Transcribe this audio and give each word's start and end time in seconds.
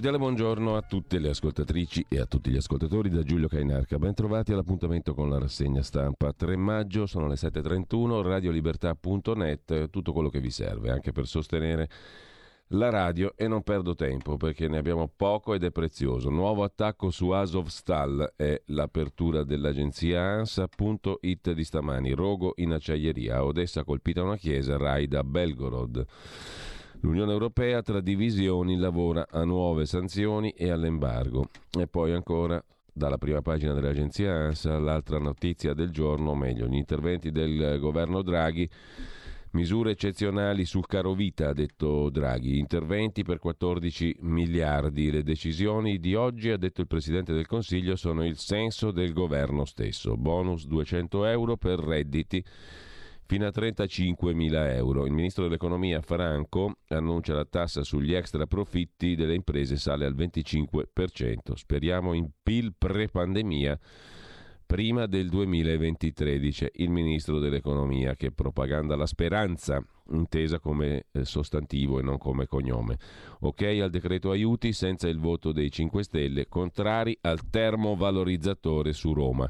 Cordiale 0.00 0.24
buongiorno 0.24 0.76
a 0.76 0.80
tutte 0.80 1.18
le 1.18 1.28
ascoltatrici 1.28 2.06
e 2.08 2.20
a 2.20 2.24
tutti 2.24 2.48
gli 2.48 2.56
ascoltatori 2.56 3.10
da 3.10 3.22
Giulio 3.22 3.48
Cainarca. 3.48 3.98
Ben 3.98 4.14
trovati 4.14 4.50
all'appuntamento 4.50 5.12
con 5.12 5.28
la 5.28 5.38
rassegna 5.38 5.82
stampa. 5.82 6.32
3 6.32 6.56
maggio 6.56 7.04
sono 7.04 7.28
le 7.28 7.34
7.31, 7.34 8.22
radiolibertà.net, 8.22 9.90
tutto 9.90 10.14
quello 10.14 10.30
che 10.30 10.40
vi 10.40 10.48
serve 10.48 10.90
anche 10.90 11.12
per 11.12 11.26
sostenere 11.26 11.90
la 12.68 12.88
radio 12.88 13.34
e 13.36 13.46
non 13.46 13.62
perdo 13.62 13.94
tempo 13.94 14.38
perché 14.38 14.68
ne 14.68 14.78
abbiamo 14.78 15.06
poco 15.14 15.52
ed 15.52 15.64
è 15.64 15.70
prezioso. 15.70 16.30
Nuovo 16.30 16.62
attacco 16.62 17.10
su 17.10 17.28
Azovstal 17.28 18.32
è 18.36 18.58
l'apertura 18.68 19.44
dell'agenzia 19.44 20.22
ANSA.it 20.22 21.52
di 21.52 21.64
stamani. 21.64 22.12
Rogo 22.12 22.54
in 22.56 22.72
acciaieria. 22.72 23.44
Odessa 23.44 23.84
colpita 23.84 24.22
una 24.22 24.38
chiesa, 24.38 24.78
raid 24.78 25.12
a 25.12 25.22
Belgorod. 25.22 26.06
L'Unione 27.02 27.32
Europea 27.32 27.80
tra 27.80 28.00
divisioni 28.00 28.76
lavora 28.76 29.26
a 29.30 29.42
nuove 29.44 29.86
sanzioni 29.86 30.50
e 30.50 30.68
all'embargo. 30.68 31.48
E 31.78 31.86
poi 31.86 32.12
ancora 32.12 32.62
dalla 32.92 33.16
prima 33.16 33.40
pagina 33.40 33.72
dell'agenzia 33.72 34.34
ANSA 34.34 34.78
l'altra 34.78 35.18
notizia 35.18 35.72
del 35.72 35.90
giorno, 35.90 36.32
o 36.32 36.34
meglio, 36.34 36.66
gli 36.66 36.76
interventi 36.76 37.30
del 37.30 37.78
governo 37.80 38.20
Draghi. 38.20 38.68
Misure 39.52 39.92
eccezionali 39.92 40.66
sul 40.66 40.86
caro 40.86 41.14
vita, 41.14 41.48
ha 41.48 41.52
detto 41.54 42.10
Draghi. 42.10 42.58
Interventi 42.58 43.24
per 43.24 43.38
14 43.38 44.18
miliardi. 44.20 45.10
Le 45.10 45.22
decisioni 45.22 45.98
di 45.98 46.14
oggi, 46.14 46.50
ha 46.50 46.58
detto 46.58 46.82
il 46.82 46.86
Presidente 46.86 47.32
del 47.32 47.46
Consiglio, 47.46 47.96
sono 47.96 48.26
il 48.26 48.36
senso 48.36 48.90
del 48.90 49.14
governo 49.14 49.64
stesso. 49.64 50.18
Bonus 50.18 50.66
200 50.66 51.24
euro 51.24 51.56
per 51.56 51.78
redditi 51.78 52.44
fino 53.30 53.46
a 53.46 53.52
35.000 53.54 54.74
euro. 54.74 55.06
Il 55.06 55.12
ministro 55.12 55.44
dell'economia 55.44 56.00
Franco 56.00 56.78
annuncia 56.88 57.32
la 57.32 57.44
tassa 57.44 57.84
sugli 57.84 58.12
extra 58.12 58.44
profitti 58.48 59.14
delle 59.14 59.36
imprese 59.36 59.76
sale 59.76 60.04
al 60.04 60.16
25%. 60.16 61.52
Speriamo 61.54 62.12
in 62.12 62.28
PIL 62.42 62.74
pre-pandemia 62.76 63.78
prima 64.66 65.06
del 65.06 65.28
2023, 65.28 66.40
dice 66.40 66.72
il 66.74 66.90
ministro 66.90 67.38
dell'economia 67.38 68.16
che 68.16 68.32
propaganda 68.32 68.96
la 68.96 69.06
speranza 69.06 69.80
intesa 70.10 70.58
come 70.58 71.04
eh, 71.12 71.24
sostantivo 71.24 72.00
e 72.00 72.02
non 72.02 72.18
come 72.18 72.46
cognome. 72.46 72.98
Ok 73.42 73.62
al 73.80 73.90
decreto 73.90 74.32
aiuti 74.32 74.72
senza 74.72 75.06
il 75.06 75.20
voto 75.20 75.52
dei 75.52 75.70
5 75.70 76.02
Stelle, 76.02 76.48
contrari 76.48 77.16
al 77.20 77.48
termovalorizzatore 77.48 78.92
su 78.92 79.12
Roma. 79.12 79.48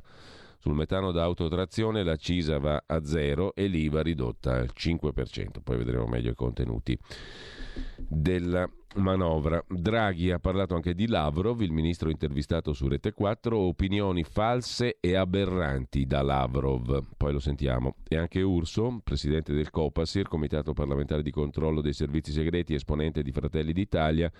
Sul 0.60 0.74
metano 0.74 1.10
da 1.10 1.22
autotrazione 1.22 2.02
la 2.02 2.16
CISA 2.16 2.58
va 2.58 2.84
a 2.86 3.02
zero 3.02 3.54
e 3.54 3.66
l'IVA 3.66 4.02
ridotta 4.02 4.56
al 4.56 4.70
5%. 4.74 5.62
Poi 5.64 5.78
vedremo 5.78 6.04
meglio 6.04 6.32
i 6.32 6.34
contenuti 6.34 6.98
della 7.96 8.68
manovra. 8.96 9.64
Draghi 9.66 10.30
ha 10.30 10.38
parlato 10.38 10.74
anche 10.74 10.94
di 10.94 11.06
Lavrov, 11.06 11.62
il 11.62 11.72
ministro 11.72 12.10
intervistato 12.10 12.74
su 12.74 12.88
Rete 12.88 13.12
4, 13.12 13.56
opinioni 13.56 14.22
false 14.22 14.98
e 15.00 15.14
aberranti 15.14 16.04
da 16.04 16.20
Lavrov. 16.20 17.06
Poi 17.16 17.32
lo 17.32 17.38
sentiamo. 17.38 17.96
E 18.06 18.18
anche 18.18 18.42
Urso, 18.42 19.00
presidente 19.02 19.54
del 19.54 19.70
Copasir, 19.70 20.28
Comitato 20.28 20.74
parlamentare 20.74 21.22
di 21.22 21.30
controllo 21.30 21.80
dei 21.80 21.94
servizi 21.94 22.32
segreti, 22.32 22.74
esponente 22.74 23.22
di 23.22 23.32
Fratelli 23.32 23.72
d'Italia, 23.72 24.30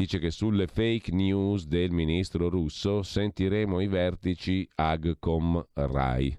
dice 0.00 0.18
che 0.18 0.30
sulle 0.30 0.66
fake 0.66 1.12
news 1.12 1.66
del 1.66 1.90
ministro 1.90 2.48
russo 2.48 3.02
sentiremo 3.02 3.80
i 3.80 3.86
vertici 3.86 4.66
Agcom-Rai. 4.74 6.38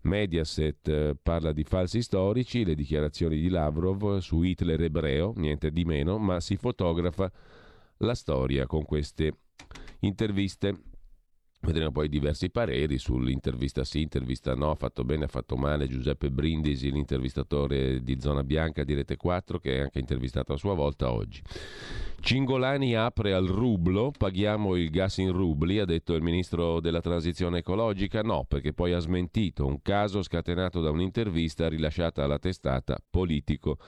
Mediaset 0.00 0.88
eh, 0.88 1.16
parla 1.22 1.52
di 1.52 1.62
falsi 1.62 2.02
storici, 2.02 2.64
le 2.64 2.74
dichiarazioni 2.74 3.38
di 3.38 3.48
Lavrov 3.48 4.18
su 4.18 4.42
Hitler 4.42 4.82
ebreo, 4.82 5.32
niente 5.36 5.70
di 5.70 5.84
meno, 5.84 6.18
ma 6.18 6.40
si 6.40 6.56
fotografa 6.56 7.30
la 7.98 8.14
storia 8.16 8.66
con 8.66 8.84
queste 8.84 9.38
interviste. 10.00 10.76
Vedremo 11.58 11.90
poi 11.90 12.08
diversi 12.08 12.50
pareri 12.50 12.96
sull'intervista 12.96 13.82
sì, 13.82 14.00
intervista 14.00 14.54
no, 14.54 14.74
fatto 14.76 15.04
bene, 15.04 15.24
ha 15.24 15.28
fatto 15.28 15.56
male 15.56 15.88
Giuseppe 15.88 16.30
Brindisi, 16.30 16.92
l'intervistatore 16.92 18.02
di 18.04 18.20
Zona 18.20 18.44
Bianca 18.44 18.84
di 18.84 18.94
Rete 18.94 19.16
4, 19.16 19.58
che 19.58 19.78
è 19.78 19.80
anche 19.80 19.98
intervistato 19.98 20.52
a 20.52 20.56
sua 20.56 20.74
volta 20.74 21.10
oggi. 21.10 21.42
Cingolani 22.20 22.94
apre 22.94 23.32
al 23.32 23.46
rublo, 23.46 24.12
paghiamo 24.16 24.76
il 24.76 24.90
gas 24.90 25.18
in 25.18 25.32
rubli, 25.32 25.78
ha 25.78 25.84
detto 25.84 26.14
il 26.14 26.22
ministro 26.22 26.80
della 26.80 27.00
transizione 27.00 27.58
ecologica. 27.58 28.22
No, 28.22 28.44
perché 28.46 28.72
poi 28.72 28.92
ha 28.92 28.98
smentito 28.98 29.66
un 29.66 29.82
caso 29.82 30.22
scatenato 30.22 30.80
da 30.80 30.90
un'intervista 30.90 31.68
rilasciata 31.68 32.22
alla 32.22 32.38
testata 32.38 32.96
Politico. 33.10 33.78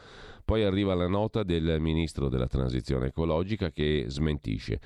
Poi 0.45 0.65
arriva 0.65 0.95
la 0.95 1.09
nota 1.09 1.43
del 1.43 1.79
ministro 1.81 2.29
della 2.29 2.47
transizione 2.47 3.09
ecologica 3.09 3.71
che 3.71 4.05
smentisce. 4.09 4.81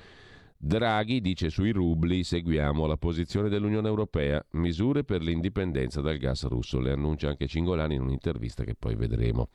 Draghi 0.65 1.19
dice 1.19 1.49
sui 1.49 1.71
rubli 1.71 2.23
seguiamo 2.23 2.85
la 2.85 2.95
posizione 2.95 3.49
dell'Unione 3.49 3.89
Europea, 3.89 4.41
misure 4.51 5.03
per 5.03 5.21
l'indipendenza 5.21 5.99
dal 5.99 6.15
gas 6.15 6.45
russo, 6.45 6.79
le 6.79 6.93
annuncia 6.93 7.27
anche 7.27 7.47
Cingolani 7.47 7.95
in 7.95 8.01
un'intervista 8.01 8.63
che 8.63 8.73
poi 8.73 8.95
vedremo. 8.95 9.49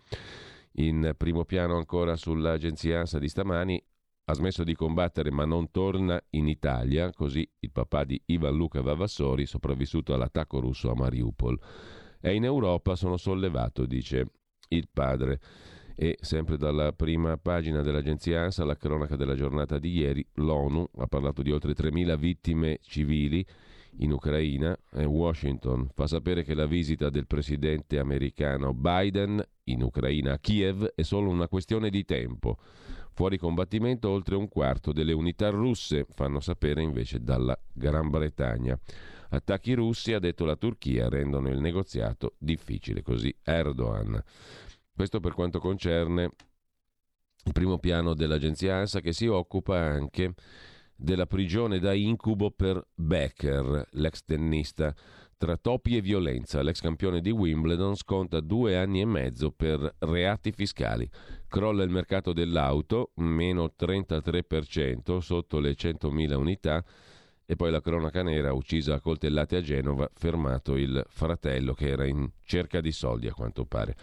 In 0.72 1.14
primo 1.16 1.46
piano 1.46 1.78
ancora 1.78 2.14
sull'agenzia 2.14 2.98
ANSA 2.98 3.18
di 3.18 3.28
stamani 3.30 3.82
ha 4.26 4.34
smesso 4.34 4.64
di 4.64 4.74
combattere 4.74 5.30
ma 5.30 5.46
non 5.46 5.70
torna 5.70 6.22
in 6.32 6.46
Italia, 6.46 7.10
così 7.10 7.50
il 7.60 7.70
papà 7.72 8.04
di 8.04 8.20
Ivan 8.26 8.54
Luca 8.54 8.82
Vavassori, 8.82 9.46
sopravvissuto 9.46 10.12
all'attacco 10.12 10.60
russo 10.60 10.90
a 10.90 10.94
Mariupol. 10.94 11.58
È 12.20 12.28
in 12.28 12.44
Europa, 12.44 12.96
sono 12.96 13.16
sollevato, 13.16 13.86
dice 13.86 14.26
il 14.68 14.86
padre. 14.92 15.40
E 16.00 16.16
sempre 16.20 16.56
dalla 16.56 16.92
prima 16.92 17.36
pagina 17.38 17.82
dell'agenzia 17.82 18.42
ANSA, 18.42 18.64
la 18.64 18.76
cronaca 18.76 19.16
della 19.16 19.34
giornata 19.34 19.80
di 19.80 19.96
ieri, 19.96 20.24
l'ONU 20.34 20.90
ha 20.98 21.08
parlato 21.08 21.42
di 21.42 21.50
oltre 21.50 21.72
3.000 21.72 22.16
vittime 22.16 22.78
civili 22.82 23.44
in 23.96 24.12
Ucraina 24.12 24.78
e 24.92 25.04
Washington 25.04 25.88
fa 25.92 26.06
sapere 26.06 26.44
che 26.44 26.54
la 26.54 26.66
visita 26.66 27.10
del 27.10 27.26
presidente 27.26 27.98
americano 27.98 28.72
Biden 28.74 29.44
in 29.64 29.82
Ucraina 29.82 30.34
a 30.34 30.38
Kiev 30.38 30.92
è 30.94 31.02
solo 31.02 31.30
una 31.30 31.48
questione 31.48 31.90
di 31.90 32.04
tempo. 32.04 32.58
Fuori 33.12 33.36
combattimento 33.36 34.08
oltre 34.08 34.36
un 34.36 34.46
quarto 34.46 34.92
delle 34.92 35.12
unità 35.12 35.48
russe, 35.50 36.06
fanno 36.14 36.38
sapere 36.38 36.80
invece 36.80 37.24
dalla 37.24 37.58
Gran 37.72 38.08
Bretagna. 38.08 38.78
Attacchi 39.30 39.74
russi, 39.74 40.12
ha 40.12 40.20
detto 40.20 40.44
la 40.44 40.54
Turchia, 40.54 41.08
rendono 41.08 41.48
il 41.48 41.58
negoziato 41.58 42.36
difficile, 42.38 43.02
così 43.02 43.34
Erdogan. 43.42 44.22
Questo 44.98 45.20
per 45.20 45.32
quanto 45.32 45.60
concerne 45.60 46.32
il 47.44 47.52
primo 47.52 47.78
piano 47.78 48.14
dell'agenzia 48.14 48.78
ANSA 48.78 48.98
che 48.98 49.12
si 49.12 49.28
occupa 49.28 49.78
anche 49.78 50.34
della 50.96 51.26
prigione 51.26 51.78
da 51.78 51.92
incubo 51.92 52.50
per 52.50 52.84
Becker, 52.96 53.86
l'ex 53.92 54.24
tennista. 54.24 54.92
Tra 55.36 55.56
topi 55.56 55.96
e 55.96 56.00
violenza, 56.00 56.62
l'ex 56.62 56.80
campione 56.80 57.20
di 57.20 57.30
Wimbledon 57.30 57.94
sconta 57.94 58.40
due 58.40 58.76
anni 58.76 59.00
e 59.00 59.04
mezzo 59.04 59.52
per 59.52 59.88
reati 60.00 60.50
fiscali. 60.50 61.08
Crolla 61.46 61.84
il 61.84 61.90
mercato 61.90 62.32
dell'auto, 62.32 63.12
meno 63.18 63.72
33% 63.78 65.18
sotto 65.18 65.60
le 65.60 65.76
100.000 65.76 66.34
unità. 66.34 66.84
E 67.46 67.54
poi 67.54 67.70
la 67.70 67.80
cronaca 67.80 68.24
nera, 68.24 68.52
uccisa 68.52 68.94
a 68.94 69.00
coltellate 69.00 69.54
a 69.58 69.62
Genova, 69.62 70.10
fermato 70.12 70.74
il 70.74 71.06
fratello 71.08 71.72
che 71.72 71.86
era 71.86 72.04
in 72.04 72.28
cerca 72.42 72.80
di 72.80 72.90
soldi 72.90 73.28
a 73.28 73.32
quanto 73.32 73.64
pare. 73.64 73.96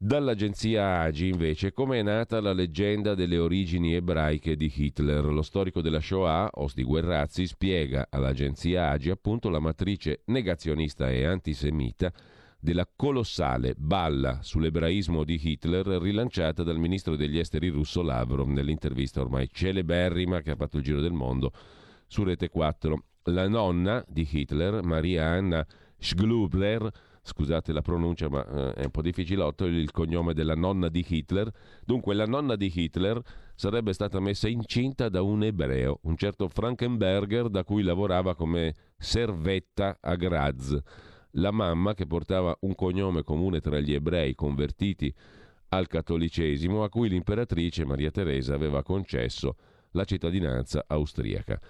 Dall'agenzia 0.00 1.00
AGI 1.00 1.26
invece 1.26 1.72
come 1.72 1.98
è 1.98 2.02
nata 2.02 2.40
la 2.40 2.52
leggenda 2.52 3.16
delle 3.16 3.36
origini 3.36 3.94
ebraiche 3.94 4.54
di 4.54 4.72
Hitler. 4.72 5.24
Lo 5.24 5.42
storico 5.42 5.80
della 5.80 5.98
Shoah, 5.98 6.50
Osti 6.52 6.84
Guerrazzi, 6.84 7.48
spiega 7.48 8.06
all'agenzia 8.08 8.90
AGI 8.90 9.10
appunto 9.10 9.48
la 9.48 9.58
matrice 9.58 10.20
negazionista 10.26 11.10
e 11.10 11.24
antisemita 11.24 12.12
della 12.60 12.88
colossale 12.94 13.74
balla 13.76 14.38
sull'ebraismo 14.40 15.24
di 15.24 15.40
Hitler 15.42 15.84
rilanciata 15.86 16.62
dal 16.62 16.78
ministro 16.78 17.16
degli 17.16 17.40
esteri 17.40 17.66
russo 17.66 18.00
Lavrov 18.00 18.46
nell'intervista 18.46 19.20
ormai 19.20 19.48
celeberrima 19.50 20.42
che 20.42 20.52
ha 20.52 20.56
fatto 20.56 20.76
il 20.76 20.84
giro 20.84 21.00
del 21.00 21.12
mondo 21.12 21.50
su 22.06 22.22
Rete 22.22 22.48
4. 22.48 23.04
La 23.24 23.48
nonna 23.48 24.04
di 24.06 24.26
Hitler, 24.30 24.80
Maria 24.84 25.26
Anna 25.26 25.66
Schglubler, 25.98 26.88
scusate 27.28 27.72
la 27.72 27.82
pronuncia 27.82 28.28
ma 28.28 28.44
eh, 28.44 28.72
è 28.74 28.84
un 28.84 28.90
po' 28.90 29.02
difficilotto, 29.02 29.66
il 29.66 29.90
cognome 29.90 30.32
della 30.32 30.54
nonna 30.54 30.88
di 30.88 31.04
Hitler. 31.06 31.50
Dunque 31.84 32.14
la 32.14 32.24
nonna 32.24 32.56
di 32.56 32.72
Hitler 32.74 33.20
sarebbe 33.54 33.92
stata 33.92 34.18
messa 34.18 34.48
incinta 34.48 35.08
da 35.08 35.22
un 35.22 35.42
ebreo, 35.44 36.00
un 36.02 36.16
certo 36.16 36.48
Frankenberger 36.48 37.48
da 37.48 37.64
cui 37.64 37.82
lavorava 37.82 38.34
come 38.34 38.74
servetta 38.96 39.98
a 40.00 40.14
Graz. 40.16 40.76
La 41.32 41.50
mamma, 41.50 41.94
che 41.94 42.06
portava 42.06 42.56
un 42.60 42.74
cognome 42.74 43.22
comune 43.22 43.60
tra 43.60 43.78
gli 43.78 43.92
ebrei 43.92 44.34
convertiti 44.34 45.14
al 45.68 45.86
cattolicesimo, 45.86 46.82
a 46.82 46.88
cui 46.88 47.10
l'imperatrice 47.10 47.84
Maria 47.84 48.10
Teresa 48.10 48.54
aveva 48.54 48.82
concesso 48.82 49.56
la 49.92 50.04
cittadinanza 50.04 50.84
austriaca. 50.86 51.60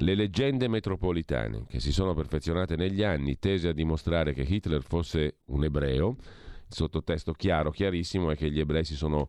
Le 0.00 0.14
leggende 0.14 0.68
metropolitane, 0.68 1.64
che 1.68 1.80
si 1.80 1.90
sono 1.90 2.14
perfezionate 2.14 2.76
negli 2.76 3.02
anni, 3.02 3.40
tese 3.40 3.66
a 3.66 3.72
dimostrare 3.72 4.32
che 4.32 4.42
Hitler 4.42 4.80
fosse 4.80 5.38
un 5.46 5.64
ebreo, 5.64 6.14
il 6.68 6.74
sottotesto 6.74 7.32
chiaro, 7.32 7.72
chiarissimo 7.72 8.30
è 8.30 8.36
che 8.36 8.48
gli 8.48 8.60
ebrei 8.60 8.84
si 8.84 8.94
sono 8.94 9.28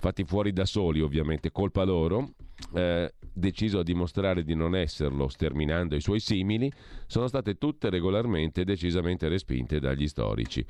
fatti 0.00 0.24
fuori 0.24 0.54
da 0.54 0.64
soli, 0.64 1.02
ovviamente 1.02 1.52
colpa 1.52 1.84
loro, 1.84 2.30
eh, 2.72 3.12
deciso 3.30 3.80
a 3.80 3.82
dimostrare 3.82 4.42
di 4.42 4.54
non 4.54 4.74
esserlo 4.74 5.28
sterminando 5.28 5.94
i 5.94 6.00
suoi 6.00 6.20
simili, 6.20 6.72
sono 7.06 7.26
state 7.26 7.58
tutte 7.58 7.90
regolarmente 7.90 8.62
e 8.62 8.64
decisamente 8.64 9.28
respinte 9.28 9.80
dagli 9.80 10.08
storici. 10.08 10.64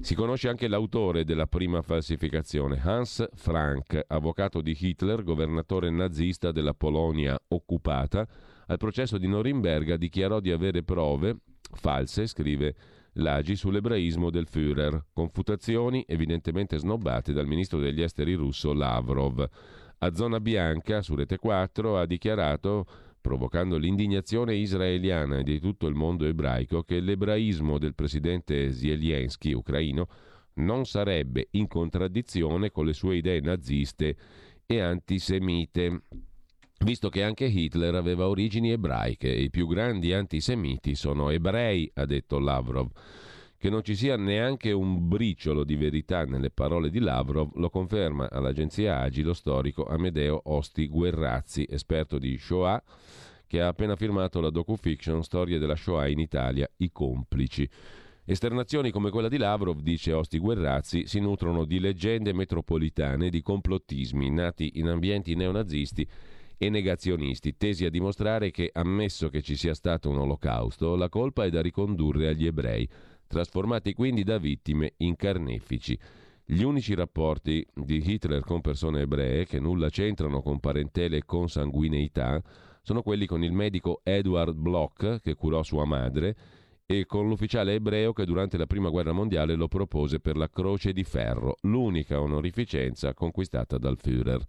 Si 0.00 0.16
conosce 0.16 0.48
anche 0.48 0.66
l'autore 0.66 1.22
della 1.22 1.46
prima 1.46 1.80
falsificazione, 1.80 2.80
Hans 2.82 3.24
Frank, 3.34 4.02
avvocato 4.08 4.60
di 4.60 4.76
Hitler, 4.76 5.22
governatore 5.22 5.90
nazista 5.90 6.50
della 6.50 6.74
Polonia 6.74 7.38
occupata, 7.46 8.26
al 8.66 8.78
processo 8.78 9.18
di 9.18 9.26
Norimberga 9.26 9.96
dichiarò 9.96 10.40
di 10.40 10.50
avere 10.50 10.82
prove 10.82 11.36
false, 11.72 12.26
scrive 12.26 12.74
l'Agi, 13.14 13.56
sull'ebraismo 13.56 14.30
del 14.30 14.46
Führer, 14.48 15.04
confutazioni 15.12 16.04
evidentemente 16.06 16.78
snobbate 16.78 17.32
dal 17.32 17.46
ministro 17.46 17.78
degli 17.78 18.02
esteri 18.02 18.34
russo 18.34 18.72
Lavrov. 18.72 19.48
A 19.98 20.14
Zona 20.14 20.40
Bianca, 20.40 21.02
su 21.02 21.14
Rete 21.14 21.38
4, 21.38 21.98
ha 21.98 22.06
dichiarato 22.06 22.86
provocando 23.20 23.78
l'indignazione 23.78 24.54
israeliana 24.54 25.38
e 25.38 25.44
di 25.44 25.58
tutto 25.58 25.86
il 25.86 25.94
mondo 25.94 26.26
ebraico, 26.26 26.82
che 26.82 27.00
l'ebraismo 27.00 27.78
del 27.78 27.94
presidente 27.94 28.70
Zelensky 28.70 29.52
ucraino 29.54 30.08
non 30.54 30.84
sarebbe 30.84 31.48
in 31.52 31.66
contraddizione 31.66 32.70
con 32.70 32.84
le 32.84 32.92
sue 32.92 33.16
idee 33.16 33.40
naziste 33.40 34.16
e 34.66 34.80
antisemite 34.80 36.02
visto 36.78 37.08
che 37.08 37.22
anche 37.22 37.44
Hitler 37.44 37.94
aveva 37.94 38.28
origini 38.28 38.70
ebraiche 38.70 39.32
e 39.32 39.42
i 39.42 39.50
più 39.50 39.66
grandi 39.66 40.12
antisemiti 40.12 40.94
sono 40.94 41.30
ebrei, 41.30 41.90
ha 41.94 42.04
detto 42.04 42.38
Lavrov. 42.38 42.90
Che 43.56 43.70
non 43.70 43.82
ci 43.82 43.94
sia 43.94 44.16
neanche 44.16 44.72
un 44.72 45.08
briciolo 45.08 45.64
di 45.64 45.76
verità 45.76 46.24
nelle 46.24 46.50
parole 46.50 46.90
di 46.90 46.98
Lavrov 46.98 47.54
lo 47.54 47.70
conferma 47.70 48.28
all'agenzia 48.30 49.00
Agi 49.00 49.22
lo 49.22 49.32
storico 49.32 49.86
Amedeo 49.86 50.38
Osti 50.44 50.86
Guerrazzi, 50.86 51.66
esperto 51.70 52.18
di 52.18 52.36
Shoah, 52.36 52.82
che 53.46 53.62
ha 53.62 53.68
appena 53.68 53.96
firmato 53.96 54.40
la 54.40 54.50
docufiction 54.50 55.22
Storia 55.22 55.58
della 55.58 55.76
Shoah 55.76 56.08
in 56.08 56.18
Italia, 56.18 56.68
I 56.76 56.90
complici. 56.92 57.66
Esternazioni 58.26 58.90
come 58.90 59.10
quella 59.10 59.28
di 59.28 59.38
Lavrov, 59.38 59.80
dice 59.80 60.12
Osti 60.12 60.38
Guerrazzi, 60.38 61.06
si 61.06 61.20
nutrono 61.20 61.64
di 61.64 61.78
leggende 61.78 62.34
metropolitane, 62.34 63.30
di 63.30 63.40
complottismi 63.40 64.30
nati 64.30 64.72
in 64.74 64.88
ambienti 64.88 65.34
neonazisti 65.34 66.06
e 66.56 66.70
negazionisti, 66.70 67.56
tesi 67.56 67.84
a 67.84 67.90
dimostrare 67.90 68.50
che, 68.50 68.70
ammesso 68.72 69.28
che 69.28 69.42
ci 69.42 69.56
sia 69.56 69.74
stato 69.74 70.10
un 70.10 70.18
olocausto, 70.18 70.96
la 70.96 71.08
colpa 71.08 71.44
è 71.44 71.50
da 71.50 71.60
ricondurre 71.60 72.28
agli 72.28 72.46
ebrei, 72.46 72.88
trasformati 73.26 73.92
quindi 73.92 74.22
da 74.22 74.38
vittime 74.38 74.94
in 74.98 75.16
carnefici. 75.16 75.98
Gli 76.44 76.62
unici 76.62 76.94
rapporti 76.94 77.66
di 77.74 78.02
Hitler 78.04 78.42
con 78.42 78.60
persone 78.60 79.00
ebree, 79.00 79.46
che 79.46 79.58
nulla 79.58 79.88
c'entrano 79.88 80.42
con 80.42 80.60
parentele 80.60 81.18
e 81.18 81.24
consanguineità, 81.24 82.42
sono 82.82 83.00
quelli 83.02 83.24
con 83.24 83.42
il 83.42 83.52
medico 83.52 84.00
Edward 84.02 84.54
Bloch, 84.54 85.20
che 85.22 85.34
curò 85.34 85.62
sua 85.62 85.86
madre, 85.86 86.36
e 86.86 87.06
con 87.06 87.28
l'ufficiale 87.28 87.72
ebreo 87.72 88.12
che 88.12 88.26
durante 88.26 88.58
la 88.58 88.66
Prima 88.66 88.90
Guerra 88.90 89.12
Mondiale 89.12 89.54
lo 89.54 89.68
propose 89.68 90.20
per 90.20 90.36
la 90.36 90.50
Croce 90.50 90.92
di 90.92 91.02
Ferro, 91.02 91.56
l'unica 91.62 92.20
onorificenza 92.20 93.14
conquistata 93.14 93.78
dal 93.78 93.96
Führer. 93.98 94.42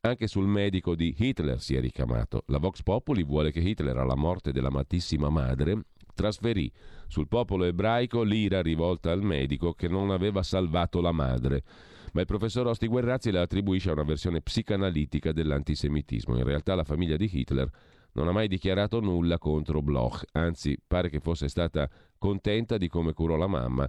Anche 0.00 0.28
sul 0.28 0.46
medico 0.46 0.94
di 0.94 1.12
Hitler 1.18 1.60
si 1.60 1.74
è 1.74 1.80
ricamato. 1.80 2.44
La 2.46 2.58
Vox 2.58 2.82
Populi 2.82 3.24
vuole 3.24 3.50
che 3.50 3.58
Hitler, 3.58 3.96
alla 3.96 4.14
morte 4.14 4.52
dell'amatissima 4.52 5.28
madre, 5.28 5.86
trasferì 6.14 6.70
sul 7.08 7.26
popolo 7.26 7.64
ebraico 7.64 8.22
l'ira 8.22 8.62
rivolta 8.62 9.10
al 9.10 9.22
medico 9.22 9.72
che 9.72 9.88
non 9.88 10.10
aveva 10.10 10.44
salvato 10.44 11.00
la 11.00 11.10
madre. 11.10 11.64
Ma 12.12 12.20
il 12.20 12.26
professor 12.26 12.68
Osti 12.68 12.86
Guerrazzi 12.86 13.32
la 13.32 13.40
attribuisce 13.40 13.90
a 13.90 13.94
una 13.94 14.04
versione 14.04 14.40
psicanalitica 14.40 15.32
dell'antisemitismo. 15.32 16.36
In 16.36 16.44
realtà 16.44 16.76
la 16.76 16.84
famiglia 16.84 17.16
di 17.16 17.28
Hitler 17.30 17.68
non 18.12 18.28
ha 18.28 18.32
mai 18.32 18.46
dichiarato 18.46 19.00
nulla 19.00 19.36
contro 19.38 19.82
Bloch, 19.82 20.22
anzi 20.30 20.78
pare 20.86 21.08
che 21.08 21.18
fosse 21.18 21.48
stata 21.48 21.90
contenta 22.18 22.78
di 22.78 22.86
come 22.86 23.12
curò 23.12 23.34
la 23.34 23.48
mamma 23.48 23.88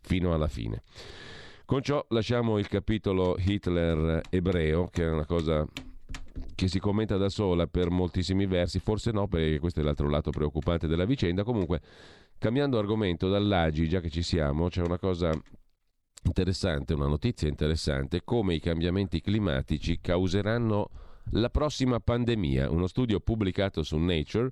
fino 0.00 0.34
alla 0.34 0.48
fine. 0.48 0.82
Con 1.66 1.80
ciò 1.80 2.04
lasciamo 2.10 2.58
il 2.58 2.68
capitolo 2.68 3.36
Hitler 3.38 4.20
ebreo, 4.28 4.88
che 4.88 5.04
è 5.04 5.10
una 5.10 5.24
cosa 5.24 5.66
che 6.54 6.68
si 6.68 6.78
commenta 6.78 7.16
da 7.16 7.30
sola 7.30 7.66
per 7.66 7.88
moltissimi 7.88 8.44
versi, 8.44 8.80
forse 8.80 9.12
no, 9.12 9.28
perché 9.28 9.58
questo 9.60 9.80
è 9.80 9.82
l'altro 9.82 10.10
lato 10.10 10.30
preoccupante 10.30 10.86
della 10.86 11.06
vicenda. 11.06 11.42
Comunque, 11.42 11.80
cambiando 12.36 12.78
argomento 12.78 13.30
dall'Agi, 13.30 13.88
già 13.88 14.00
che 14.00 14.10
ci 14.10 14.20
siamo, 14.20 14.68
c'è 14.68 14.82
una 14.82 14.98
cosa 14.98 15.30
interessante, 16.24 16.92
una 16.92 17.06
notizia 17.06 17.48
interessante, 17.48 18.24
come 18.24 18.54
i 18.54 18.60
cambiamenti 18.60 19.22
climatici 19.22 20.00
causeranno 20.02 20.90
la 21.30 21.48
prossima 21.48 21.98
pandemia. 21.98 22.70
Uno 22.70 22.86
studio 22.86 23.20
pubblicato 23.20 23.82
su 23.82 23.96
Nature 23.96 24.50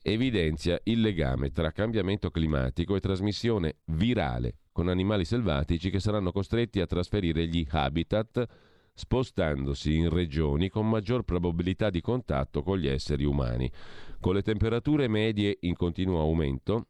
evidenzia 0.00 0.80
il 0.84 1.02
legame 1.02 1.50
tra 1.50 1.70
cambiamento 1.70 2.30
climatico 2.30 2.96
e 2.96 3.00
trasmissione 3.00 3.76
virale 3.84 4.54
con 4.76 4.88
animali 4.88 5.24
selvatici 5.24 5.88
che 5.88 6.00
saranno 6.00 6.32
costretti 6.32 6.82
a 6.82 6.86
trasferire 6.86 7.46
gli 7.46 7.66
habitat 7.70 8.46
spostandosi 8.92 9.94
in 9.94 10.10
regioni 10.10 10.68
con 10.68 10.86
maggior 10.86 11.22
probabilità 11.22 11.88
di 11.88 12.02
contatto 12.02 12.62
con 12.62 12.76
gli 12.76 12.86
esseri 12.86 13.24
umani. 13.24 13.72
Con 14.20 14.34
le 14.34 14.42
temperature 14.42 15.08
medie 15.08 15.56
in 15.60 15.76
continuo 15.76 16.20
aumento, 16.20 16.88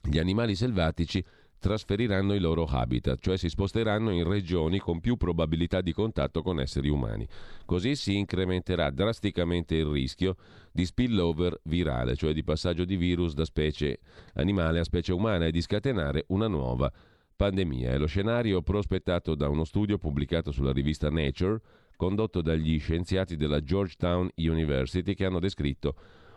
gli 0.00 0.20
animali 0.20 0.54
selvatici 0.54 1.24
trasferiranno 1.62 2.34
i 2.34 2.40
loro 2.40 2.64
habitat, 2.64 3.20
cioè 3.20 3.36
si 3.36 3.48
sposteranno 3.48 4.10
in 4.10 4.28
regioni 4.28 4.80
con 4.80 4.98
più 4.98 5.16
probabilità 5.16 5.80
di 5.80 5.92
contatto 5.92 6.42
con 6.42 6.58
esseri 6.58 6.88
umani. 6.88 7.24
Così 7.64 7.94
si 7.94 8.16
incrementerà 8.16 8.90
drasticamente 8.90 9.76
il 9.76 9.86
rischio 9.86 10.34
di 10.72 10.84
spillover 10.84 11.60
virale, 11.62 12.16
cioè 12.16 12.32
di 12.32 12.42
passaggio 12.42 12.84
di 12.84 12.96
virus 12.96 13.34
da 13.34 13.44
specie 13.44 14.00
animale 14.34 14.80
a 14.80 14.84
specie 14.84 15.12
umana 15.12 15.46
e 15.46 15.52
di 15.52 15.60
scatenare 15.60 16.24
una 16.28 16.48
nuova 16.48 16.92
pandemia. 17.36 17.92
È 17.92 17.98
lo 17.98 18.06
scenario 18.06 18.60
prospettato 18.62 19.36
da 19.36 19.48
uno 19.48 19.62
studio 19.62 19.98
pubblicato 19.98 20.50
sulla 20.50 20.72
rivista 20.72 21.10
Nature, 21.10 21.60
condotto 21.96 22.42
dagli 22.42 22.80
scienziati 22.80 23.36
della 23.36 23.62
Georgetown 23.62 24.28
University 24.34 25.14
che 25.14 25.24
hanno 25.24 25.38
descritto 25.38 25.94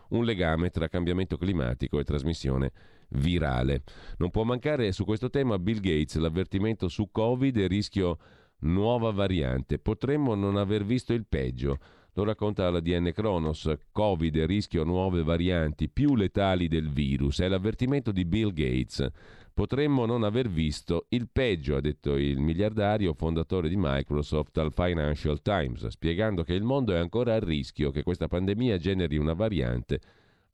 un 0.09 0.23
legame 0.23 0.69
tra 0.69 0.87
cambiamento 0.87 1.35
climatico 1.35 1.97
e 1.97 2.03
trasmissione 2.03 2.71
virale. 3.09 3.83
Non 4.17 4.29
può 4.31 4.43
mancare 4.43 4.91
su 4.91 5.05
questo 5.05 5.29
tema 5.29 5.59
Bill 5.59 5.79
Gates, 5.79 6.15
l'avvertimento 6.15 6.87
su 6.87 7.09
Covid 7.11 7.55
e 7.57 7.67
rischio 7.67 8.17
nuova 8.59 9.11
variante. 9.11 9.79
Potremmo 9.79 10.35
non 10.35 10.57
aver 10.57 10.83
visto 10.83 11.13
il 11.13 11.25
peggio. 11.27 11.77
Lo 12.13 12.23
racconta 12.23 12.69
la 12.69 12.79
DN 12.79 13.11
Kronos. 13.13 13.71
Covid 13.91 14.35
e 14.35 14.45
rischio 14.45 14.83
nuove 14.83 15.21
varianti 15.23 15.89
più 15.89 16.15
letali 16.15 16.67
del 16.67 16.89
virus. 16.89 17.41
È 17.41 17.47
l'avvertimento 17.47 18.11
di 18.11 18.23
Bill 18.25 18.53
Gates. 18.53 19.11
Potremmo 19.53 20.05
non 20.05 20.23
aver 20.23 20.49
visto 20.49 21.05
il 21.09 21.29
peggio, 21.31 21.77
ha 21.77 21.81
detto 21.81 22.15
il 22.17 22.39
miliardario 22.39 23.13
fondatore 23.13 23.69
di 23.69 23.77
Microsoft 23.77 24.57
al 24.57 24.73
Financial 24.73 25.41
Times, 25.41 25.87
spiegando 25.87 26.43
che 26.43 26.53
il 26.53 26.63
mondo 26.63 26.93
è 26.93 26.97
ancora 26.97 27.35
a 27.35 27.39
rischio 27.39 27.89
che 27.89 28.03
questa 28.03 28.27
pandemia 28.27 28.77
generi 28.77 29.15
una 29.15 29.33
variante 29.33 30.01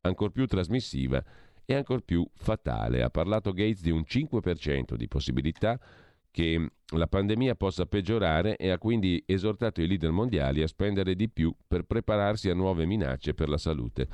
ancora 0.01 0.29
più 0.29 0.46
trasmissiva 0.46 1.24
e 1.72 1.75
ancor 1.75 2.01
più 2.01 2.28
fatale. 2.34 3.01
Ha 3.01 3.10
parlato 3.10 3.51
Gates 3.51 3.82
di 3.82 3.92
un 3.92 4.04
5% 4.08 4.96
di 4.96 5.08
possibilità 5.08 5.80
che 6.30 6.72
la 6.96 7.08
pandemia 7.08 7.56
possa 7.56 7.86
peggiorare 7.86 8.56
e 8.56 8.70
ha 8.70 8.78
quindi 8.78 9.22
esortato 9.25 9.82
i 9.82 9.88
leader 9.88 10.12
mondiali 10.12 10.62
a 10.62 10.68
spendere 10.68 11.16
di 11.16 11.30
più 11.30 11.54
per 11.68 11.84
prepararsi 11.84 12.50
a 12.50 12.54
nuove 12.54 12.86
minacce 12.86 13.34
per 13.34 13.50
la 13.50 13.58
salute. 13.58 14.08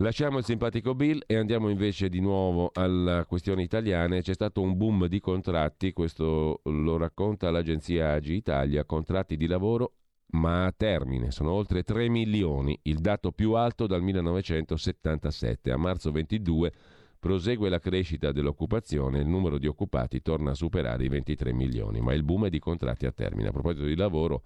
Lasciamo 0.00 0.38
il 0.38 0.44
simpatico 0.44 0.94
Bill 0.94 1.22
e 1.26 1.36
andiamo 1.36 1.70
invece 1.70 2.10
di 2.10 2.20
nuovo 2.20 2.70
alla 2.74 3.24
questione 3.24 3.62
italiana. 3.62 4.20
C'è 4.20 4.34
stato 4.34 4.60
un 4.60 4.76
boom 4.76 5.06
di 5.06 5.20
contratti, 5.20 5.94
questo 5.94 6.60
lo 6.64 6.98
racconta 6.98 7.50
l'agenzia 7.50 8.12
Agi 8.12 8.34
Italia, 8.34 8.84
contratti 8.84 9.38
di 9.38 9.46
lavoro 9.46 9.92
ma 10.32 10.66
a 10.66 10.72
termine. 10.76 11.30
Sono 11.30 11.52
oltre 11.52 11.82
3 11.82 12.08
milioni, 12.08 12.78
il 12.82 12.98
dato 12.98 13.32
più 13.32 13.52
alto 13.52 13.86
dal 13.86 14.02
1977. 14.02 15.70
A 15.70 15.76
marzo 15.76 16.10
22 16.10 16.72
prosegue 17.18 17.68
la 17.68 17.80
crescita 17.80 18.32
dell'occupazione, 18.32 19.18
il 19.18 19.26
numero 19.26 19.58
di 19.58 19.66
occupati 19.66 20.22
torna 20.22 20.52
a 20.52 20.54
superare 20.54 21.04
i 21.04 21.08
23 21.08 21.52
milioni, 21.52 22.00
ma 22.00 22.12
il 22.12 22.22
boom 22.22 22.46
è 22.46 22.50
di 22.50 22.58
contratti 22.58 23.06
a 23.06 23.12
termine. 23.12 23.48
A 23.48 23.52
proposito 23.52 23.84
di 23.84 23.96
lavoro, 23.96 24.42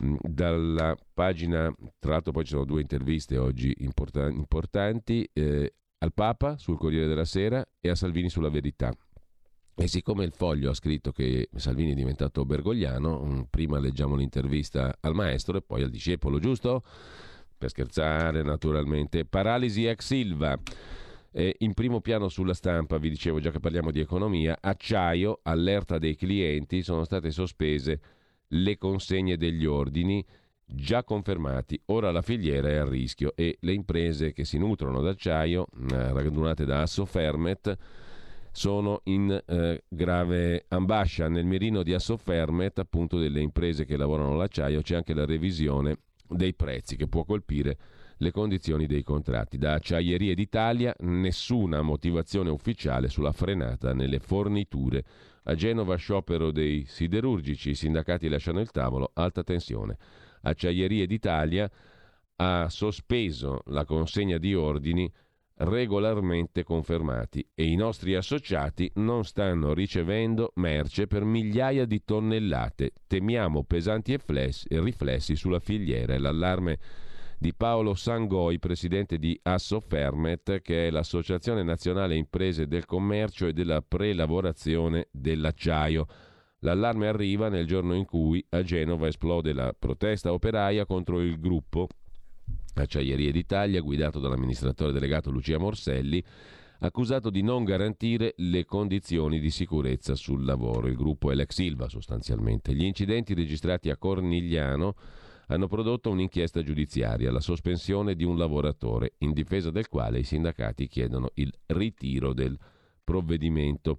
dalla 0.00 0.96
pagina, 1.14 1.72
tra 1.98 2.12
l'altro 2.12 2.32
poi 2.32 2.44
ci 2.44 2.52
sono 2.52 2.64
due 2.64 2.80
interviste 2.80 3.38
oggi 3.38 3.74
importanti, 3.78 5.28
eh, 5.32 5.74
al 5.98 6.12
Papa 6.12 6.58
sul 6.58 6.76
Corriere 6.76 7.06
della 7.06 7.24
Sera 7.24 7.66
e 7.80 7.88
a 7.88 7.94
Salvini 7.94 8.28
sulla 8.28 8.50
Verità. 8.50 8.92
E 9.78 9.88
siccome 9.88 10.24
il 10.24 10.32
foglio 10.32 10.70
ha 10.70 10.74
scritto 10.74 11.12
che 11.12 11.50
Salvini 11.54 11.92
è 11.92 11.94
diventato 11.94 12.46
bergogliano, 12.46 13.22
mm, 13.22 13.40
prima 13.50 13.78
leggiamo 13.78 14.16
l'intervista 14.16 14.96
al 15.00 15.14
maestro 15.14 15.58
e 15.58 15.62
poi 15.62 15.82
al 15.82 15.90
discepolo, 15.90 16.38
giusto? 16.38 16.82
Per 17.58 17.68
scherzare, 17.68 18.42
naturalmente. 18.42 19.26
Paralisi 19.26 19.84
ex 19.84 20.06
Silva. 20.06 20.58
In 21.58 21.74
primo 21.74 22.00
piano 22.00 22.30
sulla 22.30 22.54
stampa, 22.54 22.96
vi 22.96 23.10
dicevo 23.10 23.40
già 23.40 23.50
che 23.50 23.60
parliamo 23.60 23.90
di 23.90 24.00
economia, 24.00 24.56
acciaio, 24.58 25.40
allerta 25.42 25.98
dei 25.98 26.16
clienti, 26.16 26.82
sono 26.82 27.04
state 27.04 27.30
sospese 27.30 28.00
le 28.48 28.78
consegne 28.78 29.36
degli 29.36 29.66
ordini 29.66 30.24
già 30.64 31.04
confermati. 31.04 31.78
Ora 31.86 32.10
la 32.10 32.22
filiera 32.22 32.68
è 32.68 32.76
a 32.76 32.88
rischio 32.88 33.34
e 33.36 33.58
le 33.60 33.74
imprese 33.74 34.32
che 34.32 34.46
si 34.46 34.56
nutrono 34.56 35.02
d'acciaio, 35.02 35.66
eh, 35.90 36.12
radunate 36.12 36.64
da 36.64 36.80
Assofermet, 36.80 37.76
sono 38.56 39.02
in 39.04 39.42
eh, 39.46 39.84
grave 39.86 40.64
ambascia. 40.68 41.28
Nel 41.28 41.44
mirino 41.44 41.82
di 41.82 41.92
Assofermet, 41.92 42.78
appunto 42.78 43.18
delle 43.18 43.40
imprese 43.40 43.84
che 43.84 43.98
lavorano 43.98 44.34
l'acciaio, 44.34 44.80
c'è 44.80 44.96
anche 44.96 45.12
la 45.12 45.26
revisione 45.26 45.98
dei 46.26 46.54
prezzi 46.54 46.96
che 46.96 47.06
può 47.06 47.24
colpire 47.24 47.76
le 48.16 48.30
condizioni 48.30 48.86
dei 48.86 49.02
contratti. 49.02 49.58
Da 49.58 49.74
Acciaierie 49.74 50.34
d'Italia 50.34 50.96
nessuna 51.00 51.82
motivazione 51.82 52.48
ufficiale 52.48 53.10
sulla 53.10 53.32
frenata 53.32 53.92
nelle 53.92 54.20
forniture. 54.20 55.04
A 55.44 55.54
Genova 55.54 55.96
sciopero 55.96 56.50
dei 56.50 56.86
siderurgici, 56.86 57.70
i 57.70 57.74
sindacati 57.74 58.26
lasciano 58.26 58.60
il 58.60 58.70
tavolo, 58.70 59.10
alta 59.12 59.44
tensione. 59.44 59.98
Acciaierie 60.40 61.06
d'Italia 61.06 61.70
ha 62.36 62.70
sospeso 62.70 63.60
la 63.66 63.84
consegna 63.84 64.38
di 64.38 64.54
ordini 64.54 65.12
regolarmente 65.58 66.64
confermati 66.64 67.46
e 67.54 67.64
i 67.64 67.76
nostri 67.76 68.14
associati 68.14 68.90
non 68.96 69.24
stanno 69.24 69.72
ricevendo 69.72 70.52
merce 70.56 71.06
per 71.06 71.24
migliaia 71.24 71.86
di 71.86 72.04
tonnellate. 72.04 72.92
Temiamo 73.06 73.64
pesanti 73.64 74.18
riflessi 74.68 75.34
sulla 75.36 75.60
filiera 75.60 76.18
l'allarme 76.18 76.78
di 77.38 77.54
Paolo 77.54 77.94
Sangoi, 77.94 78.58
presidente 78.58 79.18
di 79.18 79.38
Assofermet, 79.42 80.60
che 80.62 80.88
è 80.88 80.90
l'Associazione 80.90 81.62
Nazionale 81.62 82.16
Imprese 82.16 82.66
del 82.66 82.86
Commercio 82.86 83.46
e 83.46 83.52
della 83.52 83.82
Prelavorazione 83.82 85.08
dell'Acciaio. 85.10 86.06
L'allarme 86.60 87.06
arriva 87.06 87.48
nel 87.48 87.66
giorno 87.66 87.94
in 87.94 88.06
cui 88.06 88.44
a 88.50 88.62
Genova 88.62 89.06
esplode 89.06 89.52
la 89.52 89.74
protesta 89.78 90.32
operaia 90.32 90.86
contro 90.86 91.20
il 91.20 91.38
gruppo 91.38 91.88
Acciaierie 92.82 93.32
d'Italia, 93.32 93.80
guidato 93.80 94.18
dall'amministratore 94.18 94.92
delegato 94.92 95.30
Lucia 95.30 95.58
Morselli, 95.58 96.22
accusato 96.80 97.30
di 97.30 97.42
non 97.42 97.64
garantire 97.64 98.34
le 98.38 98.64
condizioni 98.64 99.40
di 99.40 99.50
sicurezza 99.50 100.14
sul 100.14 100.44
lavoro. 100.44 100.88
Il 100.88 100.96
gruppo 100.96 101.30
è 101.30 101.34
l'ex 101.34 101.54
Silva 101.54 101.88
sostanzialmente. 101.88 102.74
Gli 102.74 102.84
incidenti 102.84 103.34
registrati 103.34 103.90
a 103.90 103.96
Cornigliano 103.96 104.94
hanno 105.48 105.68
prodotto 105.68 106.10
un'inchiesta 106.10 106.62
giudiziaria, 106.62 107.30
la 107.30 107.40
sospensione 107.40 108.14
di 108.14 108.24
un 108.24 108.36
lavoratore, 108.36 109.14
in 109.18 109.32
difesa 109.32 109.70
del 109.70 109.88
quale 109.88 110.18
i 110.18 110.24
sindacati 110.24 110.88
chiedono 110.88 111.30
il 111.34 111.52
ritiro 111.66 112.32
del 112.32 112.58
provvedimento. 113.04 113.96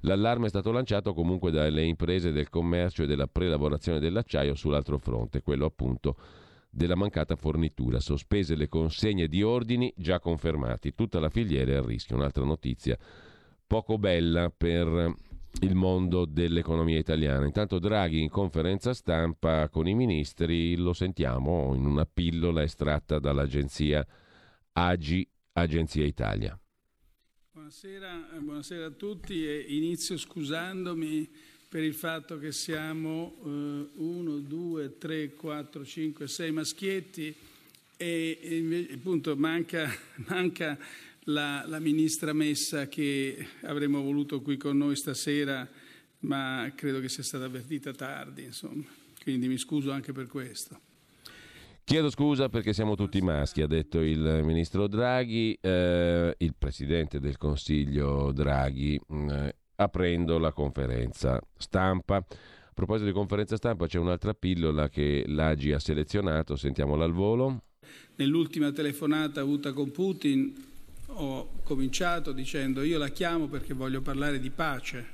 L'allarme 0.00 0.46
è 0.46 0.48
stato 0.48 0.72
lanciato 0.72 1.14
comunque 1.14 1.50
dalle 1.50 1.84
imprese 1.84 2.32
del 2.32 2.48
commercio 2.48 3.04
e 3.04 3.06
della 3.06 3.28
prelavorazione 3.28 4.00
dell'acciaio 4.00 4.54
sull'altro 4.54 4.98
fronte, 4.98 5.42
quello 5.42 5.66
appunto 5.66 6.16
della 6.70 6.94
mancata 6.94 7.36
fornitura, 7.36 8.00
sospese 8.00 8.54
le 8.54 8.68
consegne 8.68 9.28
di 9.28 9.42
ordini 9.42 9.92
già 9.96 10.20
confermati, 10.20 10.94
tutta 10.94 11.18
la 11.18 11.30
filiera 11.30 11.72
è 11.72 11.76
a 11.76 11.84
rischio. 11.84 12.16
Un'altra 12.16 12.44
notizia 12.44 12.96
poco 13.66 13.98
bella 13.98 14.50
per 14.50 15.14
il 15.60 15.74
mondo 15.74 16.24
dell'economia 16.24 16.98
italiana. 16.98 17.44
Intanto 17.44 17.78
Draghi 17.78 18.20
in 18.20 18.30
conferenza 18.30 18.94
stampa 18.94 19.68
con 19.68 19.88
i 19.88 19.94
ministri, 19.94 20.76
lo 20.76 20.92
sentiamo 20.92 21.74
in 21.74 21.84
una 21.86 22.04
pillola 22.04 22.62
estratta 22.62 23.18
dall'agenzia 23.18 24.06
Agi, 24.72 25.28
Agenzia 25.52 26.04
Italia. 26.04 26.58
Buonasera, 27.50 28.28
buonasera 28.40 28.86
a 28.86 28.90
tutti 28.90 29.44
e 29.46 29.58
inizio 29.68 30.16
scusandomi 30.16 31.28
per 31.68 31.82
il 31.82 31.94
fatto 31.94 32.38
che 32.38 32.50
siamo 32.50 33.36
eh, 33.44 33.88
uno, 33.96 34.38
due, 34.38 34.96
tre, 34.96 35.34
quattro, 35.34 35.84
cinque, 35.84 36.26
sei 36.26 36.50
maschietti 36.50 37.34
e, 37.96 38.38
e 38.40 38.88
appunto 38.94 39.36
manca, 39.36 39.90
manca 40.28 40.78
la, 41.24 41.64
la, 41.66 41.78
ministra 41.78 42.32
Messa 42.32 42.88
che 42.88 43.46
avremmo 43.62 44.00
voluto 44.00 44.40
qui 44.40 44.56
con 44.56 44.78
noi 44.78 44.96
stasera, 44.96 45.68
ma 46.20 46.72
credo 46.74 47.00
che 47.00 47.10
sia 47.10 47.22
stata 47.22 47.44
avvertita 47.44 47.92
tardi, 47.92 48.44
insomma. 48.44 48.84
Quindi 49.22 49.46
mi 49.46 49.58
scuso 49.58 49.90
anche 49.90 50.12
per 50.12 50.26
questo. 50.26 50.80
Chiedo 51.84 52.08
scusa 52.10 52.48
perché 52.48 52.72
siamo 52.72 52.96
tutti 52.96 53.20
maschi, 53.20 53.60
ha 53.60 53.66
detto 53.66 54.00
il 54.00 54.40
ministro 54.42 54.86
Draghi, 54.88 55.58
eh, 55.60 56.34
il 56.38 56.54
presidente 56.56 57.20
del 57.20 57.36
Consiglio 57.36 58.32
Draghi. 58.32 58.98
Eh, 59.10 59.54
aprendo 59.80 60.38
la 60.38 60.52
conferenza 60.52 61.40
stampa. 61.56 62.16
A 62.16 62.24
proposito 62.74 63.06
di 63.06 63.12
conferenza 63.12 63.56
stampa 63.56 63.86
c'è 63.86 63.98
un'altra 63.98 64.34
pillola 64.34 64.88
che 64.88 65.24
l'Agi 65.26 65.72
ha 65.72 65.78
selezionato, 65.78 66.56
sentiamola 66.56 67.04
al 67.04 67.12
volo. 67.12 67.62
Nell'ultima 68.16 68.72
telefonata 68.72 69.40
avuta 69.40 69.72
con 69.72 69.90
Putin 69.90 70.52
ho 71.06 71.60
cominciato 71.62 72.32
dicendo 72.32 72.82
io 72.82 72.98
la 72.98 73.08
chiamo 73.08 73.46
perché 73.46 73.72
voglio 73.72 74.00
parlare 74.00 74.40
di 74.40 74.50
pace, 74.50 75.06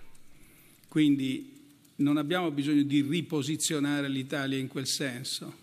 quindi 0.88 1.52
non 1.96 2.16
abbiamo 2.16 2.50
bisogno 2.50 2.82
di 2.82 3.02
riposizionare 3.02 4.08
l'Italia 4.08 4.58
in 4.58 4.68
quel 4.68 4.86
senso. 4.86 5.62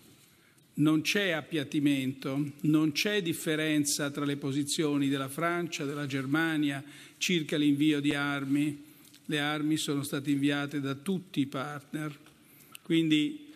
Non 0.74 1.02
c'è 1.02 1.32
appiattimento, 1.32 2.52
non 2.62 2.92
c'è 2.92 3.20
differenza 3.20 4.10
tra 4.10 4.24
le 4.24 4.36
posizioni 4.36 5.08
della 5.08 5.28
Francia, 5.28 5.84
della 5.84 6.06
Germania 6.06 6.82
circa 7.18 7.58
l'invio 7.58 8.00
di 8.00 8.14
armi 8.14 8.90
le 9.32 9.40
armi 9.40 9.78
sono 9.78 10.02
state 10.02 10.30
inviate 10.30 10.78
da 10.78 10.94
tutti 10.94 11.40
i 11.40 11.46
partner, 11.46 12.14
quindi 12.82 13.50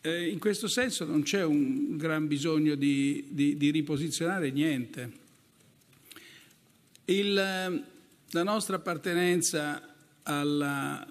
eh, 0.00 0.28
in 0.28 0.40
questo 0.40 0.66
senso 0.66 1.04
non 1.04 1.22
c'è 1.22 1.44
un 1.44 1.96
gran 1.96 2.26
bisogno 2.26 2.74
di, 2.74 3.26
di, 3.28 3.56
di 3.56 3.70
riposizionare 3.70 4.50
niente. 4.50 5.18
Il, 7.04 7.32
la 7.32 8.42
nostra 8.42 8.76
appartenenza 8.76 9.94
alla, 10.24 11.06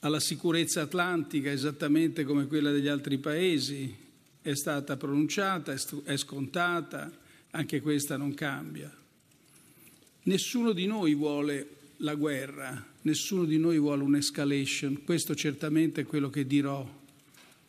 alla 0.00 0.20
sicurezza 0.20 0.82
atlantica, 0.82 1.50
esattamente 1.50 2.24
come 2.24 2.46
quella 2.46 2.70
degli 2.70 2.88
altri 2.88 3.16
paesi, 3.16 3.94
è 4.42 4.54
stata 4.54 4.98
pronunciata, 4.98 5.74
è 6.04 6.16
scontata, 6.18 7.10
anche 7.52 7.80
questa 7.80 8.18
non 8.18 8.34
cambia. 8.34 8.94
Nessuno 10.24 10.72
di 10.72 10.86
noi 10.86 11.14
vuole 11.14 11.75
la 11.98 12.14
guerra, 12.14 12.84
nessuno 13.02 13.44
di 13.44 13.58
noi 13.58 13.78
vuole 13.78 14.02
un'escalation, 14.02 15.02
questo 15.04 15.34
certamente 15.34 16.02
è 16.02 16.06
quello 16.06 16.28
che 16.28 16.46
dirò 16.46 16.86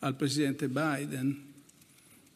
al 0.00 0.14
Presidente 0.14 0.68
Biden, 0.68 1.44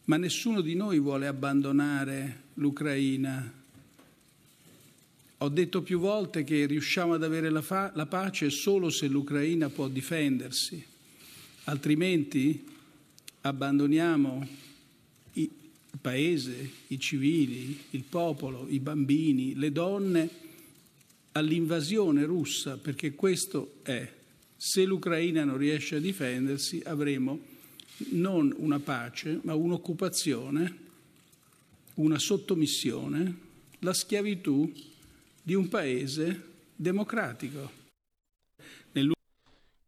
ma 0.05 0.17
nessuno 0.17 0.61
di 0.61 0.75
noi 0.75 0.99
vuole 0.99 1.27
abbandonare 1.27 2.43
l'Ucraina. 2.55 3.61
Ho 5.39 5.49
detto 5.49 5.83
più 5.83 5.99
volte 5.99 6.45
che 6.45 6.67
riusciamo 6.67 7.15
ad 7.15 7.25
avere 7.25 7.51
la, 7.51 7.63
fa- 7.63 7.93
la 7.95 8.07
pace 8.07 8.49
solo 8.51 8.91
se 8.91 9.07
l'Ucraina 9.09 9.69
può 9.69 9.89
difendersi, 9.89 10.85
altrimenti 11.65 12.65
abbandoniamo 13.43 14.49
il 15.35 15.51
paese, 16.01 16.71
i 16.89 16.99
civili, 16.99 17.79
il 17.91 18.05
popolo, 18.09 18.67
i 18.69 18.79
bambini, 18.81 19.55
le 19.55 19.73
donne 19.73 20.31
all'invasione 21.33 22.25
russa, 22.25 22.77
perché 22.77 23.15
questo 23.15 23.75
è, 23.83 24.11
se 24.57 24.85
l'Ucraina 24.85 25.45
non 25.45 25.57
riesce 25.57 25.97
a 25.97 26.01
difendersi 26.01 26.83
avremo 26.85 27.51
non 28.11 28.55
una 28.57 28.79
pace, 28.81 29.41
ma 29.43 29.55
un'occupazione 29.55 30.83
una 31.95 32.19
sottomissione, 32.19 33.39
la 33.81 33.93
schiavitù 33.93 34.71
di 35.43 35.55
un 35.55 35.69
paese 35.69 36.51
democratico. 36.75 37.81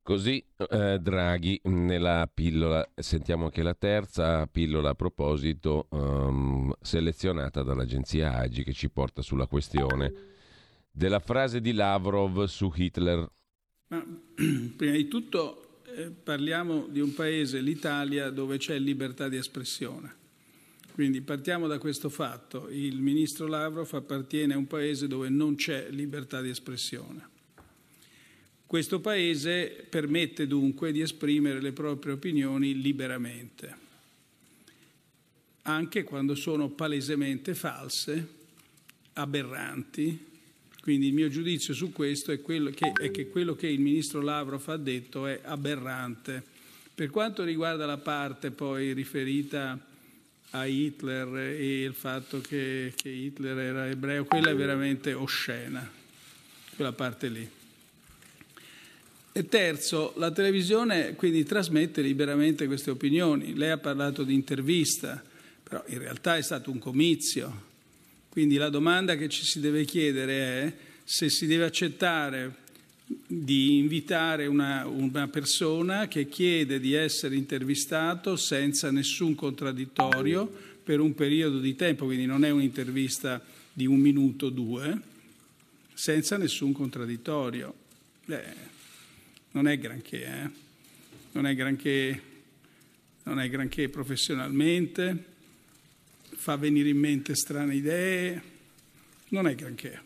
Così 0.02 0.44
eh, 0.68 0.98
Draghi 1.00 1.58
nella 1.64 2.30
pillola, 2.32 2.86
sentiamo 2.94 3.44
anche 3.44 3.62
la 3.62 3.72
terza 3.72 4.46
pillola 4.46 4.90
a 4.90 4.94
proposito 4.94 5.86
um, 5.92 6.70
selezionata 6.82 7.62
dall'agenzia 7.62 8.34
Agi 8.34 8.64
che 8.64 8.74
ci 8.74 8.90
porta 8.90 9.22
sulla 9.22 9.46
questione 9.46 10.12
della 10.96 11.18
frase 11.18 11.60
di 11.60 11.72
Lavrov 11.72 12.44
su 12.44 12.72
Hitler. 12.74 13.28
Ma, 13.88 14.04
prima 14.76 14.92
di 14.92 15.08
tutto 15.08 15.80
eh, 15.96 16.10
parliamo 16.10 16.86
di 16.86 17.00
un 17.00 17.12
paese, 17.12 17.60
l'Italia, 17.60 18.30
dove 18.30 18.58
c'è 18.58 18.78
libertà 18.78 19.28
di 19.28 19.36
espressione. 19.36 20.22
Quindi 20.92 21.20
partiamo 21.22 21.66
da 21.66 21.78
questo 21.78 22.08
fatto. 22.08 22.68
Il 22.70 23.00
ministro 23.00 23.48
Lavrov 23.48 23.92
appartiene 23.92 24.54
a 24.54 24.58
un 24.58 24.68
paese 24.68 25.08
dove 25.08 25.28
non 25.28 25.56
c'è 25.56 25.88
libertà 25.90 26.40
di 26.40 26.50
espressione. 26.50 27.32
Questo 28.64 29.00
Paese 29.00 29.86
permette 29.88 30.46
dunque 30.46 30.90
di 30.90 31.00
esprimere 31.00 31.60
le 31.60 31.72
proprie 31.72 32.14
opinioni 32.14 32.80
liberamente, 32.80 33.76
anche 35.62 36.02
quando 36.02 36.34
sono 36.34 36.70
palesemente 36.70 37.54
false, 37.54 38.28
aberranti. 39.12 40.32
Quindi 40.84 41.06
il 41.06 41.14
mio 41.14 41.30
giudizio 41.30 41.72
su 41.72 41.92
questo 41.92 42.30
è, 42.30 42.42
che, 42.42 42.92
è 43.00 43.10
che 43.10 43.30
quello 43.30 43.54
che 43.54 43.68
il 43.68 43.80
ministro 43.80 44.20
Lavrov 44.20 44.68
ha 44.68 44.76
detto 44.76 45.26
è 45.26 45.40
aberrante. 45.42 46.42
Per 46.94 47.08
quanto 47.08 47.42
riguarda 47.42 47.86
la 47.86 47.96
parte 47.96 48.50
poi 48.50 48.92
riferita 48.92 49.82
a 50.50 50.66
Hitler 50.66 51.38
e 51.38 51.84
il 51.84 51.94
fatto 51.94 52.42
che, 52.42 52.92
che 52.94 53.08
Hitler 53.08 53.56
era 53.56 53.88
ebreo, 53.88 54.26
quella 54.26 54.50
è 54.50 54.54
veramente 54.54 55.14
oscena, 55.14 55.90
quella 56.74 56.92
parte 56.92 57.28
lì. 57.28 57.48
E 59.32 59.48
terzo, 59.48 60.12
la 60.18 60.32
televisione 60.32 61.14
quindi 61.14 61.44
trasmette 61.44 62.02
liberamente 62.02 62.66
queste 62.66 62.90
opinioni. 62.90 63.54
Lei 63.54 63.70
ha 63.70 63.78
parlato 63.78 64.22
di 64.22 64.34
intervista, 64.34 65.24
però 65.62 65.82
in 65.86 65.98
realtà 65.98 66.36
è 66.36 66.42
stato 66.42 66.70
un 66.70 66.78
comizio. 66.78 67.72
Quindi 68.34 68.56
la 68.56 68.68
domanda 68.68 69.14
che 69.14 69.28
ci 69.28 69.44
si 69.44 69.60
deve 69.60 69.84
chiedere 69.84 70.34
è 70.34 70.72
se 71.04 71.30
si 71.30 71.46
deve 71.46 71.66
accettare 71.66 72.62
di 73.06 73.78
invitare 73.78 74.46
una, 74.46 74.88
una 74.88 75.28
persona 75.28 76.08
che 76.08 76.28
chiede 76.28 76.80
di 76.80 76.94
essere 76.94 77.36
intervistato 77.36 78.34
senza 78.34 78.90
nessun 78.90 79.36
contraddittorio 79.36 80.52
per 80.82 80.98
un 80.98 81.14
periodo 81.14 81.60
di 81.60 81.76
tempo, 81.76 82.06
quindi 82.06 82.26
non 82.26 82.44
è 82.44 82.50
un'intervista 82.50 83.40
di 83.72 83.86
un 83.86 84.00
minuto 84.00 84.46
o 84.46 84.50
due, 84.50 85.00
senza 85.94 86.36
nessun 86.36 86.72
contraddittorio. 86.72 87.72
Beh, 88.24 88.54
non 89.52 89.68
è 89.68 89.78
granché, 89.78 90.24
eh? 90.24 90.50
non, 91.30 91.46
è 91.46 91.54
granché 91.54 92.20
non 93.22 93.38
è 93.38 93.48
granché 93.48 93.88
professionalmente, 93.88 95.24
fa 96.44 96.56
venire 96.56 96.90
in 96.90 96.98
mente 96.98 97.34
strane 97.34 97.74
idee, 97.74 98.42
non 99.28 99.46
è 99.46 99.54
granché. 99.54 100.02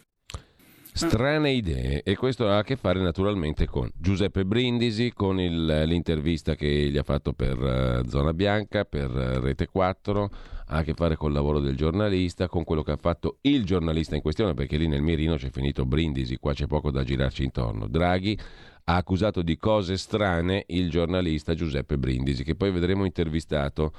Strane 0.92 1.50
idee 1.50 2.02
e 2.04 2.14
questo 2.14 2.48
ha 2.48 2.58
a 2.58 2.62
che 2.62 2.76
fare 2.76 3.00
naturalmente 3.00 3.66
con 3.66 3.90
Giuseppe 3.92 4.44
Brindisi, 4.44 5.12
con 5.12 5.40
il, 5.40 5.64
l'intervista 5.84 6.54
che 6.54 6.68
gli 6.68 6.96
ha 6.96 7.02
fatto 7.02 7.32
per 7.32 7.58
uh, 7.58 8.08
Zona 8.08 8.32
Bianca, 8.34 8.84
per 8.84 9.10
uh, 9.10 9.40
Rete 9.40 9.66
4, 9.66 10.30
ha 10.66 10.76
a 10.76 10.82
che 10.84 10.94
fare 10.94 11.16
col 11.16 11.32
lavoro 11.32 11.58
del 11.58 11.74
giornalista, 11.74 12.46
con 12.46 12.62
quello 12.62 12.84
che 12.84 12.92
ha 12.92 12.96
fatto 12.96 13.38
il 13.40 13.64
giornalista 13.64 14.14
in 14.14 14.22
questione, 14.22 14.54
perché 14.54 14.76
lì 14.76 14.86
nel 14.86 15.02
mirino 15.02 15.34
c'è 15.34 15.50
finito 15.50 15.86
Brindisi, 15.86 16.36
qua 16.36 16.52
c'è 16.52 16.68
poco 16.68 16.92
da 16.92 17.02
girarci 17.02 17.42
intorno. 17.42 17.88
Draghi 17.88 18.38
ha 18.84 18.94
accusato 18.94 19.42
di 19.42 19.56
cose 19.56 19.96
strane 19.96 20.64
il 20.68 20.88
giornalista 20.88 21.54
Giuseppe 21.54 21.98
Brindisi, 21.98 22.44
che 22.44 22.54
poi 22.54 22.70
vedremo 22.70 23.04
intervistato 23.04 23.92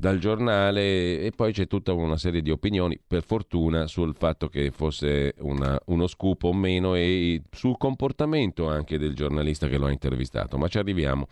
dal 0.00 0.18
giornale 0.18 1.20
e 1.20 1.30
poi 1.36 1.52
c'è 1.52 1.66
tutta 1.66 1.92
una 1.92 2.16
serie 2.16 2.40
di 2.40 2.50
opinioni, 2.50 2.98
per 3.06 3.22
fortuna, 3.22 3.86
sul 3.86 4.14
fatto 4.16 4.48
che 4.48 4.70
fosse 4.70 5.34
una, 5.40 5.78
uno 5.86 6.06
scoop 6.06 6.44
o 6.44 6.54
meno 6.54 6.94
e 6.94 7.42
sul 7.50 7.76
comportamento 7.76 8.66
anche 8.66 8.96
del 8.96 9.14
giornalista 9.14 9.68
che 9.68 9.76
lo 9.76 9.86
ha 9.86 9.90
intervistato, 9.90 10.56
ma 10.56 10.68
ci 10.68 10.78
arriviamo. 10.78 11.28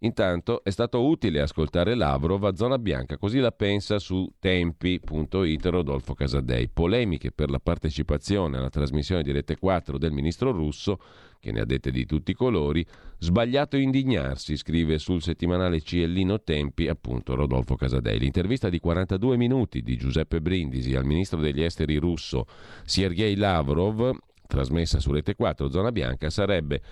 Intanto 0.00 0.62
è 0.62 0.70
stato 0.70 1.04
utile 1.06 1.40
ascoltare 1.40 1.94
Lavrov 1.94 2.44
a 2.44 2.54
Zona 2.54 2.78
Bianca, 2.78 3.16
così 3.16 3.38
la 3.38 3.52
pensa 3.52 3.98
su 3.98 4.30
tempi.it 4.38 5.64
Rodolfo 5.66 6.12
Casadei. 6.12 6.68
Polemiche 6.68 7.32
per 7.32 7.48
la 7.48 7.58
partecipazione 7.58 8.58
alla 8.58 8.68
trasmissione 8.68 9.22
di 9.22 9.32
Rete 9.32 9.56
4 9.56 9.96
del 9.96 10.12
ministro 10.12 10.50
russo 10.50 11.00
che 11.40 11.52
ne 11.52 11.60
ha 11.60 11.64
dette 11.64 11.90
di 11.90 12.04
tutti 12.06 12.32
i 12.32 12.34
colori, 12.34 12.84
sbagliato 13.18 13.76
indignarsi, 13.76 14.56
scrive 14.56 14.98
sul 14.98 15.22
settimanale 15.22 15.80
Ciellino 15.80 16.42
Tempi, 16.42 16.88
appunto 16.88 17.34
Rodolfo 17.34 17.76
Casadei. 17.76 18.18
L'intervista 18.18 18.68
di 18.68 18.80
42 18.80 19.36
minuti 19.36 19.80
di 19.82 19.96
Giuseppe 19.96 20.40
Brindisi 20.40 20.94
al 20.94 21.04
ministro 21.04 21.40
degli 21.40 21.62
esteri 21.62 21.96
russo 21.96 22.46
Sergei 22.84 23.36
Lavrov, 23.36 24.10
trasmessa 24.46 24.98
su 24.98 25.12
Rete 25.12 25.34
4 25.34 25.70
Zona 25.70 25.92
Bianca, 25.92 26.30
sarebbe 26.30 26.82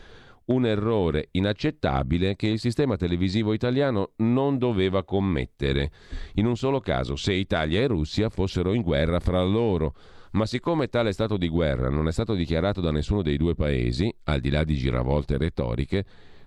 un 0.47 0.67
errore 0.67 1.29
inaccettabile 1.33 2.37
che 2.37 2.49
il 2.49 2.59
sistema 2.59 2.97
televisivo 2.97 3.53
italiano 3.53 4.13
non 4.17 4.59
doveva 4.59 5.05
commettere. 5.05 5.91
In 6.35 6.47
un 6.47 6.57
solo 6.57 6.81
caso, 6.81 7.17
se 7.17 7.33
Italia 7.33 7.81
e 7.81 7.87
Russia 7.87 8.29
fossero 8.29 8.73
in 8.73 8.83
guerra 8.83 9.21
fra 9.21 9.43
loro 9.43 9.95
ma 10.35 10.47
siccome 10.47 10.89
tale 10.89 11.13
stato 11.13 11.37
di 11.37 11.49
guerra 11.49 11.89
non 11.89 12.09
è 12.09 12.13
stato 12.13 12.35
dichiarato 12.35 12.81
da 12.81 12.91
nessuno 12.91 13.23
dei 13.23 13.37
due 13.37 13.55
paesi, 13.55 14.13
al 14.25 14.41
di 14.41 14.51
là 14.51 14.65
di 14.65 14.75
giravolte 14.75 15.39
retoriche, 15.39 16.05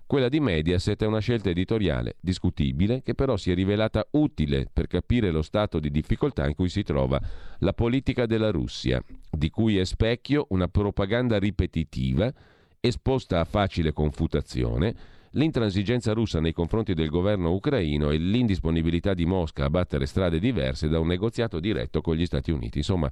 quella 0.08 0.30
di 0.30 0.40
Mediaset 0.40 1.02
è 1.02 1.06
una 1.06 1.20
scelta 1.20 1.50
editoriale 1.50 2.16
discutibile 2.20 3.02
che 3.02 3.14
però 3.14 3.36
si 3.36 3.50
è 3.50 3.54
rivelata 3.54 4.06
utile 4.12 4.66
per 4.72 4.86
capire 4.86 5.30
lo 5.30 5.42
stato 5.42 5.78
di 5.80 5.90
difficoltà 5.90 6.46
in 6.46 6.54
cui 6.54 6.70
si 6.70 6.82
trova 6.82 7.20
la 7.58 7.74
politica 7.74 8.24
della 8.24 8.50
Russia, 8.50 9.02
di 9.30 9.50
cui 9.50 9.76
è 9.76 9.84
specchio 9.84 10.46
una 10.48 10.68
propaganda 10.68 11.38
ripetitiva 11.38 12.32
esposta 12.80 13.40
a 13.40 13.44
facile 13.44 13.92
confutazione 13.92 15.16
l'intransigenza 15.32 16.12
russa 16.12 16.40
nei 16.40 16.52
confronti 16.52 16.94
del 16.94 17.08
governo 17.08 17.52
ucraino 17.52 18.10
e 18.10 18.16
l'indisponibilità 18.16 19.14
di 19.14 19.26
Mosca 19.26 19.64
a 19.64 19.70
battere 19.70 20.06
strade 20.06 20.38
diverse 20.38 20.88
da 20.88 20.98
un 20.98 21.06
negoziato 21.06 21.60
diretto 21.60 22.00
con 22.00 22.14
gli 22.14 22.24
Stati 22.24 22.50
Uniti. 22.50 22.78
Insomma, 22.78 23.10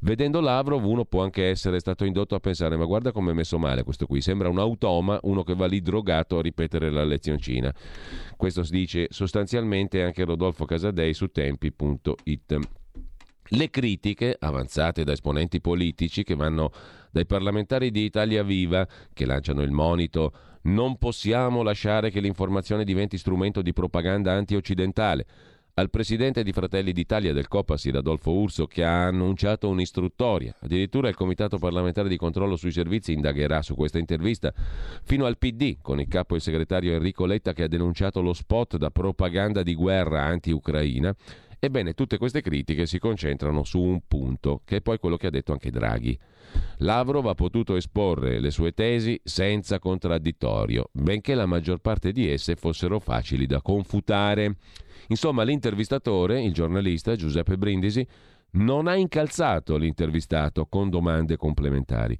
vedendo 0.00 0.40
Lavrov 0.40 0.84
uno 0.84 1.04
può 1.04 1.22
anche 1.22 1.48
essere 1.48 1.78
stato 1.78 2.04
indotto 2.04 2.34
a 2.34 2.40
pensare 2.40 2.76
ma 2.76 2.84
guarda 2.84 3.12
come 3.12 3.30
è 3.30 3.34
messo 3.34 3.58
male 3.58 3.84
questo 3.84 4.06
qui, 4.06 4.20
sembra 4.20 4.48
un 4.48 4.58
automa, 4.58 5.18
uno 5.22 5.42
che 5.44 5.54
va 5.54 5.66
lì 5.66 5.80
drogato 5.80 6.38
a 6.38 6.42
ripetere 6.42 6.90
la 6.90 7.04
lezioncina. 7.04 7.72
Questo 8.36 8.64
si 8.64 8.72
dice 8.72 9.06
sostanzialmente 9.10 10.02
anche 10.02 10.24
Rodolfo 10.24 10.64
Casadei 10.64 11.14
su 11.14 11.28
tempi.it. 11.28 12.58
Le 13.54 13.70
critiche 13.70 14.34
avanzate 14.38 15.04
da 15.04 15.12
esponenti 15.12 15.60
politici 15.60 16.22
che 16.22 16.34
vanno 16.34 16.70
dai 17.12 17.26
parlamentari 17.26 17.90
di 17.90 18.02
Italia 18.02 18.42
Viva, 18.42 18.88
che 19.12 19.26
lanciano 19.26 19.62
il 19.62 19.70
monito 19.70 20.32
non 20.62 20.96
possiamo 20.96 21.62
lasciare 21.62 22.10
che 22.10 22.20
l'informazione 22.20 22.84
diventi 22.84 23.18
strumento 23.18 23.62
di 23.62 23.72
propaganda 23.72 24.32
anti-occidentale. 24.32 25.26
Al 25.74 25.88
presidente 25.88 26.42
di 26.42 26.52
Fratelli 26.52 26.92
d'Italia 26.92 27.32
del 27.32 27.48
Copasir, 27.48 27.96
Adolfo 27.96 28.32
Urso, 28.32 28.66
che 28.66 28.84
ha 28.84 29.06
annunciato 29.06 29.70
un'istruttoria. 29.70 30.54
Addirittura 30.60 31.08
il 31.08 31.14
Comitato 31.14 31.56
parlamentare 31.58 32.10
di 32.10 32.18
controllo 32.18 32.56
sui 32.56 32.72
servizi 32.72 33.12
indagherà 33.12 33.62
su 33.62 33.74
questa 33.74 33.98
intervista. 33.98 34.52
Fino 35.02 35.24
al 35.24 35.38
PD, 35.38 35.78
con 35.80 35.98
il 35.98 36.08
capo 36.08 36.34
e 36.34 36.36
il 36.36 36.42
segretario 36.42 36.92
Enrico 36.92 37.24
Letta 37.24 37.54
che 37.54 37.62
ha 37.62 37.68
denunciato 37.68 38.20
lo 38.20 38.34
spot 38.34 38.76
da 38.76 38.90
propaganda 38.90 39.62
di 39.62 39.74
guerra 39.74 40.22
anti-Ucraina. 40.24 41.14
Ebbene, 41.64 41.92
tutte 41.92 42.18
queste 42.18 42.40
critiche 42.40 42.86
si 42.86 42.98
concentrano 42.98 43.62
su 43.62 43.80
un 43.80 44.00
punto, 44.08 44.62
che 44.64 44.78
è 44.78 44.80
poi 44.80 44.98
quello 44.98 45.16
che 45.16 45.28
ha 45.28 45.30
detto 45.30 45.52
anche 45.52 45.70
Draghi. 45.70 46.18
Lavrov 46.78 47.28
ha 47.28 47.36
potuto 47.36 47.76
esporre 47.76 48.40
le 48.40 48.50
sue 48.50 48.72
tesi 48.72 49.20
senza 49.22 49.78
contraddittorio, 49.78 50.88
benché 50.90 51.36
la 51.36 51.46
maggior 51.46 51.78
parte 51.78 52.10
di 52.10 52.28
esse 52.28 52.56
fossero 52.56 52.98
facili 52.98 53.46
da 53.46 53.62
confutare. 53.62 54.56
Insomma, 55.06 55.44
l'intervistatore, 55.44 56.42
il 56.42 56.52
giornalista 56.52 57.14
Giuseppe 57.14 57.56
Brindisi, 57.56 58.04
non 58.54 58.88
ha 58.88 58.96
incalzato 58.96 59.76
l'intervistato 59.76 60.66
con 60.66 60.90
domande 60.90 61.36
complementari. 61.36 62.18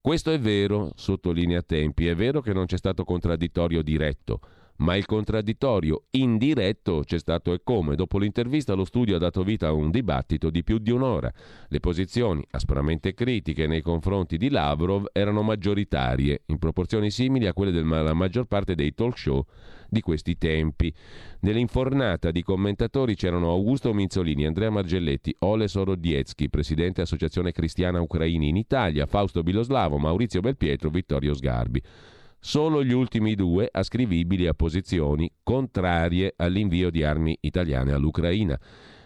Questo 0.00 0.30
è 0.30 0.38
vero, 0.38 0.92
sottolinea 0.94 1.62
Tempi, 1.62 2.06
è 2.06 2.14
vero 2.14 2.40
che 2.40 2.52
non 2.52 2.66
c'è 2.66 2.76
stato 2.76 3.02
contraddittorio 3.02 3.82
diretto, 3.82 4.38
ma 4.76 4.96
il 4.96 5.06
contraddittorio 5.06 6.04
indiretto 6.10 7.02
c'è 7.04 7.18
stato 7.18 7.52
e 7.52 7.60
come. 7.62 7.94
Dopo 7.94 8.18
l'intervista 8.18 8.74
lo 8.74 8.84
studio 8.84 9.16
ha 9.16 9.18
dato 9.18 9.42
vita 9.42 9.68
a 9.68 9.72
un 9.72 9.90
dibattito 9.90 10.50
di 10.50 10.64
più 10.64 10.78
di 10.78 10.90
un'ora. 10.90 11.32
Le 11.68 11.80
posizioni, 11.80 12.44
aspramente 12.50 13.14
critiche 13.14 13.66
nei 13.66 13.82
confronti 13.82 14.36
di 14.36 14.50
Lavrov, 14.50 15.06
erano 15.12 15.42
maggioritarie, 15.42 16.42
in 16.46 16.58
proporzioni 16.58 17.10
simili 17.10 17.46
a 17.46 17.52
quelle 17.52 17.70
della 17.70 18.14
maggior 18.14 18.46
parte 18.46 18.74
dei 18.74 18.94
talk 18.94 19.16
show 19.18 19.44
di 19.88 20.00
questi 20.00 20.36
tempi. 20.36 20.92
Nell'infornata 21.40 22.30
di 22.30 22.42
commentatori 22.42 23.14
c'erano 23.14 23.50
Augusto 23.50 23.92
Minzolini, 23.92 24.46
Andrea 24.46 24.70
Margelletti, 24.70 25.34
Ole 25.40 25.68
Sorodiecki, 25.68 26.50
presidente 26.50 27.02
Associazione 27.02 27.52
Cristiana 27.52 28.00
Ucraini 28.00 28.48
in 28.48 28.56
Italia, 28.56 29.06
Fausto 29.06 29.42
Biloslavo, 29.42 29.98
Maurizio 29.98 30.40
Belpietro, 30.40 30.90
Vittorio 30.90 31.34
Sgarbi 31.34 31.82
solo 32.44 32.84
gli 32.84 32.92
ultimi 32.92 33.34
due 33.34 33.66
ascrivibili 33.72 34.46
a 34.46 34.52
posizioni 34.52 35.32
contrarie 35.42 36.34
all'invio 36.36 36.90
di 36.90 37.02
armi 37.02 37.34
italiane 37.40 37.94
all'Ucraina. 37.94 38.60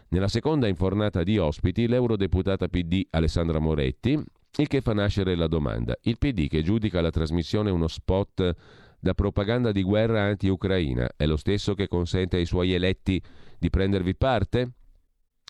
Nella 0.09 0.27
seconda 0.27 0.67
infornata 0.67 1.23
di 1.23 1.39
ospiti 1.39 1.87
l'eurodeputata 1.87 2.67
PD 2.67 3.07
Alessandra 3.11 3.61
Moretti, 3.61 4.21
il 4.57 4.67
che 4.67 4.81
fa 4.81 4.93
nascere 4.93 5.37
la 5.37 5.47
domanda. 5.47 5.97
Il 6.03 6.19
PD 6.19 6.49
che 6.49 6.65
giudica 6.65 7.01
la 7.01 7.11
trasmissione 7.11 7.71
uno 7.71 7.87
spot 7.87 8.55
da 8.99 9.15
propaganda 9.15 9.71
di 9.71 9.85
guerra 9.85 10.23
anti-Ucraina 10.23 11.09
è 11.17 11.25
lo 11.25 11.37
stesso 11.37 11.75
che 11.75 11.87
consente 11.87 12.39
ai 12.39 12.45
suoi 12.45 12.73
eletti 12.73 13.23
di 13.57 13.71
prendervi 13.71 14.17
parte? 14.17 14.73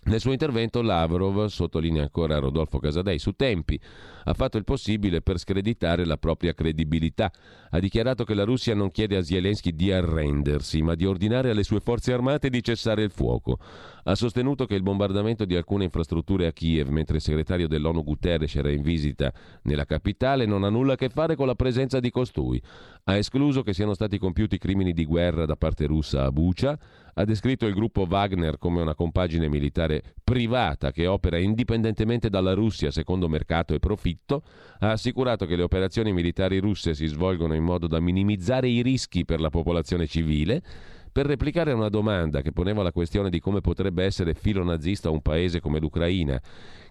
Nel 0.08 0.20
suo 0.20 0.32
intervento 0.32 0.80
Lavrov, 0.80 1.44
sottolinea 1.48 2.00
ancora 2.00 2.38
Rodolfo 2.38 2.78
Casadei, 2.78 3.18
su 3.18 3.32
tempi 3.32 3.78
ha 4.24 4.32
fatto 4.32 4.56
il 4.56 4.64
possibile 4.64 5.20
per 5.20 5.38
screditare 5.38 6.06
la 6.06 6.16
propria 6.16 6.54
credibilità. 6.54 7.30
Ha 7.70 7.78
dichiarato 7.78 8.24
che 8.24 8.32
la 8.32 8.44
Russia 8.44 8.74
non 8.74 8.90
chiede 8.90 9.16
a 9.16 9.22
Zelensky 9.22 9.74
di 9.74 9.92
arrendersi, 9.92 10.80
ma 10.80 10.94
di 10.94 11.04
ordinare 11.04 11.50
alle 11.50 11.62
sue 11.62 11.80
forze 11.80 12.14
armate 12.14 12.48
di 12.48 12.62
cessare 12.62 13.02
il 13.02 13.10
fuoco. 13.10 13.58
Ha 14.04 14.14
sostenuto 14.14 14.64
che 14.64 14.74
il 14.74 14.82
bombardamento 14.82 15.44
di 15.44 15.54
alcune 15.54 15.84
infrastrutture 15.84 16.46
a 16.46 16.52
Kiev, 16.52 16.88
mentre 16.88 17.16
il 17.16 17.22
segretario 17.22 17.68
dell'ONU 17.68 18.02
Guterres 18.02 18.54
era 18.56 18.70
in 18.70 18.80
visita 18.80 19.30
nella 19.64 19.84
capitale, 19.84 20.46
non 20.46 20.64
ha 20.64 20.70
nulla 20.70 20.94
a 20.94 20.96
che 20.96 21.10
fare 21.10 21.36
con 21.36 21.46
la 21.46 21.54
presenza 21.54 22.00
di 22.00 22.10
costui. 22.10 22.62
Ha 23.08 23.16
escluso 23.16 23.62
che 23.62 23.72
siano 23.72 23.94
stati 23.94 24.18
compiuti 24.18 24.58
crimini 24.58 24.92
di 24.92 25.06
guerra 25.06 25.46
da 25.46 25.56
parte 25.56 25.86
russa 25.86 26.24
a 26.24 26.30
Bucha. 26.30 26.78
Ha 27.14 27.24
descritto 27.24 27.64
il 27.64 27.72
gruppo 27.72 28.06
Wagner 28.06 28.58
come 28.58 28.82
una 28.82 28.94
compagine 28.94 29.48
militare 29.48 30.02
privata 30.22 30.92
che 30.92 31.06
opera 31.06 31.38
indipendentemente 31.38 32.28
dalla 32.28 32.52
Russia 32.52 32.90
secondo 32.90 33.26
mercato 33.26 33.72
e 33.72 33.78
profitto, 33.78 34.42
ha 34.80 34.90
assicurato 34.90 35.46
che 35.46 35.56
le 35.56 35.62
operazioni 35.62 36.12
militari 36.12 36.58
russe 36.58 36.92
si 36.92 37.06
svolgono 37.06 37.54
in 37.54 37.64
modo 37.64 37.86
da 37.86 37.98
minimizzare 37.98 38.68
i 38.68 38.82
rischi 38.82 39.24
per 39.24 39.40
la 39.40 39.48
popolazione 39.48 40.06
civile, 40.06 40.62
per 41.10 41.24
replicare 41.24 41.70
a 41.70 41.76
una 41.76 41.88
domanda 41.88 42.42
che 42.42 42.52
poneva 42.52 42.82
la 42.82 42.92
questione 42.92 43.30
di 43.30 43.40
come 43.40 43.62
potrebbe 43.62 44.04
essere 44.04 44.34
filo 44.34 44.62
nazista 44.62 45.08
un 45.08 45.22
paese 45.22 45.60
come 45.60 45.80
l'Ucraina, 45.80 46.38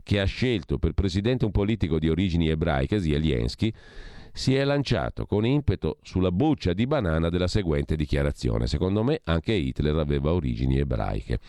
che 0.02 0.20
ha 0.20 0.26
scelto 0.26 0.80
per 0.80 0.94
presidente 0.94 1.46
un 1.46 1.52
politico 1.52 2.00
di 2.00 2.10
origini 2.10 2.50
ebraiche, 2.50 3.00
Zelensky, 3.00 3.72
si 4.38 4.54
è 4.54 4.64
lanciato 4.64 5.26
con 5.26 5.48
impeto 5.48 5.98
sulla 6.04 6.32
buccia 6.32 6.74
di 6.74 6.86
banana 6.86 7.30
della 7.30 7.48
seguente 7.48 7.96
dichiarazione. 7.96 8.68
Secondo 8.68 9.04
me 9.04 9.22
anche 9.24 9.52
Hitler 9.52 9.96
aveva 9.96 10.32
origini 10.32 10.78
ebraiche. 10.78 11.40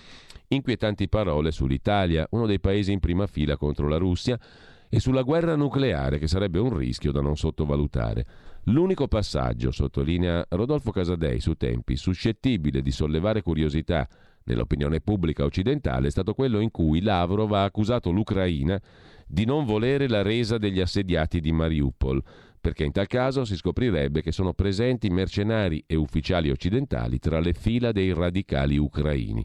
Inquietanti 0.48 1.06
parole 1.06 1.50
sull'Italia, 1.50 2.26
uno 2.30 2.46
dei 2.46 2.60
paesi 2.60 2.90
in 2.90 2.98
prima 2.98 3.26
fila 3.26 3.58
contro 3.58 3.88
la 3.88 3.98
Russia, 3.98 4.40
e 4.88 5.00
sulla 5.00 5.20
guerra 5.20 5.54
nucleare, 5.54 6.18
che 6.18 6.28
sarebbe 6.28 6.58
un 6.58 6.74
rischio 6.74 7.12
da 7.12 7.20
non 7.20 7.36
sottovalutare. 7.36 8.26
L'unico 8.64 9.06
passaggio, 9.06 9.70
sottolinea 9.70 10.46
Rodolfo 10.48 10.90
Casadei 10.90 11.40
su 11.40 11.56
tempi, 11.56 11.94
suscettibile 11.94 12.80
di 12.80 12.90
sollevare 12.90 13.42
curiosità 13.42 14.08
nell'opinione 14.44 15.00
pubblica 15.00 15.44
occidentale 15.44 16.08
è 16.08 16.10
stato 16.10 16.32
quello 16.32 16.60
in 16.60 16.70
cui 16.70 17.02
Lavrov 17.02 17.52
ha 17.52 17.64
accusato 17.64 18.10
l'Ucraina 18.10 18.80
di 19.26 19.44
non 19.44 19.66
volere 19.66 20.08
la 20.08 20.22
resa 20.22 20.56
degli 20.56 20.80
assediati 20.80 21.40
di 21.40 21.52
Mariupol 21.52 22.22
perché 22.68 22.84
in 22.84 22.92
tal 22.92 23.06
caso 23.06 23.46
si 23.46 23.56
scoprirebbe 23.56 24.20
che 24.20 24.30
sono 24.30 24.52
presenti 24.52 25.08
mercenari 25.08 25.82
e 25.86 25.96
ufficiali 25.96 26.50
occidentali 26.50 27.18
tra 27.18 27.40
le 27.40 27.54
fila 27.54 27.92
dei 27.92 28.12
radicali 28.12 28.76
ucraini. 28.76 29.42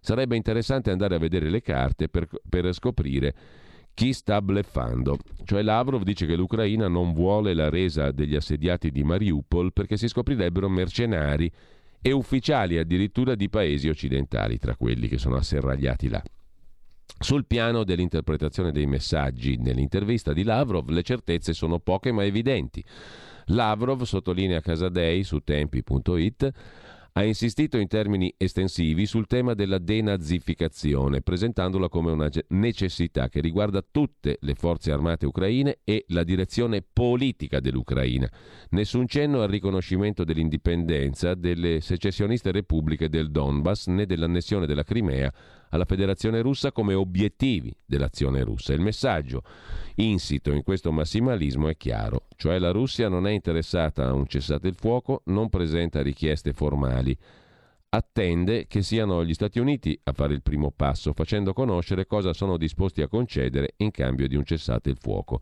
Sarebbe 0.00 0.34
interessante 0.34 0.90
andare 0.90 1.14
a 1.14 1.18
vedere 1.18 1.50
le 1.50 1.62
carte 1.62 2.08
per, 2.08 2.26
per 2.48 2.72
scoprire 2.72 3.32
chi 3.94 4.12
sta 4.12 4.42
bleffando. 4.42 5.18
Cioè 5.44 5.62
Lavrov 5.62 6.02
dice 6.02 6.26
che 6.26 6.34
l'Ucraina 6.34 6.88
non 6.88 7.12
vuole 7.12 7.54
la 7.54 7.68
resa 7.68 8.10
degli 8.10 8.34
assediati 8.34 8.90
di 8.90 9.04
Mariupol 9.04 9.72
perché 9.72 9.96
si 9.96 10.08
scoprirebbero 10.08 10.68
mercenari 10.68 11.48
e 12.02 12.10
ufficiali 12.10 12.76
addirittura 12.76 13.36
di 13.36 13.48
paesi 13.48 13.88
occidentali 13.88 14.58
tra 14.58 14.74
quelli 14.74 15.06
che 15.06 15.18
sono 15.18 15.36
asserragliati 15.36 16.08
là. 16.08 16.20
Sul 17.18 17.46
piano 17.46 17.84
dell'interpretazione 17.84 18.72
dei 18.72 18.86
messaggi 18.86 19.56
nell'intervista 19.56 20.32
di 20.32 20.42
Lavrov 20.42 20.90
le 20.90 21.02
certezze 21.02 21.54
sono 21.54 21.78
poche 21.78 22.12
ma 22.12 22.24
evidenti. 22.24 22.84
Lavrov, 23.46 24.02
sottolinea 24.02 24.60
Casadei 24.60 25.22
su 25.22 25.38
tempi.it, 25.40 26.52
ha 27.16 27.22
insistito 27.22 27.78
in 27.78 27.86
termini 27.86 28.34
estensivi 28.36 29.06
sul 29.06 29.28
tema 29.28 29.54
della 29.54 29.78
denazificazione, 29.78 31.22
presentandola 31.22 31.88
come 31.88 32.10
una 32.10 32.28
necessità 32.48 33.28
che 33.28 33.40
riguarda 33.40 33.84
tutte 33.88 34.38
le 34.40 34.54
forze 34.54 34.90
armate 34.90 35.24
ucraine 35.24 35.78
e 35.84 36.04
la 36.08 36.24
direzione 36.24 36.82
politica 36.82 37.60
dell'Ucraina. 37.60 38.28
Nessun 38.70 39.06
cenno 39.06 39.42
al 39.42 39.48
riconoscimento 39.48 40.24
dell'indipendenza 40.24 41.34
delle 41.34 41.80
secessioniste 41.80 42.50
repubbliche 42.50 43.08
del 43.08 43.30
Donbass 43.30 43.86
né 43.86 44.06
dell'annessione 44.06 44.66
della 44.66 44.82
Crimea 44.82 45.32
alla 45.74 45.84
Federazione 45.84 46.40
russa 46.40 46.70
come 46.70 46.94
obiettivi 46.94 47.74
dell'azione 47.84 48.44
russa. 48.44 48.72
Il 48.72 48.80
messaggio 48.80 49.42
insito 49.96 50.52
in 50.52 50.62
questo 50.62 50.92
massimalismo 50.92 51.68
è 51.68 51.76
chiaro, 51.76 52.26
cioè 52.36 52.58
la 52.58 52.70
Russia 52.70 53.08
non 53.08 53.26
è 53.26 53.32
interessata 53.32 54.06
a 54.06 54.12
un 54.12 54.26
cessate 54.26 54.68
il 54.68 54.76
fuoco, 54.76 55.22
non 55.26 55.48
presenta 55.48 56.00
richieste 56.00 56.52
formali, 56.52 57.16
attende 57.88 58.66
che 58.68 58.82
siano 58.82 59.24
gli 59.24 59.34
Stati 59.34 59.58
Uniti 59.58 59.98
a 60.04 60.12
fare 60.12 60.34
il 60.34 60.42
primo 60.42 60.70
passo, 60.70 61.12
facendo 61.12 61.52
conoscere 61.52 62.06
cosa 62.06 62.32
sono 62.32 62.56
disposti 62.56 63.02
a 63.02 63.08
concedere 63.08 63.74
in 63.78 63.90
cambio 63.90 64.28
di 64.28 64.36
un 64.36 64.44
cessate 64.44 64.90
il 64.90 64.98
fuoco. 65.00 65.40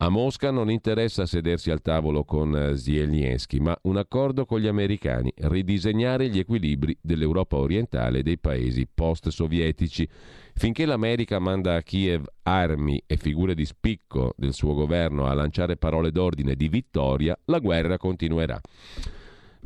A 0.00 0.10
Mosca 0.10 0.52
non 0.52 0.70
interessa 0.70 1.26
sedersi 1.26 1.72
al 1.72 1.82
tavolo 1.82 2.22
con 2.22 2.54
eh, 2.54 2.76
Zelensky, 2.76 3.58
ma 3.58 3.76
un 3.82 3.96
accordo 3.96 4.44
con 4.44 4.60
gli 4.60 4.68
americani, 4.68 5.32
ridisegnare 5.34 6.28
gli 6.28 6.38
equilibri 6.38 6.96
dell'Europa 7.00 7.56
orientale 7.56 8.20
e 8.20 8.22
dei 8.22 8.38
paesi 8.38 8.86
post-sovietici. 8.86 10.08
Finché 10.54 10.86
l'America 10.86 11.40
manda 11.40 11.74
a 11.74 11.82
Kiev 11.82 12.24
armi 12.42 13.02
e 13.06 13.16
figure 13.16 13.56
di 13.56 13.64
spicco 13.64 14.34
del 14.36 14.52
suo 14.52 14.74
governo 14.74 15.26
a 15.26 15.34
lanciare 15.34 15.76
parole 15.76 16.12
d'ordine 16.12 16.54
di 16.54 16.68
vittoria, 16.68 17.36
la 17.46 17.58
guerra 17.58 17.96
continuerà. 17.96 18.60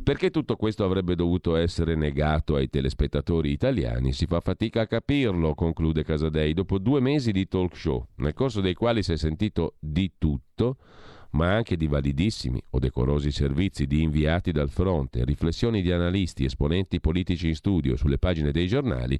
Perché 0.01 0.31
tutto 0.31 0.55
questo 0.55 0.83
avrebbe 0.83 1.15
dovuto 1.15 1.55
essere 1.55 1.95
negato 1.95 2.55
ai 2.55 2.69
telespettatori 2.69 3.51
italiani? 3.51 4.11
Si 4.11 4.25
fa 4.25 4.41
fatica 4.41 4.81
a 4.81 4.87
capirlo, 4.87 5.53
conclude 5.53 6.03
Casadei, 6.03 6.53
dopo 6.53 6.77
due 6.77 6.99
mesi 6.99 7.31
di 7.31 7.47
talk 7.47 7.75
show, 7.77 8.07
nel 8.15 8.33
corso 8.33 8.59
dei 8.59 8.73
quali 8.73 9.01
si 9.03 9.13
è 9.13 9.17
sentito 9.17 9.75
di 9.79 10.13
tutto, 10.17 10.77
ma 11.31 11.53
anche 11.53 11.77
di 11.77 11.87
validissimi 11.87 12.61
o 12.71 12.79
decorosi 12.79 13.31
servizi 13.31 13.85
di 13.85 14.01
inviati 14.01 14.51
dal 14.51 14.69
fronte, 14.69 15.23
riflessioni 15.23 15.81
di 15.81 15.91
analisti, 15.91 16.43
esponenti 16.43 16.99
politici 16.99 17.47
in 17.47 17.55
studio 17.55 17.95
sulle 17.95 18.17
pagine 18.17 18.51
dei 18.51 18.67
giornali, 18.67 19.17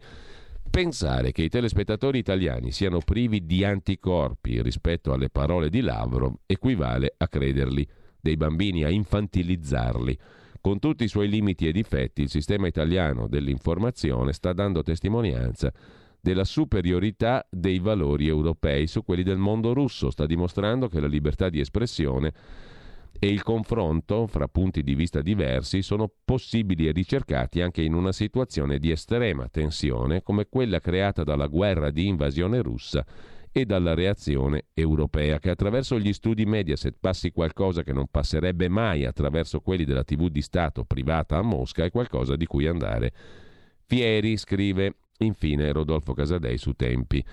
pensare 0.70 1.32
che 1.32 1.44
i 1.44 1.50
telespettatori 1.50 2.18
italiani 2.18 2.72
siano 2.72 3.00
privi 3.00 3.46
di 3.46 3.64
anticorpi 3.64 4.62
rispetto 4.62 5.14
alle 5.14 5.30
parole 5.30 5.70
di 5.70 5.82
Lavrov 5.82 6.34
equivale 6.46 7.14
a 7.16 7.28
crederli, 7.28 7.88
dei 8.20 8.36
bambini 8.36 8.84
a 8.84 8.90
infantilizzarli. 8.90 10.18
Con 10.64 10.80
tutti 10.80 11.04
i 11.04 11.10
suoi 11.10 11.28
limiti 11.28 11.68
e 11.68 11.74
difetti, 11.74 12.22
il 12.22 12.30
sistema 12.30 12.68
italiano 12.68 13.28
dell'informazione 13.28 14.32
sta 14.32 14.54
dando 14.54 14.82
testimonianza 14.82 15.74
della 16.22 16.46
superiorità 16.46 17.46
dei 17.50 17.80
valori 17.80 18.30
europei 18.30 18.88
su 18.88 19.04
quelli 19.04 19.24
del 19.24 19.38
mondo 19.38 19.74
russo, 19.74 20.10
sta 20.10 20.26
dimostrando 20.26 20.88
che 20.88 21.02
la 21.02 21.08
libertà 21.08 21.50
di 21.50 21.60
espressione 21.60 22.32
e 23.20 23.28
il 23.28 23.44
confronto 23.44 24.26
fra 24.26 24.48
punti 24.48 24.84
di 24.84 24.96
vista 24.96 25.22
diversi 25.22 25.82
sono 25.82 26.10
possibili 26.24 26.88
e 26.88 26.94
ricercati 26.94 27.60
anche 27.60 27.82
in 27.82 27.94
una 27.94 28.14
situazione 28.14 28.80
di 28.80 28.90
estrema 28.90 29.50
tensione 29.50 30.24
come 30.24 30.48
quella 30.48 30.80
creata 30.80 31.26
dalla 31.26 31.48
guerra 31.48 31.92
di 31.92 32.08
invasione 32.08 32.62
russa 32.62 33.06
e 33.56 33.66
dalla 33.66 33.94
reazione 33.94 34.66
europea, 34.74 35.38
che 35.38 35.52
attraverso 35.52 36.00
gli 36.00 36.12
studi 36.12 36.44
Mediaset 36.44 36.96
passi 37.00 37.32
qualcosa 37.32 37.84
che 37.84 37.94
non 37.94 38.08
passerebbe 38.10 38.68
mai 38.68 39.06
attraverso 39.06 39.62
quelli 39.62 39.86
della 39.86 40.04
TV 40.04 40.28
di 40.28 40.42
Stato 40.42 40.84
privata 40.84 41.38
a 41.38 41.44
Mosca 41.44 41.86
è 41.86 41.92
qualcosa 41.92 42.36
di 42.36 42.48
cui 42.48 42.66
andare 42.66 43.14
fieri, 43.86 44.38
scrive 44.38 44.96
infine 45.20 45.72
Rodolfo 45.72 46.14
Casadei 46.14 46.58
su 46.58 46.74
Tempi. 46.74 47.24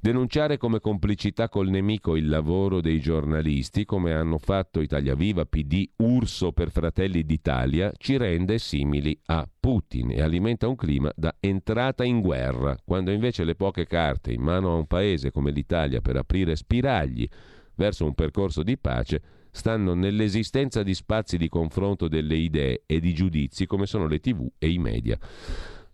Denunciare 0.00 0.56
come 0.58 0.80
complicità 0.80 1.48
col 1.48 1.68
nemico 1.68 2.16
il 2.16 2.28
lavoro 2.28 2.80
dei 2.80 3.00
giornalisti, 3.00 3.84
come 3.84 4.12
hanno 4.12 4.38
fatto 4.38 4.80
Italia 4.80 5.14
Viva, 5.14 5.46
PD, 5.46 5.88
Urso 5.96 6.52
per 6.52 6.70
Fratelli 6.70 7.24
d'Italia, 7.24 7.90
ci 7.96 8.16
rende 8.16 8.58
simili 8.58 9.18
a 9.26 9.48
Putin 9.58 10.10
e 10.12 10.20
alimenta 10.20 10.68
un 10.68 10.76
clima 10.76 11.10
da 11.16 11.34
entrata 11.40 12.04
in 12.04 12.20
guerra, 12.20 12.76
quando 12.84 13.10
invece 13.10 13.44
le 13.44 13.56
poche 13.56 13.86
carte 13.86 14.32
in 14.32 14.42
mano 14.42 14.72
a 14.72 14.76
un 14.76 14.86
paese 14.86 15.32
come 15.32 15.50
l'Italia 15.50 16.00
per 16.00 16.16
aprire 16.16 16.54
spiragli 16.54 17.26
verso 17.74 18.04
un 18.04 18.14
percorso 18.14 18.62
di 18.62 18.78
pace 18.78 19.22
stanno 19.50 19.94
nell'esistenza 19.94 20.82
di 20.82 20.94
spazi 20.94 21.38
di 21.38 21.48
confronto 21.48 22.08
delle 22.08 22.36
idee 22.36 22.82
e 22.84 23.00
di 23.00 23.14
giudizi 23.14 23.66
come 23.66 23.86
sono 23.86 24.06
le 24.06 24.20
tv 24.20 24.46
e 24.58 24.68
i 24.68 24.78
media. 24.78 25.18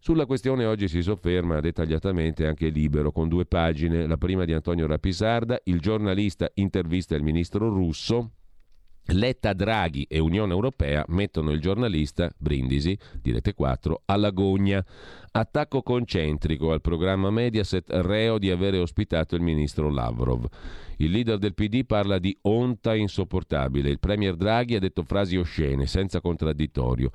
Sulla 0.05 0.27
questione 0.27 0.65
oggi 0.65 0.88
si 0.88 1.01
sofferma 1.01 1.61
dettagliatamente 1.61 2.45
anche 2.45 2.71
Libero 2.71 3.12
con 3.12 3.29
due 3.29 3.47
pagine, 3.47 4.09
la 4.09 4.17
prima 4.17 4.45
di 4.45 4.53
Antonio 4.53 4.88
Rapisarda, 4.88 5.61
il 5.67 5.79
giornalista 5.79 6.51
intervista 6.55 7.15
il 7.15 7.23
ministro 7.23 7.69
russo, 7.69 8.33
Letta 9.07 9.53
Draghi 9.53 10.05
e 10.09 10.19
Unione 10.19 10.53
Europea 10.53 11.05
mettono 11.07 11.53
il 11.53 11.61
giornalista 11.61 12.29
Brindisi, 12.37 12.99
direte 13.21 13.55
4, 13.55 14.03
alla 14.07 14.31
gogna. 14.31 14.85
Attacco 15.31 15.83
concentrico 15.83 16.73
al 16.73 16.81
programma 16.81 17.31
Mediaset 17.31 17.88
reo 17.88 18.38
di 18.38 18.51
avere 18.51 18.79
ospitato 18.79 19.37
il 19.37 19.43
ministro 19.43 19.88
Lavrov. 19.88 20.49
Il 20.97 21.12
leader 21.12 21.38
del 21.38 21.55
PD 21.55 21.85
parla 21.85 22.19
di 22.19 22.37
onta 22.43 22.97
insopportabile. 22.97 23.91
Il 23.91 24.01
premier 24.01 24.35
Draghi 24.35 24.75
ha 24.75 24.81
detto 24.81 25.05
frasi 25.05 25.37
oscene, 25.37 25.87
senza 25.87 26.21
contraddittorio. 26.21 27.12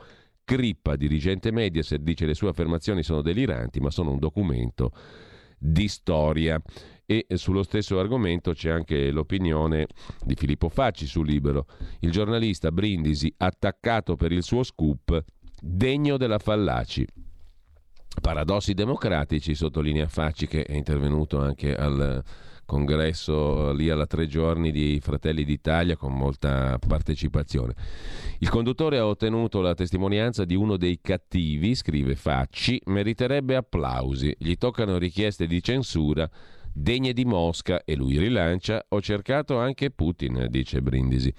Crippa, 0.47 0.95
dirigente 0.95 1.51
Mediaset, 1.51 1.99
dice 1.99 2.25
le 2.25 2.33
sue 2.33 2.47
affermazioni 2.47 3.03
sono 3.03 3.21
deliranti, 3.21 3.81
ma 3.81 3.89
sono 3.89 4.11
un 4.11 4.17
documento 4.17 4.93
di 5.57 5.89
storia. 5.89 6.57
E 7.05 7.25
sullo 7.33 7.63
stesso 7.63 7.99
argomento 7.99 8.53
c'è 8.53 8.69
anche 8.69 9.11
l'opinione 9.11 9.87
di 10.23 10.35
Filippo 10.35 10.69
Facci 10.69 11.05
su 11.05 11.21
Libero. 11.21 11.65
Il 11.99 12.11
giornalista 12.11 12.71
Brindisi, 12.71 13.33
attaccato 13.35 14.15
per 14.15 14.31
il 14.31 14.41
suo 14.41 14.63
scoop, 14.63 15.21
degno 15.61 16.15
della 16.15 16.39
Fallaci. 16.39 17.05
Paradossi 18.21 18.73
democratici, 18.73 19.53
sottolinea 19.53 20.07
Facci, 20.07 20.47
che 20.47 20.63
è 20.63 20.77
intervenuto 20.77 21.41
anche 21.41 21.75
al 21.75 22.23
congresso 22.67 23.71
lì 23.71 23.89
alla 23.89 24.05
tre 24.05 24.27
giorni 24.27 24.71
di 24.71 24.99
Fratelli 25.01 25.43
d'Italia 25.43 25.95
con 25.95 26.13
molta 26.13 26.77
partecipazione. 26.85 27.73
Il 28.39 28.49
conduttore 28.49 28.99
ha 28.99 29.07
ottenuto 29.07 29.61
la 29.61 29.73
testimonianza 29.73 30.45
di 30.45 30.53
uno 30.53 30.77
dei 30.77 30.99
cattivi, 31.01 31.73
scrive 31.73 32.15
Facci, 32.15 32.79
meriterebbe 32.85 33.55
applausi, 33.55 34.35
gli 34.37 34.55
toccano 34.55 34.99
richieste 34.99 35.47
di 35.47 35.63
censura 35.63 36.29
degne 36.79 37.11
di 37.11 37.25
Mosca 37.25 37.83
e 37.83 37.95
lui 37.95 38.19
rilancia 38.19 38.85
ho 38.89 39.01
cercato 39.01 39.57
anche 39.57 39.89
Putin, 39.89 40.45
dice 40.49 40.81
Brindisi, 40.81 41.33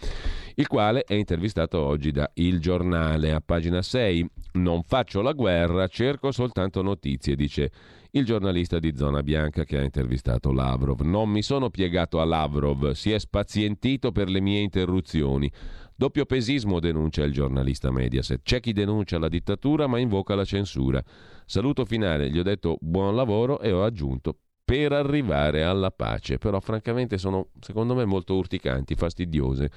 il 0.56 0.66
quale 0.66 1.04
è 1.04 1.14
intervistato 1.14 1.78
oggi 1.78 2.10
da 2.10 2.28
Il 2.34 2.60
Giornale 2.60 3.32
a 3.32 3.40
pagina 3.40 3.80
6. 3.80 4.26
Non 4.54 4.82
faccio 4.82 5.22
la 5.22 5.32
guerra, 5.32 5.86
cerco 5.86 6.32
soltanto 6.32 6.82
notizie, 6.82 7.36
dice 7.36 7.70
il 8.12 8.24
giornalista 8.24 8.78
di 8.78 8.96
Zona 8.96 9.22
Bianca 9.22 9.64
che 9.64 9.78
ha 9.78 9.82
intervistato 9.82 10.50
Lavrov. 10.50 11.02
Non 11.02 11.30
mi 11.30 11.42
sono 11.42 11.70
piegato 11.70 12.20
a 12.20 12.24
Lavrov, 12.24 12.90
si 12.90 13.12
è 13.12 13.18
spazientito 13.18 14.10
per 14.10 14.28
le 14.28 14.40
mie 14.40 14.60
interruzioni. 14.60 15.50
Doppio 15.94 16.26
pesismo 16.26 16.80
denuncia 16.80 17.22
il 17.22 17.32
giornalista 17.32 17.90
Mediaset. 17.90 18.42
C'è 18.42 18.60
chi 18.60 18.72
denuncia 18.72 19.18
la 19.18 19.28
dittatura 19.28 19.86
ma 19.86 19.98
invoca 19.98 20.34
la 20.34 20.44
censura. 20.44 21.02
Saluto 21.44 21.84
finale, 21.84 22.30
gli 22.30 22.38
ho 22.38 22.44
detto 22.44 22.76
buon 22.80 23.14
lavoro 23.14 23.60
e 23.60 23.70
ho 23.70 23.84
aggiunto 23.84 24.36
per 24.68 24.92
arrivare 24.92 25.64
alla 25.64 25.90
pace. 25.90 26.36
Però 26.36 26.60
francamente 26.60 27.16
sono 27.16 27.48
secondo 27.58 27.94
me 27.94 28.04
molto 28.04 28.34
urticanti, 28.34 28.94
fastidiose. 28.94 29.70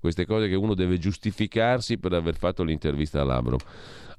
Queste 0.00 0.26
cose 0.26 0.48
che 0.48 0.56
uno 0.56 0.74
deve 0.74 0.98
giustificarsi 0.98 1.96
per 1.96 2.12
aver 2.12 2.34
fatto 2.34 2.64
l'intervista 2.64 3.20
a 3.20 3.24
Lavrov 3.24 3.62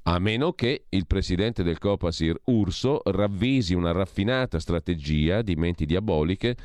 a 0.06 0.18
meno 0.18 0.52
che 0.52 0.84
il 0.90 1.06
presidente 1.06 1.62
del 1.62 1.78
Copasir 1.78 2.38
Urso 2.44 3.00
ravvisi 3.04 3.72
una 3.72 3.92
raffinata 3.92 4.58
strategia 4.58 5.40
di 5.40 5.54
menti 5.54 5.86
diaboliche 5.86 6.56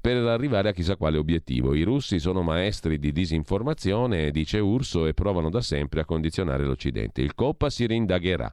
per 0.00 0.16
arrivare 0.16 0.68
a 0.68 0.72
chissà 0.72 0.96
quale 0.96 1.16
obiettivo. 1.16 1.74
I 1.74 1.84
russi 1.84 2.18
sono 2.18 2.42
maestri 2.42 2.98
di 2.98 3.12
disinformazione, 3.12 4.32
dice 4.32 4.58
Urso, 4.58 5.06
e 5.06 5.14
provano 5.14 5.48
da 5.48 5.60
sempre 5.60 6.00
a 6.00 6.04
condizionare 6.04 6.64
l'Occidente. 6.64 7.20
Il 7.20 7.36
Copasir 7.36 7.92
indagherà. 7.92 8.52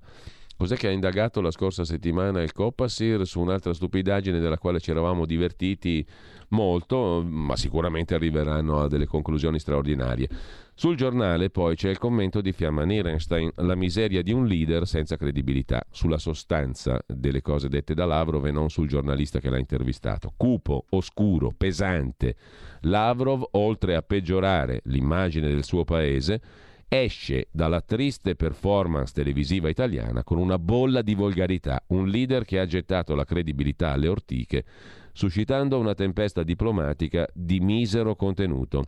Cos'è 0.60 0.76
che 0.76 0.90
ha 0.90 0.92
indagato 0.92 1.40
la 1.40 1.52
scorsa 1.52 1.86
settimana 1.86 2.42
il 2.42 2.52
Copasir 2.52 3.26
su 3.26 3.40
un'altra 3.40 3.74
stupidaggine 3.74 4.40
della 4.40 4.58
quale 4.58 4.82
ci 4.82 4.92
eravamo 4.92 5.26
divertiti 5.26 6.06
molto, 6.50 7.24
ma 7.26 7.56
sicuramente 7.56 8.14
arriveranno 8.14 8.82
a 8.82 8.90
delle 8.90 9.06
conclusioni 9.06 9.58
straordinarie. 9.58 10.28
Sul 10.74 10.98
giornale 10.98 11.50
poi 11.50 11.78
c'è 11.78 11.90
il 11.90 11.98
commento 11.98 12.42
di 12.42 12.52
Fiamma 12.52 12.84
Nierenstein, 12.84 13.50
la 13.56 13.76
miseria 13.76 14.22
di 14.22 14.34
un 14.34 14.48
leader 14.48 14.86
senza 14.86 15.16
credibilità, 15.16 15.82
sulla 15.92 16.18
sostanza 16.18 17.02
delle 17.08 17.42
cose 17.42 17.70
dette 17.70 17.94
da 17.94 18.04
Lavrov 18.04 18.46
e 18.46 18.52
non 18.52 18.70
sul 18.70 18.90
giornalista 18.90 19.40
che 19.40 19.50
l'ha 19.50 19.60
intervistato. 19.60 20.34
Cupo, 20.36 20.88
oscuro, 20.90 21.54
pesante. 21.56 22.36
Lavrov, 22.82 23.48
oltre 23.52 23.96
a 23.96 24.02
peggiorare 24.02 24.82
l'immagine 24.84 25.48
del 25.48 25.64
suo 25.64 25.86
paese, 25.86 26.42
esce 26.90 27.48
dalla 27.52 27.82
triste 27.82 28.36
performance 28.36 29.14
televisiva 29.14 29.70
italiana 29.70 30.24
con 30.24 30.40
una 30.40 30.58
bolla 30.58 31.04
di 31.04 31.14
volgarità, 31.14 31.84
un 31.90 32.08
leader 32.08 32.44
che 32.44 32.60
ha 32.60 32.66
gettato 32.66 33.14
la 33.14 33.26
credibilità 33.26 33.92
alle 33.92 34.08
ortiche, 34.08 34.66
suscitando 35.14 35.78
una 35.78 35.94
tempesta 35.94 36.42
diplomatica 36.42 37.28
di 37.32 37.60
misero 37.60 38.16
contenuto. 38.16 38.86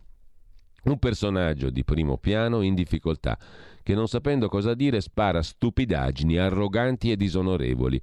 Un 0.84 0.98
personaggio 0.98 1.70
di 1.70 1.84
primo 1.84 2.18
piano 2.18 2.60
in 2.62 2.74
difficoltà, 2.74 3.38
che 3.84 3.94
non 3.94 4.08
sapendo 4.08 4.48
cosa 4.48 4.74
dire 4.74 5.00
spara 5.00 5.40
stupidaggini 5.40 6.38
arroganti 6.38 7.12
e 7.12 7.16
disonorevoli. 7.16 8.00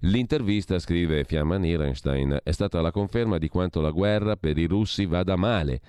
L'intervista, 0.00 0.80
scrive 0.80 1.22
Fiamma 1.22 1.56
Nierenstein, 1.56 2.40
è 2.42 2.50
stata 2.50 2.80
la 2.80 2.90
conferma 2.90 3.38
di 3.38 3.48
quanto 3.48 3.80
la 3.80 3.90
guerra 3.90 4.36
per 4.36 4.58
i 4.58 4.66
russi 4.66 5.06
vada 5.06 5.36
male 5.36 5.80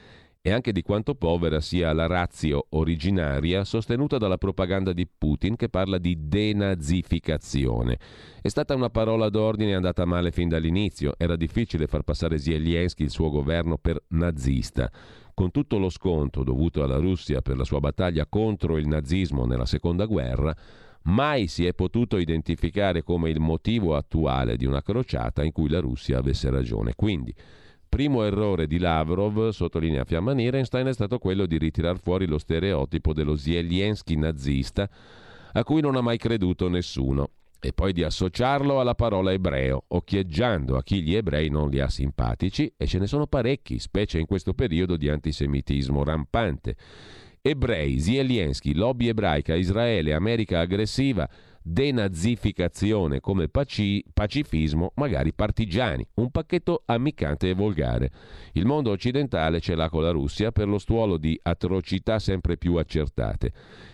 e 0.48 0.52
anche 0.54 0.72
di 0.72 0.82
quanto 0.82 1.14
povera 1.14 1.60
sia 1.60 1.92
la 1.92 2.08
razio 2.08 2.68
originaria 2.70 3.66
sostenuta 3.66 4.18
dalla 4.18 4.38
propaganda 4.38 4.94
di 4.94 5.06
Putin 5.06 5.58
che 5.58 5.68
parla 5.68 5.98
di 5.98 6.30
denazificazione. 6.30 8.00
È 8.42 8.48
stata 8.48 8.74
una 8.74 8.90
parola 8.90 9.28
d'ordine 9.28 9.76
andata 9.76 10.06
male 10.06 10.32
fin 10.32 10.48
dall'inizio, 10.48 11.16
era 11.18 11.36
difficile 11.36 11.86
far 11.86 12.04
passare 12.04 12.38
Zelensky 12.38 13.04
il 13.04 13.10
suo 13.10 13.30
governo 13.30 13.78
per 13.78 14.02
nazista. 14.12 14.90
Con 15.34 15.52
tutto 15.52 15.80
lo 15.80 15.90
sconto 15.90 16.44
dovuto 16.44 16.82
alla 16.82 16.96
Russia 16.96 17.42
per 17.42 17.58
la 17.58 17.66
sua 17.66 17.82
battaglia 17.82 18.26
contro 18.26 18.78
il 18.78 18.88
nazismo 18.88 19.46
nella 19.46 19.66
seconda 19.66 20.06
guerra, 20.06 20.56
mai 21.04 21.48
si 21.48 21.66
è 21.66 21.74
potuto 21.74 22.18
identificare 22.18 23.04
come 23.04 23.30
il 23.30 23.42
motivo 23.42 23.98
attuale 23.98 24.56
di 24.56 24.66
una 24.66 24.82
crociata 24.82 25.44
in 25.44 25.52
cui 25.52 25.68
la 25.68 25.82
Russia 25.82 26.20
avesse 26.20 26.50
ragione. 26.50 26.94
Quindi, 26.96 27.36
primo 27.98 28.24
errore 28.24 28.68
di 28.68 28.78
Lavrov, 28.78 29.50
sottolinea 29.50 30.06
Fiamma 30.06 30.32
Nierenstein, 30.34 30.86
è 30.86 30.94
stato 30.94 31.18
quello 31.18 31.48
di 31.48 31.58
ritirar 31.58 31.98
fuori 32.00 32.28
lo 32.28 32.38
stereotipo 32.38 33.12
dello 33.12 33.36
Zelensky 33.36 34.16
nazista 34.16 34.88
a 35.54 35.64
cui 35.64 35.82
non 35.82 35.96
ha 35.96 36.02
mai 36.02 36.18
creduto 36.18 36.70
nessuno 36.70 37.32
e 37.60 37.74
poi 37.74 37.94
di 37.94 38.04
associarlo 38.04 38.80
alla 38.80 38.94
parola 38.94 39.32
ebreo, 39.32 39.86
occhieggiando 39.88 40.78
a 40.78 40.84
chi 40.84 41.02
gli 41.02 41.16
ebrei 41.16 41.50
non 41.50 41.72
li 41.72 41.80
ha 41.80 41.90
simpatici, 41.90 42.72
e 42.78 42.86
ce 42.86 43.00
ne 43.00 43.08
sono 43.08 43.26
parecchi, 43.26 43.80
specie 43.80 44.20
in 44.20 44.28
questo 44.28 44.54
periodo 44.54 44.96
di 44.96 45.10
antisemitismo 45.10 46.04
rampante. 46.04 46.76
Ebrei, 47.42 48.00
Zelensky, 48.00 48.76
lobby 48.76 49.08
ebraica, 49.08 49.56
Israele, 49.56 50.14
America 50.14 50.60
aggressiva, 50.60 51.28
denazificazione 51.68 53.20
come 53.20 53.50
paci- 53.50 54.04
pacifismo, 54.14 54.94
magari 54.96 55.34
partigiani, 55.34 56.08
un 56.16 56.32
pacchetto 56.32 56.84
ammiccante 56.86 57.50
e 57.50 57.54
volgare. 57.54 58.12
Il 58.54 58.66
mondo 58.66 58.92
occidentale 58.92 59.60
ce 59.60 59.76
l'ha 59.76 59.90
con 59.90 60.04
la 60.04 60.12
Russia 60.12 60.52
per 60.52 60.68
lo 60.68 60.78
stuolo 60.78 61.18
di 61.18 61.38
atrocità 61.44 62.20
sempre 62.20 62.58
più 62.58 62.76
accertate. 62.76 63.52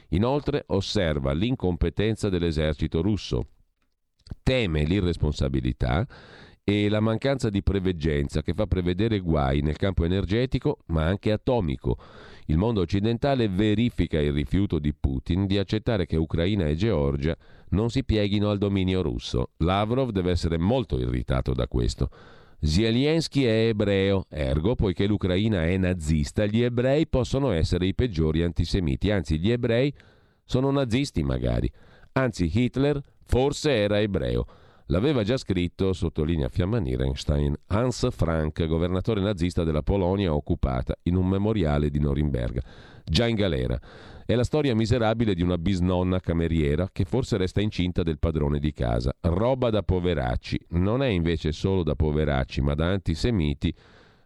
Inoltre 0.10 0.64
osserva 0.68 1.34
l'incompetenza 1.34 2.30
dell'esercito 2.30 3.02
russo, 3.02 3.48
teme 4.44 4.84
l'irresponsabilità 4.84 6.08
e 6.66 6.88
la 6.88 7.02
mancanza 7.02 7.50
di 7.50 7.62
preveggenza 7.62 8.42
che 8.42 8.54
fa 8.54 8.68
prevedere 8.68 9.20
guai 9.20 9.62
nel 9.62 9.76
campo 9.76 10.06
energetico 10.06 10.80
ma 10.88 11.04
anche 11.04 11.32
atomico. 11.32 11.98
Il 12.46 12.58
mondo 12.58 12.82
occidentale 12.82 13.50
verifica 13.50 14.20
il 14.20 14.32
rifiuto 14.32 14.80
di 14.80 14.94
Putin 14.94 15.46
di 15.46 15.58
accettare 15.58 16.06
che 16.06 16.16
Ucraina 16.16 16.68
e 16.68 16.76
Georgia 16.76 17.36
non 17.70 17.90
si 17.90 18.04
pieghino 18.04 18.50
al 18.50 18.58
dominio 18.58 19.02
russo. 19.02 19.52
Lavrov 19.58 20.12
deve 20.12 20.32
essere 20.32 20.58
molto 20.58 20.98
irritato 21.00 21.54
da 21.54 21.68
questo. 21.68 22.10
Zelensky 22.60 23.44
è 23.44 23.68
ebreo, 23.68 24.26
ergo, 24.30 24.76
poiché 24.76 25.06
l'Ucraina 25.06 25.66
è 25.66 25.76
nazista, 25.76 26.46
gli 26.46 26.62
ebrei 26.62 27.08
possono 27.08 27.52
essere 27.52 27.88
i 27.88 27.94
peggiori 27.94 28.42
antisemiti, 28.42 29.12
anzi 29.12 29.38
gli 29.38 29.52
ebrei 29.52 29.94
sono 30.46 30.72
nazisti 30.72 31.24
magari. 31.24 31.70
Anzi 32.14 32.50
Hitler 32.54 33.02
forse 33.26 33.72
era 33.72 34.00
ebreo. 34.00 34.46
L'aveva 34.88 35.24
già 35.24 35.38
scritto, 35.38 35.94
sottolinea 35.94 36.50
Fiamma 36.50 36.78
Nierenstein, 36.78 37.56
Hans 37.68 38.08
Frank, 38.12 38.66
governatore 38.66 39.22
nazista 39.22 39.64
della 39.64 39.82
Polonia 39.82 40.34
occupata, 40.34 40.96
in 41.04 41.16
un 41.16 41.28
memoriale 41.28 41.90
di 41.90 42.00
Norimberga, 42.00 42.62
già 43.06 43.28
in 43.28 43.36
galera. 43.36 43.80
È 44.26 44.36
la 44.36 44.44
storia 44.44 44.76
miserabile 44.76 45.34
di 45.34 45.42
una 45.42 45.58
bisnonna 45.58 46.20
cameriera 46.20 46.90
che 46.92 47.06
forse 47.06 47.38
resta 47.38 47.62
incinta 47.62 48.04
del 48.04 48.20
padrone 48.20 48.60
di 48.60 48.72
casa. 48.72 49.14
Roba 49.22 49.70
da 49.70 49.84
poveracci. 49.84 50.60
Non 50.70 51.02
è 51.04 51.08
invece 51.08 51.52
solo 51.52 51.84
da 51.84 51.96
poveracci, 51.96 52.62
ma 52.62 52.74
da 52.74 52.88
antisemiti. 52.88 53.74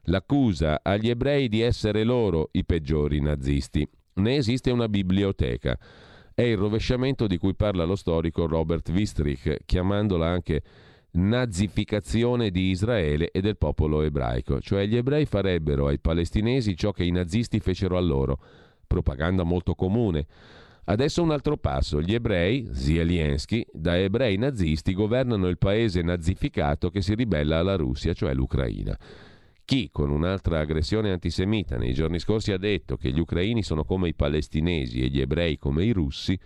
L'accusa 0.03 0.79
agli 0.83 1.09
ebrei 1.09 1.49
di 1.49 1.61
essere 1.61 2.03
loro 2.03 2.49
i 2.51 2.63
peggiori 2.63 3.19
nazisti. 3.21 3.87
Ne 4.13 4.35
esiste 4.35 4.71
una 4.71 4.87
biblioteca. 4.87 5.77
È 6.39 6.43
il 6.43 6.55
rovesciamento 6.55 7.25
di 7.25 7.39
cui 7.39 7.55
parla 7.55 7.83
lo 7.83 7.95
storico 7.95 8.45
Robert 8.45 8.87
Wistrich, 8.89 9.61
chiamandola 9.65 10.27
anche 10.27 10.61
nazificazione 11.13 12.51
di 12.51 12.69
Israele 12.69 13.31
e 13.31 13.41
del 13.41 13.57
popolo 13.57 14.03
ebraico, 14.03 14.61
cioè 14.61 14.85
gli 14.85 14.95
ebrei 14.95 15.25
farebbero 15.25 15.87
ai 15.87 15.97
palestinesi 15.97 16.77
ciò 16.77 16.91
che 16.91 17.05
i 17.05 17.09
nazisti 17.09 17.59
fecero 17.59 17.97
a 17.97 18.01
loro, 18.01 18.39
propaganda 18.85 19.41
molto 19.41 19.73
comune. 19.73 20.27
Adesso 20.83 21.23
un 21.23 21.31
altro 21.31 21.57
passo, 21.57 22.03
gli 22.03 22.13
ebrei, 22.13 22.69
Zelensky, 22.71 23.65
da 23.73 23.97
ebrei 23.97 24.37
nazisti 24.37 24.93
governano 24.93 25.47
il 25.47 25.57
paese 25.57 26.03
nazificato 26.03 26.91
che 26.91 27.01
si 27.01 27.15
ribella 27.15 27.57
alla 27.57 27.75
Russia, 27.75 28.13
cioè 28.13 28.35
l'Ucraina. 28.35 28.95
Chi, 29.67 29.89
con 29.91 30.11
un'altra 30.11 30.61
aggressione 30.61 31.11
antisemita, 31.11 31.75
nei 31.75 31.93
giorni 31.93 32.19
scorsi 32.19 32.53
ha 32.53 32.57
detto 32.57 32.95
che 32.95 33.11
gli 33.11 33.19
ucraini 33.19 33.63
sono 33.63 33.83
come 33.83 34.07
i 34.07 34.13
palestinesi 34.13 35.01
e 35.01 35.09
gli 35.09 35.19
ebrei 35.19 35.57
come 35.57 35.83
i 35.83 35.91
russi, 35.91 36.39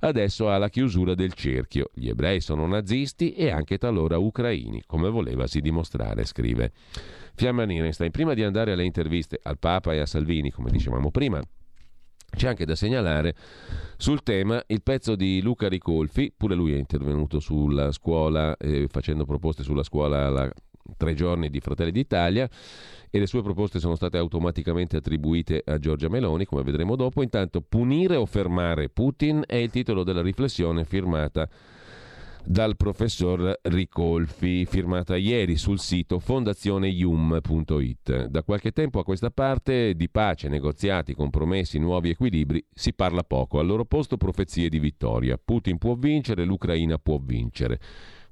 adesso 0.00 0.50
ha 0.50 0.58
la 0.58 0.68
chiusura 0.68 1.14
del 1.14 1.32
cerchio. 1.32 1.88
Gli 1.94 2.10
ebrei 2.10 2.42
sono 2.42 2.66
nazisti 2.66 3.32
e 3.32 3.48
anche 3.48 3.78
talora 3.78 4.18
ucraini, 4.18 4.82
come 4.84 5.08
volevasi 5.08 5.62
dimostrare, 5.62 6.26
scrive. 6.26 6.72
Fiamma 7.34 7.64
Nierenstein, 7.64 8.10
prima 8.10 8.34
di 8.34 8.42
andare 8.42 8.72
alle 8.72 8.84
interviste 8.84 9.40
al 9.42 9.58
Papa 9.58 9.94
e 9.94 10.00
a 10.00 10.06
Salvini, 10.06 10.50
come 10.50 10.70
dicevamo 10.70 11.10
prima, 11.10 11.40
c'è 12.36 12.48
anche 12.48 12.66
da 12.66 12.74
segnalare 12.74 13.34
sul 13.96 14.22
tema 14.22 14.62
il 14.66 14.82
pezzo 14.82 15.16
di 15.16 15.40
Luca 15.40 15.68
Ricolfi, 15.68 16.30
pure 16.36 16.54
lui 16.54 16.74
è 16.74 16.76
intervenuto 16.76 17.40
sulla 17.40 17.90
scuola 17.92 18.54
eh, 18.58 18.86
facendo 18.90 19.24
proposte 19.24 19.62
sulla 19.62 19.82
scuola 19.82 20.26
alla 20.26 20.52
tre 20.96 21.14
giorni 21.14 21.50
di 21.50 21.60
Fratelli 21.60 21.92
d'Italia 21.92 22.48
e 23.10 23.18
le 23.18 23.26
sue 23.26 23.42
proposte 23.42 23.78
sono 23.78 23.94
state 23.94 24.18
automaticamente 24.18 24.96
attribuite 24.96 25.62
a 25.64 25.78
Giorgia 25.78 26.08
Meloni, 26.08 26.44
come 26.44 26.62
vedremo 26.62 26.96
dopo. 26.96 27.22
Intanto, 27.22 27.60
punire 27.60 28.16
o 28.16 28.26
fermare 28.26 28.88
Putin 28.88 29.42
è 29.46 29.56
il 29.56 29.70
titolo 29.70 30.02
della 30.02 30.22
riflessione 30.22 30.84
firmata 30.84 31.48
dal 32.48 32.76
professor 32.76 33.58
Ricolfi, 33.62 34.64
firmata 34.66 35.16
ieri 35.16 35.56
sul 35.56 35.80
sito 35.80 36.20
fondazioneium.it. 36.20 38.26
Da 38.26 38.42
qualche 38.44 38.70
tempo 38.70 39.00
a 39.00 39.04
questa 39.04 39.30
parte 39.30 39.94
di 39.94 40.08
pace, 40.08 40.48
negoziati, 40.48 41.14
compromessi, 41.14 41.78
nuovi 41.78 42.10
equilibri 42.10 42.64
si 42.72 42.94
parla 42.94 43.24
poco. 43.24 43.58
Al 43.58 43.66
loro 43.66 43.84
posto 43.84 44.16
profezie 44.16 44.68
di 44.68 44.78
vittoria. 44.78 45.38
Putin 45.42 45.78
può 45.78 45.96
vincere, 45.96 46.44
l'Ucraina 46.44 46.98
può 46.98 47.18
vincere. 47.20 47.80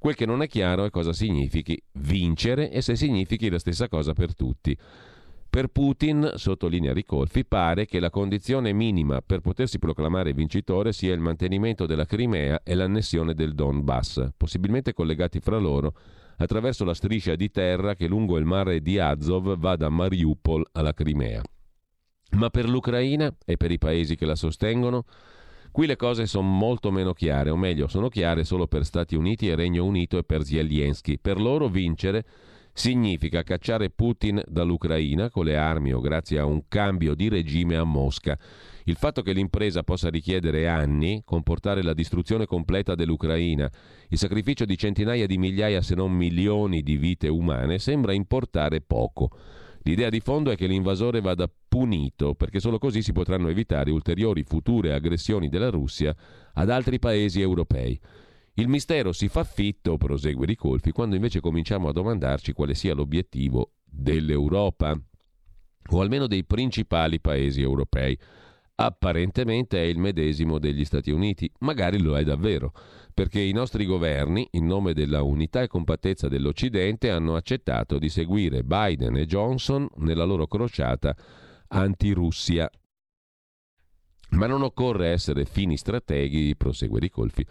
Quel 0.05 0.17
che 0.17 0.27
non 0.27 0.43
è 0.43 0.49
chiaro 0.49 0.85
è 0.85 0.90
cosa 0.90 1.14
significhi 1.14 1.83
vincere 1.93 2.71
e 2.71 2.83
se 2.83 2.95
significhi 2.95 3.49
la 3.49 3.59
stessa 3.59 3.88
cosa 3.88 4.12
per 4.12 4.35
tutti. 4.35 4.77
Per 5.49 5.69
Putin, 5.69 6.33
sottolinea 6.35 6.93
Ricolfi, 6.93 7.47
pare 7.47 7.87
che 7.87 8.01
la 8.01 8.11
condizione 8.11 8.75
minima 8.75 9.23
per 9.23 9.40
potersi 9.40 9.79
proclamare 9.79 10.35
vincitore 10.35 10.93
sia 10.93 11.14
il 11.14 11.21
mantenimento 11.21 11.87
della 11.87 12.05
Crimea 12.05 12.61
e 12.62 12.75
l'annessione 12.75 13.33
del 13.33 13.55
Donbass, 13.55 14.33
possibilmente 14.37 14.93
collegati 14.93 15.40
fra 15.40 15.57
loro 15.57 15.95
attraverso 16.37 16.85
la 16.85 16.93
striscia 16.93 17.35
di 17.35 17.51
terra 17.51 17.95
che 17.95 18.07
lungo 18.07 18.37
il 18.37 18.45
mare 18.45 18.83
di 18.83 18.99
Azov 18.99 19.57
va 19.57 19.75
da 19.75 19.88
Mariupol 19.88 20.67
alla 20.73 20.93
Crimea. 20.93 21.40
Ma 22.33 22.51
per 22.51 22.69
l'Ucraina 22.69 23.35
e 23.43 23.57
per 23.57 23.71
i 23.71 23.79
paesi 23.79 24.17
che 24.17 24.27
la 24.27 24.37
sostengono, 24.37 25.07
Qui 25.74 25.88
le 25.88 25.96
cose 25.96 26.26
sono 26.26 26.46
molto 26.46 26.92
meno 26.92 27.12
chiare, 27.14 27.50
o 27.50 27.56
meglio, 27.56 27.88
sono 27.88 28.08
chiare 28.08 28.44
solo 28.44 28.68
per 28.68 28.84
Stati 28.84 29.16
Uniti 29.16 29.48
e 29.48 29.56
Regno 29.56 29.84
Unito 29.84 30.18
e 30.18 30.22
per 30.22 30.44
Zelensky. 30.44 31.18
Per 31.18 31.40
loro 31.40 31.66
vincere 31.66 32.24
significa 32.72 33.42
cacciare 33.42 33.90
Putin 33.90 34.40
dall'Ucraina 34.46 35.30
con 35.30 35.46
le 35.46 35.56
armi 35.56 35.92
o 35.92 35.98
grazie 35.98 36.38
a 36.38 36.44
un 36.44 36.68
cambio 36.68 37.16
di 37.16 37.28
regime 37.28 37.74
a 37.74 37.82
Mosca. 37.82 38.38
Il 38.84 38.94
fatto 38.94 39.22
che 39.22 39.32
l'impresa 39.32 39.82
possa 39.82 40.10
richiedere 40.10 40.68
anni, 40.68 41.22
comportare 41.24 41.82
la 41.82 41.92
distruzione 41.92 42.46
completa 42.46 42.94
dell'Ucraina, 42.94 43.68
il 44.10 44.18
sacrificio 44.18 44.64
di 44.64 44.78
centinaia 44.78 45.26
di 45.26 45.38
migliaia 45.38 45.82
se 45.82 45.96
non 45.96 46.12
milioni 46.12 46.82
di 46.82 46.96
vite 46.96 47.26
umane, 47.26 47.80
sembra 47.80 48.12
importare 48.12 48.80
poco. 48.80 49.28
L'idea 49.87 50.09
di 50.09 50.20
fondo 50.20 50.51
è 50.51 50.57
che 50.57 50.66
l'invasore 50.66 51.20
vada 51.20 51.51
punito, 51.68 52.35
perché 52.35 52.59
solo 52.59 52.79
così 52.79 53.03
si 53.03 53.12
potranno 53.12 53.49
evitare 53.49 53.90
ulteriori 53.90 54.42
future 54.42 54.94
aggressioni 54.94 55.51
della 55.51 55.68
Russia 55.68 56.14
ad 56.55 56.70
altri 56.70 56.99
paesi 56.99 57.42
europei. 57.42 58.01
Il 58.55 58.68
mistero 58.68 59.12
si 59.12 59.29
fa 59.29 59.44
fitto, 59.44 59.99
prosegue 59.99 60.47
Ricolfi, 60.47 60.90
quando 60.90 61.16
invece 61.16 61.40
cominciamo 61.40 61.88
a 61.88 61.92
domandarci 61.92 62.53
quale 62.53 62.75
sia 62.75 62.94
l'obiettivo 62.94 63.73
dell'Europa, 63.85 64.99
o 65.90 66.01
almeno 66.01 66.27
dei 66.27 66.44
principali 66.44 67.20
paesi 67.20 67.61
europei. 67.61 68.18
Apparentemente 68.76 69.78
è 69.78 69.84
il 69.84 69.98
medesimo 69.98 70.58
degli 70.58 70.84
Stati 70.84 71.10
Uniti, 71.10 71.50
magari 71.60 72.00
lo 72.00 72.16
è 72.16 72.24
davvero 72.24 72.72
perché 73.14 73.40
i 73.40 73.52
nostri 73.52 73.87
governi, 73.87 74.48
in 74.52 74.66
nome 74.66 74.92
della 74.92 75.22
unità 75.22 75.62
e 75.62 75.68
compattezza 75.68 76.26
dell'Occidente, 76.26 77.10
hanno 77.10 77.37
accettato 77.37 77.98
di 77.98 78.08
seguire 78.08 78.64
Biden 78.64 79.16
e 79.16 79.24
Johnson 79.24 79.88
nella 79.98 80.24
loro 80.24 80.48
crociata 80.48 81.14
anti-Russia. 81.68 82.68
Ma 84.30 84.46
non 84.48 84.62
occorre 84.62 85.10
essere 85.10 85.44
fini 85.44 85.76
strateghi, 85.76 86.56
prosegue 86.56 86.98
Ricolfi, 86.98 87.46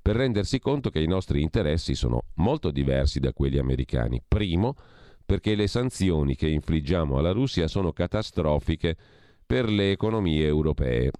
per 0.00 0.16
rendersi 0.16 0.58
conto 0.58 0.88
che 0.88 1.00
i 1.00 1.06
nostri 1.06 1.42
interessi 1.42 1.94
sono 1.94 2.22
molto 2.36 2.70
diversi 2.70 3.20
da 3.20 3.34
quelli 3.34 3.58
americani. 3.58 4.22
Primo, 4.26 4.76
perché 5.26 5.54
le 5.54 5.66
sanzioni 5.66 6.36
che 6.36 6.48
infliggiamo 6.48 7.18
alla 7.18 7.32
Russia 7.32 7.68
sono 7.68 7.92
catastrofiche 7.92 8.96
per 9.46 9.68
le 9.68 9.90
economie 9.90 10.46
europee, 10.46 11.10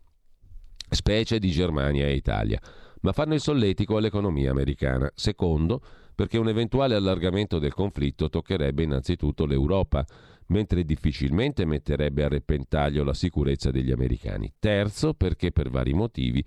specie 0.88 1.38
di 1.38 1.50
Germania 1.50 2.06
e 2.06 2.14
Italia 2.14 2.60
ma 3.02 3.12
fanno 3.12 3.34
il 3.34 3.40
solletico 3.40 3.96
all'economia 3.96 4.50
americana. 4.50 5.10
Secondo, 5.14 5.80
perché 6.14 6.38
un 6.38 6.48
eventuale 6.48 6.94
allargamento 6.94 7.58
del 7.58 7.74
conflitto 7.74 8.28
toccherebbe 8.28 8.82
innanzitutto 8.82 9.44
l'Europa, 9.44 10.04
mentre 10.46 10.84
difficilmente 10.84 11.64
metterebbe 11.64 12.24
a 12.24 12.28
repentaglio 12.28 13.04
la 13.04 13.14
sicurezza 13.14 13.70
degli 13.70 13.90
americani. 13.90 14.52
Terzo, 14.58 15.14
perché 15.14 15.50
per 15.52 15.70
vari 15.70 15.92
motivi 15.94 16.44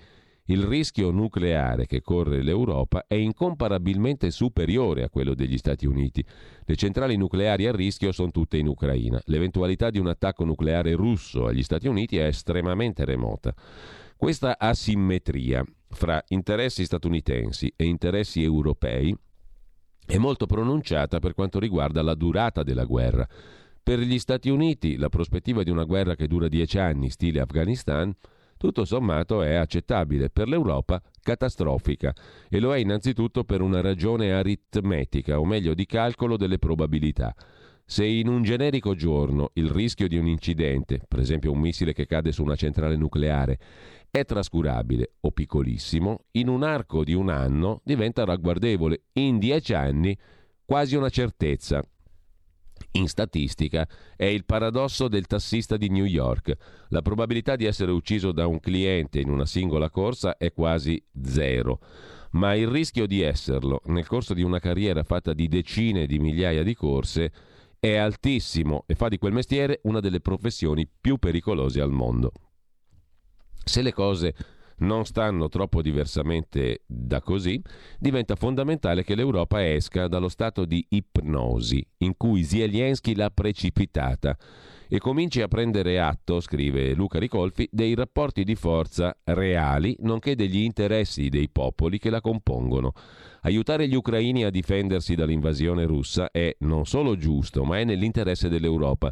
il 0.48 0.64
rischio 0.64 1.10
nucleare 1.10 1.88
che 1.88 2.02
corre 2.02 2.44
l'Europa 2.44 3.06
è 3.08 3.16
incomparabilmente 3.16 4.30
superiore 4.30 5.04
a 5.04 5.10
quello 5.10 5.34
degli 5.34 5.58
Stati 5.58 5.88
Uniti. 5.88 6.24
Le 6.64 6.76
centrali 6.76 7.16
nucleari 7.16 7.66
a 7.66 7.72
rischio 7.72 8.12
sono 8.12 8.32
tutte 8.32 8.58
in 8.58 8.68
Ucraina. 8.68 9.20
L'eventualità 9.26 9.90
di 9.90 9.98
un 9.98 10.08
attacco 10.08 10.44
nucleare 10.44 10.94
russo 10.94 11.48
agli 11.48 11.64
Stati 11.64 11.88
Uniti 11.88 12.18
è 12.18 12.26
estremamente 12.26 13.06
remota. 13.06 13.56
Questa 14.16 14.60
asimmetria 14.60 15.66
fra 15.90 16.24
interessi 16.28 16.86
statunitensi 16.86 17.74
e 17.76 17.86
interessi 17.86 18.44
europei 18.44 19.16
è 20.06 20.18
molto 20.18 20.46
pronunciata 20.46 21.20
per 21.20 21.34
quanto 21.34 21.58
riguarda 21.58 22.04
la 22.04 22.14
durata 22.14 22.62
della 22.62 22.86
guerra. 22.86 23.28
Per 23.82 24.00
gli 24.00 24.20
Stati 24.20 24.50
Uniti 24.50 24.98
la 24.98 25.10
prospettiva 25.10 25.64
di 25.64 25.72
una 25.72 25.84
guerra 25.86 26.16
che 26.16 26.28
dura 26.28 26.48
dieci 26.48 26.78
anni, 26.78 27.10
stile 27.10 27.40
Afghanistan, 27.40 28.16
tutto 28.66 28.84
sommato 28.84 29.44
è 29.44 29.54
accettabile, 29.54 30.32
per 30.32 30.48
l'Europa 30.48 31.00
catastrofica 31.22 32.12
e 32.50 32.60
lo 32.60 32.74
è 32.74 32.80
innanzitutto 32.80 33.44
per 33.44 33.62
una 33.62 33.80
ragione 33.80 34.34
aritmetica, 34.34 35.40
o 35.40 35.46
meglio 35.46 35.76
di 35.76 35.86
calcolo 35.86 36.36
delle 36.36 36.58
probabilità. 36.58 37.36
Se 37.86 38.04
in 38.04 38.28
un 38.28 38.42
generico 38.42 38.96
giorno 38.96 39.52
il 39.54 39.70
rischio 39.70 40.08
di 40.08 40.18
un 40.18 40.26
incidente, 40.26 41.00
per 41.08 41.20
esempio 41.20 41.52
un 41.52 41.60
missile 41.60 41.94
che 41.94 42.08
cade 42.08 42.32
su 42.32 42.42
una 42.42 42.56
centrale 42.56 42.96
nucleare, 42.96 43.60
è 44.10 44.26
trascurabile 44.26 45.12
o 45.20 45.30
piccolissimo, 45.30 46.22
in 46.32 46.48
un 46.48 46.64
arco 46.64 47.04
di 47.04 47.14
un 47.14 47.30
anno 47.30 47.82
diventa 47.84 48.26
ragguardevole, 48.26 49.04
in 49.14 49.38
dieci 49.38 49.76
anni 49.76 50.18
quasi 50.66 50.96
una 50.96 51.10
certezza. 51.10 51.84
In 52.92 53.08
statistica 53.08 53.88
è 54.16 54.26
il 54.26 54.46
paradosso 54.46 55.08
del 55.08 55.28
tassista 55.28 55.78
di 55.78 55.90
New 55.90 56.06
York. 56.06 56.56
La 56.90 57.02
probabilità 57.02 57.56
di 57.56 57.66
essere 57.66 57.92
ucciso 57.92 58.32
da 58.32 58.48
un 58.48 58.60
cliente 58.60 59.20
in 59.20 59.30
una 59.30 59.46
singola 59.46 59.90
corsa 59.90 60.38
è 60.38 60.52
quasi 60.54 61.04
zero 61.24 61.80
ma 62.36 62.54
il 62.54 62.68
rischio 62.68 63.08
di 63.08 63.22
esserlo 63.22 63.82
nel 63.86 64.08
corso 64.08 64.34
di 64.34 64.44
una 64.44 64.60
carriera 64.60 65.04
fatta 65.04 65.34
di 65.34 65.48
decine 65.48 66.06
di 66.06 66.20
migliaia 66.20 66.64
di 66.64 66.76
corse 66.76 67.32
è 67.80 67.96
altissimo 67.96 68.84
e 68.88 68.96
fa 68.96 69.10
di 69.10 69.18
quel 69.18 69.34
mestiere 69.34 69.80
una 69.84 70.00
delle 70.00 70.20
professioni 70.20 70.88
più 71.00 71.18
pericolose 71.18 71.82
al 71.82 71.92
mondo. 71.92 72.32
Se 73.64 73.82
le 73.82 73.94
cose 73.94 74.36
non 74.78 75.06
stanno 75.06 75.48
troppo 75.50 75.82
diversamente 75.82 76.82
da 76.86 77.22
così, 77.22 77.62
diventa 78.00 78.36
fondamentale 78.36 79.04
che 79.04 79.16
l'Europa 79.16 79.66
esca 79.66 80.08
dallo 80.08 80.30
stato 80.30 80.66
di 80.66 80.86
ipnosi 80.90 81.86
in 82.00 82.16
cui 82.18 82.44
Zelensky 82.44 83.16
l'ha 83.16 83.30
precipitata 83.30 84.38
e 84.88 85.00
cominci 85.00 85.42
a 85.42 85.48
prendere 85.48 86.00
atto, 86.00 86.40
scrive 86.40 86.94
Luca 86.94 87.20
Ricolfi, 87.20 87.68
dei 87.72 87.96
rapporti 87.96 88.44
di 88.44 88.56
forza 88.56 89.16
reali, 89.24 89.96
nonché 90.02 90.36
degli 90.36 90.60
interessi 90.60 91.30
dei 91.30 91.50
popoli 91.50 91.98
che 91.98 92.10
la 92.10 92.22
compongono. 92.22 92.94
Aiutare 93.42 93.88
gli 93.88 93.96
ucraini 93.96 94.44
a 94.44 94.50
difendersi 94.50 95.16
dall'invasione 95.16 95.86
russa 95.86 96.30
è 96.32 96.56
non 96.60 96.86
solo 96.86 97.16
giusto, 97.16 97.64
ma 97.64 97.80
è 97.80 97.84
nell'interesse 97.84 98.50
dell'Europa. 98.50 99.12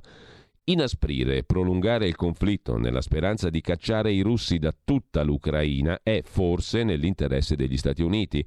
Inasprire 0.66 1.36
e 1.36 1.43
prolungare 1.43 2.07
il 2.07 2.16
conflitto 2.16 2.78
nella 2.78 3.01
speranza 3.01 3.49
di 3.49 3.59
cacciare 3.59 4.14
i 4.14 4.22
russi 4.22 4.59
da 4.59 4.74
tutta 4.82 5.22
l'Ucraina 5.22 5.99
è 6.01 6.22
forse 6.24 6.86
nell'interesse 6.86 7.57
degli 7.57 7.76
Stati 7.76 8.01
Uniti, 8.01 8.45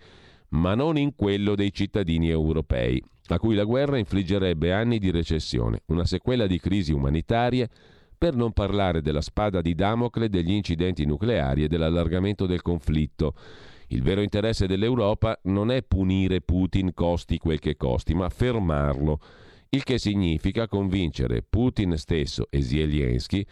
ma 0.51 0.75
non 0.75 0.97
in 0.97 1.15
quello 1.15 1.55
dei 1.55 1.75
cittadini 1.75 2.31
europei, 2.31 3.05
a 3.27 3.39
cui 3.39 3.55
la 3.55 3.65
guerra 3.65 3.99
infliggerebbe 3.99 4.73
anni 4.73 4.99
di 4.99 5.11
recessione, 5.11 5.83
una 5.89 6.07
sequela 6.07 6.47
di 6.47 6.59
crisi 6.59 6.91
umanitarie, 6.91 7.69
per 8.17 8.35
non 8.35 8.53
parlare 8.53 9.03
della 9.03 9.21
spada 9.21 9.61
di 9.61 9.75
Damocle 9.75 10.31
degli 10.31 10.53
incidenti 10.53 11.05
nucleari 11.05 11.65
e 11.65 11.69
dell'allargamento 11.69 12.47
del 12.47 12.63
conflitto. 12.63 13.35
Il 13.89 14.01
vero 14.01 14.23
interesse 14.23 14.67
dell'Europa 14.67 15.39
non 15.43 15.71
è 15.71 15.83
punire 15.83 16.41
Putin 16.41 16.95
costi 16.95 17.37
quel 17.37 17.59
che 17.59 17.77
costi, 17.77 18.15
ma 18.15 18.31
fermarlo 18.31 19.21
il 19.77 19.85
che 19.85 19.99
significa 19.99 20.67
convincere 20.69 21.43
Putin 21.43 21.99
stesso 21.99 22.47
e 22.49 22.63
Zelensky 22.63 23.45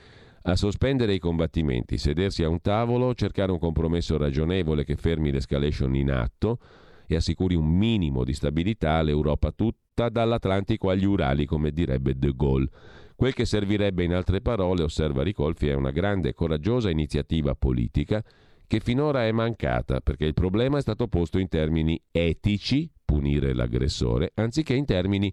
a 0.47 0.57
sospendere 0.57 1.13
i 1.13 1.19
combattimenti, 1.19 1.99
sedersi 1.99 2.43
a 2.43 2.49
un 2.49 2.61
tavolo, 2.61 3.15
cercare 3.15 3.53
un 3.53 3.59
compromesso 3.59 4.17
ragionevole 4.17 4.85
che 4.85 4.97
fermi 4.97 5.31
l'escalation 5.31 5.95
in 5.95 6.11
atto 6.11 6.59
e 7.07 7.17
assicuri 7.17 7.55
un 7.55 7.67
minimo 7.67 8.25
di 8.25 8.33
stabilità 8.33 8.93
all'Europa 8.93 9.53
tutta 9.53 10.09
dall'Atlantico 10.09 10.89
agli 10.89 11.05
Urali, 11.05 11.45
come 11.45 11.71
direbbe 11.71 12.19
De 12.19 12.33
Gaulle. 12.35 12.71
Quel 13.15 13.35
che 13.35 13.45
servirebbe 13.45 14.03
in 14.03 14.15
altre 14.15 14.41
parole, 14.41 14.83
osserva 14.83 15.23
Ricolfi, 15.23 15.69
è 15.69 15.75
una 15.75 15.91
grande 15.91 16.31
e 16.31 16.35
coraggiosa 16.35 16.89
iniziativa 16.89 17.55
politica 17.55 18.25
che 18.67 18.81
finora 18.81 19.27
è 19.27 19.33
mancata 19.33 20.01
perché 20.01 20.25
il 20.25 20.35
problema 20.35 20.79
è 20.79 20.81
stato 20.81 21.07
posto 21.07 21.39
in 21.39 21.49
termini 21.49 22.01
etici, 22.11 22.91
punire 23.05 23.55
l'aggressore, 23.55 24.33
anziché 24.35 24.75
in 24.75 24.87
termini 24.87 25.33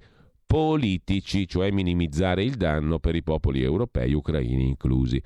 politici, 0.52 1.48
cioè 1.48 1.72
minimizzare 1.72 2.44
il 2.44 2.56
danno 2.56 3.00
per 3.00 3.16
i 3.16 3.24
popoli 3.24 3.64
europei, 3.64 4.12
ucraini 4.12 4.68
inclusi. 4.68 5.24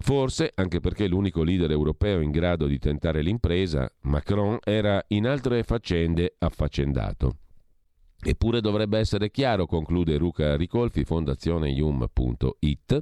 Forse, 0.00 0.50
anche 0.56 0.80
perché 0.80 1.06
l'unico 1.06 1.44
leader 1.44 1.70
europeo 1.70 2.18
in 2.18 2.32
grado 2.32 2.66
di 2.66 2.80
tentare 2.80 3.22
l'impresa, 3.22 3.88
Macron, 4.00 4.58
era 4.64 5.00
in 5.08 5.28
altre 5.28 5.62
faccende 5.62 6.34
affaccendato. 6.40 7.36
Eppure 8.20 8.60
dovrebbe 8.60 8.98
essere 8.98 9.30
chiaro, 9.30 9.66
conclude 9.66 10.16
Luca 10.16 10.56
Ricolfi, 10.56 11.04
fondazioneium.it, 11.04 13.00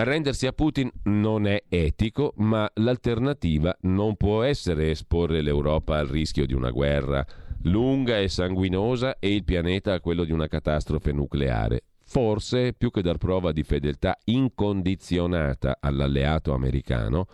arrendersi 0.00 0.46
a 0.46 0.52
Putin 0.52 0.90
non 1.04 1.46
è 1.46 1.64
etico, 1.68 2.32
ma 2.36 2.70
l'alternativa 2.74 3.76
non 3.82 4.16
può 4.16 4.42
essere 4.42 4.90
esporre 4.90 5.42
l'Europa 5.42 5.98
al 5.98 6.06
rischio 6.06 6.46
di 6.46 6.54
una 6.54 6.70
guerra 6.70 7.24
lunga 7.62 8.18
e 8.18 8.28
sanguinosa 8.28 9.18
e 9.18 9.34
il 9.34 9.44
pianeta 9.44 9.94
a 9.94 10.00
quello 10.00 10.24
di 10.24 10.32
una 10.32 10.48
catastrofe 10.48 11.12
nucleare. 11.12 11.84
Forse, 12.06 12.74
più 12.74 12.90
che 12.90 13.00
dar 13.00 13.16
prova 13.16 13.52
di 13.52 13.62
fedeltà 13.62 14.18
incondizionata 14.24 15.78
all'alleato 15.80 16.52
americano, 16.52 17.26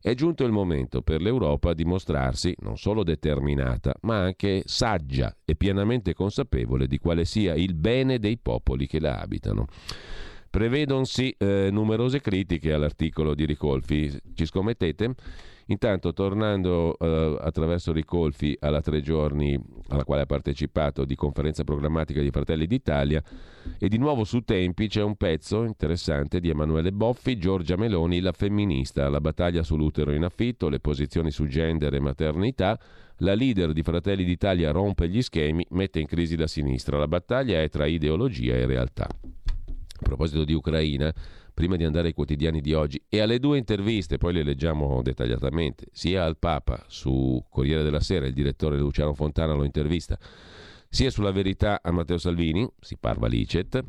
è 0.00 0.14
giunto 0.14 0.44
il 0.44 0.52
momento 0.52 1.02
per 1.02 1.20
l'Europa 1.20 1.74
di 1.74 1.84
mostrarsi 1.84 2.54
non 2.60 2.76
solo 2.76 3.04
determinata, 3.04 3.94
ma 4.02 4.18
anche 4.18 4.62
saggia 4.64 5.36
e 5.44 5.54
pienamente 5.54 6.12
consapevole 6.12 6.86
di 6.86 6.98
quale 6.98 7.24
sia 7.24 7.54
il 7.54 7.74
bene 7.74 8.18
dei 8.18 8.38
popoli 8.38 8.86
che 8.86 9.00
la 9.00 9.18
abitano. 9.18 9.66
Prevedonsi 10.52 11.34
eh, 11.38 11.70
numerose 11.72 12.20
critiche 12.20 12.74
all'articolo 12.74 13.34
di 13.34 13.46
Ricolfi. 13.46 14.14
Ci 14.34 14.44
scommettete? 14.44 15.14
Intanto, 15.68 16.12
tornando 16.12 16.94
eh, 16.98 17.38
attraverso 17.40 17.90
Ricolfi 17.90 18.54
alla 18.60 18.82
tre 18.82 19.00
giorni 19.00 19.58
alla 19.88 20.04
quale 20.04 20.20
ha 20.20 20.26
partecipato 20.26 21.06
di 21.06 21.14
conferenza 21.14 21.64
programmatica 21.64 22.20
di 22.20 22.30
Fratelli 22.30 22.66
d'Italia, 22.66 23.22
e 23.78 23.88
di 23.88 23.96
nuovo 23.96 24.24
su 24.24 24.40
Tempi 24.40 24.88
c'è 24.88 25.02
un 25.02 25.16
pezzo 25.16 25.64
interessante 25.64 26.38
di 26.38 26.50
Emanuele 26.50 26.92
Boffi, 26.92 27.38
Giorgia 27.38 27.76
Meloni, 27.76 28.20
la 28.20 28.32
femminista, 28.32 29.08
la 29.08 29.22
battaglia 29.22 29.62
sull'utero 29.62 30.12
in 30.12 30.24
affitto, 30.24 30.68
le 30.68 30.80
posizioni 30.80 31.30
su 31.30 31.46
gender 31.46 31.94
e 31.94 32.00
maternità. 32.00 32.78
La 33.20 33.32
leader 33.32 33.72
di 33.72 33.82
Fratelli 33.82 34.24
d'Italia 34.24 34.70
rompe 34.70 35.08
gli 35.08 35.22
schemi, 35.22 35.64
mette 35.70 35.98
in 35.98 36.06
crisi 36.06 36.36
la 36.36 36.46
sinistra. 36.46 36.98
La 36.98 37.08
battaglia 37.08 37.62
è 37.62 37.70
tra 37.70 37.86
ideologia 37.86 38.54
e 38.54 38.66
realtà. 38.66 39.08
A 40.02 40.04
proposito 40.04 40.42
di 40.42 40.52
Ucraina, 40.52 41.14
prima 41.54 41.76
di 41.76 41.84
andare 41.84 42.08
ai 42.08 42.12
quotidiani 42.12 42.60
di 42.60 42.74
oggi 42.74 43.00
e 43.08 43.20
alle 43.20 43.38
due 43.38 43.56
interviste, 43.56 44.18
poi 44.18 44.32
le 44.32 44.42
leggiamo 44.42 45.00
dettagliatamente, 45.00 45.86
sia 45.92 46.24
al 46.24 46.38
Papa 46.38 46.84
su 46.88 47.42
Corriere 47.48 47.84
della 47.84 48.00
Sera, 48.00 48.26
il 48.26 48.34
direttore 48.34 48.76
Luciano 48.76 49.14
Fontana 49.14 49.54
lo 49.54 49.62
intervista, 49.62 50.18
sia 50.88 51.08
sulla 51.08 51.30
verità 51.30 51.80
a 51.82 51.92
Matteo 51.92 52.18
Salvini, 52.18 52.68
si 52.80 52.96
parva 52.98 53.28
licet. 53.28 53.80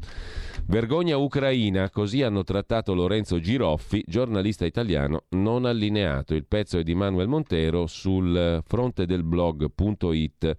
Vergogna 0.67 1.17
ucraina, 1.17 1.89
così 1.89 2.21
hanno 2.21 2.43
trattato 2.43 2.93
Lorenzo 2.93 3.39
Giroffi, 3.39 4.03
giornalista 4.05 4.67
italiano 4.67 5.23
non 5.29 5.65
allineato. 5.65 6.35
Il 6.35 6.45
pezzo 6.45 6.77
è 6.77 6.83
di 6.83 6.93
Manuel 6.93 7.27
Montero 7.27 7.87
sul 7.87 8.61
fronte 8.63 9.07
del 9.07 9.23
blog.it 9.23 10.55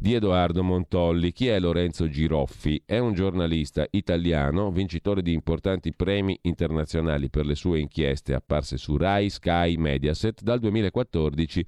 di 0.00 0.14
Edoardo 0.14 0.62
Montolli. 0.62 1.32
Chi 1.32 1.48
è 1.48 1.58
Lorenzo 1.58 2.08
Giroffi? 2.08 2.80
È 2.86 2.98
un 2.98 3.14
giornalista 3.14 3.84
italiano, 3.90 4.70
vincitore 4.70 5.22
di 5.22 5.32
importanti 5.32 5.92
premi 5.92 6.38
internazionali 6.42 7.28
per 7.28 7.44
le 7.44 7.56
sue 7.56 7.80
inchieste 7.80 8.32
apparse 8.32 8.76
su 8.76 8.96
Rai, 8.96 9.28
Sky, 9.28 9.76
Mediaset. 9.76 10.42
Dal 10.42 10.60
2014 10.60 11.66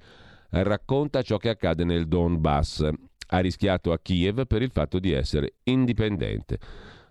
racconta 0.51 1.21
ciò 1.21 1.37
che 1.37 1.49
accade 1.49 1.83
nel 1.83 2.07
Donbass. 2.07 2.89
Ha 3.33 3.39
rischiato 3.39 3.91
a 3.91 3.99
Kiev 3.99 4.47
per 4.47 4.61
il 4.61 4.71
fatto 4.71 4.99
di 4.99 5.11
essere 5.11 5.55
indipendente. 5.63 6.57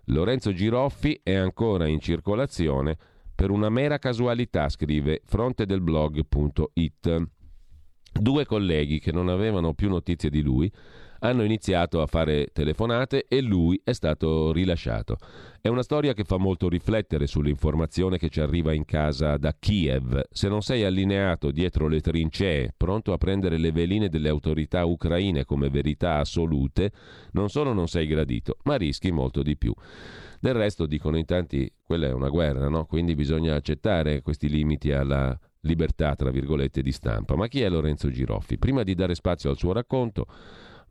Lorenzo 0.05 0.51
Giroffi 0.51 1.19
è 1.21 1.35
ancora 1.35 1.87
in 1.87 1.99
circolazione 1.99 2.97
per 3.35 3.51
una 3.51 3.69
mera 3.69 3.99
casualità, 3.99 4.69
scrive 4.69 5.21
frontedelblog.it. 5.23 7.27
Due 8.11 8.45
colleghi 8.45 8.99
che 8.99 9.11
non 9.11 9.29
avevano 9.29 9.73
più 9.73 9.87
notizie 9.87 10.29
di 10.29 10.41
lui 10.41 10.71
hanno 11.23 11.43
iniziato 11.43 12.01
a 12.01 12.07
fare 12.07 12.47
telefonate 12.51 13.25
e 13.27 13.41
lui 13.41 13.79
è 13.83 13.93
stato 13.93 14.51
rilasciato. 14.51 15.17
È 15.61 15.67
una 15.67 15.83
storia 15.83 16.13
che 16.13 16.23
fa 16.23 16.37
molto 16.37 16.67
riflettere 16.67 17.27
sull'informazione 17.27 18.17
che 18.17 18.29
ci 18.29 18.41
arriva 18.41 18.73
in 18.73 18.85
casa 18.85 19.37
da 19.37 19.55
Kiev. 19.57 20.21
Se 20.31 20.47
non 20.47 20.61
sei 20.61 20.83
allineato 20.83 21.51
dietro 21.51 21.87
le 21.87 22.01
trincee, 22.01 22.73
pronto 22.75 23.13
a 23.13 23.17
prendere 23.17 23.57
le 23.57 23.71
veline 23.71 24.09
delle 24.09 24.29
autorità 24.29 24.85
ucraine 24.85 25.45
come 25.45 25.69
verità 25.69 26.17
assolute, 26.17 26.91
non 27.33 27.49
solo 27.49 27.73
non 27.73 27.87
sei 27.87 28.07
gradito, 28.07 28.57
ma 28.63 28.75
rischi 28.75 29.11
molto 29.11 29.43
di 29.43 29.55
più. 29.57 29.73
Del 30.39 30.55
resto, 30.55 30.87
dicono 30.87 31.17
in 31.17 31.25
tanti, 31.25 31.71
quella 31.83 32.07
è 32.07 32.11
una 32.11 32.29
guerra, 32.29 32.67
no? 32.67 32.85
Quindi 32.85 33.13
bisogna 33.13 33.53
accettare 33.53 34.23
questi 34.23 34.49
limiti 34.49 34.91
alla 34.91 35.39
libertà, 35.61 36.15
tra 36.15 36.31
virgolette, 36.31 36.81
di 36.81 36.91
stampa. 36.91 37.35
Ma 37.35 37.47
chi 37.47 37.61
è 37.61 37.69
Lorenzo 37.69 38.09
Giroffi? 38.09 38.57
Prima 38.57 38.81
di 38.81 38.95
dare 38.95 39.13
spazio 39.13 39.51
al 39.51 39.57
suo 39.57 39.71
racconto, 39.71 40.25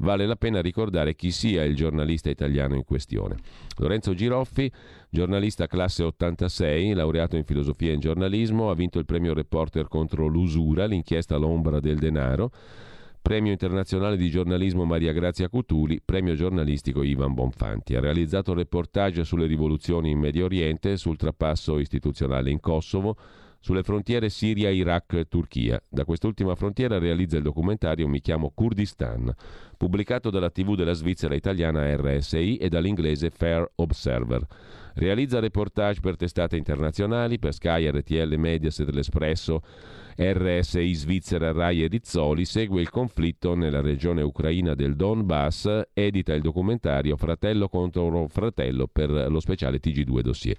vale 0.01 0.27
la 0.27 0.37
pena 0.37 0.61
ricordare 0.61 1.15
chi 1.15 1.31
sia 1.31 1.65
il 1.65 1.75
giornalista 1.75 2.29
italiano 2.29 2.75
in 2.75 2.85
questione. 2.85 3.37
Lorenzo 3.79 4.15
Giroffi, 4.15 4.71
giornalista 5.09 5.67
classe 5.67 6.03
86, 6.03 6.93
laureato 6.93 7.37
in 7.37 7.45
filosofia 7.45 7.91
e 7.91 7.95
in 7.95 8.01
giornalismo, 8.01 8.71
ha 8.71 8.75
vinto 8.75 8.99
il 8.99 9.07
premio 9.07 9.33
Reporter 9.33 9.89
contro 9.89 10.27
l'usura, 10.27 10.85
l'inchiesta 10.85 11.37
L'ombra 11.37 11.81
del 11.81 11.99
denaro, 11.99 12.51
Premio 13.23 13.53
internazionale 13.53 14.17
di 14.17 14.31
giornalismo 14.31 14.87
Maria 14.87 15.13
Grazia 15.13 15.51
Cutuli, 15.51 16.01
premio 16.03 16.35
giornalistico 16.35 17.03
Ivan 17.03 17.35
Bonfanti. 17.35 17.95
Ha 17.95 18.01
realizzato 18.01 18.55
reportage 18.55 19.25
sulle 19.25 19.47
rivoluzioni 19.47 20.11
in 20.11 20.19
Medio 20.19 20.47
Oriente, 20.47 20.97
sul 20.97 21.19
trapasso 21.19 21.79
istituzionale 21.79 22.51
in 22.51 22.61
Kosovo, 22.61 23.17
sulle 23.61 23.83
frontiere 23.83 24.31
Siria, 24.31 24.71
Iraq, 24.71 25.29
Turchia. 25.29 25.81
Da 25.89 26.05
quest'ultima 26.05 26.55
frontiera 26.55 26.99
realizza 26.99 27.37
il 27.37 27.43
documentario 27.43 28.09
Mi 28.09 28.21
chiamo 28.21 28.51
Kurdistan, 28.55 29.33
pubblicato 29.77 30.31
dalla 30.31 30.51
TV 30.51 30.75
della 30.75 30.95
Svizzera 30.95 31.35
italiana 31.35 31.95
RSI 31.95 32.57
e 32.57 32.69
dall'inglese 32.69 33.31
Fair 33.31 33.71
Observer. 33.77 34.47
Realizza 34.95 35.39
reportage 35.39 36.01
per 36.01 36.17
testate 36.17 36.57
internazionali, 36.57 37.39
per 37.39 37.53
Sky, 37.53 37.89
RTL, 37.91 38.35
Mediaset, 38.37 38.89
L'Espresso, 38.91 39.63
RSI 40.17 40.93
Svizzera, 40.95 41.53
Rai 41.53 41.85
e 41.85 41.87
Rizzoli, 41.87 42.45
segue 42.45 42.81
il 42.81 42.91
conflitto 42.91 43.55
nella 43.55 43.81
regione 43.81 44.23
ucraina 44.23 44.75
del 44.75 44.97
Donbass, 44.97 45.89
edita 45.93 46.35
il 46.35 46.43
documentario 46.43 47.17
Fratello 47.17 47.69
contro 47.69 48.27
fratello 48.29 48.89
per 48.89 49.11
lo 49.11 49.41
speciale 49.41 49.79
TG2 49.79 50.21
dossier. 50.21 50.57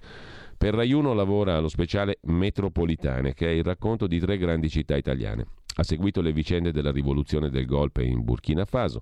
Per 0.62 0.74
Rai 0.74 0.92
1 0.92 1.12
lavora 1.12 1.56
allo 1.56 1.66
speciale 1.66 2.20
Metropolitane, 2.22 3.34
che 3.34 3.48
è 3.48 3.50
il 3.50 3.64
racconto 3.64 4.06
di 4.06 4.20
tre 4.20 4.38
grandi 4.38 4.68
città 4.68 4.96
italiane. 4.96 5.44
Ha 5.74 5.82
seguito 5.82 6.20
le 6.20 6.32
vicende 6.32 6.70
della 6.70 6.92
rivoluzione 6.92 7.50
del 7.50 7.66
golpe 7.66 8.04
in 8.04 8.22
Burkina 8.22 8.64
Faso, 8.64 9.00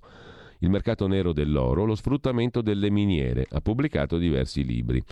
il 0.61 0.71
mercato 0.71 1.05
nero 1.05 1.33
dell'oro, 1.33 1.85
lo 1.85 1.93
sfruttamento 1.93 2.63
delle 2.63 2.89
miniere. 2.89 3.45
Ha 3.47 3.61
pubblicato 3.61 4.17
diversi 4.17 4.65
libri. 4.65 5.03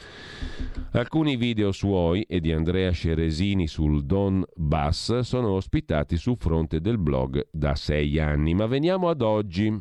Alcuni 0.93 1.35
video 1.35 1.71
suoi 1.71 2.23
e 2.23 2.39
di 2.39 2.51
Andrea 2.51 2.91
Ceresini 2.93 3.67
sul 3.67 4.03
Don 4.03 4.43
Bass 4.55 5.19
sono 5.19 5.49
ospitati 5.49 6.17
su 6.17 6.35
fronte 6.35 6.81
del 6.81 6.97
blog 6.97 7.47
da 7.51 7.75
sei 7.75 8.17
anni. 8.17 8.55
Ma 8.55 8.65
veniamo 8.65 9.07
ad 9.07 9.21
oggi. 9.21 9.71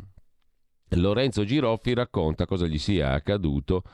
Lorenzo 0.90 1.44
Giroffi 1.44 1.94
racconta 1.94 2.44
cosa 2.44 2.66
gli 2.66 2.78
sia 2.78 3.12
accaduto 3.12 3.84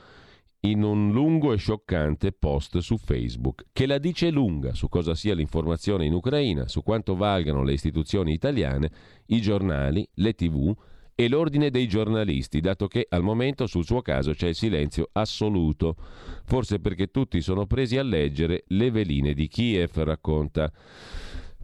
in 0.65 0.83
un 0.83 1.12
lungo 1.12 1.53
e 1.53 1.57
scioccante 1.57 2.33
post 2.33 2.79
su 2.79 2.97
Facebook, 2.97 3.67
che 3.73 3.87
la 3.87 3.99
dice 3.99 4.31
lunga 4.31 4.73
su 4.75 4.89
cosa 4.89 5.15
sia 5.15 5.35
l'informazione 5.35 6.07
in 6.07 6.15
Ucraina, 6.15 6.69
su 6.69 6.83
quanto 6.83 7.17
valgano 7.17 7.62
le 7.62 7.75
istituzioni 7.75 8.33
italiane, 8.33 8.91
i 9.27 9.41
giornali, 9.41 10.09
le 10.15 10.35
tv 10.35 10.75
e 11.15 11.29
l'ordine 11.29 11.71
dei 11.71 11.87
giornalisti, 11.87 12.61
dato 12.61 12.89
che 12.89 13.07
al 13.09 13.23
momento 13.23 13.67
sul 13.67 13.85
suo 13.85 14.01
caso 14.01 14.33
c'è 14.33 14.49
il 14.49 14.55
silenzio 14.55 15.11
assoluto, 15.12 15.97
forse 16.45 16.81
perché 16.81 17.09
tutti 17.09 17.41
sono 17.43 17.67
presi 17.67 17.99
a 17.99 18.03
leggere 18.03 18.65
le 18.69 18.91
veline 18.91 19.35
di 19.35 19.47
Kiev, 19.49 19.97
racconta 19.99 20.73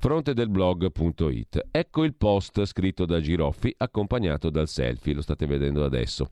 frontedelblog.it. 0.01 1.67
Ecco 1.71 2.05
il 2.05 2.15
post 2.15 2.65
scritto 2.65 3.05
da 3.05 3.21
Giroffi 3.21 3.73
accompagnato 3.77 4.49
dal 4.49 4.67
selfie, 4.67 5.13
lo 5.13 5.21
state 5.21 5.45
vedendo 5.45 5.85
adesso. 5.85 6.31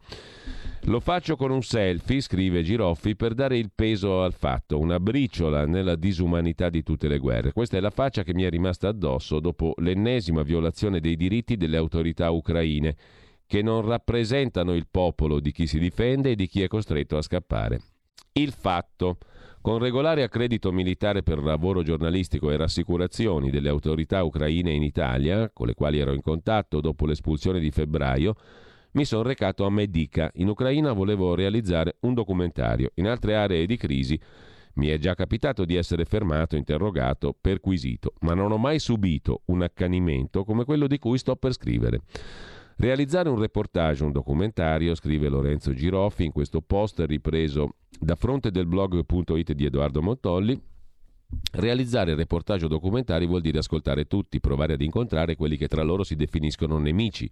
Lo 0.84 1.00
faccio 1.00 1.36
con 1.36 1.50
un 1.50 1.62
selfie, 1.62 2.22
scrive 2.22 2.62
Giroffi, 2.62 3.14
per 3.14 3.34
dare 3.34 3.58
il 3.58 3.70
peso 3.74 4.22
al 4.22 4.32
fatto, 4.32 4.78
una 4.78 4.98
briciola 4.98 5.66
nella 5.66 5.96
disumanità 5.96 6.70
di 6.70 6.82
tutte 6.82 7.08
le 7.08 7.18
guerre. 7.18 7.52
Questa 7.52 7.76
è 7.76 7.80
la 7.80 7.90
faccia 7.90 8.22
che 8.22 8.32
mi 8.32 8.44
è 8.44 8.48
rimasta 8.48 8.88
addosso 8.88 9.38
dopo 9.38 9.74
l'ennesima 9.76 10.42
violazione 10.42 11.00
dei 11.00 11.16
diritti 11.16 11.58
delle 11.58 11.76
autorità 11.76 12.30
ucraine, 12.30 12.96
che 13.46 13.60
non 13.60 13.82
rappresentano 13.82 14.74
il 14.74 14.86
popolo 14.90 15.40
di 15.40 15.52
chi 15.52 15.66
si 15.66 15.78
difende 15.78 16.30
e 16.30 16.34
di 16.36 16.46
chi 16.46 16.62
è 16.62 16.68
costretto 16.68 17.18
a 17.18 17.22
scappare. 17.22 17.80
Il 18.32 18.52
fatto 18.52 19.18
con 19.68 19.80
regolare 19.80 20.22
accredito 20.22 20.72
militare 20.72 21.22
per 21.22 21.42
lavoro 21.42 21.82
giornalistico 21.82 22.50
e 22.50 22.56
rassicurazioni 22.56 23.50
delle 23.50 23.68
autorità 23.68 24.22
ucraine 24.22 24.72
in 24.72 24.82
Italia, 24.82 25.50
con 25.52 25.66
le 25.66 25.74
quali 25.74 25.98
ero 25.98 26.14
in 26.14 26.22
contatto 26.22 26.80
dopo 26.80 27.04
l'espulsione 27.04 27.60
di 27.60 27.70
febbraio, 27.70 28.34
mi 28.92 29.04
sono 29.04 29.24
recato 29.24 29.66
a 29.66 29.70
Medica. 29.70 30.30
In 30.36 30.48
Ucraina 30.48 30.94
volevo 30.94 31.34
realizzare 31.34 31.96
un 32.00 32.14
documentario. 32.14 32.92
In 32.94 33.08
altre 33.08 33.36
aree 33.36 33.66
di 33.66 33.76
crisi 33.76 34.18
mi 34.76 34.86
è 34.86 34.96
già 34.96 35.14
capitato 35.14 35.66
di 35.66 35.74
essere 35.74 36.06
fermato, 36.06 36.56
interrogato, 36.56 37.36
perquisito, 37.38 38.14
ma 38.20 38.32
non 38.32 38.50
ho 38.50 38.56
mai 38.56 38.78
subito 38.78 39.42
un 39.48 39.60
accanimento 39.60 40.44
come 40.44 40.64
quello 40.64 40.86
di 40.86 40.98
cui 40.98 41.18
sto 41.18 41.36
per 41.36 41.52
scrivere. 41.52 42.00
Realizzare 42.80 43.28
un 43.28 43.40
reportage, 43.40 44.04
un 44.04 44.12
documentario, 44.12 44.94
scrive 44.94 45.28
Lorenzo 45.28 45.74
Giroffi 45.74 46.24
in 46.24 46.30
questo 46.30 46.60
post 46.60 47.00
ripreso 47.00 47.74
da 47.98 48.14
fronte 48.14 48.52
del 48.52 48.66
blog.it 48.66 49.52
di 49.52 49.64
Edoardo 49.64 50.00
Montolli, 50.00 50.62
Realizzare 51.52 52.14
reportage 52.14 52.66
o 52.66 52.68
documentari 52.68 53.26
vuol 53.26 53.40
dire 53.40 53.58
ascoltare 53.58 54.06
tutti, 54.06 54.40
provare 54.40 54.74
ad 54.74 54.80
incontrare 54.80 55.34
quelli 55.34 55.56
che 55.56 55.66
tra 55.66 55.82
loro 55.82 56.04
si 56.04 56.14
definiscono 56.14 56.78
nemici. 56.78 57.28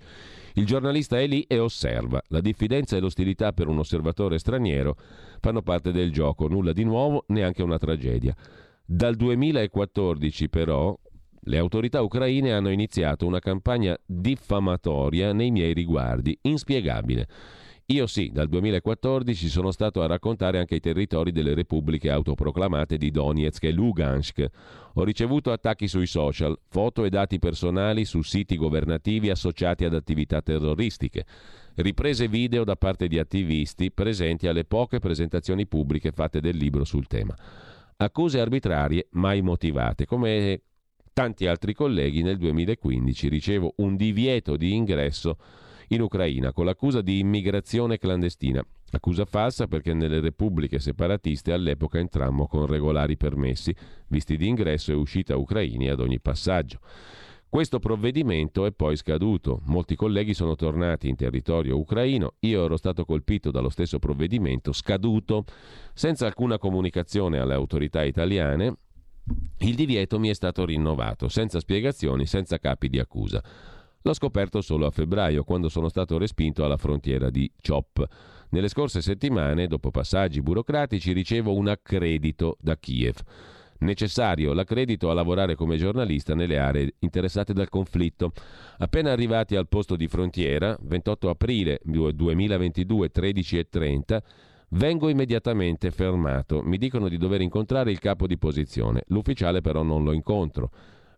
Il 0.54 0.66
giornalista 0.66 1.18
è 1.18 1.26
lì 1.26 1.42
e 1.42 1.60
osserva. 1.60 2.20
La 2.28 2.40
diffidenza 2.40 2.96
e 2.96 3.00
l'ostilità 3.00 3.52
per 3.52 3.68
un 3.68 3.78
osservatore 3.78 4.38
straniero 4.38 4.96
fanno 5.40 5.62
parte 5.62 5.92
del 5.92 6.12
gioco, 6.12 6.48
nulla 6.48 6.72
di 6.72 6.84
nuovo, 6.84 7.24
neanche 7.28 7.62
una 7.62 7.78
tragedia. 7.78 8.34
Dal 8.84 9.14
2014 9.14 10.48
però 10.48 10.98
le 11.46 11.58
autorità 11.58 12.02
ucraine 12.02 12.52
hanno 12.52 12.70
iniziato 12.70 13.26
una 13.26 13.38
campagna 13.38 13.96
diffamatoria 14.04 15.32
nei 15.32 15.50
miei 15.50 15.72
riguardi, 15.74 16.36
inspiegabile. 16.42 17.28
Io 17.90 18.08
sì, 18.08 18.30
dal 18.32 18.48
2014 18.48 19.48
sono 19.48 19.70
stato 19.70 20.02
a 20.02 20.06
raccontare 20.06 20.58
anche 20.58 20.74
i 20.74 20.80
territori 20.80 21.30
delle 21.30 21.54
repubbliche 21.54 22.10
autoproclamate 22.10 22.96
di 22.96 23.12
Donetsk 23.12 23.62
e 23.62 23.70
Lugansk. 23.70 24.44
Ho 24.94 25.04
ricevuto 25.04 25.52
attacchi 25.52 25.86
sui 25.86 26.08
social, 26.08 26.58
foto 26.66 27.04
e 27.04 27.10
dati 27.10 27.38
personali 27.38 28.04
su 28.04 28.22
siti 28.22 28.56
governativi 28.56 29.30
associati 29.30 29.84
ad 29.84 29.94
attività 29.94 30.42
terroristiche, 30.42 31.26
riprese 31.76 32.26
video 32.26 32.64
da 32.64 32.74
parte 32.74 33.06
di 33.06 33.20
attivisti 33.20 33.92
presenti 33.92 34.48
alle 34.48 34.64
poche 34.64 34.98
presentazioni 34.98 35.68
pubbliche 35.68 36.10
fatte 36.10 36.40
del 36.40 36.56
libro 36.56 36.82
sul 36.82 37.06
tema. 37.06 37.36
Accuse 37.98 38.40
arbitrarie 38.40 39.06
mai 39.12 39.42
motivate, 39.42 40.06
come 40.06 40.60
tanti 41.16 41.46
altri 41.46 41.72
colleghi 41.72 42.20
nel 42.20 42.36
2015 42.36 43.28
ricevo 43.28 43.72
un 43.76 43.96
divieto 43.96 44.58
di 44.58 44.74
ingresso 44.74 45.38
in 45.88 46.02
Ucraina 46.02 46.52
con 46.52 46.66
l'accusa 46.66 47.00
di 47.00 47.20
immigrazione 47.20 47.96
clandestina. 47.96 48.62
Accusa 48.90 49.24
falsa 49.24 49.66
perché 49.66 49.94
nelle 49.94 50.20
repubbliche 50.20 50.78
separatiste 50.78 51.54
all'epoca 51.54 51.98
entrammo 51.98 52.46
con 52.46 52.66
regolari 52.66 53.16
permessi, 53.16 53.74
visti 54.08 54.36
di 54.36 54.46
ingresso 54.46 54.92
e 54.92 54.94
uscita 54.94 55.38
ucraini 55.38 55.88
ad 55.88 56.00
ogni 56.00 56.20
passaggio. 56.20 56.80
Questo 57.48 57.78
provvedimento 57.78 58.66
è 58.66 58.72
poi 58.72 58.94
scaduto. 58.94 59.62
Molti 59.64 59.96
colleghi 59.96 60.34
sono 60.34 60.54
tornati 60.54 61.08
in 61.08 61.16
territorio 61.16 61.78
ucraino. 61.78 62.34
Io 62.40 62.62
ero 62.62 62.76
stato 62.76 63.06
colpito 63.06 63.50
dallo 63.50 63.70
stesso 63.70 63.98
provvedimento 63.98 64.70
scaduto, 64.74 65.44
senza 65.94 66.26
alcuna 66.26 66.58
comunicazione 66.58 67.38
alle 67.38 67.54
autorità 67.54 68.04
italiane. 68.04 68.76
Il 69.58 69.74
divieto 69.74 70.18
mi 70.20 70.28
è 70.28 70.34
stato 70.34 70.64
rinnovato, 70.64 71.28
senza 71.28 71.58
spiegazioni, 71.58 72.26
senza 72.26 72.58
capi 72.58 72.88
di 72.88 73.00
accusa. 73.00 73.42
L'ho 74.02 74.12
scoperto 74.14 74.60
solo 74.60 74.86
a 74.86 74.90
febbraio, 74.90 75.42
quando 75.42 75.68
sono 75.68 75.88
stato 75.88 76.18
respinto 76.18 76.64
alla 76.64 76.76
frontiera 76.76 77.30
di 77.30 77.50
Chop. 77.66 78.06
Nelle 78.50 78.68
scorse 78.68 79.00
settimane, 79.00 79.66
dopo 79.66 79.90
passaggi 79.90 80.40
burocratici, 80.40 81.12
ricevo 81.12 81.52
un 81.54 81.66
accredito 81.66 82.56
da 82.60 82.76
Kiev. 82.76 83.16
Necessario 83.78 84.52
l'accredito 84.52 85.10
a 85.10 85.14
lavorare 85.14 85.56
come 85.56 85.76
giornalista 85.76 86.34
nelle 86.34 86.58
aree 86.58 86.94
interessate 87.00 87.52
dal 87.52 87.68
conflitto. 87.68 88.32
Appena 88.78 89.10
arrivati 89.10 89.56
al 89.56 89.66
posto 89.66 89.96
di 89.96 90.06
frontiera, 90.06 90.78
28 90.80 91.28
aprile 91.28 91.80
2022, 91.82 93.10
13.30, 93.12 94.18
vengo 94.70 95.08
immediatamente 95.08 95.90
fermato. 95.90 96.62
Mi 96.62 96.78
dicono 96.78 97.08
di 97.08 97.16
dover 97.16 97.40
incontrare 97.40 97.90
il 97.90 97.98
capo 97.98 98.26
di 98.26 98.38
posizione. 98.38 99.02
L'ufficiale 99.08 99.60
però 99.60 99.82
non 99.82 100.04
lo 100.04 100.12
incontro. 100.12 100.70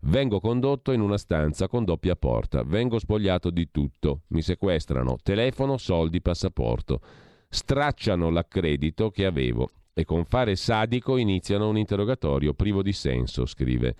Vengo 0.02 0.38
condotto 0.38 0.92
in 0.92 1.00
una 1.00 1.18
stanza 1.18 1.66
con 1.66 1.84
doppia 1.84 2.14
porta, 2.14 2.62
vengo 2.62 3.00
spogliato 3.00 3.50
di 3.50 3.68
tutto, 3.72 4.20
mi 4.28 4.42
sequestrano 4.42 5.16
telefono, 5.20 5.76
soldi, 5.76 6.20
passaporto, 6.20 7.00
stracciano 7.48 8.30
l'accredito 8.30 9.10
che 9.10 9.26
avevo 9.26 9.68
e 9.92 10.04
con 10.04 10.24
fare 10.24 10.54
sadico 10.54 11.16
iniziano 11.16 11.68
un 11.68 11.76
interrogatorio 11.76 12.54
privo 12.54 12.80
di 12.82 12.92
senso, 12.92 13.44
scrive 13.44 13.96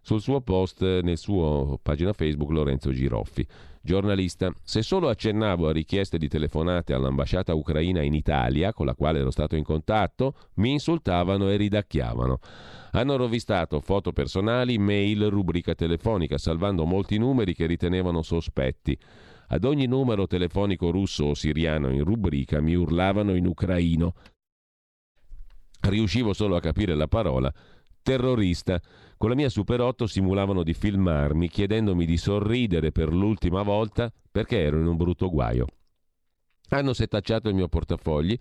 sul 0.00 0.20
suo 0.20 0.40
post 0.40 0.82
nel 1.02 1.16
suo 1.16 1.78
pagina 1.80 2.12
Facebook 2.12 2.50
Lorenzo 2.50 2.90
Giroffi. 2.90 3.46
Giornalista, 3.86 4.52
se 4.64 4.82
solo 4.82 5.08
accennavo 5.08 5.68
a 5.68 5.72
richieste 5.72 6.18
di 6.18 6.26
telefonate 6.26 6.92
all'ambasciata 6.92 7.54
ucraina 7.54 8.02
in 8.02 8.14
Italia, 8.14 8.72
con 8.72 8.84
la 8.84 8.96
quale 8.96 9.20
ero 9.20 9.30
stato 9.30 9.54
in 9.54 9.62
contatto, 9.62 10.34
mi 10.54 10.72
insultavano 10.72 11.48
e 11.48 11.56
ridacchiavano. 11.56 12.40
Hanno 12.90 13.16
rovistato 13.16 13.80
foto 13.80 14.12
personali, 14.12 14.76
mail, 14.76 15.30
rubrica 15.30 15.74
telefonica, 15.76 16.36
salvando 16.36 16.84
molti 16.84 17.16
numeri 17.16 17.54
che 17.54 17.66
ritenevano 17.66 18.22
sospetti. 18.22 18.98
Ad 19.48 19.64
ogni 19.64 19.86
numero 19.86 20.26
telefonico 20.26 20.90
russo 20.90 21.26
o 21.26 21.34
siriano 21.34 21.88
in 21.90 22.02
rubrica 22.02 22.60
mi 22.60 22.74
urlavano 22.74 23.36
in 23.36 23.46
ucraino. 23.46 24.14
Riuscivo 25.80 26.32
solo 26.32 26.56
a 26.56 26.60
capire 26.60 26.96
la 26.96 27.06
parola 27.06 27.54
terrorista. 28.06 28.80
Con 29.16 29.30
la 29.30 29.34
mia 29.34 29.48
Super 29.48 29.80
8 29.80 30.06
simulavano 30.06 30.62
di 30.62 30.74
filmarmi 30.74 31.48
chiedendomi 31.48 32.06
di 32.06 32.16
sorridere 32.16 32.92
per 32.92 33.12
l'ultima 33.12 33.62
volta 33.62 34.12
perché 34.30 34.60
ero 34.62 34.78
in 34.78 34.86
un 34.86 34.96
brutto 34.96 35.28
guaio. 35.28 35.66
Hanno 36.68 36.92
setacciato 36.92 37.48
il 37.48 37.56
mio 37.56 37.66
portafogli 37.66 38.38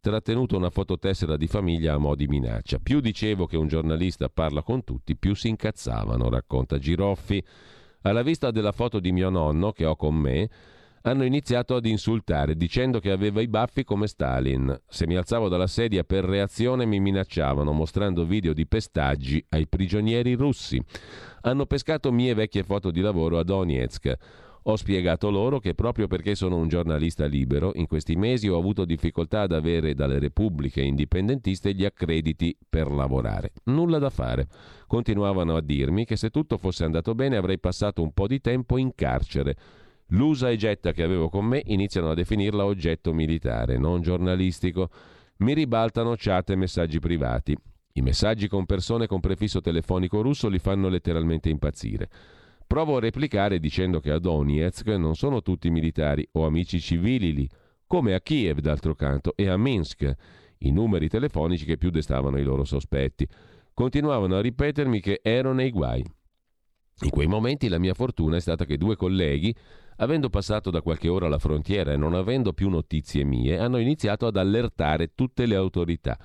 trattenuto 0.00 0.56
una 0.56 0.70
fototessera 0.70 1.36
di 1.36 1.46
famiglia 1.46 1.92
a 1.92 1.98
mo' 1.98 2.14
di 2.14 2.26
minaccia. 2.26 2.78
Più 2.78 3.00
dicevo 3.00 3.44
che 3.44 3.58
un 3.58 3.68
giornalista 3.68 4.30
parla 4.30 4.62
con 4.62 4.82
tutti, 4.82 5.14
più 5.14 5.34
si 5.34 5.48
incazzavano, 5.48 6.30
racconta 6.30 6.78
Giroffi. 6.78 7.44
Alla 8.02 8.22
vista 8.22 8.50
della 8.50 8.72
foto 8.72 8.98
di 8.98 9.12
mio 9.12 9.28
nonno, 9.28 9.72
che 9.72 9.84
ho 9.84 9.94
con 9.94 10.14
me, 10.14 10.48
hanno 11.02 11.24
iniziato 11.24 11.74
ad 11.74 11.86
insultare 11.86 12.56
dicendo 12.56 13.00
che 13.00 13.10
aveva 13.10 13.40
i 13.40 13.48
baffi 13.48 13.84
come 13.84 14.06
Stalin. 14.06 14.80
Se 14.88 15.06
mi 15.06 15.16
alzavo 15.16 15.48
dalla 15.48 15.66
sedia 15.66 16.04
per 16.04 16.24
reazione 16.24 16.84
mi 16.84 17.00
minacciavano 17.00 17.72
mostrando 17.72 18.24
video 18.24 18.52
di 18.52 18.66
pestaggi 18.66 19.44
ai 19.50 19.66
prigionieri 19.66 20.34
russi. 20.34 20.80
Hanno 21.42 21.66
pescato 21.66 22.12
mie 22.12 22.34
vecchie 22.34 22.62
foto 22.62 22.90
di 22.90 23.00
lavoro 23.00 23.38
a 23.38 23.42
Donetsk. 23.42 24.16
Ho 24.66 24.76
spiegato 24.76 25.28
loro 25.28 25.58
che 25.58 25.74
proprio 25.74 26.06
perché 26.06 26.36
sono 26.36 26.54
un 26.54 26.68
giornalista 26.68 27.26
libero, 27.26 27.72
in 27.74 27.88
questi 27.88 28.14
mesi 28.14 28.46
ho 28.46 28.56
avuto 28.56 28.84
difficoltà 28.84 29.40
ad 29.40 29.50
avere 29.50 29.94
dalle 29.94 30.20
repubbliche 30.20 30.80
indipendentiste 30.80 31.74
gli 31.74 31.84
accrediti 31.84 32.56
per 32.68 32.88
lavorare. 32.88 33.50
Nulla 33.64 33.98
da 33.98 34.08
fare. 34.08 34.46
Continuavano 34.86 35.56
a 35.56 35.60
dirmi 35.60 36.04
che 36.04 36.14
se 36.14 36.30
tutto 36.30 36.58
fosse 36.58 36.84
andato 36.84 37.16
bene 37.16 37.36
avrei 37.36 37.58
passato 37.58 38.02
un 38.02 38.12
po' 38.12 38.28
di 38.28 38.40
tempo 38.40 38.78
in 38.78 38.94
carcere. 38.94 39.56
L'usa 40.08 40.50
e 40.50 40.56
getta 40.56 40.92
che 40.92 41.02
avevo 41.02 41.28
con 41.28 41.46
me 41.46 41.62
iniziano 41.64 42.10
a 42.10 42.14
definirla 42.14 42.64
oggetto 42.64 43.12
militare, 43.12 43.78
non 43.78 44.02
giornalistico. 44.02 44.90
Mi 45.38 45.54
ribaltano 45.54 46.14
chat 46.16 46.50
e 46.50 46.56
messaggi 46.56 46.98
privati. 46.98 47.56
I 47.94 48.00
messaggi 48.02 48.48
con 48.48 48.66
persone 48.66 49.06
con 49.06 49.20
prefisso 49.20 49.60
telefonico 49.60 50.22
russo 50.22 50.48
li 50.48 50.58
fanno 50.58 50.88
letteralmente 50.88 51.48
impazzire. 51.48 52.08
Provo 52.66 52.96
a 52.96 53.00
replicare 53.00 53.58
dicendo 53.58 54.00
che 54.00 54.10
a 54.10 54.18
Donetsk 54.18 54.86
non 54.88 55.14
sono 55.14 55.42
tutti 55.42 55.68
militari 55.70 56.26
o 56.32 56.46
amici 56.46 56.80
civili 56.80 57.34
lì, 57.34 57.48
come 57.86 58.14
a 58.14 58.20
Kiev 58.20 58.60
d'altro 58.60 58.94
canto 58.94 59.34
e 59.36 59.48
a 59.48 59.58
Minsk, 59.58 60.10
i 60.58 60.70
numeri 60.70 61.08
telefonici 61.08 61.66
che 61.66 61.76
più 61.76 61.90
destavano 61.90 62.38
i 62.38 62.42
loro 62.42 62.64
sospetti. 62.64 63.26
Continuavano 63.74 64.36
a 64.36 64.40
ripetermi 64.40 65.00
che 65.00 65.20
ero 65.22 65.52
nei 65.52 65.70
guai. 65.70 66.02
In 67.00 67.10
quei 67.10 67.26
momenti 67.26 67.68
la 67.68 67.78
mia 67.78 67.94
fortuna 67.94 68.36
è 68.36 68.40
stata 68.40 68.64
che 68.64 68.78
due 68.78 68.96
colleghi, 68.96 69.54
avendo 69.96 70.28
passato 70.28 70.70
da 70.70 70.82
qualche 70.82 71.08
ora 71.08 71.28
la 71.28 71.38
frontiera 71.38 71.92
e 71.92 71.96
non 71.96 72.14
avendo 72.14 72.52
più 72.52 72.68
notizie 72.68 73.24
mie, 73.24 73.58
hanno 73.58 73.78
iniziato 73.78 74.26
ad 74.26 74.36
allertare 74.36 75.12
tutte 75.14 75.46
le 75.46 75.54
autorità. 75.54 76.18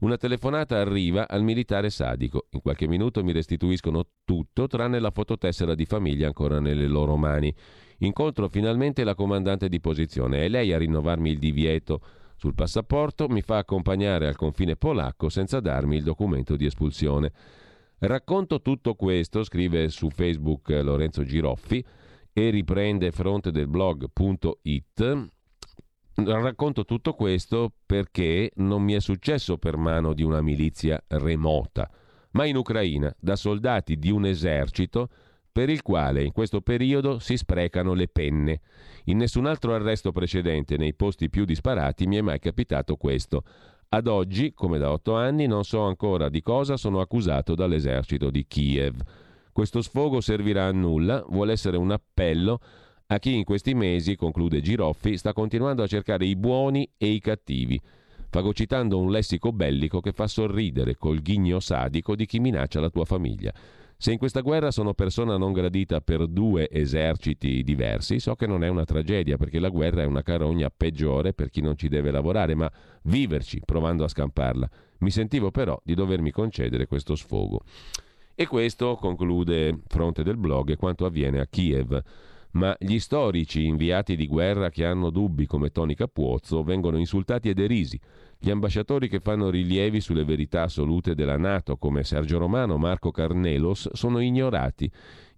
Una 0.00 0.16
telefonata 0.16 0.78
arriva 0.78 1.28
al 1.28 1.42
militare 1.42 1.90
sadico. 1.90 2.46
In 2.50 2.60
qualche 2.62 2.88
minuto 2.88 3.22
mi 3.22 3.32
restituiscono 3.32 4.06
tutto, 4.24 4.66
tranne 4.66 4.98
la 4.98 5.10
fototessera 5.10 5.74
di 5.74 5.84
famiglia 5.84 6.26
ancora 6.26 6.58
nelle 6.58 6.86
loro 6.86 7.16
mani. 7.16 7.54
Incontro 7.98 8.48
finalmente 8.48 9.04
la 9.04 9.14
comandante 9.14 9.68
di 9.68 9.78
posizione. 9.78 10.44
È 10.44 10.48
lei 10.48 10.72
a 10.72 10.78
rinnovarmi 10.78 11.30
il 11.30 11.38
divieto 11.38 12.00
sul 12.36 12.54
passaporto, 12.54 13.28
mi 13.28 13.42
fa 13.42 13.58
accompagnare 13.58 14.26
al 14.26 14.36
confine 14.36 14.74
polacco 14.74 15.28
senza 15.28 15.60
darmi 15.60 15.96
il 15.96 16.02
documento 16.02 16.56
di 16.56 16.64
espulsione. 16.64 17.30
Racconto 17.98 18.62
tutto 18.62 18.94
questo, 18.94 19.44
scrive 19.44 19.90
su 19.90 20.08
Facebook 20.08 20.70
Lorenzo 20.70 21.22
Giroffi 21.22 21.84
e 22.40 22.48
riprende 22.48 23.10
fronte 23.10 23.50
del 23.50 23.68
blog.it 23.68 25.28
Racconto 26.14 26.84
tutto 26.84 27.12
questo 27.12 27.70
perché 27.84 28.50
non 28.56 28.82
mi 28.82 28.94
è 28.94 29.00
successo 29.00 29.58
per 29.58 29.76
mano 29.76 30.14
di 30.14 30.22
una 30.22 30.40
milizia 30.40 31.02
remota, 31.08 31.90
ma 32.32 32.46
in 32.46 32.56
Ucraina, 32.56 33.14
da 33.18 33.36
soldati 33.36 33.98
di 33.98 34.10
un 34.10 34.24
esercito 34.24 35.08
per 35.52 35.68
il 35.68 35.82
quale 35.82 36.22
in 36.22 36.32
questo 36.32 36.60
periodo 36.62 37.18
si 37.18 37.36
sprecano 37.36 37.92
le 37.92 38.08
penne. 38.08 38.60
In 39.04 39.18
nessun 39.18 39.46
altro 39.46 39.74
arresto 39.74 40.10
precedente 40.10 40.76
nei 40.76 40.94
posti 40.94 41.28
più 41.28 41.44
disparati 41.44 42.06
mi 42.06 42.16
è 42.16 42.20
mai 42.22 42.38
capitato 42.38 42.96
questo. 42.96 43.44
Ad 43.90 44.06
oggi, 44.06 44.52
come 44.54 44.78
da 44.78 44.92
otto 44.92 45.14
anni, 45.14 45.46
non 45.46 45.64
so 45.64 45.80
ancora 45.80 46.28
di 46.28 46.40
cosa 46.40 46.76
sono 46.76 47.00
accusato 47.00 47.54
dall'esercito 47.54 48.30
di 48.30 48.46
Kiev. 48.46 49.00
Questo 49.60 49.82
sfogo 49.82 50.22
servirà 50.22 50.68
a 50.68 50.72
nulla, 50.72 51.22
vuole 51.28 51.52
essere 51.52 51.76
un 51.76 51.90
appello 51.90 52.60
a 53.08 53.18
chi 53.18 53.36
in 53.36 53.44
questi 53.44 53.74
mesi, 53.74 54.16
conclude 54.16 54.62
Giroffi, 54.62 55.18
sta 55.18 55.34
continuando 55.34 55.82
a 55.82 55.86
cercare 55.86 56.24
i 56.24 56.34
buoni 56.34 56.90
e 56.96 57.08
i 57.08 57.20
cattivi, 57.20 57.78
fagocitando 58.30 58.98
un 58.98 59.10
lessico 59.10 59.52
bellico 59.52 60.00
che 60.00 60.12
fa 60.12 60.26
sorridere 60.28 60.96
col 60.96 61.20
ghigno 61.20 61.60
sadico 61.60 62.16
di 62.16 62.24
chi 62.24 62.40
minaccia 62.40 62.80
la 62.80 62.88
tua 62.88 63.04
famiglia. 63.04 63.52
Se 63.98 64.10
in 64.10 64.16
questa 64.16 64.40
guerra 64.40 64.70
sono 64.70 64.94
persona 64.94 65.36
non 65.36 65.52
gradita 65.52 66.00
per 66.00 66.26
due 66.26 66.66
eserciti 66.70 67.62
diversi, 67.62 68.18
so 68.18 68.36
che 68.36 68.46
non 68.46 68.64
è 68.64 68.68
una 68.68 68.86
tragedia, 68.86 69.36
perché 69.36 69.58
la 69.58 69.68
guerra 69.68 70.00
è 70.00 70.06
una 70.06 70.22
carogna 70.22 70.72
peggiore 70.74 71.34
per 71.34 71.50
chi 71.50 71.60
non 71.60 71.76
ci 71.76 71.88
deve 71.88 72.10
lavorare, 72.10 72.54
ma 72.54 72.72
viverci 73.02 73.60
provando 73.62 74.04
a 74.04 74.08
scamparla. 74.08 74.70
Mi 75.00 75.10
sentivo 75.10 75.50
però 75.50 75.78
di 75.84 75.92
dovermi 75.92 76.30
concedere 76.30 76.86
questo 76.86 77.14
sfogo. 77.14 77.60
E 78.40 78.46
questo, 78.46 78.96
conclude 78.96 79.82
Fronte 79.86 80.22
del 80.22 80.38
blog, 80.38 80.70
è 80.70 80.76
quanto 80.78 81.04
avviene 81.04 81.40
a 81.40 81.46
Kiev 81.46 82.02
ma 82.52 82.74
gli 82.80 82.98
storici 82.98 83.66
inviati 83.66 84.16
di 84.16 84.26
guerra 84.26 84.70
che 84.70 84.86
hanno 84.86 85.10
dubbi 85.10 85.44
come 85.44 85.68
Toni 85.68 85.94
Capuozzo 85.94 86.62
vengono 86.62 86.96
insultati 86.96 87.50
e 87.50 87.54
derisi. 87.54 88.00
Gli 88.38 88.50
ambasciatori 88.50 89.10
che 89.10 89.20
fanno 89.20 89.50
rilievi 89.50 90.00
sulle 90.00 90.24
verità 90.24 90.62
assolute 90.62 91.14
della 91.14 91.36
Nato 91.36 91.76
come 91.76 92.02
Sergio 92.02 92.38
Romano, 92.38 92.78
Marco 92.78 93.10
Carnelos 93.10 93.90
sono 93.92 94.20
ignorati. 94.20 94.90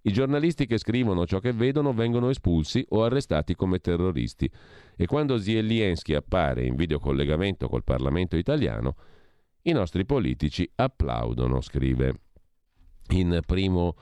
I 0.03 0.11
giornalisti 0.13 0.65
che 0.65 0.77
scrivono 0.77 1.25
ciò 1.25 1.39
che 1.39 1.51
vedono 1.51 1.91
vengono 1.91 2.29
espulsi 2.29 2.85
o 2.91 3.03
arrestati 3.03 3.53
come 3.53 3.79
terroristi. 3.79 4.49
E 4.95 5.05
quando 5.07 5.37
Zelensky 5.37 6.13
appare 6.13 6.63
in 6.63 6.75
videocollegamento 6.75 7.67
col 7.67 7.83
Parlamento 7.83 8.37
italiano, 8.37 8.95
i 9.63 9.73
nostri 9.73 10.05
politici 10.05 10.67
applaudono, 10.73 11.59
scrive 11.59 12.15
in 13.09 13.39
primo 13.45 13.95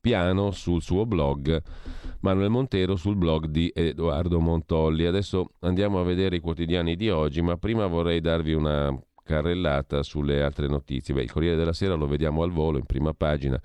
piano 0.00 0.50
sul 0.50 0.82
suo 0.82 1.04
blog, 1.06 1.62
Manuel 2.20 2.50
Montero 2.50 2.96
sul 2.96 3.16
blog 3.16 3.46
di 3.46 3.70
Edoardo 3.74 4.40
Montolli. 4.40 5.04
Adesso 5.04 5.52
andiamo 5.60 6.00
a 6.00 6.04
vedere 6.04 6.36
i 6.36 6.40
quotidiani 6.40 6.96
di 6.96 7.10
oggi, 7.10 7.42
ma 7.42 7.56
prima 7.56 7.86
vorrei 7.86 8.20
darvi 8.20 8.52
una 8.54 8.98
carrellata 9.22 10.02
sulle 10.02 10.42
altre 10.42 10.66
notizie. 10.66 11.14
Beh, 11.14 11.22
il 11.22 11.30
Corriere 11.30 11.56
della 11.56 11.72
Sera 11.72 11.94
lo 11.94 12.06
vediamo 12.06 12.42
al 12.42 12.50
volo 12.50 12.78
in 12.78 12.86
prima 12.86 13.12
pagina. 13.12 13.60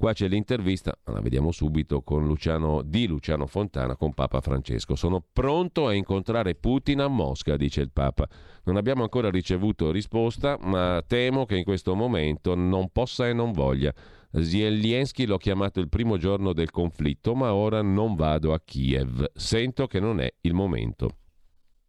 Qua 0.00 0.14
c'è 0.14 0.28
l'intervista, 0.28 0.98
la 1.12 1.20
vediamo 1.20 1.52
subito, 1.52 2.02
Luciano, 2.06 2.80
di 2.80 3.06
Luciano 3.06 3.46
Fontana 3.46 3.96
con 3.96 4.14
Papa 4.14 4.40
Francesco. 4.40 4.96
Sono 4.96 5.22
pronto 5.30 5.88
a 5.88 5.92
incontrare 5.92 6.54
Putin 6.54 7.00
a 7.00 7.08
Mosca, 7.08 7.58
dice 7.58 7.82
il 7.82 7.90
Papa. 7.90 8.26
Non 8.64 8.76
abbiamo 8.76 9.02
ancora 9.02 9.28
ricevuto 9.28 9.90
risposta, 9.90 10.56
ma 10.58 11.04
temo 11.06 11.44
che 11.44 11.58
in 11.58 11.64
questo 11.64 11.94
momento 11.94 12.54
non 12.54 12.88
possa 12.88 13.28
e 13.28 13.34
non 13.34 13.52
voglia. 13.52 13.92
Zelensky 14.32 15.26
l'ho 15.26 15.36
chiamato 15.36 15.80
il 15.80 15.90
primo 15.90 16.16
giorno 16.16 16.54
del 16.54 16.70
conflitto, 16.70 17.34
ma 17.34 17.52
ora 17.52 17.82
non 17.82 18.14
vado 18.14 18.54
a 18.54 18.60
Kiev. 18.64 19.32
Sento 19.34 19.86
che 19.86 20.00
non 20.00 20.18
è 20.18 20.32
il 20.40 20.54
momento. 20.54 21.16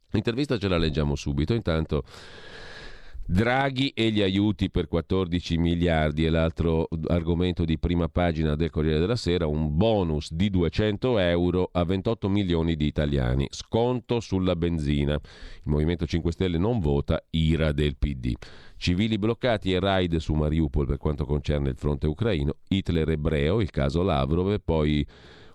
L'intervista 0.09 0.57
ce 0.57 0.67
la 0.67 0.77
leggiamo 0.77 1.15
subito. 1.15 1.53
Intanto 1.53 2.03
Draghi 3.31 3.93
e 3.95 4.11
gli 4.11 4.21
aiuti 4.21 4.69
per 4.69 4.89
14 4.89 5.57
miliardi 5.57 6.25
è 6.25 6.29
l'altro 6.29 6.89
argomento 7.07 7.63
di 7.63 7.79
prima 7.79 8.09
pagina 8.09 8.55
del 8.57 8.69
Corriere 8.69 8.99
della 8.99 9.15
Sera, 9.15 9.47
un 9.47 9.77
bonus 9.77 10.33
di 10.33 10.49
200 10.49 11.17
euro 11.17 11.69
a 11.71 11.85
28 11.85 12.27
milioni 12.27 12.75
di 12.75 12.87
italiani, 12.87 13.47
sconto 13.49 14.19
sulla 14.19 14.57
benzina. 14.57 15.13
Il 15.13 15.21
Movimento 15.63 16.05
5 16.05 16.29
Stelle 16.33 16.57
non 16.57 16.79
vota, 16.79 17.23
ira 17.29 17.71
del 17.71 17.95
PD. 17.95 18.33
Civili 18.75 19.17
bloccati 19.17 19.71
e 19.71 19.79
raid 19.79 20.17
su 20.17 20.33
Mariupol 20.33 20.85
per 20.85 20.97
quanto 20.97 21.23
concerne 21.23 21.69
il 21.69 21.77
fronte 21.77 22.07
ucraino, 22.07 22.57
Hitler 22.67 23.11
ebreo, 23.11 23.61
il 23.61 23.69
caso 23.69 24.03
Lavrov 24.03 24.51
e 24.51 24.59
poi 24.59 25.07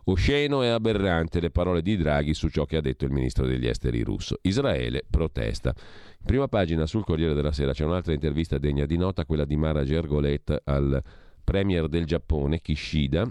osceno 0.08 0.62
e 0.62 0.68
aberrante 0.68 1.40
le 1.40 1.50
parole 1.50 1.82
di 1.82 1.96
Draghi 1.96 2.34
su 2.34 2.48
ciò 2.48 2.64
che 2.64 2.76
ha 2.76 2.80
detto 2.80 3.04
il 3.04 3.10
ministro 3.10 3.46
degli 3.46 3.66
esteri 3.66 4.02
russo. 4.02 4.38
Israele 4.42 5.04
protesta. 5.08 5.74
In 5.76 6.24
prima 6.24 6.48
pagina 6.48 6.86
sul 6.86 7.04
Corriere 7.04 7.34
della 7.34 7.52
Sera 7.52 7.72
c'è 7.72 7.84
un'altra 7.84 8.12
intervista 8.12 8.58
degna 8.58 8.86
di 8.86 8.96
nota, 8.96 9.24
quella 9.24 9.44
di 9.44 9.56
Mara 9.56 9.84
Gergolet 9.84 10.62
al 10.64 11.02
premier 11.42 11.88
del 11.88 12.04
Giappone, 12.04 12.60
Kishida. 12.60 13.28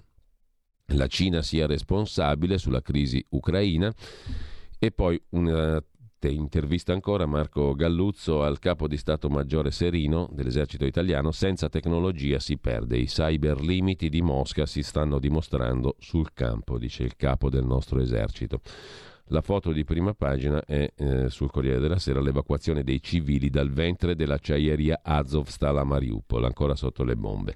La 0.89 1.07
Cina 1.07 1.41
sia 1.41 1.65
responsabile 1.65 2.57
sulla 2.57 2.82
crisi 2.82 3.23
ucraina. 3.30 3.93
E 4.78 4.91
poi 4.91 5.19
una 5.30 5.84
intervista 6.30 6.93
ancora 6.93 7.26
Marco 7.26 7.73
Galluzzo 7.76 8.43
al 8.43 8.59
capo 8.59 8.88
di 8.88 8.97
Stato 8.97 9.30
Maggiore 9.30 9.71
Serino 9.71 10.30
dell'esercito 10.32 10.86
italiano, 10.86 11.32
senza 11.32 11.69
tecnologia 11.69 12.39
si 12.39 12.57
perde, 12.57 12.97
i 12.97 13.05
cyber 13.05 13.61
limiti 13.61 14.09
di 14.09 14.21
Mosca 14.21 14.65
si 14.65 14.84
stanno 14.84 15.19
dimostrando 15.19 15.95
sul 15.99 16.34
campo, 16.34 16.78
dice 16.78 17.03
il 17.03 17.15
capo 17.15 17.49
del 17.49 17.65
nostro 17.65 17.99
esercito. 17.99 18.61
La 19.30 19.41
foto 19.41 19.71
di 19.71 19.84
prima 19.84 20.13
pagina 20.13 20.63
è 20.65 20.91
eh, 20.95 21.30
sul 21.30 21.49
Corriere 21.49 21.80
della 21.80 21.97
Sera 21.97 22.21
l'evacuazione 22.21 22.84
dei 22.84 23.01
civili 23.01 23.49
dal 23.49 23.71
ventre 23.71 24.15
dell'acciaieria 24.15 24.99
Azovstal 25.01 25.78
a 25.78 25.84
Mariupol, 25.84 26.45
ancora 26.45 26.76
sotto 26.76 27.03
le 27.03 27.15
bombe. 27.15 27.55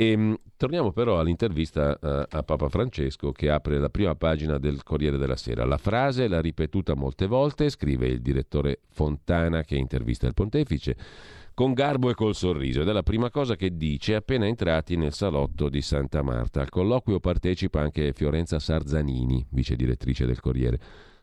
E, 0.00 0.12
ehm, 0.12 0.38
torniamo 0.56 0.92
però 0.92 1.18
all'intervista 1.18 1.98
uh, 2.00 2.36
a 2.36 2.42
Papa 2.44 2.68
Francesco 2.68 3.32
che 3.32 3.50
apre 3.50 3.80
la 3.80 3.88
prima 3.88 4.14
pagina 4.14 4.56
del 4.58 4.84
Corriere 4.84 5.18
della 5.18 5.34
Sera. 5.34 5.64
La 5.64 5.76
frase 5.76 6.28
l'ha 6.28 6.40
ripetuta 6.40 6.94
molte 6.94 7.26
volte, 7.26 7.68
scrive 7.68 8.06
il 8.06 8.20
direttore 8.20 8.78
Fontana 8.90 9.62
che 9.62 9.74
intervista 9.74 10.28
il 10.28 10.34
pontefice, 10.34 10.96
con 11.52 11.72
garbo 11.72 12.10
e 12.10 12.14
col 12.14 12.36
sorriso 12.36 12.82
ed 12.82 12.88
è 12.88 12.92
la 12.92 13.02
prima 13.02 13.28
cosa 13.30 13.56
che 13.56 13.76
dice 13.76 14.14
appena 14.14 14.46
entrati 14.46 14.96
nel 14.96 15.12
salotto 15.12 15.68
di 15.68 15.82
Santa 15.82 16.22
Marta. 16.22 16.60
Al 16.60 16.68
colloquio 16.68 17.18
partecipa 17.18 17.80
anche 17.80 18.12
Fiorenza 18.12 18.60
Sarzanini, 18.60 19.44
vice 19.50 19.74
direttrice 19.74 20.26
del 20.26 20.40
Corriere. 20.40 20.78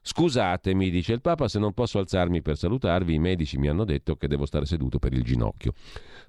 Scusatemi, 0.08 0.92
dice 0.92 1.14
il 1.14 1.22
Papa, 1.22 1.48
se 1.48 1.58
non 1.58 1.74
posso 1.74 1.98
alzarmi 1.98 2.44
per 2.44 2.58
salutarvi, 2.58 3.16
i 3.16 3.20
medici 3.20 3.58
mi 3.58 3.70
hanno 3.70 3.86
detto 3.86 4.16
che 4.16 4.28
devo 4.28 4.46
stare 4.46 4.68
seduto 4.68 5.00
per 5.00 5.14
il 5.14 5.24
ginocchio. 5.24 5.74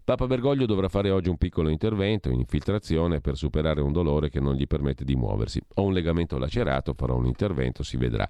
Papa 0.03 0.27
Bergoglio 0.27 0.65
dovrà 0.65 0.89
fare 0.89 1.11
oggi 1.11 1.29
un 1.29 1.37
piccolo 1.37 1.69
intervento 1.69 2.31
in 2.31 2.39
infiltrazione 2.39 3.21
per 3.21 3.37
superare 3.37 3.83
un 3.83 3.93
dolore 3.93 4.31
che 4.31 4.41
non 4.41 4.55
gli 4.55 4.67
permette 4.67 5.05
di 5.05 5.15
muoversi. 5.15 5.61
Ho 5.75 5.83
un 5.83 5.93
legamento 5.93 6.39
lacerato, 6.39 6.95
farò 6.97 7.17
un 7.17 7.27
intervento, 7.27 7.83
si 7.83 7.99
vedrà. 7.99 8.27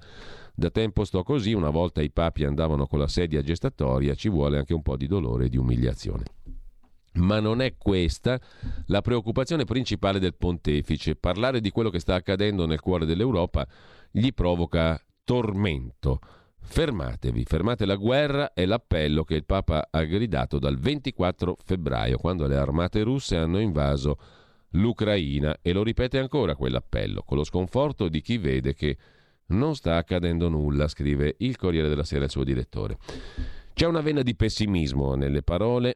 Da 0.52 0.70
tempo 0.70 1.04
sto 1.04 1.22
così, 1.22 1.52
una 1.52 1.70
volta 1.70 2.02
i 2.02 2.10
papi 2.10 2.42
andavano 2.42 2.88
con 2.88 2.98
la 2.98 3.06
sedia 3.06 3.40
gestatoria, 3.40 4.16
ci 4.16 4.28
vuole 4.28 4.58
anche 4.58 4.74
un 4.74 4.82
po' 4.82 4.96
di 4.96 5.06
dolore 5.06 5.44
e 5.44 5.48
di 5.48 5.58
umiliazione. 5.58 6.24
Ma 7.18 7.38
non 7.38 7.60
è 7.62 7.76
questa 7.78 8.40
la 8.86 9.00
preoccupazione 9.00 9.62
principale 9.64 10.18
del 10.18 10.34
pontefice. 10.34 11.14
Parlare 11.14 11.60
di 11.60 11.70
quello 11.70 11.90
che 11.90 12.00
sta 12.00 12.16
accadendo 12.16 12.66
nel 12.66 12.80
cuore 12.80 13.06
dell'Europa 13.06 13.64
gli 14.10 14.32
provoca 14.32 15.00
tormento. 15.26 16.20
Fermatevi, 16.58 17.44
fermate 17.44 17.84
la 17.84 17.96
guerra 17.96 18.52
è 18.54 18.64
l'appello 18.64 19.24
che 19.24 19.34
il 19.34 19.44
Papa 19.44 19.88
ha 19.90 20.04
gridato 20.04 20.58
dal 20.58 20.78
24 20.78 21.56
febbraio, 21.64 22.16
quando 22.16 22.46
le 22.46 22.56
armate 22.56 23.02
russe 23.02 23.36
hanno 23.36 23.58
invaso 23.58 24.18
l'Ucraina 24.70 25.58
e 25.62 25.72
lo 25.72 25.82
ripete 25.82 26.18
ancora 26.18 26.54
quell'appello, 26.54 27.22
con 27.24 27.36
lo 27.36 27.44
sconforto 27.44 28.08
di 28.08 28.20
chi 28.20 28.38
vede 28.38 28.74
che 28.74 28.96
non 29.48 29.74
sta 29.74 29.96
accadendo 29.96 30.48
nulla, 30.48 30.88
scrive 30.88 31.34
il 31.38 31.56
Corriere 31.56 31.88
della 31.88 32.04
Sera 32.04 32.24
il 32.24 32.30
suo 32.30 32.44
direttore. 32.44 32.98
C'è 33.74 33.86
una 33.86 34.00
vena 34.00 34.22
di 34.22 34.34
pessimismo 34.34 35.14
nelle 35.14 35.42
parole 35.42 35.94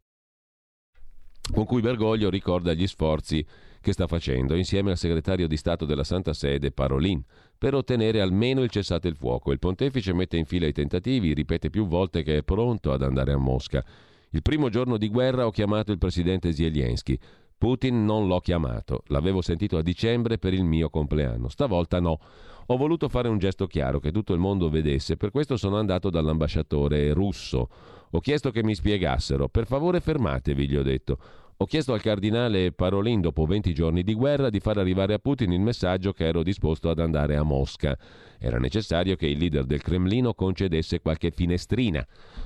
con 1.52 1.64
cui 1.64 1.80
Bergoglio 1.80 2.30
ricorda 2.30 2.74
gli 2.74 2.86
sforzi 2.86 3.44
che 3.80 3.92
sta 3.92 4.06
facendo 4.06 4.54
insieme 4.54 4.90
al 4.90 4.98
segretario 4.98 5.48
di 5.48 5.56
Stato 5.56 5.84
della 5.84 6.04
Santa 6.04 6.32
Sede 6.32 6.70
Parolin 6.70 7.22
per 7.56 7.74
ottenere 7.74 8.20
almeno 8.20 8.62
il 8.62 8.70
cessate 8.70 9.08
il 9.08 9.16
fuoco. 9.16 9.52
Il 9.52 9.58
pontefice 9.58 10.12
mette 10.12 10.36
in 10.36 10.44
fila 10.44 10.66
i 10.66 10.72
tentativi, 10.72 11.34
ripete 11.34 11.70
più 11.70 11.86
volte 11.86 12.22
che 12.22 12.38
è 12.38 12.42
pronto 12.42 12.92
ad 12.92 13.02
andare 13.02 13.32
a 13.32 13.38
Mosca. 13.38 13.84
Il 14.30 14.42
primo 14.42 14.68
giorno 14.68 14.96
di 14.96 15.08
guerra 15.08 15.46
ho 15.46 15.50
chiamato 15.50 15.92
il 15.92 15.98
presidente 15.98 16.52
Zelensky. 16.52 17.18
Putin 17.58 18.06
non 18.06 18.26
l'ho 18.26 18.40
chiamato, 18.40 19.02
l'avevo 19.08 19.42
sentito 19.42 19.76
a 19.76 19.82
dicembre 19.82 20.38
per 20.38 20.54
il 20.54 20.64
mio 20.64 20.88
compleanno. 20.88 21.48
Stavolta 21.50 22.00
no. 22.00 22.18
Ho 22.66 22.76
voluto 22.78 23.08
fare 23.08 23.28
un 23.28 23.36
gesto 23.36 23.66
chiaro 23.66 23.98
che 23.98 24.12
tutto 24.12 24.32
il 24.32 24.38
mondo 24.38 24.70
vedesse, 24.70 25.18
per 25.18 25.30
questo 25.30 25.58
sono 25.58 25.76
andato 25.76 26.08
dall'ambasciatore 26.08 27.12
russo. 27.12 27.68
Ho 28.12 28.20
chiesto 28.20 28.50
che 28.50 28.62
mi 28.62 28.74
spiegassero. 28.74 29.48
Per 29.48 29.66
favore 29.66 30.00
fermatevi, 30.00 30.68
gli 30.68 30.76
ho 30.76 30.82
detto. 30.82 31.18
Ho 31.62 31.66
chiesto 31.66 31.92
al 31.92 32.00
cardinale 32.00 32.72
Parolin, 32.72 33.20
dopo 33.20 33.44
20 33.44 33.74
giorni 33.74 34.02
di 34.02 34.14
guerra, 34.14 34.48
di 34.48 34.60
far 34.60 34.78
arrivare 34.78 35.12
a 35.12 35.18
Putin 35.18 35.52
il 35.52 35.60
messaggio 35.60 36.14
che 36.14 36.24
ero 36.24 36.42
disposto 36.42 36.88
ad 36.88 36.98
andare 36.98 37.36
a 37.36 37.42
Mosca. 37.42 37.98
Era 38.38 38.58
necessario 38.58 39.14
che 39.14 39.26
il 39.26 39.36
leader 39.36 39.66
del 39.66 39.82
Cremlino 39.82 40.32
concedesse 40.32 41.02
qualche 41.02 41.30
finestrina. 41.30 42.02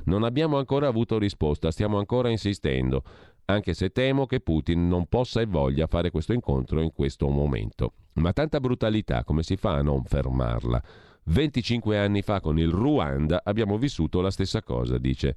Non 0.07 0.25
abbiamo 0.25 0.59
ancora 0.59 0.89
avuto 0.89 1.17
risposta, 1.17 1.71
stiamo 1.71 1.99
ancora 1.99 2.29
insistendo, 2.29 3.05
anche 3.45 3.73
se 3.73 3.91
temo 3.91 4.27
che 4.27 4.41
Putin 4.41 4.89
non 4.89 5.07
possa 5.07 5.41
e 5.41 5.47
voglia 5.47 5.87
fare 5.87 6.11
questo 6.11 6.33
incontro 6.33 6.81
in 6.81 6.93
questo 6.93 7.29
momento. 7.29 7.93
Ma 8.15 8.33
tanta 8.33 8.59
brutalità, 8.59 9.23
come 9.23 9.45
si 9.45 9.55
fa 9.55 9.75
a 9.75 9.83
non 9.83 10.03
fermarla? 10.03 10.83
25 11.27 11.97
anni 11.97 12.23
fa 12.23 12.41
con 12.41 12.59
il 12.59 12.69
Ruanda 12.69 13.43
abbiamo 13.45 13.79
vissuto 13.79 14.21
la 14.21 14.33
stessa 14.33 14.61
cosa, 14.65 14.99
dice. 14.99 15.37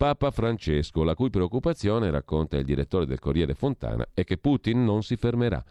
Papa 0.00 0.30
Francesco, 0.30 1.02
la 1.02 1.14
cui 1.14 1.28
preoccupazione, 1.28 2.10
racconta 2.10 2.56
il 2.56 2.64
direttore 2.64 3.04
del 3.04 3.18
Corriere 3.18 3.52
Fontana, 3.52 4.08
è 4.14 4.24
che 4.24 4.38
Putin 4.38 4.82
non 4.82 5.02
si 5.02 5.14
fermerà. 5.16 5.62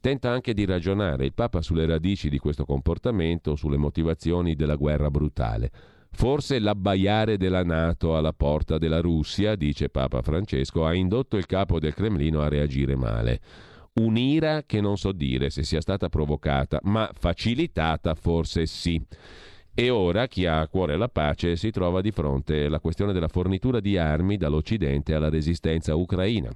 Tenta 0.00 0.30
anche 0.30 0.54
di 0.54 0.64
ragionare 0.64 1.26
il 1.26 1.34
Papa 1.34 1.60
sulle 1.60 1.84
radici 1.84 2.30
di 2.30 2.38
questo 2.38 2.64
comportamento, 2.64 3.54
sulle 3.54 3.76
motivazioni 3.76 4.54
della 4.54 4.76
guerra 4.76 5.10
brutale. 5.10 5.70
Forse 6.10 6.58
l'abbaiare 6.58 7.36
della 7.36 7.64
Nato 7.64 8.16
alla 8.16 8.32
porta 8.32 8.78
della 8.78 9.02
Russia, 9.02 9.54
dice 9.56 9.90
Papa 9.90 10.22
Francesco, 10.22 10.86
ha 10.86 10.94
indotto 10.94 11.36
il 11.36 11.44
capo 11.44 11.78
del 11.78 11.92
Cremlino 11.92 12.40
a 12.40 12.48
reagire 12.48 12.96
male. 12.96 13.40
Un'ira 13.96 14.62
che 14.62 14.80
non 14.80 14.96
so 14.96 15.12
dire 15.12 15.50
se 15.50 15.64
sia 15.64 15.82
stata 15.82 16.08
provocata, 16.08 16.78
ma 16.84 17.10
facilitata 17.12 18.14
forse 18.14 18.64
sì. 18.64 19.04
E 19.78 19.90
ora 19.90 20.26
chi 20.26 20.46
ha 20.46 20.60
a 20.60 20.68
cuore 20.68 20.96
la 20.96 21.10
pace 21.10 21.54
si 21.54 21.70
trova 21.70 22.00
di 22.00 22.10
fronte 22.10 22.64
alla 22.64 22.80
questione 22.80 23.12
della 23.12 23.28
fornitura 23.28 23.78
di 23.78 23.98
armi 23.98 24.38
dall'Occidente 24.38 25.12
alla 25.12 25.28
resistenza 25.28 25.94
ucraina. 25.94 26.50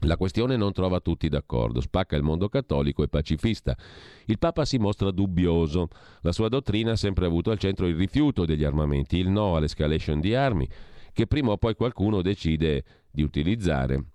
La 0.00 0.16
questione 0.16 0.56
non 0.56 0.72
trova 0.72 0.98
tutti 0.98 1.28
d'accordo, 1.28 1.80
spacca 1.80 2.16
il 2.16 2.24
mondo 2.24 2.48
cattolico 2.48 3.04
e 3.04 3.08
pacifista. 3.08 3.76
Il 4.24 4.40
Papa 4.40 4.64
si 4.64 4.78
mostra 4.78 5.12
dubbioso. 5.12 5.86
La 6.22 6.32
sua 6.32 6.48
dottrina 6.48 6.90
ha 6.90 6.96
sempre 6.96 7.26
avuto 7.26 7.52
al 7.52 7.58
centro 7.58 7.86
il 7.86 7.94
rifiuto 7.94 8.44
degli 8.44 8.64
armamenti, 8.64 9.16
il 9.16 9.28
no 9.28 9.54
all'escalation 9.54 10.18
di 10.18 10.34
armi, 10.34 10.68
che 11.12 11.28
prima 11.28 11.52
o 11.52 11.56
poi 11.56 11.76
qualcuno 11.76 12.20
decide 12.20 12.84
di 13.12 13.22
utilizzare 13.22 14.13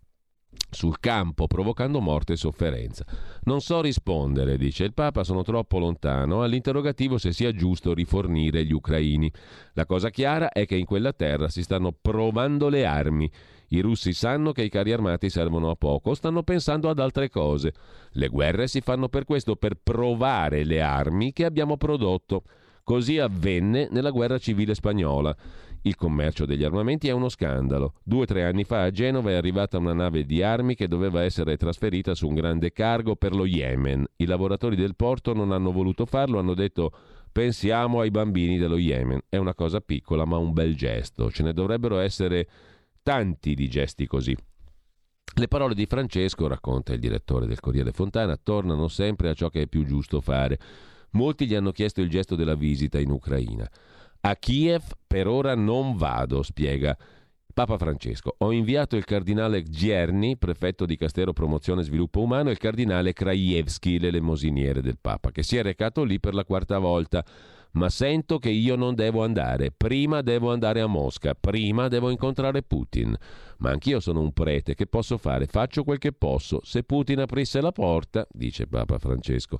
sul 0.69 0.99
campo, 0.99 1.47
provocando 1.47 1.99
morte 1.99 2.33
e 2.33 2.37
sofferenza. 2.37 3.05
Non 3.43 3.61
so 3.61 3.81
rispondere, 3.81 4.57
dice 4.57 4.83
il 4.83 4.93
Papa, 4.93 5.23
sono 5.23 5.43
troppo 5.43 5.79
lontano 5.79 6.43
all'interrogativo 6.43 7.17
se 7.17 7.31
sia 7.31 7.51
giusto 7.51 7.93
rifornire 7.93 8.65
gli 8.65 8.73
ucraini. 8.73 9.31
La 9.73 9.85
cosa 9.85 10.09
chiara 10.09 10.51
è 10.51 10.65
che 10.65 10.75
in 10.75 10.85
quella 10.85 11.13
terra 11.13 11.49
si 11.49 11.63
stanno 11.63 11.91
provando 11.91 12.69
le 12.69 12.85
armi. 12.85 13.31
I 13.71 13.81
russi 13.81 14.13
sanno 14.13 14.51
che 14.51 14.63
i 14.63 14.69
carri 14.69 14.91
armati 14.91 15.29
servono 15.29 15.69
a 15.69 15.75
poco, 15.75 16.15
stanno 16.15 16.43
pensando 16.43 16.89
ad 16.89 16.99
altre 16.99 17.29
cose. 17.29 17.73
Le 18.11 18.27
guerre 18.27 18.67
si 18.67 18.81
fanno 18.81 19.09
per 19.09 19.25
questo, 19.25 19.55
per 19.55 19.75
provare 19.81 20.63
le 20.63 20.81
armi 20.81 21.33
che 21.33 21.45
abbiamo 21.45 21.77
prodotto. 21.77 22.43
Così 22.83 23.19
avvenne 23.19 23.87
nella 23.91 24.09
guerra 24.09 24.39
civile 24.39 24.73
spagnola. 24.73 25.35
Il 25.83 25.95
commercio 25.95 26.45
degli 26.45 26.63
armamenti 26.63 27.07
è 27.07 27.11
uno 27.11 27.29
scandalo. 27.29 27.93
Due 28.03 28.23
o 28.23 28.25
tre 28.25 28.43
anni 28.43 28.65
fa 28.65 28.83
a 28.83 28.91
Genova 28.91 29.31
è 29.31 29.35
arrivata 29.35 29.77
una 29.77 29.93
nave 29.93 30.25
di 30.25 30.43
armi 30.43 30.75
che 30.75 30.87
doveva 30.87 31.23
essere 31.23 31.55
trasferita 31.55 32.13
su 32.13 32.27
un 32.27 32.35
grande 32.35 32.73
cargo 32.73 33.15
per 33.15 33.33
lo 33.33 33.45
Yemen. 33.45 34.05
I 34.17 34.25
lavoratori 34.25 34.75
del 34.75 34.95
porto 34.95 35.33
non 35.33 35.51
hanno 35.51 35.71
voluto 35.71 36.05
farlo, 36.05 36.39
hanno 36.39 36.53
detto 36.53 36.91
pensiamo 37.31 38.01
ai 38.01 38.11
bambini 38.11 38.57
dello 38.57 38.77
Yemen. 38.77 39.21
È 39.29 39.37
una 39.37 39.53
cosa 39.53 39.79
piccola 39.79 40.25
ma 40.25 40.37
un 40.37 40.51
bel 40.51 40.75
gesto. 40.75 41.31
Ce 41.31 41.43
ne 41.43 41.53
dovrebbero 41.53 41.99
essere 41.99 42.47
tanti 43.01 43.53
di 43.53 43.69
gesti 43.69 44.05
così. 44.05 44.35
Le 45.35 45.47
parole 45.47 45.75
di 45.75 45.85
Francesco, 45.85 46.47
racconta 46.47 46.91
il 46.91 46.99
direttore 46.99 47.45
del 47.45 47.61
Corriere 47.61 47.93
Fontana, 47.93 48.35
tornano 48.35 48.89
sempre 48.89 49.29
a 49.29 49.33
ciò 49.33 49.49
che 49.49 49.61
è 49.61 49.67
più 49.67 49.85
giusto 49.85 50.19
fare. 50.19 50.59
Molti 51.11 51.47
gli 51.47 51.55
hanno 51.55 51.71
chiesto 51.71 52.01
il 52.01 52.09
gesto 52.09 52.35
della 52.35 52.55
visita 52.55 52.99
in 52.99 53.11
Ucraina. 53.11 53.69
A 54.21 54.35
Kiev 54.35 54.83
per 55.07 55.27
ora 55.27 55.55
non 55.55 55.95
vado, 55.95 56.43
spiega 56.43 56.97
Papa 57.53 57.77
Francesco. 57.77 58.35
Ho 58.39 58.51
inviato 58.51 58.97
il 58.97 59.05
cardinale 59.05 59.63
Gierni, 59.63 60.37
prefetto 60.37 60.85
di 60.85 60.97
Castero 60.97 61.31
Promozione 61.31 61.81
e 61.81 61.85
Sviluppo 61.85 62.21
Umano, 62.21 62.49
e 62.49 62.51
il 62.51 62.57
cardinale 62.57 63.13
Krajewski, 63.13 63.97
l'elemosiniere 63.97 64.81
del 64.81 64.97
Papa, 64.99 65.31
che 65.31 65.41
si 65.41 65.55
è 65.55 65.63
recato 65.63 66.03
lì 66.03 66.19
per 66.19 66.33
la 66.33 66.43
quarta 66.43 66.79
volta. 66.79 67.23
Ma 67.71 67.89
sento 67.89 68.39
che 68.39 68.49
io 68.49 68.75
non 68.75 68.93
devo 68.93 69.23
andare. 69.23 69.71
Prima 69.71 70.21
devo 70.21 70.51
andare 70.51 70.81
a 70.81 70.87
Mosca, 70.87 71.33
prima 71.33 71.87
devo 71.87 72.09
incontrare 72.09 72.63
Putin. 72.63 73.15
Ma 73.59 73.69
anch'io 73.69 73.99
sono 73.99 74.21
un 74.21 74.33
prete, 74.33 74.73
che 74.73 74.87
posso 74.87 75.17
fare? 75.17 75.45
Faccio 75.45 75.83
quel 75.83 75.97
che 75.97 76.11
posso. 76.11 76.59
Se 76.63 76.83
Putin 76.83 77.19
aprisse 77.19 77.61
la 77.61 77.71
porta, 77.71 78.27
dice 78.31 78.67
Papa 78.67 78.97
Francesco. 78.97 79.59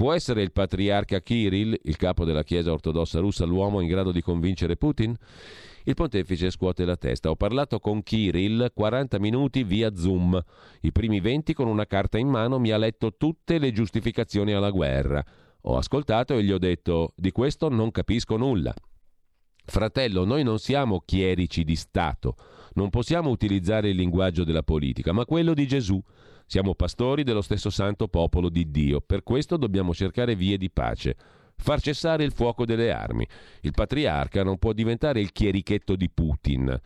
Può 0.00 0.14
essere 0.14 0.40
il 0.40 0.50
patriarca 0.50 1.20
Kirill, 1.20 1.78
il 1.82 1.96
capo 1.98 2.24
della 2.24 2.42
Chiesa 2.42 2.72
ortodossa 2.72 3.20
russa, 3.20 3.44
l'uomo 3.44 3.80
in 3.80 3.86
grado 3.86 4.12
di 4.12 4.22
convincere 4.22 4.78
Putin? 4.78 5.14
Il 5.84 5.92
pontefice 5.92 6.48
scuote 6.48 6.86
la 6.86 6.96
testa. 6.96 7.28
Ho 7.28 7.36
parlato 7.36 7.78
con 7.80 8.02
Kirill 8.02 8.72
40 8.72 9.18
minuti 9.18 9.62
via 9.62 9.94
Zoom. 9.94 10.42
I 10.80 10.90
primi 10.90 11.20
20 11.20 11.52
con 11.52 11.68
una 11.68 11.84
carta 11.84 12.16
in 12.16 12.28
mano 12.28 12.58
mi 12.58 12.70
ha 12.70 12.78
letto 12.78 13.14
tutte 13.18 13.58
le 13.58 13.72
giustificazioni 13.72 14.54
alla 14.54 14.70
guerra. 14.70 15.22
Ho 15.64 15.76
ascoltato 15.76 16.32
e 16.34 16.44
gli 16.44 16.50
ho 16.50 16.58
detto 16.58 17.12
di 17.14 17.30
questo 17.30 17.68
non 17.68 17.90
capisco 17.90 18.38
nulla. 18.38 18.72
Fratello, 19.66 20.24
noi 20.24 20.42
non 20.44 20.58
siamo 20.58 21.02
chierici 21.04 21.62
di 21.62 21.76
Stato, 21.76 22.36
non 22.72 22.88
possiamo 22.88 23.28
utilizzare 23.28 23.90
il 23.90 23.96
linguaggio 23.96 24.44
della 24.44 24.62
politica, 24.62 25.12
ma 25.12 25.26
quello 25.26 25.52
di 25.52 25.66
Gesù. 25.66 26.02
Siamo 26.50 26.74
pastori 26.74 27.22
dello 27.22 27.42
stesso 27.42 27.70
santo 27.70 28.08
popolo 28.08 28.48
di 28.48 28.72
Dio, 28.72 29.00
per 29.00 29.22
questo 29.22 29.56
dobbiamo 29.56 29.94
cercare 29.94 30.34
vie 30.34 30.58
di 30.58 30.68
pace, 30.68 31.14
far 31.54 31.80
cessare 31.80 32.24
il 32.24 32.32
fuoco 32.32 32.64
delle 32.64 32.90
armi. 32.90 33.24
Il 33.60 33.70
patriarca 33.70 34.42
non 34.42 34.58
può 34.58 34.72
diventare 34.72 35.20
il 35.20 35.30
chierichetto 35.30 35.94
di 35.94 36.10
Putin. 36.10 36.76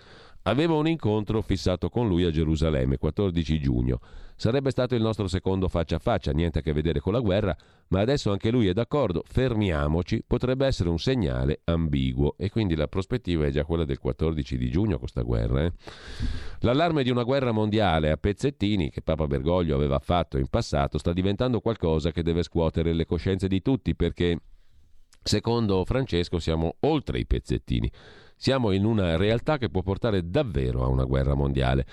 Avevo 0.46 0.76
un 0.76 0.86
incontro 0.86 1.40
fissato 1.40 1.88
con 1.88 2.06
lui 2.06 2.24
a 2.24 2.30
Gerusalemme, 2.30 2.98
14 2.98 3.58
giugno. 3.58 3.98
Sarebbe 4.36 4.70
stato 4.70 4.94
il 4.94 5.00
nostro 5.00 5.26
secondo 5.26 5.68
faccia 5.68 5.96
a 5.96 5.98
faccia, 5.98 6.32
niente 6.32 6.58
a 6.58 6.62
che 6.62 6.74
vedere 6.74 7.00
con 7.00 7.14
la 7.14 7.20
guerra, 7.20 7.56
ma 7.88 8.00
adesso 8.00 8.30
anche 8.30 8.50
lui 8.50 8.66
è 8.66 8.74
d'accordo, 8.74 9.22
fermiamoci, 9.26 10.22
potrebbe 10.26 10.66
essere 10.66 10.90
un 10.90 10.98
segnale 10.98 11.60
ambiguo 11.64 12.34
e 12.36 12.50
quindi 12.50 12.74
la 12.74 12.88
prospettiva 12.88 13.46
è 13.46 13.50
già 13.50 13.64
quella 13.64 13.86
del 13.86 13.98
14 13.98 14.58
di 14.58 14.70
giugno 14.70 14.98
questa 14.98 15.22
guerra. 15.22 15.64
Eh? 15.64 15.72
L'allarme 16.60 17.04
di 17.04 17.10
una 17.10 17.22
guerra 17.22 17.52
mondiale 17.52 18.10
a 18.10 18.18
pezzettini 18.18 18.90
che 18.90 19.00
Papa 19.00 19.26
Bergoglio 19.26 19.74
aveva 19.74 19.98
fatto 19.98 20.36
in 20.36 20.48
passato 20.48 20.98
sta 20.98 21.14
diventando 21.14 21.60
qualcosa 21.60 22.10
che 22.10 22.22
deve 22.22 22.42
scuotere 22.42 22.92
le 22.92 23.06
coscienze 23.06 23.48
di 23.48 23.62
tutti 23.62 23.94
perché 23.94 24.38
Secondo 25.26 25.86
Francesco 25.86 26.38
siamo 26.38 26.76
oltre 26.80 27.18
i 27.18 27.24
pezzettini. 27.24 27.90
Siamo 28.36 28.72
in 28.72 28.84
una 28.84 29.16
realtà 29.16 29.58
che 29.58 29.70
può 29.70 29.82
portare 29.82 30.28
davvero 30.28 30.84
a 30.84 30.88
una 30.88 31.04
guerra 31.04 31.34
mondiale. 31.34 31.86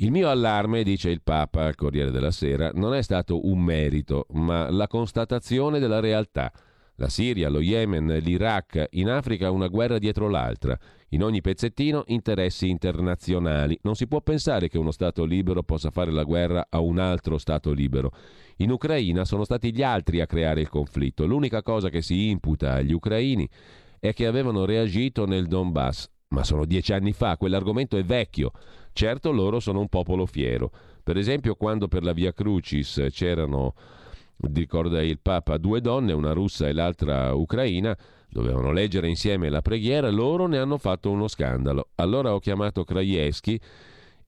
Il 0.00 0.12
mio 0.12 0.28
allarme, 0.28 0.84
dice 0.84 1.10
il 1.10 1.22
Papa 1.22 1.64
al 1.64 1.74
Corriere 1.74 2.12
della 2.12 2.30
Sera, 2.30 2.70
non 2.72 2.94
è 2.94 3.02
stato 3.02 3.46
un 3.48 3.58
merito, 3.58 4.26
ma 4.32 4.70
la 4.70 4.86
constatazione 4.86 5.80
della 5.80 5.98
realtà. 5.98 6.52
La 7.00 7.08
Siria, 7.08 7.48
lo 7.48 7.60
Yemen, 7.60 8.06
l'Iraq, 8.06 8.88
in 8.90 9.08
Africa 9.08 9.50
una 9.50 9.68
guerra 9.68 9.98
dietro 9.98 10.28
l'altra. 10.28 10.76
In 11.10 11.22
ogni 11.22 11.40
pezzettino 11.40 12.02
interessi 12.08 12.68
internazionali. 12.68 13.78
Non 13.82 13.94
si 13.94 14.08
può 14.08 14.20
pensare 14.20 14.68
che 14.68 14.78
uno 14.78 14.90
Stato 14.90 15.24
libero 15.24 15.62
possa 15.62 15.90
fare 15.90 16.10
la 16.10 16.24
guerra 16.24 16.66
a 16.68 16.80
un 16.80 16.98
altro 16.98 17.38
Stato 17.38 17.72
libero. 17.72 18.12
In 18.56 18.72
Ucraina 18.72 19.24
sono 19.24 19.44
stati 19.44 19.72
gli 19.72 19.82
altri 19.82 20.20
a 20.20 20.26
creare 20.26 20.60
il 20.60 20.68
conflitto. 20.68 21.24
L'unica 21.24 21.62
cosa 21.62 21.88
che 21.88 22.02
si 22.02 22.30
imputa 22.30 22.74
agli 22.74 22.92
ucraini 22.92 23.48
è 24.00 24.12
che 24.12 24.26
avevano 24.26 24.64
reagito 24.64 25.26
nel 25.26 25.46
Donbass. 25.46 26.08
Ma 26.28 26.44
sono 26.44 26.64
dieci 26.66 26.92
anni 26.92 27.12
fa, 27.12 27.36
quell'argomento 27.36 27.96
è 27.96 28.04
vecchio. 28.04 28.52
Certo 28.92 29.32
loro 29.32 29.60
sono 29.60 29.80
un 29.80 29.88
popolo 29.88 30.26
fiero. 30.26 30.70
Per 31.02 31.16
esempio 31.16 31.54
quando 31.54 31.88
per 31.88 32.02
la 32.02 32.12
Via 32.12 32.32
Crucis 32.32 33.06
c'erano, 33.10 33.74
ricorda 34.52 35.02
il 35.02 35.18
Papa, 35.20 35.56
due 35.56 35.80
donne, 35.80 36.12
una 36.12 36.32
russa 36.32 36.68
e 36.68 36.72
l'altra 36.72 37.32
ucraina, 37.32 37.96
dovevano 38.28 38.72
leggere 38.72 39.08
insieme 39.08 39.48
la 39.48 39.62
preghiera, 39.62 40.10
loro 40.10 40.46
ne 40.46 40.58
hanno 40.58 40.76
fatto 40.76 41.10
uno 41.10 41.28
scandalo. 41.28 41.88
Allora 41.94 42.34
ho 42.34 42.40
chiamato 42.40 42.84
Krajewski 42.84 43.58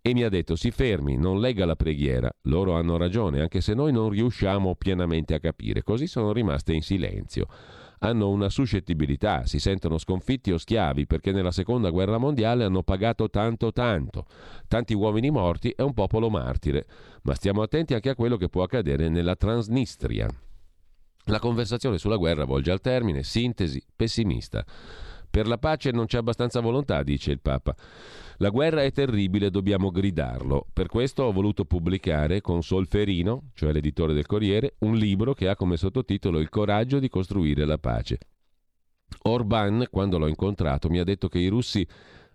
e 0.00 0.14
mi 0.14 0.22
ha 0.22 0.30
detto 0.30 0.56
si 0.56 0.70
fermi, 0.70 1.18
non 1.18 1.38
legga 1.38 1.66
la 1.66 1.76
preghiera. 1.76 2.34
Loro 2.42 2.72
hanno 2.72 2.96
ragione, 2.96 3.42
anche 3.42 3.60
se 3.60 3.74
noi 3.74 3.92
non 3.92 4.08
riusciamo 4.08 4.74
pienamente 4.76 5.34
a 5.34 5.40
capire. 5.40 5.82
Così 5.82 6.06
sono 6.06 6.32
rimaste 6.32 6.72
in 6.72 6.80
silenzio 6.80 7.46
hanno 8.00 8.30
una 8.30 8.48
suscettibilità, 8.48 9.46
si 9.46 9.58
sentono 9.58 9.98
sconfitti 9.98 10.52
o 10.52 10.58
schiavi 10.58 11.06
perché 11.06 11.32
nella 11.32 11.50
seconda 11.50 11.90
guerra 11.90 12.18
mondiale 12.18 12.64
hanno 12.64 12.82
pagato 12.82 13.28
tanto 13.28 13.72
tanto, 13.72 14.26
tanti 14.68 14.94
uomini 14.94 15.30
morti 15.30 15.70
e 15.70 15.82
un 15.82 15.94
popolo 15.94 16.30
martire, 16.30 16.86
ma 17.22 17.34
stiamo 17.34 17.62
attenti 17.62 17.94
anche 17.94 18.10
a 18.10 18.14
quello 18.14 18.36
che 18.36 18.48
può 18.48 18.62
accadere 18.62 19.08
nella 19.08 19.36
Transnistria. 19.36 20.28
La 21.24 21.38
conversazione 21.38 21.98
sulla 21.98 22.16
guerra 22.16 22.44
volge 22.44 22.70
al 22.70 22.80
termine, 22.80 23.22
sintesi 23.22 23.82
pessimista. 23.94 24.64
Per 25.28 25.46
la 25.46 25.58
pace 25.58 25.90
non 25.90 26.06
c'è 26.06 26.18
abbastanza 26.18 26.60
volontà, 26.60 27.02
dice 27.02 27.30
il 27.30 27.40
Papa. 27.40 27.76
La 28.42 28.48
guerra 28.48 28.82
è 28.82 28.90
terribile, 28.90 29.50
dobbiamo 29.50 29.90
gridarlo. 29.90 30.66
Per 30.72 30.86
questo 30.86 31.24
ho 31.24 31.32
voluto 31.32 31.66
pubblicare 31.66 32.40
con 32.40 32.62
Solferino, 32.62 33.50
cioè 33.52 33.70
l'editore 33.70 34.14
del 34.14 34.24
Corriere, 34.24 34.76
un 34.78 34.96
libro 34.96 35.34
che 35.34 35.46
ha 35.46 35.54
come 35.54 35.76
sottotitolo 35.76 36.38
Il 36.38 36.48
coraggio 36.48 36.98
di 37.00 37.10
costruire 37.10 37.66
la 37.66 37.76
pace. 37.76 38.18
Orban, 39.24 39.88
quando 39.90 40.16
l'ho 40.16 40.26
incontrato, 40.26 40.88
mi 40.88 40.98
ha 40.98 41.04
detto 41.04 41.28
che 41.28 41.38
i 41.38 41.48
russi 41.48 41.86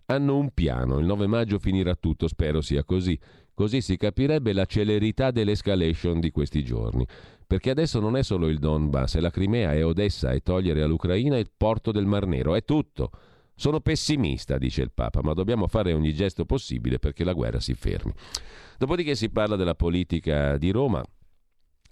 hanno 0.04 0.36
un 0.36 0.52
piano, 0.54 1.00
il 1.00 1.06
9 1.06 1.26
maggio 1.26 1.58
finirà 1.58 1.96
tutto, 1.96 2.28
spero 2.28 2.60
sia 2.60 2.84
così. 2.84 3.18
Così 3.52 3.80
si 3.80 3.96
capirebbe 3.96 4.52
la 4.52 4.64
celerità 4.64 5.32
dell'escalation 5.32 6.20
di 6.20 6.30
questi 6.30 6.62
giorni. 6.62 7.04
Perché 7.44 7.70
adesso 7.70 7.98
non 7.98 8.16
è 8.16 8.22
solo 8.22 8.46
il 8.46 8.60
Donbass, 8.60 9.16
è 9.16 9.20
la 9.20 9.30
Crimea, 9.30 9.72
è 9.72 9.84
Odessa, 9.84 10.30
è 10.30 10.40
togliere 10.40 10.82
all'Ucraina 10.82 11.36
il 11.36 11.50
porto 11.56 11.90
del 11.90 12.06
Mar 12.06 12.28
Nero, 12.28 12.54
è 12.54 12.64
tutto. 12.64 13.10
Sono 13.56 13.80
pessimista, 13.80 14.58
dice 14.58 14.82
il 14.82 14.92
Papa, 14.92 15.20
ma 15.22 15.32
dobbiamo 15.32 15.66
fare 15.66 15.92
ogni 15.92 16.12
gesto 16.12 16.44
possibile 16.44 16.98
perché 16.98 17.24
la 17.24 17.32
guerra 17.32 17.58
si 17.58 17.74
fermi. 17.74 18.12
Dopodiché 18.78 19.14
si 19.14 19.30
parla 19.30 19.56
della 19.56 19.74
politica 19.74 20.58
di 20.58 20.70
Roma. 20.70 21.02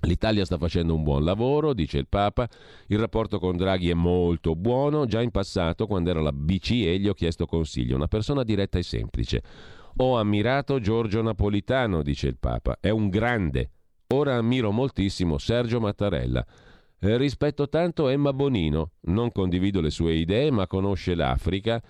L'Italia 0.01 0.45
sta 0.45 0.59
facendo 0.59 0.95
un 0.95 1.03
buon 1.03 1.25
lavoro, 1.25 1.73
dice 1.73 1.97
il 1.97 2.07
Papa, 2.07 2.47
il 2.89 2.99
rapporto 2.99 3.39
con 3.39 3.57
Draghi 3.57 3.89
è 3.89 3.95
molto 3.95 4.55
buono, 4.55 5.07
già 5.07 5.23
in 5.23 5.31
passato 5.31 5.87
quando 5.87 6.11
era 6.11 6.21
la 6.21 6.33
BCE 6.33 6.99
gli 6.99 7.09
ho 7.09 7.15
chiesto 7.15 7.47
consiglio, 7.47 7.97
una 7.97 8.09
persona 8.09 8.43
diretta 8.43 8.79
e 8.79 8.83
semplice. 8.83 9.43
Ho 9.97 10.19
ammirato 10.19 10.79
Giorgio 10.79 11.23
Napolitano, 11.23 12.03
dice 12.03 12.27
il 12.27 12.37
Papa, 12.37 12.77
è 12.81 12.91
un 12.91 13.09
grande, 13.09 13.71
Ora 14.09 14.37
ammiro 14.37 14.71
moltissimo 14.71 15.39
Sergio 15.39 15.81
Mattarella. 15.81 16.45
Eh, 17.07 17.19
rispetto 17.19 17.69
tanto 17.69 18.09
Emma 18.09 18.33
Bonino. 18.33 18.93
Non 19.03 19.31
condivido 19.31 19.83
le 19.83 19.91
sue 19.91 20.15
idee, 20.15 20.51
ma 20.51 20.67
conosce 20.67 21.15
l'Africa. 21.15 21.83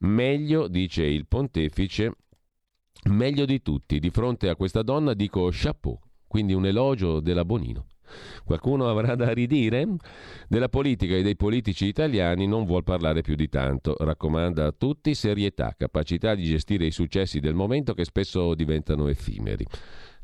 Meglio, 0.00 0.68
dice 0.68 1.02
il 1.02 1.26
pontefice, 1.26 2.12
meglio 3.08 3.46
di 3.46 3.62
tutti. 3.62 3.98
Di 3.98 4.10
fronte 4.10 4.50
a 4.50 4.54
questa 4.54 4.82
donna 4.82 5.14
dico 5.14 5.48
chapeau, 5.50 5.98
quindi 6.26 6.52
un 6.52 6.66
elogio 6.66 7.20
della 7.20 7.46
Bonino. 7.46 7.86
Qualcuno 8.44 8.86
avrà 8.86 9.14
da 9.14 9.32
ridire? 9.32 9.86
Della 10.46 10.68
politica 10.68 11.14
e 11.14 11.22
dei 11.22 11.36
politici 11.36 11.86
italiani 11.86 12.46
non 12.46 12.66
vuol 12.66 12.84
parlare 12.84 13.22
più 13.22 13.36
di 13.36 13.48
tanto. 13.48 13.96
Raccomanda 13.98 14.66
a 14.66 14.74
tutti 14.76 15.14
serietà, 15.14 15.74
capacità 15.74 16.34
di 16.34 16.44
gestire 16.44 16.84
i 16.84 16.90
successi 16.90 17.40
del 17.40 17.54
momento 17.54 17.94
che 17.94 18.04
spesso 18.04 18.54
diventano 18.54 19.08
effimeri. 19.08 19.64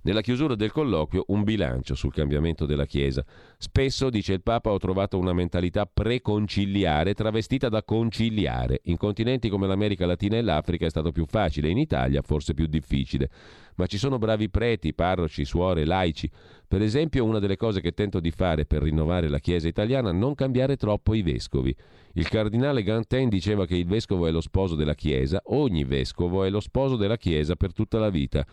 Nella 0.02 0.22
chiusura 0.22 0.54
del 0.54 0.72
colloquio 0.72 1.24
un 1.26 1.44
bilancio 1.44 1.94
sul 1.94 2.14
cambiamento 2.14 2.64
della 2.64 2.86
Chiesa. 2.86 3.22
Spesso, 3.58 4.08
dice 4.08 4.32
il 4.32 4.42
Papa, 4.42 4.70
ho 4.70 4.78
trovato 4.78 5.18
una 5.18 5.34
mentalità 5.34 5.84
preconciliare 5.84 7.12
travestita 7.12 7.68
da 7.68 7.82
conciliare. 7.82 8.80
In 8.84 8.96
continenti 8.96 9.50
come 9.50 9.66
l'America 9.66 10.06
Latina 10.06 10.38
e 10.38 10.42
l'Africa 10.42 10.86
è 10.86 10.90
stato 10.90 11.12
più 11.12 11.26
facile, 11.26 11.68
in 11.68 11.76
Italia 11.76 12.22
forse 12.22 12.54
più 12.54 12.64
difficile. 12.64 13.28
Ma 13.74 13.84
ci 13.84 13.98
sono 13.98 14.16
bravi 14.16 14.48
preti, 14.48 14.94
parroci, 14.94 15.44
suore, 15.44 15.84
laici. 15.84 16.30
Per 16.66 16.80
esempio, 16.80 17.26
una 17.26 17.38
delle 17.38 17.56
cose 17.56 17.82
che 17.82 17.92
tento 17.92 18.20
di 18.20 18.30
fare 18.30 18.64
per 18.64 18.80
rinnovare 18.80 19.28
la 19.28 19.38
Chiesa 19.38 19.68
italiana 19.68 20.10
è 20.10 20.14
non 20.14 20.34
cambiare 20.34 20.76
troppo 20.76 21.12
i 21.12 21.20
vescovi. 21.20 21.76
Il 22.14 22.26
cardinale 22.26 22.82
Gantin 22.82 23.28
diceva 23.28 23.66
che 23.66 23.76
il 23.76 23.86
vescovo 23.86 24.26
è 24.26 24.30
lo 24.30 24.40
sposo 24.40 24.76
della 24.76 24.94
Chiesa, 24.94 25.42
ogni 25.48 25.84
vescovo 25.84 26.42
è 26.42 26.48
lo 26.48 26.60
sposo 26.60 26.96
della 26.96 27.18
Chiesa 27.18 27.54
per 27.54 27.74
tutta 27.74 27.98
la 27.98 28.08
vita. 28.08 28.46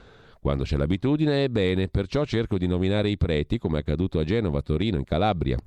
Quando 0.47 0.63
c'è 0.63 0.77
l'abitudine 0.77 1.43
è 1.43 1.49
bene, 1.49 1.89
perciò 1.89 2.23
cerco 2.23 2.57
di 2.57 2.67
nominare 2.67 3.09
i 3.09 3.17
preti, 3.17 3.57
come 3.57 3.75
è 3.75 3.81
accaduto 3.81 4.17
a 4.17 4.23
Genova, 4.23 4.61
Torino, 4.61 4.95
in 4.95 5.03
Calabria. 5.03 5.57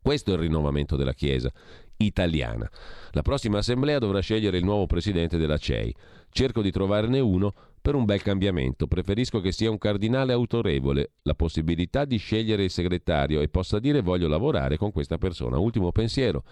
Questo 0.00 0.30
è 0.30 0.34
il 0.34 0.38
rinnovamento 0.38 0.94
della 0.94 1.12
Chiesa 1.12 1.50
italiana. 1.96 2.70
La 3.10 3.22
prossima 3.22 3.58
assemblea 3.58 3.98
dovrà 3.98 4.20
scegliere 4.20 4.56
il 4.56 4.62
nuovo 4.62 4.86
presidente 4.86 5.36
della 5.36 5.56
CEI. 5.56 5.92
Cerco 6.30 6.62
di 6.62 6.70
trovarne 6.70 7.18
uno 7.18 7.52
per 7.82 7.96
un 7.96 8.04
bel 8.04 8.22
cambiamento. 8.22 8.86
Preferisco 8.86 9.40
che 9.40 9.50
sia 9.50 9.68
un 9.68 9.78
cardinale 9.78 10.32
autorevole, 10.32 11.14
la 11.22 11.34
possibilità 11.34 12.04
di 12.04 12.18
scegliere 12.18 12.62
il 12.62 12.70
segretario 12.70 13.40
e 13.40 13.48
possa 13.48 13.80
dire 13.80 14.00
voglio 14.00 14.28
lavorare 14.28 14.76
con 14.76 14.92
questa 14.92 15.18
persona. 15.18 15.58
Ultimo 15.58 15.90
pensiero 15.90 16.44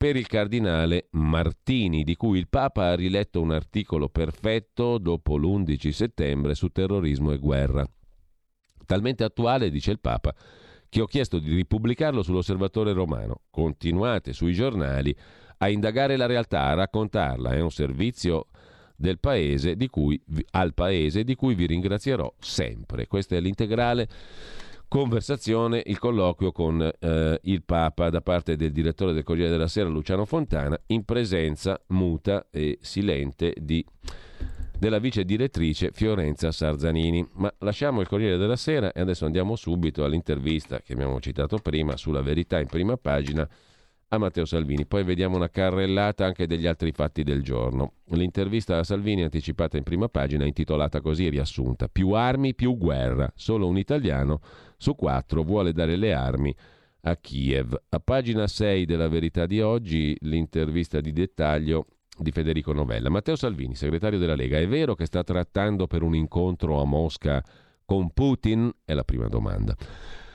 per 0.00 0.16
il 0.16 0.28
cardinale 0.28 1.08
Martini, 1.10 2.04
di 2.04 2.16
cui 2.16 2.38
il 2.38 2.48
Papa 2.48 2.86
ha 2.86 2.94
riletto 2.94 3.42
un 3.42 3.50
articolo 3.50 4.08
perfetto 4.08 4.96
dopo 4.96 5.36
l'11 5.36 5.90
settembre 5.90 6.54
su 6.54 6.68
terrorismo 6.68 7.32
e 7.32 7.36
guerra. 7.36 7.86
Talmente 8.86 9.24
attuale, 9.24 9.68
dice 9.68 9.90
il 9.90 10.00
Papa, 10.00 10.34
che 10.88 11.02
ho 11.02 11.04
chiesto 11.04 11.38
di 11.38 11.54
ripubblicarlo 11.54 12.22
sull'Osservatore 12.22 12.94
Romano. 12.94 13.42
Continuate 13.50 14.32
sui 14.32 14.54
giornali 14.54 15.14
a 15.58 15.68
indagare 15.68 16.16
la 16.16 16.24
realtà, 16.24 16.62
a 16.62 16.72
raccontarla. 16.72 17.50
È 17.50 17.60
un 17.60 17.70
servizio 17.70 18.46
del 18.96 19.18
paese 19.18 19.76
di 19.76 19.88
cui, 19.88 20.18
al 20.52 20.72
paese 20.72 21.24
di 21.24 21.34
cui 21.34 21.54
vi 21.54 21.66
ringrazierò 21.66 22.32
sempre. 22.38 23.06
Questo 23.06 23.34
è 23.34 23.40
l'integrale 23.40 24.08
conversazione, 24.90 25.80
il 25.86 26.00
colloquio 26.00 26.50
con 26.50 26.82
eh, 26.82 27.40
il 27.44 27.62
Papa 27.62 28.10
da 28.10 28.20
parte 28.22 28.56
del 28.56 28.72
direttore 28.72 29.12
del 29.12 29.22
Corriere 29.22 29.48
della 29.48 29.68
Sera 29.68 29.88
Luciano 29.88 30.24
Fontana 30.24 30.76
in 30.86 31.04
presenza 31.04 31.80
muta 31.90 32.48
e 32.50 32.76
silente 32.80 33.54
di, 33.56 33.86
della 34.76 34.98
vice 34.98 35.24
direttrice 35.24 35.92
Fiorenza 35.92 36.50
Sarzanini. 36.50 37.24
Ma 37.34 37.54
lasciamo 37.58 38.00
il 38.00 38.08
Corriere 38.08 38.36
della 38.36 38.56
Sera 38.56 38.90
e 38.90 39.00
adesso 39.00 39.26
andiamo 39.26 39.54
subito 39.54 40.02
all'intervista 40.02 40.80
che 40.80 40.94
abbiamo 40.94 41.20
citato 41.20 41.58
prima 41.58 41.96
sulla 41.96 42.20
verità 42.20 42.58
in 42.58 42.66
prima 42.66 42.96
pagina 42.96 43.48
a 44.12 44.18
Matteo 44.18 44.44
Salvini. 44.44 44.86
Poi 44.86 45.04
vediamo 45.04 45.36
una 45.36 45.50
carrellata 45.50 46.24
anche 46.24 46.46
degli 46.46 46.66
altri 46.66 46.92
fatti 46.92 47.22
del 47.22 47.42
giorno. 47.42 47.94
L'intervista 48.10 48.78
a 48.78 48.84
Salvini 48.84 49.22
anticipata 49.22 49.76
in 49.76 49.82
prima 49.84 50.08
pagina 50.08 50.44
intitolata 50.44 51.00
così 51.00 51.28
riassunta 51.28 51.88
Più 51.88 52.10
armi, 52.10 52.54
più 52.54 52.76
guerra. 52.76 53.30
Solo 53.34 53.68
un 53.68 53.78
italiano 53.78 54.40
su 54.76 54.94
quattro 54.94 55.42
vuole 55.42 55.72
dare 55.72 55.96
le 55.96 56.12
armi 56.12 56.54
a 57.02 57.16
Kiev. 57.16 57.80
A 57.88 58.00
pagina 58.00 58.46
6 58.46 58.84
della 58.84 59.08
verità 59.08 59.46
di 59.46 59.60
oggi 59.60 60.16
l'intervista 60.20 61.00
di 61.00 61.12
dettaglio 61.12 61.86
di 62.18 62.32
Federico 62.32 62.72
Novella. 62.72 63.10
Matteo 63.10 63.36
Salvini, 63.36 63.74
segretario 63.74 64.18
della 64.18 64.34
Lega, 64.34 64.58
è 64.58 64.66
vero 64.66 64.94
che 64.94 65.06
sta 65.06 65.22
trattando 65.22 65.86
per 65.86 66.02
un 66.02 66.14
incontro 66.14 66.80
a 66.80 66.84
Mosca 66.84 67.42
con 67.84 68.10
Putin? 68.10 68.70
È 68.84 68.92
la 68.92 69.04
prima 69.04 69.28
domanda. 69.28 69.74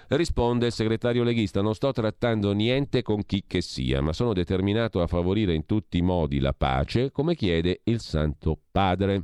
Risponde 0.08 0.68
il 0.68 0.72
segretario 0.72 1.24
leghista: 1.24 1.62
Non 1.62 1.74
sto 1.74 1.92
trattando 1.92 2.52
niente 2.54 3.02
con 3.02 3.24
chi 3.26 3.44
che 3.48 3.62
sia, 3.62 4.02
ma 4.02 4.14
sono 4.14 4.34
determinato 4.34 5.02
a 5.02 5.08
favorire 5.08 5.54
in 5.54 5.66
tutti 5.66 5.98
i 5.98 6.02
modi 6.02 6.40
la 6.40 6.54
pace, 6.54 7.12
come 7.12 7.36
chiede 7.36 7.82
il 7.86 8.00
Santo 8.00 8.60
Padre. 8.72 9.24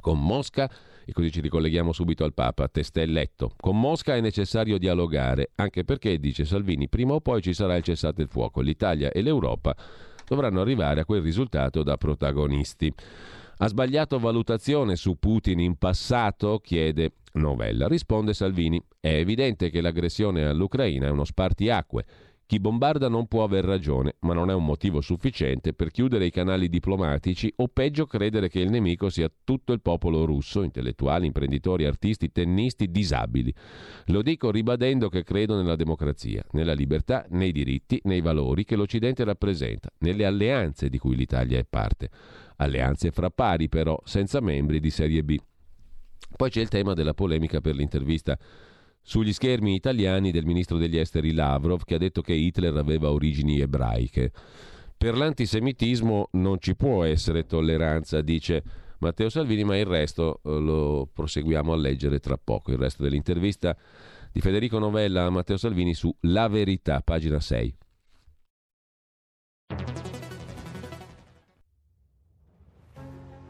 Con 0.00 0.22
Mosca 0.22 0.70
E 1.06 1.12
così 1.12 1.30
ci 1.30 1.40
ricolleghiamo 1.42 1.92
subito 1.92 2.24
al 2.24 2.32
Papa, 2.32 2.66
testè 2.68 3.02
eletto. 3.02 3.52
Con 3.56 3.78
Mosca 3.78 4.16
è 4.16 4.20
necessario 4.20 4.78
dialogare, 4.78 5.50
anche 5.56 5.84
perché, 5.84 6.18
dice 6.18 6.46
Salvini, 6.46 6.88
prima 6.88 7.12
o 7.12 7.20
poi 7.20 7.42
ci 7.42 7.52
sarà 7.52 7.76
il 7.76 7.82
cessate 7.82 8.22
il 8.22 8.28
fuoco. 8.28 8.62
L'Italia 8.62 9.10
e 9.10 9.20
l'Europa 9.20 9.76
dovranno 10.26 10.62
arrivare 10.62 11.00
a 11.00 11.04
quel 11.04 11.20
risultato 11.20 11.82
da 11.82 11.98
protagonisti. 11.98 12.92
Ha 13.56 13.68
sbagliato 13.68 14.18
valutazione 14.18 14.96
su 14.96 15.16
Putin 15.18 15.60
in 15.60 15.76
passato? 15.76 16.58
chiede 16.58 17.12
Novella. 17.34 17.86
Risponde 17.86 18.34
Salvini. 18.34 18.82
È 19.00 19.08
evidente 19.08 19.70
che 19.70 19.80
l'aggressione 19.80 20.44
all'Ucraina 20.44 21.06
è 21.06 21.10
uno 21.10 21.24
spartiacque 21.24 22.04
chi 22.46 22.60
bombarda 22.60 23.08
non 23.08 23.26
può 23.26 23.42
aver 23.42 23.64
ragione, 23.64 24.16
ma 24.20 24.34
non 24.34 24.50
è 24.50 24.54
un 24.54 24.66
motivo 24.66 25.00
sufficiente 25.00 25.72
per 25.72 25.90
chiudere 25.90 26.26
i 26.26 26.30
canali 26.30 26.68
diplomatici 26.68 27.50
o 27.56 27.68
peggio 27.68 28.04
credere 28.04 28.50
che 28.50 28.60
il 28.60 28.68
nemico 28.70 29.08
sia 29.08 29.32
tutto 29.44 29.72
il 29.72 29.80
popolo 29.80 30.26
russo, 30.26 30.62
intellettuali, 30.62 31.24
imprenditori, 31.24 31.86
artisti, 31.86 32.30
tennisti, 32.30 32.90
disabili. 32.90 33.52
Lo 34.08 34.20
dico 34.20 34.50
ribadendo 34.50 35.08
che 35.08 35.22
credo 35.22 35.56
nella 35.56 35.74
democrazia, 35.74 36.44
nella 36.50 36.74
libertà, 36.74 37.24
nei 37.30 37.50
diritti, 37.50 37.98
nei 38.04 38.20
valori 38.20 38.64
che 38.64 38.76
l'Occidente 38.76 39.24
rappresenta, 39.24 39.88
nelle 40.00 40.26
alleanze 40.26 40.90
di 40.90 40.98
cui 40.98 41.16
l'Italia 41.16 41.58
è 41.58 41.64
parte. 41.64 42.10
Alleanze 42.56 43.10
fra 43.10 43.30
pari 43.30 43.68
però, 43.68 44.00
senza 44.04 44.40
membri 44.40 44.80
di 44.80 44.90
serie 44.90 45.22
B. 45.22 45.36
Poi 46.36 46.50
c'è 46.50 46.60
il 46.60 46.68
tema 46.68 46.94
della 46.94 47.14
polemica 47.14 47.60
per 47.60 47.74
l'intervista 47.74 48.38
sugli 49.06 49.32
schermi 49.32 49.74
italiani 49.74 50.30
del 50.30 50.46
ministro 50.46 50.78
degli 50.78 50.96
esteri 50.96 51.32
Lavrov 51.32 51.84
che 51.84 51.94
ha 51.94 51.98
detto 51.98 52.22
che 52.22 52.32
Hitler 52.32 52.76
aveva 52.76 53.10
origini 53.10 53.60
ebraiche. 53.60 54.32
Per 54.96 55.16
l'antisemitismo 55.16 56.28
non 56.32 56.58
ci 56.58 56.74
può 56.74 57.04
essere 57.04 57.44
tolleranza, 57.44 58.22
dice 58.22 58.62
Matteo 58.98 59.28
Salvini, 59.28 59.62
ma 59.62 59.76
il 59.76 59.84
resto 59.84 60.40
eh, 60.42 60.58
lo 60.58 61.08
proseguiamo 61.12 61.72
a 61.72 61.76
leggere 61.76 62.20
tra 62.20 62.38
poco. 62.42 62.72
Il 62.72 62.78
resto 62.78 63.02
dell'intervista 63.02 63.76
di 64.32 64.40
Federico 64.40 64.78
Novella 64.78 65.24
a 65.26 65.30
Matteo 65.30 65.58
Salvini 65.58 65.92
su 65.92 66.14
La 66.20 66.48
Verità, 66.48 67.00
pagina 67.02 67.38
6. 67.38 67.76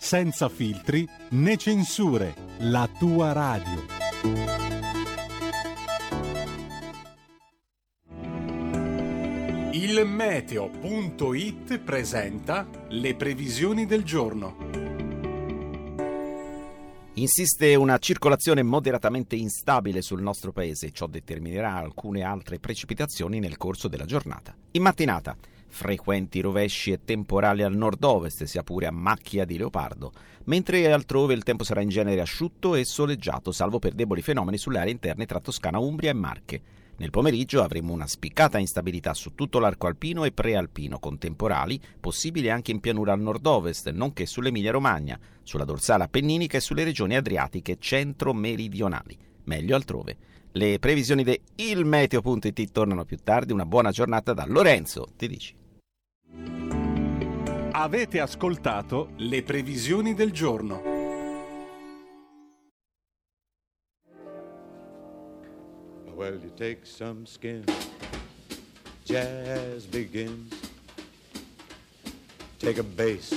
senza 0.00 0.48
filtri 0.48 1.06
né 1.30 1.56
censure, 1.58 2.34
la 2.60 2.88
tua 2.98 3.32
radio. 3.32 3.84
Il 9.72 10.04
meteo.it 10.06 11.78
presenta 11.78 12.66
le 12.88 13.14
previsioni 13.14 13.84
del 13.86 14.02
giorno. 14.02 14.56
Insiste 17.14 17.74
una 17.74 17.98
circolazione 17.98 18.62
moderatamente 18.62 19.36
instabile 19.36 20.00
sul 20.00 20.22
nostro 20.22 20.52
paese, 20.52 20.90
ciò 20.92 21.06
determinerà 21.06 21.74
alcune 21.74 22.22
altre 22.22 22.58
precipitazioni 22.58 23.38
nel 23.38 23.58
corso 23.58 23.88
della 23.88 24.06
giornata. 24.06 24.56
In 24.72 24.82
mattinata 24.82 25.36
frequenti 25.70 26.40
rovesci 26.40 26.92
e 26.92 27.04
temporali 27.04 27.62
al 27.62 27.74
nord-ovest, 27.74 28.44
sia 28.44 28.62
pure 28.62 28.86
a 28.86 28.92
macchia 28.92 29.44
di 29.44 29.56
leopardo, 29.56 30.12
mentre 30.44 30.92
altrove 30.92 31.32
il 31.32 31.42
tempo 31.42 31.64
sarà 31.64 31.80
in 31.80 31.88
genere 31.88 32.20
asciutto 32.20 32.74
e 32.74 32.84
soleggiato, 32.84 33.52
salvo 33.52 33.78
per 33.78 33.94
deboli 33.94 34.20
fenomeni 34.20 34.58
sulle 34.58 34.78
aree 34.78 34.92
interne 34.92 35.26
tra 35.26 35.40
Toscana, 35.40 35.78
Umbria 35.78 36.10
e 36.10 36.14
Marche. 36.14 36.62
Nel 37.00 37.08
pomeriggio 37.08 37.62
avremo 37.62 37.94
una 37.94 38.06
spiccata 38.06 38.58
instabilità 38.58 39.14
su 39.14 39.34
tutto 39.34 39.58
l'arco 39.58 39.86
alpino 39.86 40.24
e 40.24 40.32
prealpino, 40.32 40.98
con 40.98 41.16
temporali 41.16 41.80
possibili 41.98 42.50
anche 42.50 42.72
in 42.72 42.80
pianura 42.80 43.14
al 43.14 43.20
nord-ovest, 43.20 43.90
nonché 43.90 44.26
sull'Emilia-Romagna, 44.26 45.18
sulla 45.42 45.64
dorsale 45.64 46.04
appenninica 46.04 46.58
e 46.58 46.60
sulle 46.60 46.84
regioni 46.84 47.16
adriatiche 47.16 47.78
centro-meridionali. 47.78 49.16
Meglio 49.44 49.76
altrove. 49.76 50.16
Le 50.52 50.78
previsioni 50.78 51.24
di 51.24 51.40
ilmeteo.it 51.54 52.70
tornano 52.72 53.04
più 53.04 53.16
tardi. 53.22 53.52
Una 53.52 53.64
buona 53.64 53.92
giornata 53.92 54.34
da 54.34 54.44
Lorenzo, 54.46 55.06
ti 55.16 55.28
dici. 55.28 55.59
Avete 57.72 58.20
ascoltato 58.20 59.10
le 59.16 59.42
previsioni 59.42 60.14
del 60.14 60.32
giorno. 60.32 60.82
Well, 66.14 66.38
you 66.42 66.52
take 66.54 66.84
some 66.84 67.24
skin, 67.24 67.64
jazz 69.04 69.86
begins. 69.86 70.52
Take 72.58 72.78
a 72.78 72.82
bass, 72.82 73.32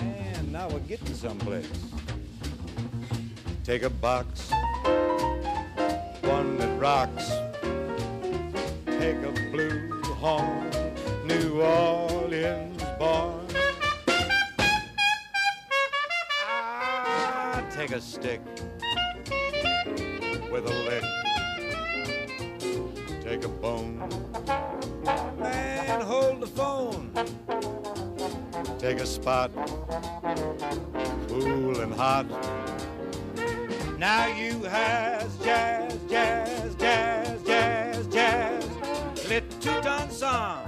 man, 0.00 0.50
now 0.50 0.66
we're 0.70 0.80
getting 0.86 1.14
someplace. 1.14 1.68
Take 3.64 3.82
a 3.82 3.90
box, 3.90 4.50
one 6.22 6.56
that 6.56 6.74
rocks. 6.78 7.30
Take 8.86 9.22
a 9.22 9.32
blue 9.52 9.90
horn, 10.14 10.70
New 11.28 11.60
Orleans 11.60 12.82
born. 12.98 13.46
Ah, 16.46 17.62
take 17.70 17.90
a 17.90 18.00
stick 18.00 18.40
with 20.50 20.64
a 20.64 20.74
lick. 20.88 21.04
Take 23.22 23.44
a 23.44 23.48
bone, 23.48 23.98
man, 25.38 26.00
hold 26.00 26.40
the 26.40 26.46
phone. 26.46 27.12
Take 28.78 29.00
a 29.00 29.06
spot, 29.06 29.50
cool 31.28 31.80
and 31.80 31.92
hot. 31.92 32.24
Now 33.98 34.28
you 34.28 34.62
has 34.62 35.36
jazz, 35.44 35.94
jazz, 36.08 36.74
jazz, 36.76 37.42
jazz, 37.42 38.06
jazz, 38.06 39.28
lit 39.28 39.44
two-ton 39.60 40.10
song. 40.10 40.67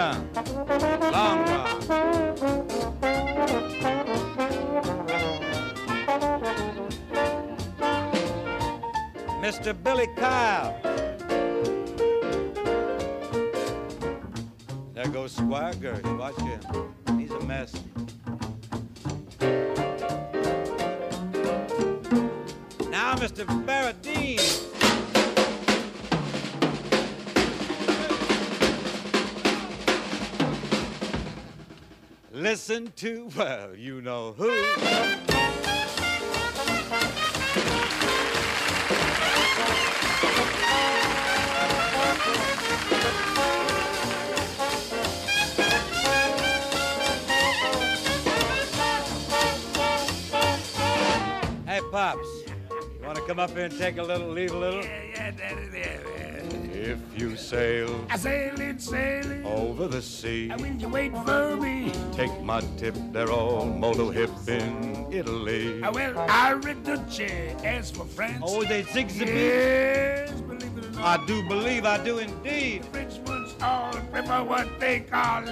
Maria 0.00 0.24
Lamba. 1.12 1.60
Mr. 9.42 9.74
Billy 9.82 10.06
Kyle. 10.16 10.80
There 14.94 15.08
goes 15.08 15.32
Squire 15.32 15.74
Watch 16.18 16.40
him. 16.40 16.60
He's 17.18 17.30
a 17.30 17.40
mess. 17.40 17.74
Now, 22.88 23.16
Mr. 23.16 23.44
Barrett 23.66 24.00
Dean. 24.02 24.69
Listen 32.50 32.90
to, 32.96 33.28
well, 33.36 33.76
you 33.76 34.02
know 34.02 34.32
who. 34.32 34.50
Hey, 51.66 51.80
Pops, 51.92 52.26
you 52.68 53.06
want 53.06 53.14
to 53.14 53.22
come 53.28 53.38
up 53.38 53.50
here 53.50 53.66
and 53.66 53.78
take 53.78 53.96
a 53.98 54.02
little, 54.02 54.26
leave 54.26 54.50
a 54.50 54.58
little? 54.58 54.82
Yeah, 54.82 55.02
yeah, 55.14 55.30
there, 55.70 56.09
If 56.82 56.98
you 57.14 57.36
sail 57.36 58.06
I 58.08 58.16
sailing, 58.16 58.78
sailing. 58.78 59.44
over 59.44 59.86
the 59.86 60.00
sea, 60.00 60.48
And 60.48 60.58
will 60.62 60.72
you 60.80 60.88
wait 60.88 61.12
for 61.26 61.54
me? 61.56 61.92
take 62.12 62.32
my 62.42 62.62
tip, 62.78 62.94
they're 63.12 63.30
all 63.30 63.66
moto 63.66 64.08
hip 64.10 64.30
in 64.48 65.06
Italy. 65.12 65.82
Ah, 65.82 65.88
I 65.88 65.90
will 65.90 66.18
I 66.18 66.50
Reduce. 66.52 67.20
As 67.64 67.90
for 67.90 68.06
France. 68.06 68.42
Oh, 68.46 68.64
they 68.64 68.82
sing 68.84 69.08
the? 69.08 69.26
Yes, 69.26 70.30
believe 70.40 70.78
it 70.78 70.86
or 70.86 70.90
not. 70.92 71.20
I 71.20 71.26
do 71.26 71.42
believe, 71.48 71.84
I 71.84 72.02
do 72.02 72.18
indeed. 72.18 72.86
Frenchmen's 72.86 73.29
all 73.62 73.92
people 74.12 74.44
what 74.46 74.80
they 74.80 75.00
call 75.00 75.42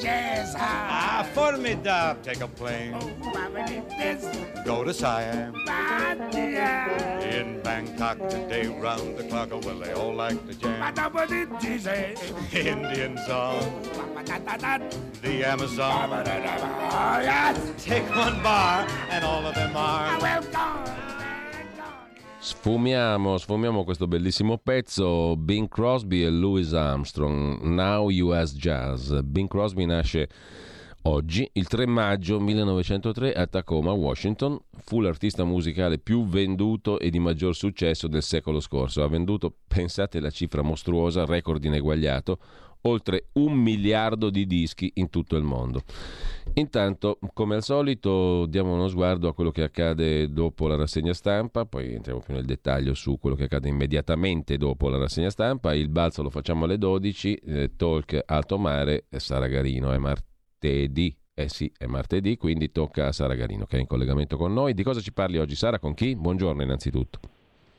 jazz 0.00 0.54
Ah, 0.58 1.26
formidable. 1.34 2.20
Take 2.22 2.40
a 2.40 2.48
plane, 2.48 2.94
Oh, 2.94 3.10
go 4.64 4.84
to 4.84 4.92
Siam. 4.92 5.54
In 7.22 7.60
Bangkok 7.62 8.18
today, 8.28 8.66
round 8.68 9.16
the 9.16 9.24
clock, 9.24 9.48
oh, 9.52 9.60
well, 9.64 9.78
they 9.78 9.92
all 9.92 10.14
like 10.14 10.46
to 10.46 10.54
jam. 10.54 10.94
Dizzy. 11.60 12.14
Indians 12.52 13.28
on 13.28 13.62
the 15.22 15.44
Amazon. 15.44 16.10
Yes. 17.22 17.72
Take 17.82 18.08
one 18.14 18.42
bar, 18.42 18.86
and 19.10 19.24
all 19.24 19.46
of 19.46 19.54
them 19.54 19.76
are. 19.76 20.18
go. 20.52 21.19
Sfumiamo, 22.42 23.36
sfumiamo 23.36 23.84
questo 23.84 24.08
bellissimo 24.08 24.56
pezzo. 24.56 25.36
Bing 25.36 25.68
Crosby 25.68 26.22
e 26.22 26.30
Louis 26.30 26.72
Armstrong, 26.72 27.60
Now 27.60 28.08
US 28.08 28.54
Jazz. 28.54 29.12
Bing 29.20 29.46
Crosby 29.46 29.84
nasce 29.84 30.26
oggi, 31.02 31.46
il 31.52 31.68
3 31.68 31.84
maggio 31.84 32.40
1903 32.40 33.34
a 33.34 33.46
Tacoma, 33.46 33.92
Washington. 33.92 34.58
Fu 34.78 35.00
l'artista 35.00 35.44
musicale 35.44 35.98
più 35.98 36.24
venduto 36.24 36.98
e 36.98 37.10
di 37.10 37.18
maggior 37.18 37.54
successo 37.54 38.08
del 38.08 38.22
secolo 38.22 38.60
scorso. 38.60 39.02
Ha 39.02 39.08
venduto, 39.08 39.54
pensate 39.68 40.18
la 40.18 40.30
cifra 40.30 40.62
mostruosa, 40.62 41.26
record 41.26 41.62
ineguagliato, 41.62 42.38
oltre 42.82 43.28
un 43.34 43.52
miliardo 43.54 44.30
di 44.30 44.46
dischi 44.46 44.90
in 44.94 45.10
tutto 45.10 45.36
il 45.36 45.42
mondo. 45.42 45.82
Intanto, 46.54 47.18
come 47.32 47.54
al 47.54 47.62
solito, 47.62 48.46
diamo 48.46 48.74
uno 48.74 48.88
sguardo 48.88 49.28
a 49.28 49.34
quello 49.34 49.50
che 49.50 49.62
accade 49.62 50.32
dopo 50.32 50.66
la 50.66 50.76
rassegna 50.76 51.12
stampa, 51.12 51.64
poi 51.64 51.94
entriamo 51.94 52.20
più 52.20 52.34
nel 52.34 52.44
dettaglio 52.44 52.94
su 52.94 53.18
quello 53.18 53.36
che 53.36 53.44
accade 53.44 53.68
immediatamente 53.68 54.56
dopo 54.56 54.88
la 54.88 54.98
rassegna 54.98 55.30
stampa. 55.30 55.74
Il 55.74 55.88
balzo 55.88 56.22
lo 56.22 56.30
facciamo 56.30 56.64
alle 56.64 56.78
12, 56.78 57.34
eh, 57.34 57.70
talk 57.76 58.20
alto 58.26 58.58
mare, 58.58 59.06
eh, 59.08 59.20
Sara 59.20 59.46
Garino, 59.46 59.92
è 59.92 59.98
martedì. 59.98 61.14
Eh 61.32 61.48
sì, 61.48 61.72
è 61.78 61.86
martedì, 61.86 62.36
quindi 62.36 62.70
tocca 62.70 63.06
a 63.06 63.12
Sara 63.12 63.34
Garino 63.34 63.64
che 63.64 63.78
è 63.78 63.80
in 63.80 63.86
collegamento 63.86 64.36
con 64.36 64.52
noi. 64.52 64.74
Di 64.74 64.82
cosa 64.82 65.00
ci 65.00 65.12
parli 65.12 65.38
oggi, 65.38 65.54
Sara? 65.54 65.78
Con 65.78 65.94
chi? 65.94 66.14
Buongiorno 66.14 66.62
innanzitutto. 66.62 67.20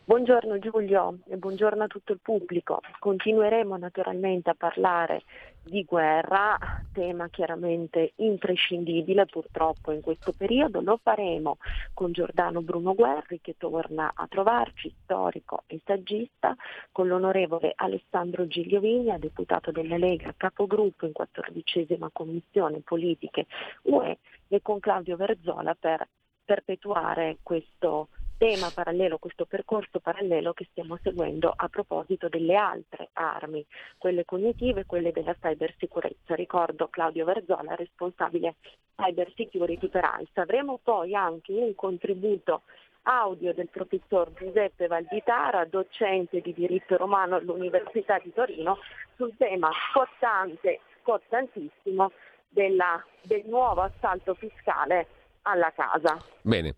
Buongiorno 0.03 0.57
Giulio 0.57 1.19
e 1.27 1.37
buongiorno 1.37 1.83
a 1.83 1.87
tutto 1.87 2.11
il 2.11 2.19
pubblico. 2.21 2.81
Continueremo 2.97 3.77
naturalmente 3.77 4.49
a 4.49 4.55
parlare 4.55 5.21
di 5.61 5.83
guerra, 5.83 6.57
tema 6.91 7.29
chiaramente 7.29 8.13
imprescindibile 8.15 9.27
purtroppo 9.27 9.91
in 9.91 10.01
questo 10.01 10.33
periodo. 10.35 10.81
Lo 10.81 10.99
faremo 11.01 11.57
con 11.93 12.11
Giordano 12.11 12.63
Bruno 12.63 12.95
Guerri 12.95 13.41
che 13.41 13.55
torna 13.59 14.11
a 14.15 14.25
trovarci, 14.27 14.91
storico 15.03 15.63
e 15.67 15.79
saggista, 15.85 16.55
con 16.91 17.07
l'onorevole 17.07 17.73
Alessandro 17.75 18.47
Gigliovigna, 18.47 19.19
deputato 19.19 19.71
della 19.71 19.97
Lega, 19.97 20.33
capogruppo 20.35 21.05
in 21.05 21.11
quattordicesima 21.13 22.09
commissione 22.11 22.79
politiche 22.79 23.45
UE 23.83 24.17
e 24.47 24.61
con 24.63 24.79
Claudio 24.79 25.15
Verzola 25.15 25.75
per 25.79 26.07
perpetuare 26.43 27.37
questo 27.43 28.07
tema 28.41 28.71
parallelo, 28.73 29.19
questo 29.19 29.45
percorso 29.45 29.99
parallelo 29.99 30.53
che 30.53 30.65
stiamo 30.71 30.97
seguendo 31.03 31.53
a 31.55 31.69
proposito 31.69 32.27
delle 32.27 32.55
altre 32.55 33.09
armi, 33.13 33.63
quelle 33.99 34.25
cognitive 34.25 34.79
e 34.79 34.85
quelle 34.87 35.11
della 35.11 35.35
cybersicurezza. 35.35 36.33
Ricordo 36.33 36.87
Claudio 36.87 37.23
Verzola, 37.23 37.75
responsabile 37.75 38.55
Cyber 38.95 39.31
Security 39.35 39.87
per 39.89 40.05
AIS. 40.05 40.31
Avremo 40.33 40.79
poi 40.81 41.13
anche 41.13 41.53
un 41.53 41.75
contributo 41.75 42.63
audio 43.03 43.53
del 43.53 43.69
professor 43.69 44.33
Giuseppe 44.33 44.87
Valditara, 44.87 45.65
docente 45.65 46.41
di 46.41 46.51
diritto 46.51 46.97
romano 46.97 47.35
all'Università 47.35 48.17
di 48.17 48.33
Torino, 48.33 48.79
sul 49.17 49.35
tema 49.37 49.69
scottante, 49.91 50.79
scottantissimo 51.01 52.11
della- 52.49 53.05
del 53.21 53.43
nuovo 53.45 53.81
assalto 53.81 54.33
fiscale 54.33 55.05
alla 55.43 55.71
casa. 55.75 56.17
Bene, 56.41 56.75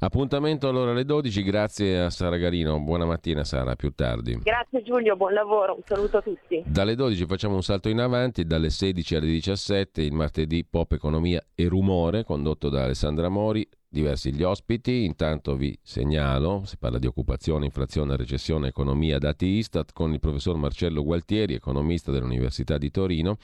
appuntamento 0.00 0.68
allora 0.68 0.90
alle 0.90 1.04
12, 1.04 1.42
grazie 1.42 2.00
a 2.00 2.10
Sara 2.10 2.36
Garino. 2.36 2.78
Buona 2.80 3.04
mattina 3.04 3.44
Sara, 3.44 3.74
più 3.76 3.92
tardi. 3.94 4.38
Grazie 4.42 4.82
Giulio, 4.82 5.16
buon 5.16 5.32
lavoro, 5.32 5.74
un 5.74 5.82
saluto 5.84 6.18
a 6.18 6.22
tutti. 6.22 6.62
Dalle 6.66 6.94
12 6.94 7.26
facciamo 7.26 7.54
un 7.54 7.62
salto 7.62 7.88
in 7.88 8.00
avanti, 8.00 8.44
dalle 8.44 8.70
16 8.70 9.16
alle 9.16 9.26
17 9.26 10.02
il 10.02 10.12
martedì 10.12 10.64
Pop 10.64 10.92
Economia 10.92 11.42
e 11.54 11.68
Rumore 11.68 12.24
condotto 12.24 12.68
da 12.68 12.84
Alessandra 12.84 13.28
Mori, 13.28 13.68
diversi 13.96 14.32
gli 14.32 14.42
ospiti, 14.42 15.04
intanto 15.04 15.56
vi 15.56 15.76
segnalo, 15.82 16.62
si 16.66 16.76
parla 16.76 16.98
di 16.98 17.06
occupazione, 17.06 17.64
inflazione, 17.64 18.14
recessione, 18.16 18.68
economia, 18.68 19.18
dati 19.18 19.46
Istat 19.46 19.92
con 19.92 20.12
il 20.12 20.20
professor 20.20 20.56
Marcello 20.56 21.02
Gualtieri, 21.02 21.54
economista 21.54 22.12
dell'Università 22.12 22.76
di 22.76 22.90
Torino, 22.90 23.38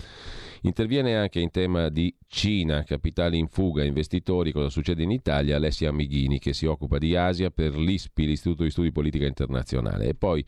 interviene 0.63 1.17
anche 1.17 1.41
in 1.41 1.51
tema 1.51 1.89
di 1.89 2.15
Cina, 2.29 2.83
capitali 2.83 3.39
in 3.39 3.49
fuga, 3.49 3.83
investitori, 3.83 4.53
cosa 4.53 4.69
succede 4.69 5.03
in 5.03 5.11
Italia, 5.11 5.57
Alessia 5.57 5.89
Amighini 5.89 6.39
che 6.39 6.53
si 6.53 6.67
occupa 6.67 6.99
di 6.99 7.17
Asia 7.17 7.51
per 7.51 7.75
l'ISPI, 7.75 8.27
l'Istituto 8.27 8.63
di 8.63 8.71
Studi 8.71 8.93
Politica 8.93 9.27
Internazionale. 9.27 10.09
E 10.09 10.15
poi 10.15 10.45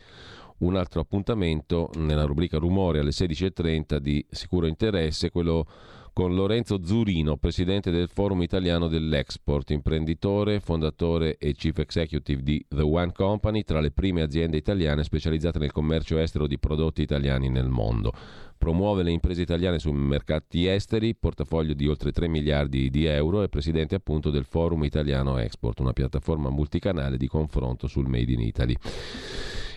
un 0.58 0.76
altro 0.76 1.00
appuntamento 1.00 1.90
nella 1.94 2.24
rubrica 2.24 2.58
Rumore 2.58 3.00
alle 3.00 3.10
16.30 3.10 3.96
di 3.96 4.24
sicuro 4.30 4.66
interesse, 4.66 5.30
quello 5.30 5.66
con 6.14 6.32
Lorenzo 6.32 6.78
Zurino, 6.84 7.36
presidente 7.36 7.90
del 7.90 8.08
Forum 8.08 8.40
Italiano 8.40 8.86
dell'Export, 8.86 9.70
imprenditore, 9.70 10.60
fondatore 10.60 11.36
e 11.38 11.54
chief 11.54 11.78
executive 11.78 12.40
di 12.40 12.64
The 12.68 12.82
One 12.82 13.10
Company, 13.12 13.64
tra 13.64 13.80
le 13.80 13.90
prime 13.90 14.22
aziende 14.22 14.56
italiane 14.56 15.02
specializzate 15.02 15.58
nel 15.58 15.72
commercio 15.72 16.16
estero 16.18 16.46
di 16.46 16.56
prodotti 16.56 17.02
italiani 17.02 17.48
nel 17.50 17.68
mondo. 17.68 18.12
Promuove 18.56 19.02
le 19.02 19.10
imprese 19.10 19.42
italiane 19.42 19.80
sui 19.80 19.92
mercati 19.92 20.66
esteri, 20.66 21.16
portafoglio 21.16 21.74
di 21.74 21.88
oltre 21.88 22.12
3 22.12 22.28
miliardi 22.28 22.90
di 22.90 23.06
euro 23.06 23.42
e 23.42 23.48
presidente 23.48 23.96
appunto 23.96 24.30
del 24.30 24.44
Forum 24.44 24.84
Italiano 24.84 25.36
Export, 25.38 25.80
una 25.80 25.92
piattaforma 25.92 26.48
multicanale 26.48 27.16
di 27.16 27.26
confronto 27.26 27.88
sul 27.88 28.06
Made 28.06 28.32
in 28.32 28.40
Italy. 28.40 28.76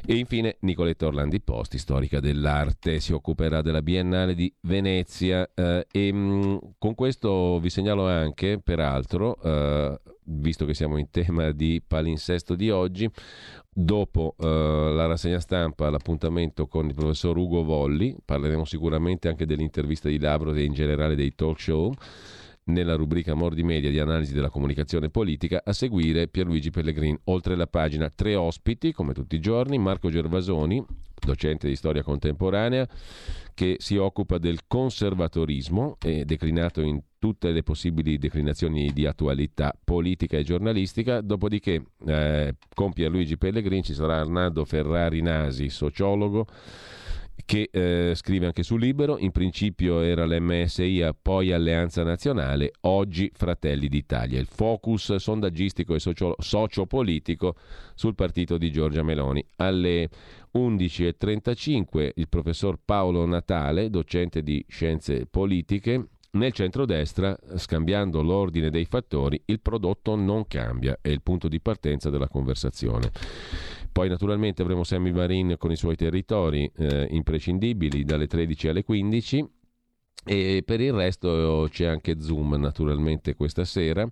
E 0.09 0.15
infine 0.15 0.55
Nicoletta 0.61 1.05
Orlandi 1.07 1.41
Posti, 1.41 1.77
storica 1.77 2.21
dell'arte, 2.21 3.01
si 3.01 3.11
occuperà 3.11 3.61
della 3.61 3.81
Biennale 3.81 4.35
di 4.35 4.49
Venezia. 4.61 5.45
Eh, 5.53 5.85
e 5.91 6.13
mh, 6.13 6.75
con 6.77 6.95
questo 6.95 7.59
vi 7.59 7.69
segnalo 7.69 8.07
anche, 8.07 8.57
peraltro, 8.63 9.37
eh, 9.43 9.99
visto 10.23 10.63
che 10.63 10.73
siamo 10.73 10.95
in 10.95 11.09
tema 11.09 11.51
di 11.51 11.83
palinsesto 11.85 12.55
di 12.55 12.69
oggi, 12.69 13.09
dopo 13.69 14.35
eh, 14.39 14.45
la 14.47 15.07
rassegna 15.07 15.41
stampa 15.41 15.89
l'appuntamento 15.89 16.67
con 16.67 16.87
il 16.87 16.93
professor 16.93 17.35
Ugo 17.35 17.65
Volli, 17.65 18.15
parleremo 18.23 18.63
sicuramente 18.63 19.27
anche 19.27 19.45
dell'intervista 19.45 20.07
di 20.07 20.19
Labro 20.19 20.53
e 20.53 20.63
in 20.63 20.71
generale 20.71 21.15
dei 21.15 21.35
talk 21.35 21.59
show 21.59 21.93
nella 22.67 22.95
rubrica 22.95 23.33
Mordi 23.33 23.63
Media 23.63 23.89
di 23.89 23.99
analisi 23.99 24.33
della 24.33 24.49
comunicazione 24.49 25.09
politica, 25.09 25.61
a 25.63 25.73
seguire 25.73 26.27
Pierluigi 26.27 26.69
Pellegrin. 26.69 27.17
Oltre 27.25 27.55
la 27.55 27.67
pagina, 27.67 28.09
tre 28.09 28.35
ospiti, 28.35 28.93
come 28.93 29.13
tutti 29.13 29.35
i 29.35 29.39
giorni, 29.39 29.77
Marco 29.77 30.09
Gervasoni, 30.09 30.83
docente 31.19 31.67
di 31.67 31.75
storia 31.75 32.03
contemporanea, 32.03 32.87
che 33.53 33.77
si 33.79 33.97
occupa 33.97 34.37
del 34.37 34.59
conservatorismo, 34.67 35.97
declinato 35.99 36.81
in 36.81 37.01
tutte 37.17 37.51
le 37.51 37.63
possibili 37.63 38.17
declinazioni 38.17 38.91
di 38.93 39.05
attualità 39.05 39.73
politica 39.83 40.37
e 40.37 40.43
giornalistica. 40.43 41.21
Dopodiché, 41.21 41.83
eh, 42.05 42.55
con 42.73 42.93
Pierluigi 42.93 43.37
Pellegrin 43.37 43.81
ci 43.81 43.93
sarà 43.93 44.19
Arnaldo 44.19 44.63
Ferrari 44.63 45.21
Nasi, 45.21 45.69
sociologo 45.69 46.45
che 47.45 47.69
eh, 47.71 48.13
scrive 48.15 48.47
anche 48.47 48.63
su 48.63 48.77
Libero, 48.77 49.17
in 49.17 49.31
principio 49.31 50.01
era 50.01 50.25
l'MSI, 50.25 51.07
poi 51.21 51.51
Alleanza 51.51 52.03
Nazionale, 52.03 52.71
oggi 52.81 53.31
Fratelli 53.33 53.87
d'Italia. 53.87 54.39
Il 54.39 54.47
focus 54.47 55.15
sondaggistico 55.15 55.95
e 55.95 55.99
socio- 55.99 56.35
sociopolitico 56.37 57.55
sul 57.95 58.15
partito 58.15 58.57
di 58.57 58.71
Giorgia 58.71 59.03
Meloni. 59.03 59.45
Alle 59.57 60.09
11.35 60.53 62.11
il 62.15 62.27
professor 62.27 62.79
Paolo 62.83 63.25
Natale, 63.25 63.89
docente 63.89 64.41
di 64.41 64.63
scienze 64.67 65.25
politiche, 65.25 66.07
nel 66.31 66.51
centrodestra, 66.51 67.35
scambiando 67.55 68.21
l'ordine 68.21 68.69
dei 68.69 68.85
fattori, 68.85 69.41
il 69.45 69.59
prodotto 69.59 70.15
non 70.15 70.45
cambia, 70.45 70.99
è 71.01 71.09
il 71.09 71.21
punto 71.21 71.47
di 71.47 71.59
partenza 71.59 72.09
della 72.09 72.27
conversazione. 72.27 73.11
Poi 73.91 74.09
naturalmente 74.09 74.61
avremo 74.61 74.83
Sammy 74.83 75.11
Varin 75.11 75.55
con 75.57 75.71
i 75.71 75.75
suoi 75.75 75.95
territori 75.95 76.69
eh, 76.75 77.07
imprescindibili 77.11 78.03
dalle 78.03 78.27
13 78.27 78.67
alle 78.67 78.83
15 78.83 79.45
e 80.25 80.61
per 80.65 80.81
il 80.81 80.93
resto 80.93 81.67
c'è 81.69 81.85
anche 81.85 82.19
Zoom 82.19 82.55
naturalmente 82.55 83.35
questa 83.35 83.63
sera 83.63 84.07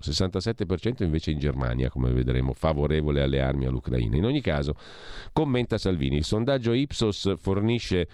67% 0.03 1.05
invece 1.05 1.31
in 1.31 1.39
Germania, 1.39 1.91
come 1.91 2.11
vedremo, 2.11 2.53
favorevole 2.53 3.23
alle 3.23 3.41
armi 3.41 3.67
all'Ucraina. 3.67 4.17
In 4.17 4.25
ogni 4.25 4.41
caso, 4.41 4.75
commenta 5.33 5.79
Salvini, 5.79 6.17
il 6.17 6.25
sondaggio 6.25 6.73
Ipsos 6.73 7.37
fornisce 7.39 8.09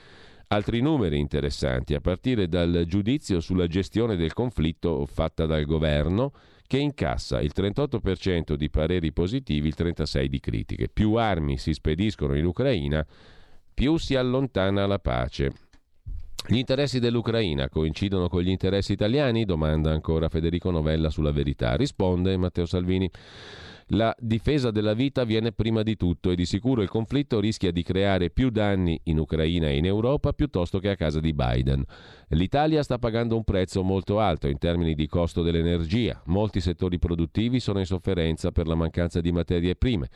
altri 0.48 0.82
numeri 0.82 1.18
interessanti, 1.18 1.94
a 1.94 2.00
partire 2.00 2.46
dal 2.46 2.84
giudizio 2.86 3.40
sulla 3.40 3.66
gestione 3.66 4.16
del 4.16 4.34
conflitto 4.34 5.06
fatta 5.06 5.46
dal 5.46 5.64
governo 5.64 6.32
che 6.66 6.78
incassa 6.78 7.40
il 7.40 7.52
38% 7.56 8.54
di 8.54 8.68
pareri 8.68 9.12
positivi, 9.12 9.68
il 9.68 9.74
36% 9.78 10.24
di 10.26 10.40
critiche. 10.40 10.88
Più 10.92 11.14
armi 11.14 11.56
si 11.56 11.72
spediscono 11.72 12.36
in 12.36 12.44
Ucraina, 12.44 13.06
più 13.76 13.98
si 13.98 14.14
allontana 14.14 14.86
la 14.86 14.98
pace. 14.98 15.52
Gli 16.48 16.56
interessi 16.56 16.98
dell'Ucraina 16.98 17.68
coincidono 17.68 18.26
con 18.30 18.40
gli 18.40 18.48
interessi 18.48 18.92
italiani? 18.92 19.44
Domanda 19.44 19.90
ancora 19.90 20.30
Federico 20.30 20.70
Novella 20.70 21.10
sulla 21.10 21.30
verità. 21.30 21.76
Risponde 21.76 22.38
Matteo 22.38 22.64
Salvini. 22.64 23.10
La 23.90 24.12
difesa 24.18 24.72
della 24.72 24.94
vita 24.94 25.22
viene 25.22 25.52
prima 25.52 25.84
di 25.84 25.94
tutto 25.94 26.32
e 26.32 26.34
di 26.34 26.44
sicuro 26.44 26.82
il 26.82 26.88
conflitto 26.88 27.38
rischia 27.38 27.70
di 27.70 27.84
creare 27.84 28.30
più 28.30 28.50
danni 28.50 28.98
in 29.04 29.20
Ucraina 29.20 29.68
e 29.68 29.76
in 29.76 29.84
Europa 29.84 30.32
piuttosto 30.32 30.80
che 30.80 30.88
a 30.88 30.96
casa 30.96 31.20
di 31.20 31.32
Biden. 31.32 31.84
L'Italia 32.30 32.82
sta 32.82 32.98
pagando 32.98 33.36
un 33.36 33.44
prezzo 33.44 33.84
molto 33.84 34.18
alto 34.18 34.48
in 34.48 34.58
termini 34.58 34.96
di 34.96 35.06
costo 35.06 35.42
dell'energia. 35.42 36.20
Molti 36.24 36.60
settori 36.60 36.98
produttivi 36.98 37.60
sono 37.60 37.78
in 37.78 37.86
sofferenza 37.86 38.50
per 38.50 38.66
la 38.66 38.74
mancanza 38.74 39.20
di 39.20 39.30
materie 39.30 39.76
prime. 39.76 40.08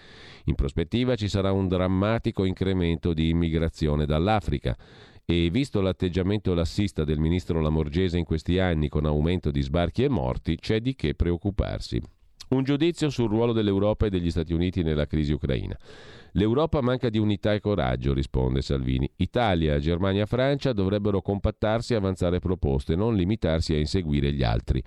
In 0.47 0.56
prospettiva 0.56 1.14
ci 1.14 1.28
sarà 1.28 1.52
un 1.52 1.68
drammatico 1.68 2.42
incremento 2.42 3.12
di 3.12 3.28
immigrazione 3.28 4.05
dall'Africa 4.05 4.76
e 5.24 5.48
visto 5.48 5.80
l'atteggiamento 5.80 6.55
lassista 6.55 7.05
del 7.05 7.20
ministro 7.20 7.60
Lamorgese 7.60 8.18
in 8.18 8.24
questi 8.24 8.59
anni 8.59 8.88
con 8.88 9.06
aumento 9.06 9.52
di 9.52 9.60
sbarchi 9.60 10.02
e 10.02 10.09
morti, 10.09 10.56
c'è 10.56 10.80
di 10.80 10.97
che 10.97 11.14
preoccuparsi. 11.14 12.02
Un 12.51 12.64
giudizio 12.64 13.10
sul 13.10 13.28
ruolo 13.28 13.52
dell'Europa 13.52 14.06
e 14.06 14.10
degli 14.10 14.28
Stati 14.28 14.52
Uniti 14.52 14.82
nella 14.82 15.06
crisi 15.06 15.32
ucraina. 15.32 15.78
L'Europa 16.32 16.81
manca 16.81 17.09
di 17.09 17.18
unità 17.18 17.52
e 17.52 17.60
coraggio, 17.60 18.12
risponde 18.12 18.60
Salvini. 18.60 19.09
Italia, 19.18 19.78
Germania 19.78 20.24
e 20.24 20.27
Francia 20.27 20.72
dovrebbero 20.72 21.22
compattarsi 21.22 21.93
e 21.93 21.97
avanzare 21.97 22.40
proposte, 22.40 22.97
non 22.97 23.14
limitarsi 23.14 23.72
a 23.74 23.78
inseguire 23.78 24.32
gli 24.32 24.43
altri. 24.43 24.82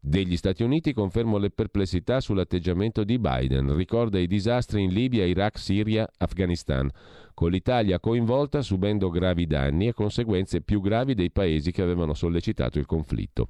Degli 0.00 0.36
Stati 0.36 0.64
Uniti 0.64 0.92
confermo 0.92 1.38
le 1.38 1.50
perplessità 1.50 2.18
sull'atteggiamento 2.18 3.04
di 3.04 3.20
Biden. 3.20 3.76
Ricorda 3.76 4.18
i 4.18 4.26
disastri 4.26 4.82
in 4.82 4.92
Libia, 4.92 5.24
Iraq, 5.26 5.60
Siria, 5.60 6.10
Afghanistan, 6.18 6.90
con 7.34 7.52
l'Italia 7.52 8.00
coinvolta 8.00 8.62
subendo 8.62 9.10
gravi 9.10 9.46
danni 9.46 9.86
e 9.86 9.92
conseguenze 9.92 10.60
più 10.60 10.80
gravi 10.80 11.14
dei 11.14 11.30
paesi 11.30 11.70
che 11.70 11.82
avevano 11.82 12.14
sollecitato 12.14 12.80
il 12.80 12.86
conflitto. 12.86 13.48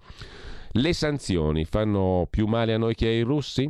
Le 0.78 0.92
sanzioni 0.92 1.64
fanno 1.64 2.26
più 2.28 2.46
male 2.46 2.74
a 2.74 2.76
noi 2.76 2.94
che 2.94 3.06
ai 3.06 3.22
russi? 3.22 3.66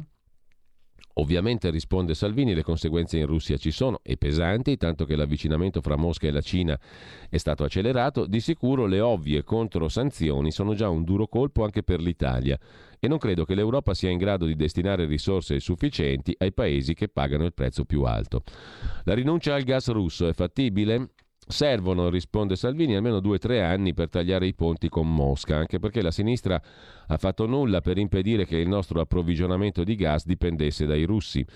Ovviamente, 1.18 1.70
risponde 1.70 2.14
Salvini, 2.14 2.52
le 2.52 2.64
conseguenze 2.64 3.16
in 3.16 3.26
Russia 3.26 3.56
ci 3.56 3.70
sono 3.70 4.00
e 4.02 4.16
pesanti, 4.16 4.76
tanto 4.76 5.04
che 5.04 5.14
l'avvicinamento 5.14 5.80
fra 5.80 5.94
Mosca 5.94 6.26
e 6.26 6.32
la 6.32 6.40
Cina 6.40 6.76
è 7.30 7.36
stato 7.36 7.62
accelerato. 7.62 8.26
Di 8.26 8.40
sicuro 8.40 8.86
le 8.86 8.98
ovvie 8.98 9.44
controsanzioni 9.44 10.50
sono 10.50 10.74
già 10.74 10.88
un 10.88 11.04
duro 11.04 11.28
colpo 11.28 11.62
anche 11.62 11.84
per 11.84 12.00
l'Italia 12.00 12.58
e 12.98 13.06
non 13.06 13.18
credo 13.18 13.44
che 13.44 13.54
l'Europa 13.54 13.94
sia 13.94 14.10
in 14.10 14.18
grado 14.18 14.44
di 14.44 14.56
destinare 14.56 15.06
risorse 15.06 15.60
sufficienti 15.60 16.34
ai 16.36 16.52
paesi 16.52 16.94
che 16.94 17.06
pagano 17.06 17.44
il 17.44 17.54
prezzo 17.54 17.84
più 17.84 18.02
alto. 18.02 18.42
La 19.04 19.14
rinuncia 19.14 19.54
al 19.54 19.62
gas 19.62 19.88
russo 19.92 20.26
è 20.26 20.32
fattibile? 20.32 21.10
Servono, 21.48 22.08
risponde 22.08 22.56
Salvini, 22.56 22.96
almeno 22.96 23.20
due 23.20 23.36
o 23.36 23.38
tre 23.38 23.62
anni 23.62 23.94
per 23.94 24.08
tagliare 24.08 24.48
i 24.48 24.54
ponti 24.54 24.88
con 24.88 25.12
Mosca, 25.12 25.56
anche 25.56 25.78
perché 25.78 26.02
la 26.02 26.10
sinistra 26.10 26.60
ha 27.06 27.16
fatto 27.18 27.46
nulla 27.46 27.80
per 27.80 27.98
impedire 27.98 28.44
che 28.44 28.56
il 28.56 28.66
nostro 28.66 29.00
approvvigionamento 29.00 29.84
di 29.84 29.94
gas 29.94 30.26
dipendesse 30.26 30.86
dai 30.86 31.04
russi. 31.04 31.46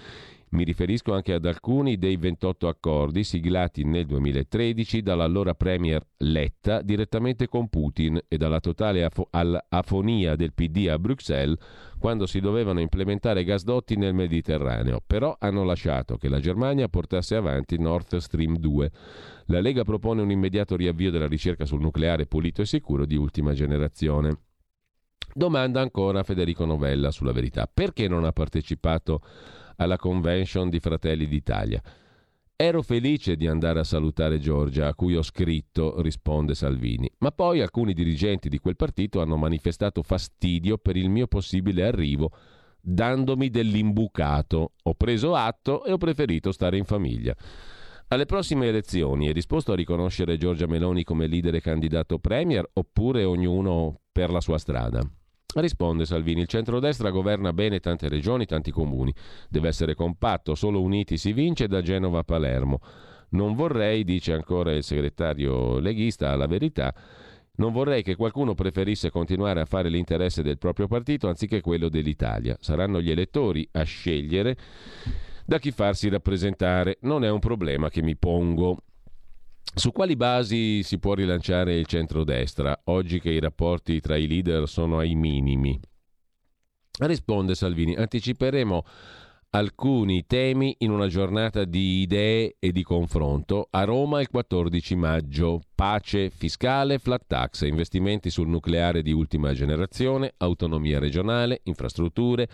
Mi 0.52 0.64
riferisco 0.64 1.14
anche 1.14 1.32
ad 1.32 1.46
alcuni 1.46 1.96
dei 1.96 2.16
28 2.16 2.66
accordi 2.66 3.22
siglati 3.22 3.84
nel 3.84 4.04
2013 4.04 5.00
dall'allora 5.00 5.54
Premier 5.54 6.04
Letta 6.16 6.82
direttamente 6.82 7.46
con 7.46 7.68
Putin 7.68 8.20
e 8.26 8.36
dalla 8.36 8.58
totale 8.58 9.04
afo- 9.04 9.28
afonia 9.30 10.34
del 10.34 10.52
PD 10.52 10.88
a 10.88 10.98
Bruxelles 10.98 11.56
quando 12.00 12.26
si 12.26 12.40
dovevano 12.40 12.80
implementare 12.80 13.44
gasdotti 13.44 13.94
nel 13.94 14.12
Mediterraneo. 14.12 15.00
Però 15.06 15.36
hanno 15.38 15.62
lasciato 15.62 16.16
che 16.16 16.28
la 16.28 16.40
Germania 16.40 16.88
portasse 16.88 17.36
avanti 17.36 17.78
Nord 17.78 18.16
Stream 18.16 18.56
2. 18.56 18.90
La 19.46 19.60
Lega 19.60 19.84
propone 19.84 20.20
un 20.20 20.32
immediato 20.32 20.74
riavvio 20.74 21.12
della 21.12 21.28
ricerca 21.28 21.64
sul 21.64 21.80
nucleare 21.80 22.26
pulito 22.26 22.60
e 22.62 22.66
sicuro 22.66 23.06
di 23.06 23.14
ultima 23.14 23.52
generazione. 23.52 24.36
Domanda 25.34 25.80
ancora 25.80 26.22
Federico 26.22 26.64
Novella 26.64 27.10
sulla 27.10 27.32
verità. 27.32 27.70
Perché 27.72 28.08
non 28.08 28.24
ha 28.24 28.32
partecipato 28.32 29.20
alla 29.76 29.96
convention 29.96 30.68
di 30.68 30.78
Fratelli 30.80 31.26
d'Italia. 31.26 31.82
Ero 32.56 32.82
felice 32.82 33.36
di 33.36 33.46
andare 33.46 33.78
a 33.80 33.84
salutare 33.84 34.38
Giorgia, 34.38 34.88
a 34.88 34.94
cui 34.94 35.16
ho 35.16 35.22
scritto, 35.22 36.02
risponde 36.02 36.54
Salvini, 36.54 37.10
ma 37.20 37.30
poi 37.30 37.62
alcuni 37.62 37.94
dirigenti 37.94 38.50
di 38.50 38.58
quel 38.58 38.76
partito 38.76 39.22
hanno 39.22 39.38
manifestato 39.38 40.02
fastidio 40.02 40.76
per 40.76 40.96
il 40.96 41.08
mio 41.08 41.26
possibile 41.26 41.86
arrivo, 41.86 42.30
dandomi 42.78 43.48
dell'imbucato. 43.48 44.72
Ho 44.82 44.94
preso 44.94 45.34
atto 45.34 45.84
e 45.86 45.92
ho 45.92 45.96
preferito 45.96 46.52
stare 46.52 46.76
in 46.76 46.84
famiglia. 46.84 47.34
Alle 48.08 48.26
prossime 48.26 48.66
elezioni 48.66 49.28
è 49.28 49.32
disposto 49.32 49.72
a 49.72 49.76
riconoscere 49.76 50.36
Giorgia 50.36 50.66
Meloni 50.66 51.02
come 51.02 51.28
leader 51.28 51.54
e 51.54 51.62
candidato 51.62 52.18
premier 52.18 52.68
oppure 52.74 53.24
ognuno 53.24 54.00
per 54.12 54.30
la 54.30 54.42
sua 54.42 54.58
strada? 54.58 55.00
Risponde 55.54 56.06
Salvini, 56.06 56.42
il 56.42 56.46
centrodestra 56.46 57.10
governa 57.10 57.52
bene 57.52 57.80
tante 57.80 58.08
regioni, 58.08 58.46
tanti 58.46 58.70
comuni. 58.70 59.12
Deve 59.48 59.68
essere 59.68 59.94
compatto, 59.94 60.54
solo 60.54 60.80
uniti 60.80 61.16
si 61.16 61.32
vince 61.32 61.66
da 61.66 61.82
Genova 61.82 62.20
a 62.20 62.24
Palermo. 62.24 62.78
Non 63.30 63.54
vorrei, 63.54 64.04
dice 64.04 64.32
ancora 64.32 64.72
il 64.72 64.82
segretario 64.82 65.78
leghista 65.78 66.30
alla 66.30 66.46
verità, 66.46 66.94
non 67.56 67.72
vorrei 67.72 68.02
che 68.02 68.16
qualcuno 68.16 68.54
preferisse 68.54 69.10
continuare 69.10 69.60
a 69.60 69.66
fare 69.66 69.88
l'interesse 69.88 70.42
del 70.42 70.56
proprio 70.56 70.86
partito 70.86 71.28
anziché 71.28 71.60
quello 71.60 71.88
dell'Italia. 71.88 72.56
Saranno 72.60 73.00
gli 73.00 73.10
elettori 73.10 73.68
a 73.72 73.82
scegliere 73.82 74.56
da 75.44 75.58
chi 75.58 75.70
farsi 75.70 76.08
rappresentare. 76.08 76.98
Non 77.02 77.22
è 77.24 77.30
un 77.30 77.40
problema 77.40 77.90
che 77.90 78.02
mi 78.02 78.16
pongo. 78.16 78.78
Su 79.72 79.92
quali 79.92 80.16
basi 80.16 80.82
si 80.82 80.98
può 80.98 81.14
rilanciare 81.14 81.76
il 81.76 81.86
centrodestra, 81.86 82.78
oggi 82.84 83.20
che 83.20 83.30
i 83.30 83.38
rapporti 83.38 84.00
tra 84.00 84.16
i 84.16 84.26
leader 84.26 84.68
sono 84.68 84.98
ai 84.98 85.14
minimi? 85.14 85.80
Risponde 86.98 87.54
Salvini, 87.54 87.94
anticiperemo 87.94 88.84
alcuni 89.50 90.26
temi 90.26 90.74
in 90.78 90.90
una 90.90 91.06
giornata 91.06 91.64
di 91.64 92.00
idee 92.00 92.56
e 92.58 92.72
di 92.72 92.82
confronto 92.82 93.68
a 93.70 93.84
Roma 93.84 94.20
il 94.20 94.28
14 94.28 94.96
maggio. 94.96 95.62
Pace 95.74 96.30
fiscale, 96.30 96.98
flat 96.98 97.24
tax, 97.26 97.62
investimenti 97.62 98.28
sul 98.28 98.48
nucleare 98.48 99.02
di 99.02 99.12
ultima 99.12 99.52
generazione, 99.54 100.34
autonomia 100.38 100.98
regionale, 100.98 101.60
infrastrutture, 101.64 102.48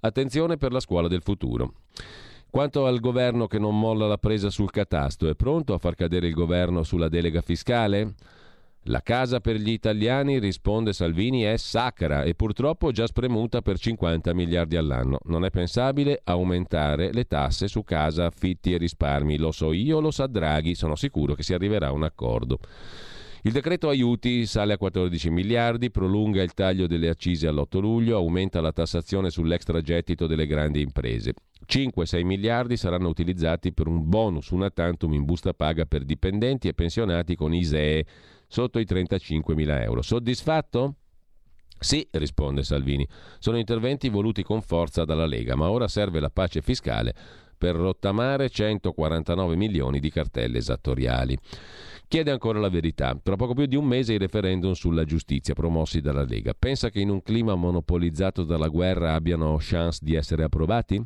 attenzione 0.00 0.56
per 0.56 0.72
la 0.72 0.80
scuola 0.80 1.08
del 1.08 1.22
futuro. 1.22 1.74
Quanto 2.50 2.86
al 2.86 3.00
governo 3.00 3.46
che 3.46 3.58
non 3.58 3.78
molla 3.78 4.06
la 4.06 4.18
presa 4.18 4.50
sul 4.50 4.70
catasto, 4.70 5.28
è 5.28 5.34
pronto 5.34 5.74
a 5.74 5.78
far 5.78 5.94
cadere 5.94 6.26
il 6.26 6.34
governo 6.34 6.82
sulla 6.82 7.08
delega 7.08 7.42
fiscale? 7.42 8.14
La 8.88 9.02
casa 9.02 9.40
per 9.40 9.56
gli 9.56 9.70
italiani, 9.70 10.38
risponde 10.38 10.92
Salvini, 10.92 11.42
è 11.42 11.56
sacra 11.56 12.22
e 12.22 12.36
purtroppo 12.36 12.92
già 12.92 13.06
spremuta 13.08 13.60
per 13.60 13.78
50 13.78 14.32
miliardi 14.32 14.76
all'anno. 14.76 15.18
Non 15.24 15.44
è 15.44 15.50
pensabile 15.50 16.20
aumentare 16.22 17.12
le 17.12 17.24
tasse 17.24 17.66
su 17.66 17.82
casa, 17.82 18.26
affitti 18.26 18.72
e 18.72 18.78
risparmi. 18.78 19.38
Lo 19.38 19.50
so 19.50 19.72
io, 19.72 19.98
lo 19.98 20.12
sa 20.12 20.28
Draghi, 20.28 20.76
sono 20.76 20.94
sicuro 20.94 21.34
che 21.34 21.42
si 21.42 21.52
arriverà 21.52 21.88
a 21.88 21.92
un 21.92 22.04
accordo. 22.04 22.60
Il 23.46 23.52
decreto 23.52 23.88
aiuti 23.88 24.44
sale 24.44 24.72
a 24.72 24.76
14 24.76 25.30
miliardi, 25.30 25.92
prolunga 25.92 26.42
il 26.42 26.52
taglio 26.52 26.88
delle 26.88 27.08
accise 27.08 27.46
all'8 27.46 27.78
luglio, 27.78 28.16
aumenta 28.16 28.60
la 28.60 28.72
tassazione 28.72 29.30
sull'extragettito 29.30 30.26
delle 30.26 30.48
grandi 30.48 30.80
imprese. 30.80 31.34
5-6 31.64 32.24
miliardi 32.24 32.76
saranno 32.76 33.06
utilizzati 33.06 33.72
per 33.72 33.86
un 33.86 34.08
bonus 34.08 34.50
una 34.50 34.68
tantum 34.70 35.12
in 35.12 35.24
busta 35.24 35.54
paga 35.54 35.84
per 35.84 36.02
dipendenti 36.02 36.66
e 36.66 36.74
pensionati 36.74 37.36
con 37.36 37.54
ISEE 37.54 38.04
sotto 38.48 38.80
i 38.80 38.84
35 38.84 39.54
mila 39.54 39.80
euro. 39.80 40.02
Soddisfatto? 40.02 40.96
Sì, 41.78 42.04
risponde 42.10 42.64
Salvini. 42.64 43.06
Sono 43.38 43.58
interventi 43.58 44.08
voluti 44.08 44.42
con 44.42 44.60
forza 44.60 45.04
dalla 45.04 45.26
Lega, 45.26 45.54
ma 45.54 45.70
ora 45.70 45.86
serve 45.86 46.18
la 46.18 46.30
pace 46.30 46.62
fiscale 46.62 47.14
per 47.56 47.74
rottamare 47.74 48.50
149 48.50 49.56
milioni 49.56 50.00
di 50.00 50.10
cartelle 50.10 50.58
esattoriali. 50.58 51.38
Chiede 52.08 52.30
ancora 52.30 52.60
la 52.60 52.68
verità. 52.68 53.18
Tra 53.20 53.34
poco 53.34 53.54
più 53.54 53.66
di 53.66 53.74
un 53.74 53.84
mese 53.84 54.12
i 54.12 54.18
referendum 54.18 54.72
sulla 54.72 55.04
giustizia 55.04 55.54
promossi 55.54 56.00
dalla 56.00 56.24
Lega. 56.24 56.54
Pensa 56.56 56.88
che 56.88 57.00
in 57.00 57.10
un 57.10 57.20
clima 57.20 57.56
monopolizzato 57.56 58.44
dalla 58.44 58.68
guerra 58.68 59.14
abbiano 59.14 59.56
chance 59.58 59.98
di 60.02 60.14
essere 60.14 60.44
approvati? 60.44 61.04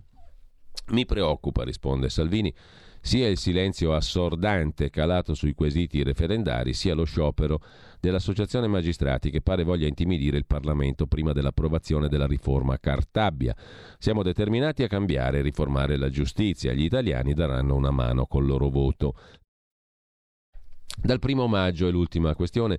Mi 0.88 1.06
preoccupa, 1.06 1.64
risponde 1.64 2.10
Salvini, 2.10 2.52
sia 3.00 3.28
il 3.28 3.38
silenzio 3.38 3.94
assordante 3.94 4.90
calato 4.90 5.32
sui 5.32 5.54
quesiti 5.54 6.02
referendari, 6.02 6.74
sia 6.74 6.94
lo 6.94 7.04
sciopero 7.04 7.60
dell'Associazione 7.98 8.66
Magistrati 8.66 9.30
che 9.30 9.40
pare 9.40 9.64
voglia 9.64 9.86
intimidire 9.86 10.36
il 10.36 10.46
Parlamento 10.46 11.06
prima 11.06 11.32
dell'approvazione 11.32 12.08
della 12.08 12.26
riforma 12.26 12.78
Cartabbia. 12.78 13.56
Siamo 13.98 14.22
determinati 14.22 14.82
a 14.82 14.88
cambiare 14.88 15.38
e 15.38 15.42
riformare 15.42 15.96
la 15.96 16.10
giustizia. 16.10 16.74
Gli 16.74 16.84
italiani 16.84 17.32
daranno 17.32 17.74
una 17.74 17.90
mano 17.90 18.26
col 18.26 18.44
loro 18.44 18.68
voto. 18.68 19.14
Dal 20.96 21.18
primo 21.18 21.46
maggio 21.46 21.88
è 21.88 21.90
l'ultima 21.90 22.34
questione. 22.34 22.78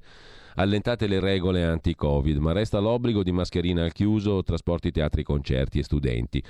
Allentate 0.55 1.07
le 1.07 1.19
regole 1.19 1.63
anti-Covid, 1.63 2.37
ma 2.37 2.51
resta 2.51 2.79
l'obbligo 2.79 3.23
di 3.23 3.31
mascherina 3.31 3.83
al 3.83 3.93
chiuso, 3.93 4.43
trasporti, 4.43 4.91
teatri, 4.91 5.23
concerti 5.23 5.79
e 5.79 5.83
studenti. 5.83 6.43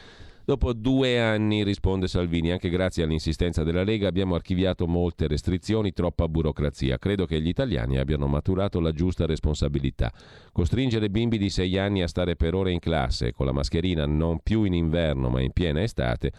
Dopo 0.43 0.73
due 0.73 1.21
anni, 1.21 1.63
risponde 1.63 2.07
Salvini, 2.07 2.51
anche 2.51 2.69
grazie 2.69 3.03
all'insistenza 3.03 3.63
della 3.63 3.83
Lega 3.83 4.07
abbiamo 4.07 4.33
archiviato 4.33 4.87
molte 4.87 5.27
restrizioni, 5.27 5.93
troppa 5.93 6.27
burocrazia. 6.27 6.97
Credo 6.97 7.25
che 7.25 7.39
gli 7.39 7.47
italiani 7.47 7.99
abbiano 7.99 8.25
maturato 8.25 8.79
la 8.79 8.91
giusta 8.91 9.27
responsabilità. 9.27 10.11
Costringere 10.51 11.11
bimbi 11.11 11.37
di 11.37 11.51
sei 11.51 11.77
anni 11.77 12.01
a 12.01 12.07
stare 12.07 12.35
per 12.35 12.55
ore 12.55 12.71
in 12.71 12.79
classe 12.79 13.33
con 13.33 13.45
la 13.45 13.51
mascherina 13.51 14.07
non 14.07 14.39
più 14.41 14.63
in 14.63 14.73
inverno 14.73 15.29
ma 15.29 15.41
in 15.41 15.51
piena 15.51 15.83
estate 15.83 16.31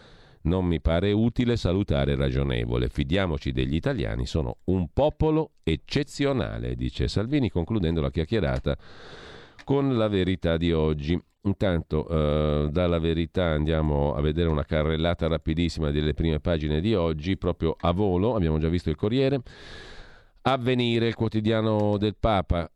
non 0.43 0.65
mi 0.65 0.79
pare 0.81 1.11
utile, 1.11 1.57
salutare 1.57 2.15
ragionevole. 2.15 2.89
Fidiamoci 2.89 3.51
degli 3.51 3.75
italiani, 3.75 4.25
sono 4.25 4.57
un 4.65 4.87
popolo 4.91 5.51
eccezionale, 5.63 6.75
dice 6.75 7.07
Salvini 7.07 7.49
concludendo 7.49 8.01
la 8.01 8.11
chiacchierata 8.11 8.77
con 9.63 9.97
la 9.97 10.07
verità 10.07 10.57
di 10.57 10.71
oggi. 10.71 11.21
Intanto 11.45 12.07
eh, 12.07 12.69
dalla 12.71 12.99
verità 12.99 13.45
andiamo 13.47 14.13
a 14.13 14.21
vedere 14.21 14.47
una 14.47 14.63
carrellata 14.63 15.27
rapidissima 15.27 15.91
delle 15.91 16.13
prime 16.13 16.39
pagine 16.39 16.79
di 16.79 16.95
oggi, 16.95 17.35
proprio 17.35 17.75
a 17.77 17.91
volo, 17.91 18.35
abbiamo 18.35 18.59
già 18.59 18.69
visto 18.69 18.89
il 18.89 18.95
Corriere. 18.95 19.41
Avvenire, 20.43 21.07
il 21.07 21.15
quotidiano 21.15 21.97
del 21.97 22.15
Papa, 22.17 22.69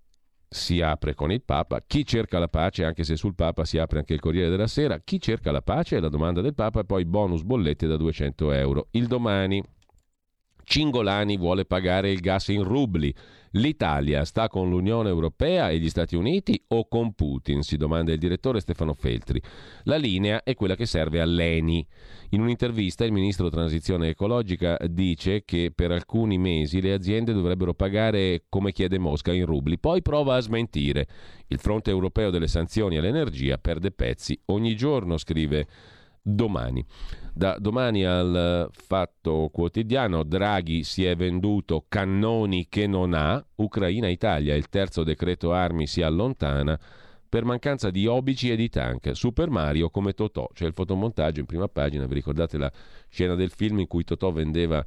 si 0.50 0.82
apre 0.82 1.14
con 1.14 1.32
il 1.32 1.42
Papa. 1.42 1.84
Chi 1.86 2.06
cerca 2.06 2.40
la 2.40 2.48
pace, 2.48 2.84
anche 2.84 3.04
se 3.04 3.16
sul 3.16 3.36
Papa 3.36 3.66
si 3.66 3.78
apre 3.78 4.00
anche 4.00 4.14
il 4.14 4.20
Corriere 4.20 4.50
della 4.50 4.68
Sera, 4.68 5.00
chi 5.00 5.20
cerca 5.20 5.52
la 5.52 5.62
pace 5.62 5.98
è 5.98 6.00
la 6.00 6.10
domanda 6.10 6.42
del 6.42 6.54
Papa 6.54 6.82
e 6.82 6.86
poi 6.86 7.06
bonus 7.06 7.44
bollette 7.44 7.88
da 7.88 7.98
200 7.98 8.52
euro. 8.52 8.88
Il 8.92 9.08
domani 9.08 9.64
Cingolani 10.70 11.38
vuole 11.38 11.64
pagare 11.64 12.12
il 12.12 12.20
gas 12.20 12.50
in 12.50 12.62
rubli. 12.62 13.14
L'Italia 13.52 14.26
sta 14.26 14.50
con 14.50 14.70
l'Unione 14.70 15.08
Europea 15.08 15.70
e 15.70 15.80
gli 15.80 15.88
Stati 15.88 16.18
Uniti 16.18 16.62
o 16.68 16.90
con 16.90 17.14
Putin? 17.14 17.62
Si 17.62 17.78
domanda 17.78 18.12
il 18.12 18.20
direttore 18.20 18.60
Stefano 18.60 18.94
Feltri. 18.94 19.42
La 19.84 19.96
linea 19.96 20.44
è 20.44 20.56
quella 20.56 20.76
che 20.76 20.86
serve 20.86 21.22
all'ENI. 21.22 21.88
In 22.32 22.42
un'intervista 22.42 23.06
il 23.06 23.14
ministro 23.14 23.50
Transizione 23.50 24.10
Ecologica 24.10 24.78
dice 24.90 25.46
che 25.46 25.72
per 25.74 25.92
alcuni 25.92 26.38
mesi 26.38 26.82
le 26.82 26.92
aziende 26.92 27.32
dovrebbero 27.32 27.74
pagare 27.74 28.44
come 28.50 28.74
chiede 28.74 29.00
Mosca 29.00 29.32
in 29.32 29.46
rubli, 29.46 29.80
poi 29.80 30.02
prova 30.02 30.36
a 30.36 30.42
smentire. 30.42 31.08
Il 31.48 31.60
fronte 31.60 31.92
europeo 31.92 32.30
delle 32.30 32.50
sanzioni 32.50 32.98
all'energia 32.98 33.58
perde 33.58 33.92
pezzi 33.92 34.38
ogni 34.48 34.76
giorno, 34.76 35.18
scrive 35.18 35.66
domani. 36.28 36.86
Da 37.34 37.58
domani 37.60 38.04
al 38.04 38.70
Fatto 38.72 39.50
Quotidiano 39.52 40.24
Draghi 40.24 40.84
si 40.84 41.06
è 41.06 41.16
venduto 41.16 41.86
cannoni 41.88 42.68
che 42.68 42.88
non 42.88 43.14
ha, 43.14 43.44
Ucraina-Italia, 43.56 44.56
il 44.56 44.68
terzo 44.70 45.04
decreto 45.04 45.54
armi 45.54 45.88
si 45.88 46.02
allontana 46.02 46.78
per 47.30 47.46
mancanza 47.46 47.90
di 47.90 48.08
obici 48.08 48.50
e 48.52 48.56
di 48.56 48.70
tank. 48.70 49.16
Super 49.16 49.50
Mario 49.50 49.90
come 49.90 50.14
Totò, 50.14 50.50
c'è 50.54 50.66
il 50.66 50.74
fotomontaggio 50.74 51.40
in 51.40 51.46
prima 51.46 51.68
pagina, 51.68 52.06
vi 52.06 52.16
ricordate 52.16 52.58
la 52.58 52.72
scena 53.10 53.36
del 53.36 53.52
film 53.52 53.80
in 53.80 53.88
cui 53.88 54.04
Totò 54.04 54.32
vendeva 54.32 54.84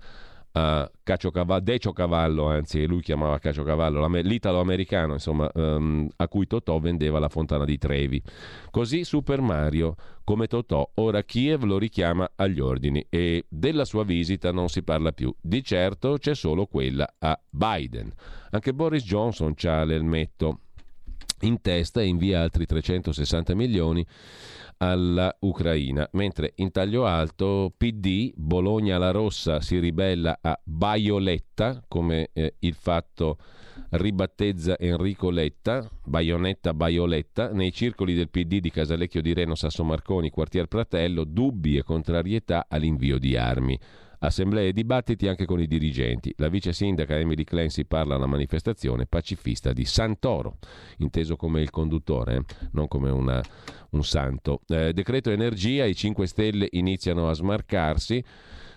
a 0.53 0.91
Caciocavallo, 1.03 1.61
Decio 1.61 1.93
Cavallo, 1.93 2.47
anzi 2.49 2.87
lui 2.87 3.03
chiamava 3.03 3.39
Caciocavallo, 3.39 4.07
l'italo-americano, 4.21 5.15
insomma, 5.15 5.51
um, 5.55 6.09
a 6.17 6.29
cui 6.29 6.47
Totò 6.47 6.79
vendeva 6.79 7.19
la 7.19 7.29
fontana 7.29 7.65
di 7.65 7.79
Trevi. 7.79 8.23
Così 8.71 9.05
Super 9.05 9.41
Mario, 9.41 9.95
come 10.25 10.47
Totò, 10.47 10.89
ora 10.95 11.23
Kiev 11.23 11.65
lo 11.65 11.79
richiama 11.79 12.31
agli 12.37 12.61
ordini 12.61 13.05
e 13.09 13.45
della 13.49 13.85
sua 13.85 14.05
visita 14.05 14.51
non 14.53 14.69
si 14.69 14.83
parla 14.83 15.13
più. 15.13 15.35
Di 15.41 15.63
certo 15.63 16.19
c'è 16.19 16.35
solo 16.35 16.67
quella 16.67 17.15
a 17.19 17.39
Biden. 17.49 18.13
Anche 18.51 18.75
Boris 18.75 19.05
Johnson 19.05 19.55
c'ha 19.55 19.85
l'elmetto 19.85 20.61
in 21.43 21.61
testa 21.61 22.01
e 22.01 22.07
invia 22.07 22.43
altri 22.43 22.67
360 22.67 23.55
milioni 23.55 24.05
alla 24.83 25.35
Ucraina, 25.41 26.09
mentre 26.13 26.53
in 26.57 26.71
taglio 26.71 27.05
alto 27.05 27.73
PD, 27.77 28.33
Bologna 28.35 28.97
la 28.97 29.11
Rossa 29.11 29.61
si 29.61 29.79
ribella 29.79 30.39
a 30.41 30.59
Baioletta, 30.63 31.85
come 31.87 32.31
eh, 32.33 32.55
il 32.61 32.75
fatto 32.75 33.37
ribattezza 33.91 34.79
Enrico 34.79 35.31
Letta, 35.31 35.87
Baionetta 36.05 36.73
Baioletta, 36.73 37.53
nei 37.53 37.73
circoli 37.73 38.15
del 38.15 38.31
PD 38.31 38.61
di 38.61 38.71
Casalecchio 38.71 39.21
di 39.21 39.35
Reno 39.35 39.55
Sasso 39.55 39.85
Marconi, 39.85 40.31
quartier 40.31 40.67
Pratello, 40.67 41.25
dubbi 41.25 41.77
e 41.77 41.83
contrarietà 41.83 42.65
all'invio 42.69 43.19
di 43.19 43.37
armi. 43.37 43.79
Assemblee 44.21 44.69
e 44.69 44.73
dibattiti 44.73 45.29
anche 45.29 45.45
con 45.45 45.61
i 45.61 45.67
dirigenti. 45.67 46.33
La 46.37 46.49
vice 46.49 46.73
sindaca 46.73 47.19
Emily 47.19 47.45
Clancy 47.45 47.85
parla 47.85 48.15
alla 48.15 48.27
manifestazione 48.27 49.07
pacifista 49.07 49.73
di 49.73 49.85
Santoro, 49.85 50.59
inteso 50.99 51.37
come 51.37 51.61
il 51.61 51.71
conduttore, 51.71 52.37
eh? 52.37 52.45
non 52.73 52.89
come 52.89 53.11
una, 53.11 53.43
un 53.91 54.05
santo. 54.05 54.61
Eh, 54.69 54.93
decreto 54.93 55.31
energia, 55.31 55.85
i 55.85 55.95
5 55.95 56.27
Stelle 56.27 56.69
iniziano 56.73 57.29
a 57.29 57.33
smarcarsi 57.33 58.23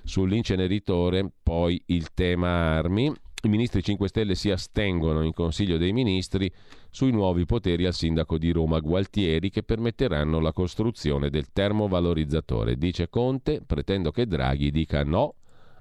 sull'inceneritore, 0.03 1.29
poi 1.41 1.81
il 1.87 2.13
tema 2.13 2.77
armi. 2.77 3.13
I 3.45 3.49
ministri 3.49 3.83
5 3.83 4.07
Stelle 4.07 4.35
si 4.35 4.51
astengono 4.51 5.21
in 5.21 5.33
Consiglio 5.33 5.75
dei 5.75 5.91
Ministri 5.91 6.49
sui 6.89 7.11
nuovi 7.11 7.45
poteri 7.45 7.85
al 7.85 7.93
sindaco 7.93 8.37
di 8.37 8.51
Roma 8.51 8.79
Gualtieri 8.79 9.49
che 9.49 9.63
permetteranno 9.63 10.39
la 10.39 10.53
costruzione 10.53 11.29
del 11.29 11.51
termovalorizzatore. 11.51 12.77
Dice 12.77 13.09
Conte, 13.09 13.61
pretendo 13.61 14.11
che 14.11 14.27
Draghi 14.27 14.71
dica 14.71 15.03
no 15.03 15.35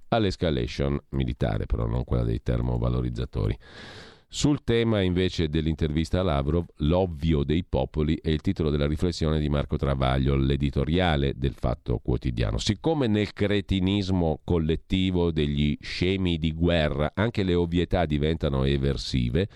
all'escalation 0.08 1.00
militare, 1.10 1.66
però 1.66 1.86
non 1.86 2.02
quella 2.02 2.24
dei 2.24 2.42
termovalorizzatori. 2.42 3.56
Sul 4.34 4.64
tema 4.64 5.02
invece 5.02 5.50
dell'intervista 5.50 6.20
a 6.20 6.22
Lavrov, 6.22 6.64
l'ovvio 6.76 7.44
dei 7.44 7.64
popoli 7.68 8.18
è 8.18 8.30
il 8.30 8.40
titolo 8.40 8.70
della 8.70 8.86
riflessione 8.86 9.38
di 9.38 9.50
Marco 9.50 9.76
Travaglio, 9.76 10.36
l'editoriale 10.36 11.34
del 11.36 11.52
Fatto 11.52 11.98
Quotidiano. 11.98 12.56
Siccome 12.56 13.08
nel 13.08 13.34
cretinismo 13.34 14.40
collettivo 14.42 15.32
degli 15.32 15.76
scemi 15.82 16.38
di 16.38 16.54
guerra 16.54 17.12
anche 17.14 17.42
le 17.42 17.52
ovvietà 17.52 18.06
diventano 18.06 18.64
eversive, 18.64 19.46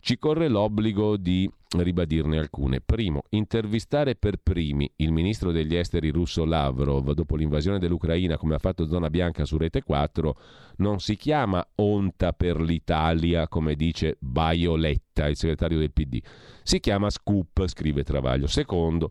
ci 0.00 0.18
corre 0.18 0.48
l'obbligo 0.48 1.16
di 1.16 1.48
ribadirne 1.80 2.38
alcune. 2.38 2.80
Primo, 2.80 3.22
intervistare 3.30 4.14
per 4.14 4.36
primi 4.42 4.90
il 4.96 5.12
ministro 5.12 5.52
degli 5.52 5.74
esteri 5.74 6.10
russo 6.10 6.44
Lavrov 6.44 7.12
dopo 7.12 7.36
l'invasione 7.36 7.78
dell'Ucraina 7.78 8.36
come 8.36 8.54
ha 8.54 8.58
fatto 8.58 8.86
Zona 8.86 9.10
Bianca 9.10 9.44
su 9.44 9.56
Rete 9.56 9.82
4 9.82 10.36
non 10.76 11.00
si 11.00 11.16
chiama 11.16 11.66
onta 11.76 12.32
per 12.32 12.60
l'Italia 12.60 13.48
come 13.48 13.74
dice 13.74 14.16
Baioletta, 14.18 15.26
il 15.26 15.36
segretario 15.36 15.78
del 15.78 15.92
PD. 15.92 16.20
Si 16.62 16.80
chiama 16.80 17.10
scoop, 17.10 17.66
scrive 17.66 18.02
Travaglio. 18.02 18.46
Secondo, 18.46 19.10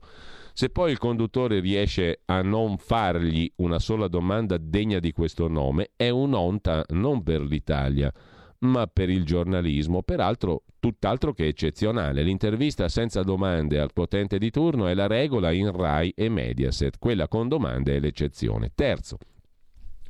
se 0.54 0.70
poi 0.70 0.92
il 0.92 0.98
conduttore 0.98 1.60
riesce 1.60 2.22
a 2.26 2.42
non 2.42 2.78
fargli 2.78 3.52
una 3.58 3.80
sola 3.80 4.08
domanda 4.08 4.58
degna 4.58 5.00
di 5.00 5.12
questo 5.12 5.48
nome, 5.48 5.92
è 5.96 6.10
un'onta 6.10 6.84
non 6.90 7.24
per 7.24 7.42
l'Italia 7.42 8.12
ma 8.60 8.88
per 8.88 9.10
il 9.10 9.26
giornalismo, 9.26 10.02
peraltro 10.02 10.64
tutt'altro 10.86 11.34
che 11.34 11.48
eccezionale. 11.48 12.22
L'intervista 12.22 12.88
senza 12.90 13.24
domande 13.24 13.80
al 13.80 13.92
potente 13.92 14.38
di 14.38 14.52
turno 14.52 14.86
è 14.86 14.94
la 14.94 15.08
regola 15.08 15.52
in 15.52 15.72
RAI 15.72 16.14
e 16.16 16.30
Mediaset, 16.30 17.00
quella 17.00 17.28
con 17.28 17.48
domande 17.48 17.96
è 17.96 18.00
l'eccezione. 18.00 18.72
Terzo, 18.76 19.18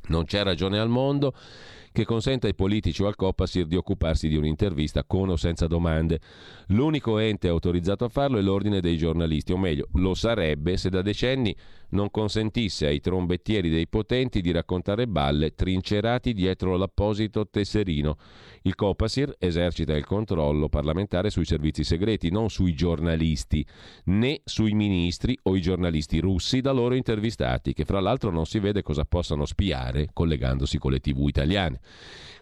non 0.08 0.24
c'è 0.26 0.42
ragione 0.42 0.78
al 0.78 0.90
mondo 0.90 1.32
che 1.92 2.04
consenta 2.04 2.46
ai 2.46 2.54
politici 2.54 3.02
o 3.02 3.06
al 3.06 3.16
Copasir 3.16 3.64
di 3.64 3.74
occuparsi 3.74 4.28
di 4.28 4.36
un'intervista 4.36 5.02
con 5.04 5.30
o 5.30 5.36
senza 5.36 5.66
domande. 5.66 6.20
L'unico 6.66 7.16
ente 7.16 7.48
autorizzato 7.48 8.04
a 8.04 8.10
farlo 8.10 8.36
è 8.36 8.42
l'ordine 8.42 8.80
dei 8.80 8.98
giornalisti, 8.98 9.52
o 9.52 9.56
meglio, 9.56 9.88
lo 9.94 10.12
sarebbe 10.12 10.76
se 10.76 10.90
da 10.90 11.00
decenni 11.00 11.56
non 11.90 12.10
consentisse 12.10 12.86
ai 12.86 13.00
trombettieri 13.00 13.70
dei 13.70 13.86
potenti 13.86 14.40
di 14.40 14.50
raccontare 14.50 15.06
balle 15.06 15.54
trincerati 15.54 16.32
dietro 16.32 16.76
l'apposito 16.76 17.48
tesserino. 17.48 18.16
Il 18.62 18.74
Copasir 18.74 19.34
esercita 19.38 19.94
il 19.94 20.04
controllo 20.04 20.68
parlamentare 20.68 21.30
sui 21.30 21.44
servizi 21.44 21.84
segreti, 21.84 22.30
non 22.30 22.50
sui 22.50 22.74
giornalisti, 22.74 23.64
né 24.04 24.40
sui 24.44 24.72
ministri 24.72 25.38
o 25.42 25.56
i 25.56 25.60
giornalisti 25.60 26.18
russi 26.18 26.60
da 26.60 26.72
loro 26.72 26.94
intervistati, 26.94 27.72
che 27.72 27.84
fra 27.84 28.00
l'altro 28.00 28.30
non 28.30 28.46
si 28.46 28.58
vede 28.58 28.82
cosa 28.82 29.04
possano 29.04 29.44
spiare 29.44 30.08
collegandosi 30.12 30.78
con 30.78 30.92
le 30.92 31.00
tv 31.00 31.28
italiane. 31.28 31.80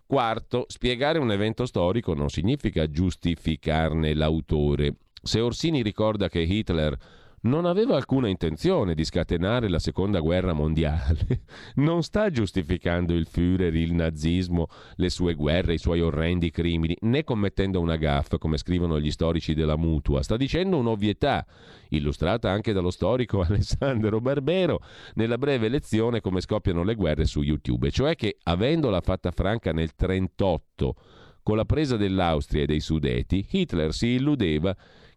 Quarto, 0.07 0.67
spiegare 0.69 1.19
un 1.19 1.33
evento 1.33 1.65
storico 1.67 2.15
non 2.15 2.29
significa 2.29 2.91
giustificarne 2.91 4.15
l'autore. 4.15 4.97
Se 5.23 5.41
Orsini 5.41 5.83
ricorda 5.83 6.29
che 6.29 6.41
Hitler 6.41 6.97
non 7.45 7.67
aveva 7.67 7.97
alcuna 7.97 8.29
intenzione 8.29 8.95
di 8.95 9.05
scatenare 9.05 9.69
la 9.69 9.79
seconda 9.79 10.21
guerra 10.21 10.53
mondiale. 10.53 11.43
Non 11.77 12.03
sta 12.03 12.31
giustificando 12.31 13.15
il 13.15 13.27
Führer, 13.27 13.75
il 13.75 13.95
nazismo, 13.95 14.69
le 14.97 15.11
sue 15.11 15.35
guerre, 15.35 15.75
i 15.75 15.79
suoi 15.79 16.01
orrendi 16.01 16.51
crimini, 16.51 16.97
né 17.01 17.25
commettendo 17.25 17.81
una 17.81 17.97
gaffa, 17.97 18.39
come 18.39 18.59
scrivono 18.59 19.01
gli 19.01 19.11
storici 19.11 19.55
della 19.55 19.77
mutua. 19.77 20.23
Sta 20.23 20.37
dicendo 20.37 20.77
un'ovvietà, 20.79 21.45
illustrata 21.89 22.51
anche 22.51 22.73
dallo 22.73 22.91
storico 22.91 23.41
Alessandro 23.43 24.21
Barbero 24.21 24.81
nella 25.15 25.39
breve 25.39 25.69
lezione 25.69 26.21
come 26.21 26.41
scoppiano 26.41 26.83
le 26.83 26.95
guerre 26.95 27.25
su 27.25 27.43
YouTube, 27.43 27.91
cioè 27.91 28.15
che 28.15 28.37
avendola 28.43 29.01
fatta 29.01 29.31
franca 29.31 29.73
nel 29.73 29.91
1938 29.97 30.95
con 31.43 31.57
la 31.57 31.67
presa 31.67 31.97
dell'Austria 31.99 32.63
e 32.63 32.67
dei 32.67 32.81
Sudeti, 32.81 33.47
Hitler 33.51 33.93
si 33.93 34.07
illudeva 34.09 34.75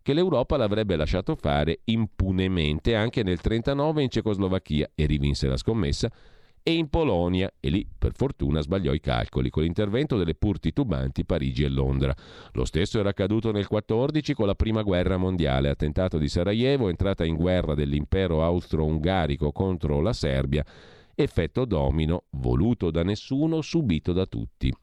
che 0.08 0.14
l'Europa 0.14 0.56
l'avrebbe 0.56 0.96
lasciato 0.96 1.36
fare 1.36 1.82
impunemente 1.84 2.96
anche 2.96 3.24
nel 3.24 3.42
1939 3.44 4.04
in 4.04 4.10
Cecoslovacchia 4.10 4.92
e 4.96 5.06
rivinse 5.06 5.50
la 5.50 5.58
scommessa 5.58 6.10
e 6.64 6.72
in 6.72 6.88
Polonia 6.88 7.52
e 7.60 7.68
lì 7.68 7.86
per 7.86 8.14
fortuna 8.16 8.62
sbagliò 8.62 8.94
i 8.94 9.02
calcoli 9.02 9.50
con 9.50 9.64
l'intervento 9.64 10.16
delle 10.16 10.34
pur 10.34 10.62
titubanti 10.62 11.26
Parigi 11.26 11.66
e 11.66 11.68
Londra. 11.68 12.16
Lo 12.54 12.64
stesso 12.64 13.00
era 13.00 13.10
accaduto 13.10 13.52
nel 13.52 13.68
14 13.68 14.34
con 14.34 14.46
la 14.48 14.56
prima 14.56 14.82
guerra 14.82 15.18
mondiale, 15.18 15.68
attentato 15.68 16.18
di 16.18 16.30
Sarajevo, 16.30 16.88
entrata 16.88 17.26
in 17.26 17.36
guerra 17.36 17.76
dell'impero 17.76 18.46
austro-ungarico 18.46 19.52
contro 19.52 20.00
la 20.00 20.14
Serbia, 20.14 20.64
effetto 21.16 21.66
domino 21.66 22.28
voluto 22.30 22.92
da 22.92 23.04
nessuno, 23.04 23.60
subito 23.60 24.14
da 24.14 24.26
tutti. 24.26 24.74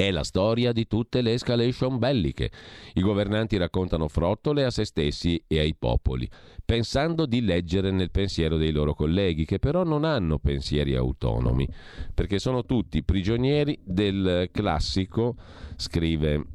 È 0.00 0.10
la 0.10 0.24
storia 0.24 0.72
di 0.72 0.86
tutte 0.86 1.20
le 1.20 1.34
escalation 1.34 1.98
belliche. 1.98 2.50
I 2.94 3.02
governanti 3.02 3.58
raccontano 3.58 4.08
frottole 4.08 4.64
a 4.64 4.70
se 4.70 4.86
stessi 4.86 5.44
e 5.46 5.58
ai 5.58 5.74
popoli, 5.74 6.26
pensando 6.64 7.26
di 7.26 7.42
leggere 7.42 7.90
nel 7.90 8.10
pensiero 8.10 8.56
dei 8.56 8.70
loro 8.72 8.94
colleghi, 8.94 9.44
che 9.44 9.58
però 9.58 9.84
non 9.84 10.04
hanno 10.04 10.38
pensieri 10.38 10.94
autonomi, 10.94 11.68
perché 12.14 12.38
sono 12.38 12.64
tutti 12.64 13.02
prigionieri 13.02 13.78
del 13.84 14.48
classico, 14.50 15.36
scrive 15.76 16.46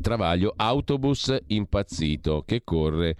Travaglio, 0.00 0.52
autobus 0.56 1.36
impazzito 1.46 2.42
che 2.44 2.62
corre 2.64 3.16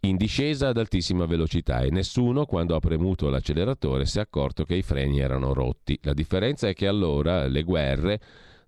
in 0.00 0.16
discesa 0.16 0.68
ad 0.68 0.78
altissima 0.78 1.24
velocità 1.26 1.82
e 1.82 1.90
nessuno, 1.90 2.46
quando 2.46 2.74
ha 2.74 2.80
premuto 2.80 3.30
l'acceleratore, 3.30 4.06
si 4.06 4.18
è 4.18 4.22
accorto 4.22 4.64
che 4.64 4.74
i 4.74 4.82
freni 4.82 5.20
erano 5.20 5.52
rotti. 5.52 5.96
La 6.02 6.14
differenza 6.14 6.66
è 6.66 6.74
che 6.74 6.88
allora 6.88 7.46
le 7.46 7.62
guerre 7.62 8.20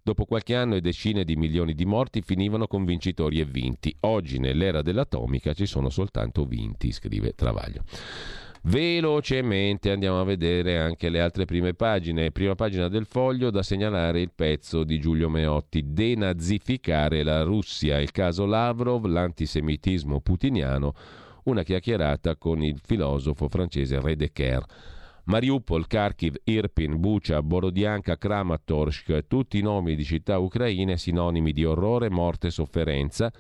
Dopo 0.07 0.27
qualche 0.27 0.55
anno 0.55 0.75
e 0.75 0.83
decine 0.83 1.25
di 1.25 1.35
milioni 1.35 1.73
di 1.73 1.87
morti 1.87 2.21
finivano 2.21 2.67
con 2.67 2.85
vincitori 2.85 3.41
e 3.41 3.47
vinti. 3.47 3.97
Oggi 4.01 4.39
nell'era 4.39 4.83
dell'atomica 4.83 5.55
ci 5.55 5.65
sono 5.65 5.89
soltanto 5.89 6.45
vinti, 6.45 6.93
scrive 6.93 7.33
Travaglio. 7.33 7.85
Velocemente 8.65 9.91
andiamo 9.91 10.21
a 10.21 10.25
vedere 10.25 10.79
anche 10.79 11.09
le 11.09 11.23
altre 11.23 11.47
prime 11.47 11.73
pagine. 11.73 12.33
Prima 12.33 12.55
pagina 12.55 12.89
del 12.89 13.07
foglio 13.07 13.49
da 13.49 13.63
segnalare 13.63 14.21
il 14.21 14.31
pezzo 14.31 14.85
di 14.85 15.01
Giulio 15.01 15.31
Meotti, 15.31 15.95
Denazificare 15.95 17.23
la 17.23 17.43
Russia, 17.43 17.99
il 17.99 18.11
caso 18.11 18.45
Lavrov, 18.45 19.07
l'antisemitismo 19.07 20.21
putiniano, 20.21 20.93
una 21.45 21.63
chiacchierata 21.63 22.37
con 22.37 22.63
il 22.63 22.79
filosofo 22.85 23.49
francese 23.49 23.99
Redeker. 23.99 24.67
Mariupol, 25.27 25.87
Kharkiv, 25.87 26.35
Irpin, 26.45 27.01
Bucha, 27.01 27.43
Borodianka, 27.43 28.19
Kramatorsk, 28.19 29.27
tutti 29.27 29.63
nomi 29.63 29.97
di 29.97 30.05
città 30.05 30.39
ucraine 30.39 30.99
sinonimi 30.99 31.53
di 31.53 31.65
orrore, 31.65 32.11
morte 32.11 32.49
e 32.49 32.51
sofferenza, 32.51 33.33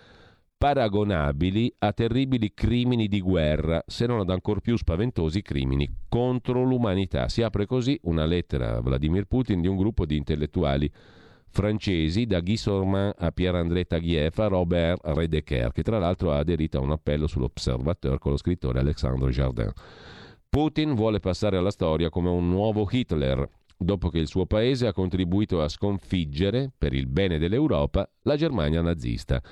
paragonabili 0.56 1.74
a 1.80 1.92
terribili 1.92 2.54
crimini 2.54 3.06
di 3.06 3.20
guerra, 3.20 3.82
se 3.86 4.06
non 4.06 4.20
ad 4.20 4.30
ancor 4.30 4.60
più 4.60 4.78
spaventosi 4.78 5.42
crimini 5.42 5.86
contro 6.08 6.62
l'umanità. 6.62 7.28
Si 7.28 7.42
apre 7.42 7.66
così 7.66 7.98
una 8.04 8.24
lettera 8.24 8.76
a 8.76 8.80
Vladimir 8.80 9.26
Putin 9.26 9.60
di 9.60 9.68
un 9.68 9.76
gruppo 9.76 10.06
di 10.06 10.16
intellettuali 10.16 10.90
francesi, 11.50 12.24
da 12.24 12.40
Guy 12.40 12.56
Sorman 12.56 13.12
a 13.18 13.30
Pierre-André 13.30 13.84
Taguieff 13.84 14.38
a 14.38 14.46
Robert 14.46 15.00
Redeker, 15.04 15.70
che 15.70 15.82
tra 15.82 15.98
l'altro 15.98 16.32
ha 16.32 16.38
aderito 16.38 16.78
a 16.78 16.80
un 16.80 16.92
appello 16.92 17.26
sull'Observateur 17.26 18.18
con 18.18 18.32
lo 18.32 18.38
scrittore 18.38 18.80
Alexandre 18.80 19.30
Jardin. 19.30 19.70
Putin 20.54 20.94
vuole 20.94 21.18
passare 21.18 21.56
alla 21.56 21.72
storia 21.72 22.10
come 22.10 22.28
un 22.28 22.48
nuovo 22.48 22.86
Hitler, 22.88 23.44
dopo 23.76 24.08
che 24.08 24.18
il 24.18 24.28
suo 24.28 24.46
paese 24.46 24.86
ha 24.86 24.92
contribuito 24.92 25.60
a 25.60 25.66
sconfiggere, 25.66 26.70
per 26.78 26.92
il 26.92 27.08
bene 27.08 27.38
dell'Europa, 27.38 28.08
la 28.22 28.36
Germania 28.36 28.80
nazista. 28.80 29.42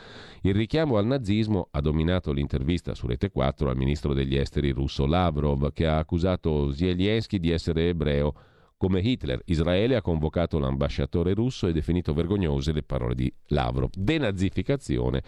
Il 0.42 0.54
richiamo 0.54 0.98
al 0.98 1.06
nazismo 1.06 1.66
ha 1.72 1.80
dominato 1.80 2.30
l'intervista 2.30 2.94
su 2.94 3.08
Rete 3.08 3.32
4 3.32 3.68
al 3.68 3.76
ministro 3.76 4.14
degli 4.14 4.36
esteri 4.36 4.70
russo 4.70 5.04
Lavrov, 5.04 5.72
che 5.72 5.88
ha 5.88 5.98
accusato 5.98 6.70
Zelensky 6.70 7.40
di 7.40 7.50
essere 7.50 7.88
ebreo 7.88 8.34
come 8.82 8.98
Hitler. 8.98 9.40
Israele 9.44 9.94
ha 9.94 10.02
convocato 10.02 10.58
l'ambasciatore 10.58 11.34
russo 11.34 11.68
e 11.68 11.72
definito 11.72 12.12
vergognose 12.12 12.72
le 12.72 12.82
parole 12.82 13.14
di 13.14 13.32
Lavrov. 13.48 13.90
Denazificazione 13.96 15.22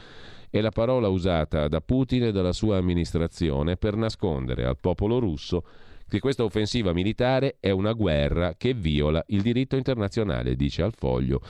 è 0.51 0.60
la 0.60 0.72
parola 0.72 1.06
usata 1.06 1.68
da 1.68 1.81
Putin 1.81 2.24
e 2.24 2.32
dalla 2.32 2.52
sua 2.52 2.78
amministrazione 2.78 3.76
per 3.76 3.94
nascondere 3.94 4.64
al 4.64 4.76
popolo 4.81 5.20
russo 5.20 5.64
che 6.09 6.18
questa 6.18 6.43
offensiva 6.43 6.93
militare 6.93 7.59
è 7.60 7.70
una 7.70 7.93
guerra 7.93 8.55
che 8.56 8.74
viola 8.74 9.22
il 9.28 9.43
diritto 9.43 9.76
internazionale, 9.76 10.56
dice 10.56 10.82
al 10.82 10.93
foglio. 10.93 11.40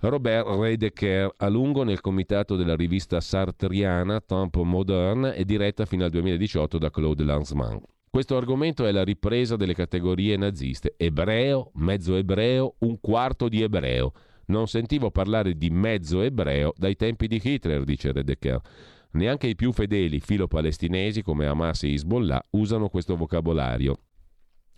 Robert 0.00 0.48
Redeker, 0.48 1.32
a 1.36 1.48
lungo 1.48 1.84
nel 1.84 2.00
comitato 2.00 2.56
della 2.56 2.74
rivista 2.74 3.20
sartriana 3.20 4.20
Tempo 4.20 4.64
Moderne 4.64 5.36
e 5.36 5.44
diretta 5.44 5.86
fino 5.86 6.02
al 6.02 6.10
2018 6.10 6.76
da 6.76 6.90
Claude 6.90 7.22
Lanzmann. 7.22 7.76
Questo 8.10 8.36
argomento 8.36 8.86
è 8.86 8.92
la 8.92 9.04
ripresa 9.04 9.56
delle 9.56 9.74
categorie 9.74 10.36
naziste. 10.36 10.94
Ebreo, 10.96 11.70
mezzo 11.74 12.16
ebreo, 12.16 12.76
un 12.78 12.98
quarto 13.00 13.48
di 13.48 13.62
ebreo. 13.62 14.12
Non 14.46 14.66
sentivo 14.66 15.10
parlare 15.10 15.56
di 15.56 15.68
mezzo 15.68 16.22
ebreo 16.22 16.72
dai 16.76 16.96
tempi 16.96 17.26
di 17.26 17.40
Hitler, 17.42 17.84
dice 17.84 18.12
Redeker. 18.12 18.60
Neanche 19.10 19.46
i 19.46 19.54
più 19.54 19.72
fedeli 19.72 20.20
filo-palestinesi 20.20 21.22
come 21.22 21.46
Hamas 21.46 21.82
e 21.82 21.92
Hezbollah 21.92 22.42
usano 22.50 22.88
questo 22.88 23.16
vocabolario. 23.16 23.98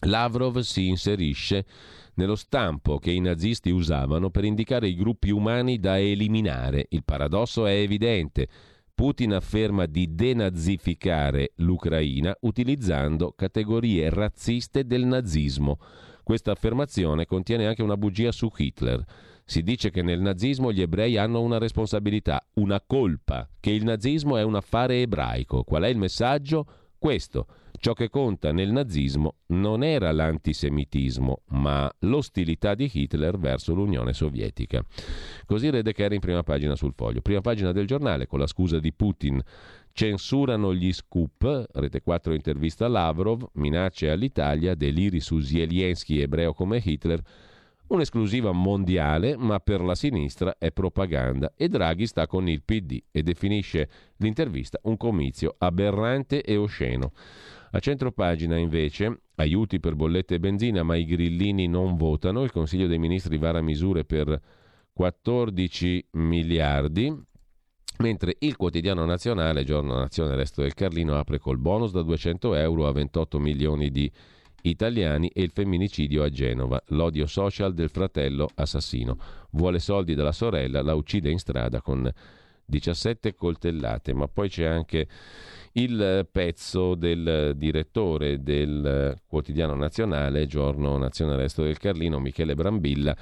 Lavrov 0.00 0.58
si 0.60 0.88
inserisce 0.88 1.66
nello 2.14 2.36
stampo 2.36 2.98
che 2.98 3.10
i 3.10 3.20
nazisti 3.20 3.70
usavano 3.70 4.30
per 4.30 4.44
indicare 4.44 4.88
i 4.88 4.96
gruppi 4.96 5.30
umani 5.30 5.78
da 5.78 5.98
eliminare. 5.98 6.86
Il 6.90 7.04
paradosso 7.04 7.66
è 7.66 7.74
evidente. 7.74 8.48
Putin 9.00 9.32
afferma 9.32 9.86
di 9.86 10.14
denazificare 10.14 11.52
l'Ucraina 11.56 12.36
utilizzando 12.40 13.32
categorie 13.34 14.10
razziste 14.10 14.84
del 14.84 15.06
nazismo. 15.06 15.78
Questa 16.22 16.50
affermazione 16.52 17.24
contiene 17.24 17.66
anche 17.66 17.82
una 17.82 17.96
bugia 17.96 18.30
su 18.30 18.52
Hitler. 18.54 19.02
Si 19.46 19.62
dice 19.62 19.88
che 19.88 20.02
nel 20.02 20.20
nazismo 20.20 20.70
gli 20.70 20.82
ebrei 20.82 21.16
hanno 21.16 21.40
una 21.40 21.56
responsabilità, 21.56 22.46
una 22.56 22.78
colpa, 22.86 23.48
che 23.58 23.70
il 23.70 23.84
nazismo 23.84 24.36
è 24.36 24.42
un 24.42 24.56
affare 24.56 25.00
ebraico. 25.00 25.64
Qual 25.64 25.84
è 25.84 25.88
il 25.88 25.96
messaggio? 25.96 26.66
Questo. 27.00 27.46
Ciò 27.78 27.94
che 27.94 28.10
conta 28.10 28.52
nel 28.52 28.72
nazismo 28.72 29.36
non 29.46 29.82
era 29.82 30.12
l'antisemitismo, 30.12 31.44
ma 31.46 31.90
l'ostilità 32.00 32.74
di 32.74 32.90
Hitler 32.92 33.38
verso 33.38 33.72
l'Unione 33.72 34.12
Sovietica. 34.12 34.84
Così 35.46 35.70
Redeker 35.70 36.12
in 36.12 36.20
prima 36.20 36.42
pagina 36.42 36.76
sul 36.76 36.92
foglio. 36.94 37.22
Prima 37.22 37.40
pagina 37.40 37.72
del 37.72 37.86
giornale 37.86 38.26
con 38.26 38.38
la 38.38 38.46
scusa 38.46 38.78
di 38.78 38.92
Putin. 38.92 39.40
Censurano 39.92 40.74
gli 40.74 40.92
scoop, 40.92 41.68
Rete 41.72 42.02
4 42.02 42.34
intervista 42.34 42.86
Lavrov, 42.86 43.48
minacce 43.54 44.10
all'Italia, 44.10 44.74
deliri 44.74 45.20
su 45.20 45.40
Zelensky 45.40 46.20
ebreo 46.20 46.52
come 46.52 46.82
Hitler, 46.84 47.22
Un'esclusiva 47.90 48.52
mondiale, 48.52 49.36
ma 49.36 49.58
per 49.58 49.80
la 49.80 49.96
sinistra 49.96 50.54
è 50.58 50.70
propaganda 50.70 51.52
e 51.56 51.66
Draghi 51.66 52.06
sta 52.06 52.28
con 52.28 52.48
il 52.48 52.62
PD 52.62 53.02
e 53.10 53.24
definisce 53.24 53.88
l'intervista 54.18 54.78
un 54.84 54.96
comizio 54.96 55.56
aberrante 55.58 56.42
e 56.42 56.56
osceno. 56.56 57.10
A 57.72 57.80
centro 57.80 58.12
pagina 58.12 58.56
invece, 58.56 59.22
aiuti 59.34 59.80
per 59.80 59.96
bollette 59.96 60.36
e 60.36 60.38
benzina, 60.38 60.84
ma 60.84 60.94
i 60.94 61.04
grillini 61.04 61.66
non 61.66 61.96
votano, 61.96 62.44
il 62.44 62.52
Consiglio 62.52 62.86
dei 62.86 62.98
Ministri 62.98 63.38
vara 63.38 63.60
misure 63.60 64.04
per 64.04 64.40
14 64.92 66.10
miliardi, 66.12 67.12
mentre 67.98 68.36
il 68.38 68.54
quotidiano 68.54 69.04
nazionale, 69.04 69.64
giorno 69.64 69.96
nazione 69.96 70.36
resto 70.36 70.62
del 70.62 70.74
Carlino, 70.74 71.18
apre 71.18 71.40
col 71.40 71.58
bonus 71.58 71.90
da 71.90 72.02
200 72.02 72.54
euro 72.54 72.86
a 72.86 72.92
28 72.92 73.40
milioni 73.40 73.90
di 73.90 74.04
euro 74.04 74.38
italiani 74.62 75.28
e 75.28 75.42
il 75.42 75.50
femminicidio 75.52 76.22
a 76.22 76.30
Genova, 76.30 76.82
l'odio 76.88 77.26
social 77.26 77.74
del 77.74 77.90
fratello 77.90 78.48
assassino. 78.54 79.18
Vuole 79.50 79.78
soldi 79.78 80.14
dalla 80.14 80.32
sorella, 80.32 80.82
la 80.82 80.94
uccide 80.94 81.30
in 81.30 81.38
strada 81.38 81.80
con 81.80 82.10
17 82.64 83.34
coltellate, 83.34 84.14
ma 84.14 84.28
poi 84.28 84.48
c'è 84.48 84.64
anche 84.64 85.08
il 85.72 86.26
pezzo 86.30 86.94
del 86.94 87.54
direttore 87.56 88.42
del 88.42 89.16
quotidiano 89.26 89.74
nazionale, 89.74 90.46
giorno 90.46 90.96
nazionale 90.96 91.42
Resto 91.42 91.62
del 91.62 91.78
Carlino, 91.78 92.18
Michele 92.18 92.54
Brambilla, 92.54 93.16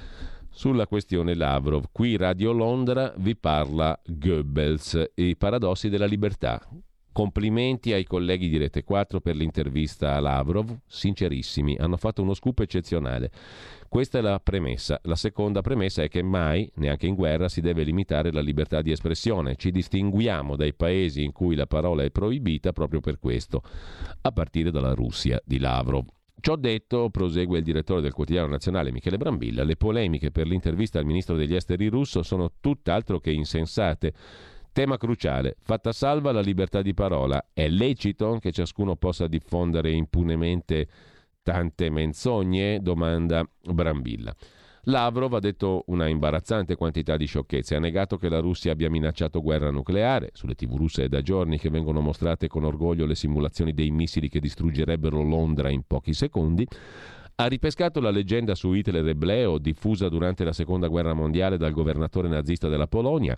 sulla 0.49 0.87
questione 0.87 1.35
Lavrov. 1.35 1.85
Qui 1.91 2.17
Radio 2.17 2.51
Londra 2.51 3.13
vi 3.17 3.35
parla 3.35 3.99
Goebbels, 4.05 5.11
i 5.15 5.35
paradossi 5.35 5.89
della 5.89 6.05
libertà. 6.05 6.61
Complimenti 7.19 7.91
ai 7.91 8.05
colleghi 8.05 8.47
di 8.47 8.55
Rete 8.55 8.85
4 8.85 9.19
per 9.19 9.35
l'intervista 9.35 10.15
a 10.15 10.21
Lavrov, 10.21 10.73
sincerissimi, 10.87 11.75
hanno 11.77 11.97
fatto 11.97 12.21
uno 12.21 12.33
scoop 12.33 12.61
eccezionale. 12.61 13.29
Questa 13.89 14.19
è 14.19 14.21
la 14.21 14.39
premessa. 14.39 15.01
La 15.03 15.17
seconda 15.17 15.59
premessa 15.59 16.01
è 16.01 16.07
che 16.07 16.23
mai, 16.23 16.71
neanche 16.75 17.07
in 17.07 17.15
guerra, 17.15 17.49
si 17.49 17.59
deve 17.59 17.83
limitare 17.83 18.31
la 18.31 18.39
libertà 18.39 18.81
di 18.81 18.91
espressione. 18.91 19.57
Ci 19.57 19.69
distinguiamo 19.69 20.55
dai 20.55 20.73
paesi 20.73 21.21
in 21.21 21.33
cui 21.33 21.55
la 21.55 21.67
parola 21.67 22.03
è 22.03 22.09
proibita 22.09 22.71
proprio 22.71 23.01
per 23.01 23.19
questo, 23.19 23.63
a 24.21 24.31
partire 24.31 24.71
dalla 24.71 24.93
Russia 24.93 25.41
di 25.43 25.59
Lavrov. 25.59 26.05
Ciò 26.39 26.55
detto, 26.55 27.09
prosegue 27.09 27.57
il 27.57 27.65
direttore 27.65 27.99
del 27.99 28.13
quotidiano 28.13 28.47
nazionale 28.47 28.93
Michele 28.93 29.17
Brambilla, 29.17 29.65
le 29.65 29.75
polemiche 29.75 30.31
per 30.31 30.47
l'intervista 30.47 30.99
al 30.99 31.05
ministro 31.05 31.35
degli 31.35 31.53
esteri 31.53 31.87
russo 31.87 32.23
sono 32.23 32.53
tutt'altro 32.61 33.19
che 33.19 33.31
insensate 33.31 34.13
Tema 34.71 34.97
cruciale, 34.97 35.55
fatta 35.61 35.91
salva 35.91 36.31
la 36.31 36.41
libertà 36.41 36.81
di 36.81 36.93
parola, 36.93 37.49
è 37.53 37.67
lecito 37.67 38.37
che 38.39 38.51
ciascuno 38.51 38.95
possa 38.95 39.27
diffondere 39.27 39.91
impunemente 39.91 40.87
tante 41.41 41.89
menzogne? 41.89 42.79
domanda 42.79 43.43
Brambilla. 43.61 44.33
Lavrov 44.83 45.33
ha 45.33 45.39
detto 45.39 45.83
una 45.87 46.07
imbarazzante 46.07 46.75
quantità 46.75 47.17
di 47.17 47.25
sciocchezze, 47.25 47.75
ha 47.75 47.79
negato 47.79 48.17
che 48.17 48.29
la 48.29 48.39
Russia 48.39 48.71
abbia 48.71 48.89
minacciato 48.89 49.41
guerra 49.41 49.71
nucleare, 49.71 50.29
sulle 50.33 50.55
tv 50.55 50.75
russe 50.75 51.03
è 51.03 51.09
da 51.09 51.21
giorni 51.21 51.57
che 51.57 51.69
vengono 51.69 51.99
mostrate 51.99 52.47
con 52.47 52.63
orgoglio 52.63 53.05
le 53.05 53.15
simulazioni 53.15 53.73
dei 53.73 53.89
missili 53.89 54.29
che 54.29 54.39
distruggerebbero 54.39 55.21
Londra 55.21 55.69
in 55.69 55.81
pochi 55.85 56.13
secondi, 56.13 56.65
ha 57.35 57.45
ripescato 57.45 58.01
la 58.01 58.09
leggenda 58.09 58.53
su 58.53 58.73
Hitler 58.73 59.07
ebleo 59.07 59.59
diffusa 59.59 60.09
durante 60.09 60.43
la 60.43 60.51
seconda 60.51 60.87
guerra 60.87 61.13
mondiale 61.13 61.57
dal 61.57 61.71
governatore 61.71 62.27
nazista 62.27 62.67
della 62.67 62.87
Polonia, 62.87 63.37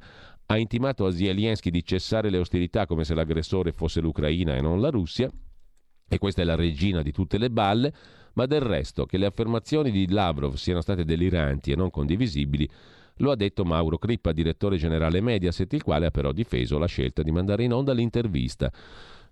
ha 0.51 0.57
intimato 0.57 1.05
a 1.05 1.11
Zelensky 1.11 1.69
di 1.69 1.83
cessare 1.83 2.29
le 2.29 2.37
ostilità 2.37 2.85
come 2.85 3.05
se 3.05 3.13
l'aggressore 3.13 3.71
fosse 3.71 4.01
l'Ucraina 4.01 4.55
e 4.55 4.61
non 4.61 4.81
la 4.81 4.89
Russia, 4.89 5.31
e 6.09 6.17
questa 6.17 6.41
è 6.41 6.45
la 6.45 6.55
regina 6.55 7.01
di 7.01 7.13
tutte 7.13 7.37
le 7.37 7.49
balle, 7.49 7.93
ma 8.33 8.45
del 8.45 8.59
resto 8.59 9.05
che 9.05 9.17
le 9.17 9.27
affermazioni 9.27 9.91
di 9.91 10.09
Lavrov 10.09 10.55
siano 10.55 10.81
state 10.81 11.05
deliranti 11.05 11.71
e 11.71 11.75
non 11.75 11.89
condivisibili 11.89 12.69
lo 13.17 13.31
ha 13.31 13.35
detto 13.35 13.63
Mauro 13.63 13.97
Crippa, 13.97 14.31
direttore 14.31 14.77
generale 14.77 15.21
Mediaset, 15.21 15.71
il 15.73 15.83
quale 15.83 16.07
ha 16.07 16.11
però 16.11 16.31
difeso 16.31 16.77
la 16.79 16.87
scelta 16.87 17.21
di 17.21 17.31
mandare 17.31 17.63
in 17.63 17.71
onda 17.71 17.93
l'intervista. 17.93 18.71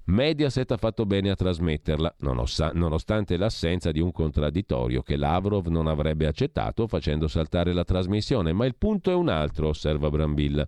Mediaset 0.05 0.71
ha 0.71 0.77
fatto 0.77 1.05
bene 1.05 1.29
a 1.29 1.35
trasmetterla, 1.35 2.15
nonostante 2.21 3.37
l'assenza 3.37 3.91
di 3.91 3.99
un 3.99 4.11
contraddittorio 4.11 5.03
che 5.03 5.17
Lavrov 5.17 5.67
non 5.67 5.85
avrebbe 5.87 6.25
accettato 6.25 6.87
facendo 6.87 7.27
saltare 7.27 7.73
la 7.73 7.83
trasmissione. 7.83 8.51
Ma 8.51 8.65
il 8.65 8.75
punto 8.75 9.11
è 9.11 9.13
un 9.13 9.29
altro, 9.29 9.67
osserva 9.67 10.09
Brambilla, 10.09 10.67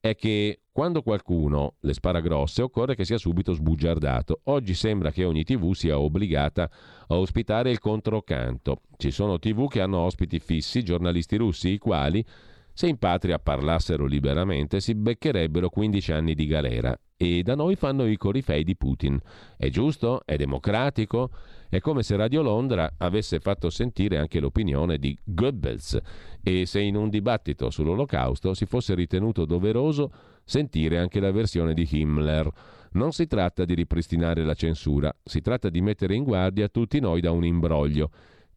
è 0.00 0.14
che 0.14 0.62
quando 0.72 1.02
qualcuno 1.02 1.74
le 1.80 1.92
spara 1.92 2.20
grosse 2.20 2.62
occorre 2.62 2.94
che 2.94 3.04
sia 3.04 3.18
subito 3.18 3.52
sbugiardato. 3.52 4.40
Oggi 4.44 4.72
sembra 4.72 5.10
che 5.10 5.24
ogni 5.24 5.44
TV 5.44 5.74
sia 5.74 5.98
obbligata 5.98 6.70
a 7.08 7.16
ospitare 7.16 7.70
il 7.70 7.80
controcanto. 7.80 8.80
Ci 8.96 9.10
sono 9.10 9.38
TV 9.38 9.68
che 9.68 9.82
hanno 9.82 9.98
ospiti 9.98 10.38
fissi, 10.38 10.82
giornalisti 10.82 11.36
russi, 11.36 11.68
i 11.72 11.78
quali 11.78 12.24
se 12.72 12.86
in 12.86 12.98
patria 12.98 13.38
parlassero 13.38 14.06
liberamente 14.06 14.80
si 14.80 14.94
beccherebbero 14.94 15.68
15 15.68 16.12
anni 16.12 16.34
di 16.34 16.46
galera 16.46 16.98
e 17.22 17.42
da 17.42 17.54
noi 17.54 17.76
fanno 17.76 18.06
i 18.06 18.16
corifei 18.16 18.64
di 18.64 18.76
Putin. 18.76 19.20
È 19.58 19.68
giusto? 19.68 20.22
È 20.24 20.36
democratico? 20.36 21.30
È 21.68 21.78
come 21.78 22.02
se 22.02 22.16
Radio 22.16 22.40
Londra 22.40 22.94
avesse 22.96 23.40
fatto 23.40 23.68
sentire 23.68 24.16
anche 24.16 24.40
l'opinione 24.40 24.96
di 24.96 25.14
Goebbels 25.22 25.98
e 26.42 26.64
se 26.64 26.80
in 26.80 26.96
un 26.96 27.10
dibattito 27.10 27.68
sull'olocausto 27.68 28.54
si 28.54 28.64
fosse 28.64 28.94
ritenuto 28.94 29.44
doveroso 29.44 30.10
sentire 30.44 30.98
anche 30.98 31.20
la 31.20 31.30
versione 31.30 31.74
di 31.74 31.86
Himmler. 31.90 32.50
Non 32.92 33.12
si 33.12 33.26
tratta 33.26 33.66
di 33.66 33.74
ripristinare 33.74 34.42
la 34.42 34.54
censura, 34.54 35.14
si 35.22 35.42
tratta 35.42 35.68
di 35.68 35.82
mettere 35.82 36.14
in 36.14 36.24
guardia 36.24 36.68
tutti 36.68 37.00
noi 37.00 37.20
da 37.20 37.32
un 37.32 37.44
imbroglio 37.44 38.10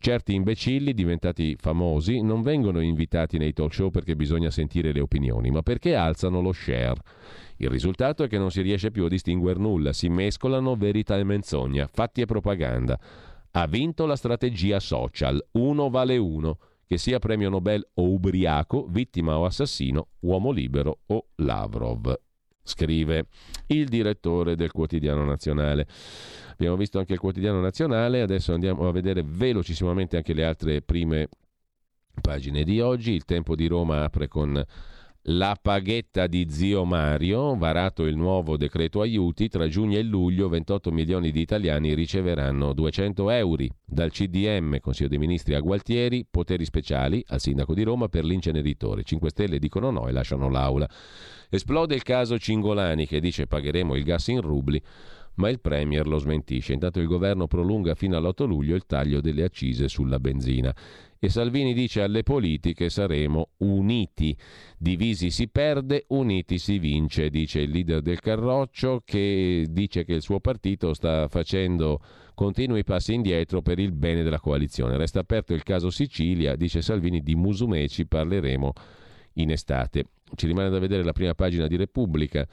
Certi 0.03 0.33
imbecilli 0.33 0.93
diventati 0.93 1.55
famosi 1.57 2.21
non 2.21 2.41
vengono 2.41 2.81
invitati 2.81 3.37
nei 3.37 3.53
talk 3.53 3.73
show 3.73 3.89
perché 3.89 4.17
bisogna 4.17 4.51
sentire 4.51 4.91
le 4.91 4.99
opinioni, 4.99 5.49
ma 5.49 5.61
perché 5.61 5.95
alzano 5.95 6.41
lo 6.41 6.51
share. 6.51 6.99
Il 7.55 7.69
risultato 7.69 8.23
è 8.23 8.27
che 8.27 8.37
non 8.37 8.51
si 8.51 8.61
riesce 8.61 8.91
più 8.91 9.05
a 9.05 9.07
distinguere 9.07 9.61
nulla, 9.61 9.93
si 9.93 10.09
mescolano 10.09 10.75
verità 10.75 11.17
e 11.17 11.23
menzogna, 11.23 11.87
fatti 11.87 12.19
e 12.19 12.25
propaganda. 12.25 12.99
Ha 13.51 13.65
vinto 13.65 14.05
la 14.05 14.17
strategia 14.17 14.81
social, 14.81 15.41
uno 15.51 15.89
vale 15.89 16.17
uno, 16.17 16.57
che 16.85 16.97
sia 16.97 17.19
premio 17.19 17.47
Nobel 17.47 17.87
o 17.93 18.11
ubriaco, 18.11 18.85
vittima 18.89 19.37
o 19.37 19.45
assassino, 19.45 20.07
uomo 20.19 20.51
libero 20.51 20.99
o 21.05 21.27
Lavrov 21.35 22.13
scrive 22.63 23.25
il 23.67 23.87
direttore 23.87 24.55
del 24.55 24.71
quotidiano 24.71 25.23
nazionale. 25.25 25.85
Abbiamo 26.53 26.77
visto 26.77 26.99
anche 26.99 27.13
il 27.13 27.19
quotidiano 27.19 27.59
nazionale, 27.59 28.21
adesso 28.21 28.53
andiamo 28.53 28.87
a 28.87 28.91
vedere 28.91 29.23
velocissimamente 29.25 30.15
anche 30.17 30.33
le 30.33 30.45
altre 30.45 30.81
prime 30.81 31.27
pagine 32.21 32.63
di 32.63 32.79
oggi. 32.79 33.11
Il 33.11 33.25
tempo 33.25 33.55
di 33.55 33.67
Roma 33.67 34.03
apre 34.03 34.27
con 34.27 34.63
La 35.27 35.57
paghetta 35.59 36.27
di 36.27 36.47
zio 36.49 36.83
Mario, 36.83 37.55
varato 37.55 38.05
il 38.05 38.17
nuovo 38.17 38.57
decreto 38.57 38.99
aiuti, 38.99 39.47
tra 39.47 39.67
giugno 39.69 39.97
e 39.97 40.03
luglio 40.03 40.49
28 40.49 40.91
milioni 40.91 41.31
di 41.31 41.39
italiani 41.39 41.93
riceveranno 41.93 42.73
200 42.73 43.29
euro. 43.29 43.65
Dal 43.85 44.11
CDM, 44.11 44.79
Consiglio 44.79 45.07
dei 45.07 45.17
Ministri 45.17 45.55
a 45.55 45.61
Gualtieri, 45.61 46.25
poteri 46.29 46.65
speciali 46.65 47.23
al 47.27 47.39
sindaco 47.39 47.73
di 47.73 47.83
Roma 47.83 48.09
per 48.09 48.25
l'inceneritore. 48.25 49.03
5 49.03 49.29
Stelle 49.29 49.59
dicono 49.59 49.91
no 49.91 50.07
e 50.07 50.11
lasciano 50.11 50.49
l'aula. 50.49 50.89
Esplode 51.53 51.93
il 51.93 52.01
caso 52.01 52.39
Cingolani 52.39 53.05
che 53.05 53.19
dice 53.19 53.45
pagheremo 53.45 53.93
il 53.93 54.03
gas 54.03 54.27
in 54.29 54.41
rubli 54.41 54.81
ma 55.35 55.49
il 55.49 55.59
Premier 55.59 56.07
lo 56.07 56.17
smentisce. 56.17 56.73
Intanto 56.73 56.99
il 56.99 57.05
governo 57.05 57.45
prolunga 57.45 57.93
fino 57.93 58.17
all'8 58.17 58.47
luglio 58.47 58.75
il 58.75 58.87
taglio 58.87 59.21
delle 59.21 59.43
accise 59.43 59.87
sulla 59.87 60.19
benzina. 60.19 60.73
E 61.19 61.29
Salvini 61.29 61.75
dice 61.75 62.01
alle 62.01 62.23
politiche 62.23 62.89
saremo 62.89 63.49
uniti. 63.57 64.35
Divisi 64.79 65.29
si 65.29 65.47
perde, 65.47 66.05
uniti 66.07 66.57
si 66.57 66.79
vince, 66.79 67.29
dice 67.29 67.61
il 67.61 67.69
leader 67.69 68.01
del 68.01 68.19
Carroccio 68.19 69.03
che 69.05 69.67
dice 69.69 70.05
che 70.05 70.13
il 70.13 70.21
suo 70.21 70.39
partito 70.39 70.95
sta 70.95 71.27
facendo 71.27 71.99
continui 72.33 72.83
passi 72.83 73.13
indietro 73.13 73.61
per 73.61 73.77
il 73.77 73.91
bene 73.91 74.23
della 74.23 74.39
coalizione. 74.39 74.97
Resta 74.97 75.19
aperto 75.19 75.53
il 75.53 75.61
caso 75.61 75.91
Sicilia, 75.91 76.55
dice 76.55 76.81
Salvini, 76.81 77.21
di 77.21 77.35
Musumeci 77.35 78.07
parleremo 78.07 78.73
in 79.33 79.51
estate. 79.51 80.05
Ci 80.35 80.47
rimane 80.47 80.69
da 80.69 80.79
vedere 80.79 81.03
la 81.03 81.13
prima 81.13 81.33
pagina 81.33 81.67
di 81.67 81.75
Repubblica 81.75 82.47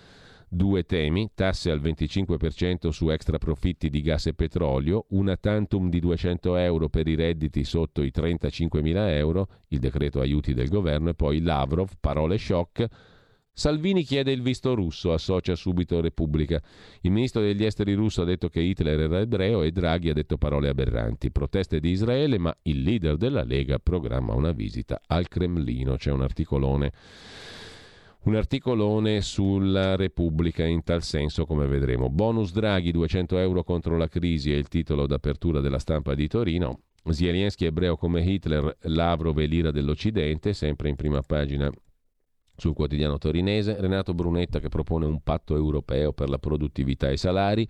due 0.52 0.82
temi, 0.82 1.30
tasse 1.32 1.70
al 1.70 1.80
25% 1.80 2.88
su 2.88 3.08
extra 3.08 3.38
profitti 3.38 3.88
di 3.88 4.02
gas 4.02 4.26
e 4.26 4.34
petrolio, 4.34 5.06
una 5.10 5.36
tantum 5.36 5.88
di 5.88 6.00
200 6.00 6.56
euro 6.56 6.88
per 6.88 7.06
i 7.06 7.14
redditi 7.14 7.62
sotto 7.62 8.02
i 8.02 8.10
35 8.10 8.82
mila 8.82 9.14
euro, 9.14 9.48
il 9.68 9.78
decreto 9.78 10.20
aiuti 10.20 10.52
del 10.52 10.68
governo 10.68 11.10
e 11.10 11.14
poi 11.14 11.40
Lavrov, 11.40 11.92
parole 12.00 12.36
shock, 12.36 12.84
Salvini 13.52 14.04
chiede 14.04 14.32
il 14.32 14.40
visto 14.40 14.74
russo, 14.74 15.12
associa 15.12 15.54
subito 15.54 16.00
Repubblica. 16.00 16.62
Il 17.02 17.10
ministro 17.10 17.42
degli 17.42 17.64
esteri 17.64 17.92
russo 17.92 18.22
ha 18.22 18.24
detto 18.24 18.48
che 18.48 18.60
Hitler 18.60 19.00
era 19.00 19.20
ebreo 19.20 19.62
e 19.62 19.70
Draghi 19.70 20.08
ha 20.08 20.14
detto 20.14 20.38
parole 20.38 20.68
aberranti. 20.68 21.30
Proteste 21.30 21.78
di 21.78 21.90
Israele, 21.90 22.38
ma 22.38 22.56
il 22.62 22.82
leader 22.82 23.16
della 23.16 23.44
Lega 23.44 23.78
programma 23.78 24.34
una 24.34 24.52
visita 24.52 25.00
al 25.06 25.28
Cremlino. 25.28 25.96
C'è 25.96 26.10
un 26.10 26.22
articolone 26.22 26.92
un 28.22 28.34
articolone 28.34 29.22
sulla 29.22 29.96
Repubblica 29.96 30.64
in 30.64 30.82
tal 30.82 31.02
senso, 31.02 31.46
come 31.46 31.66
vedremo. 31.66 32.10
Bonus 32.10 32.52
Draghi 32.52 32.92
200 32.92 33.38
euro 33.38 33.64
contro 33.64 33.96
la 33.96 34.08
crisi 34.08 34.52
è 34.52 34.56
il 34.56 34.68
titolo 34.68 35.06
d'apertura 35.06 35.60
della 35.60 35.78
stampa 35.78 36.14
di 36.14 36.28
Torino. 36.28 36.80
Zelensky 37.08 37.64
ebreo 37.64 37.96
come 37.96 38.22
Hitler, 38.22 38.76
Lavrov 38.82 39.38
e 39.38 39.46
l'ira 39.46 39.70
dell'Occidente, 39.70 40.52
sempre 40.52 40.90
in 40.90 40.96
prima 40.96 41.22
pagina 41.22 41.70
sul 42.60 42.74
quotidiano 42.74 43.18
torinese. 43.18 43.80
Renato 43.80 44.14
Brunetta 44.14 44.60
che 44.60 44.68
propone 44.68 45.06
un 45.06 45.22
patto 45.22 45.56
europeo 45.56 46.12
per 46.12 46.28
la 46.28 46.38
produttività 46.38 47.08
e 47.08 47.14
i 47.14 47.16
salari. 47.16 47.68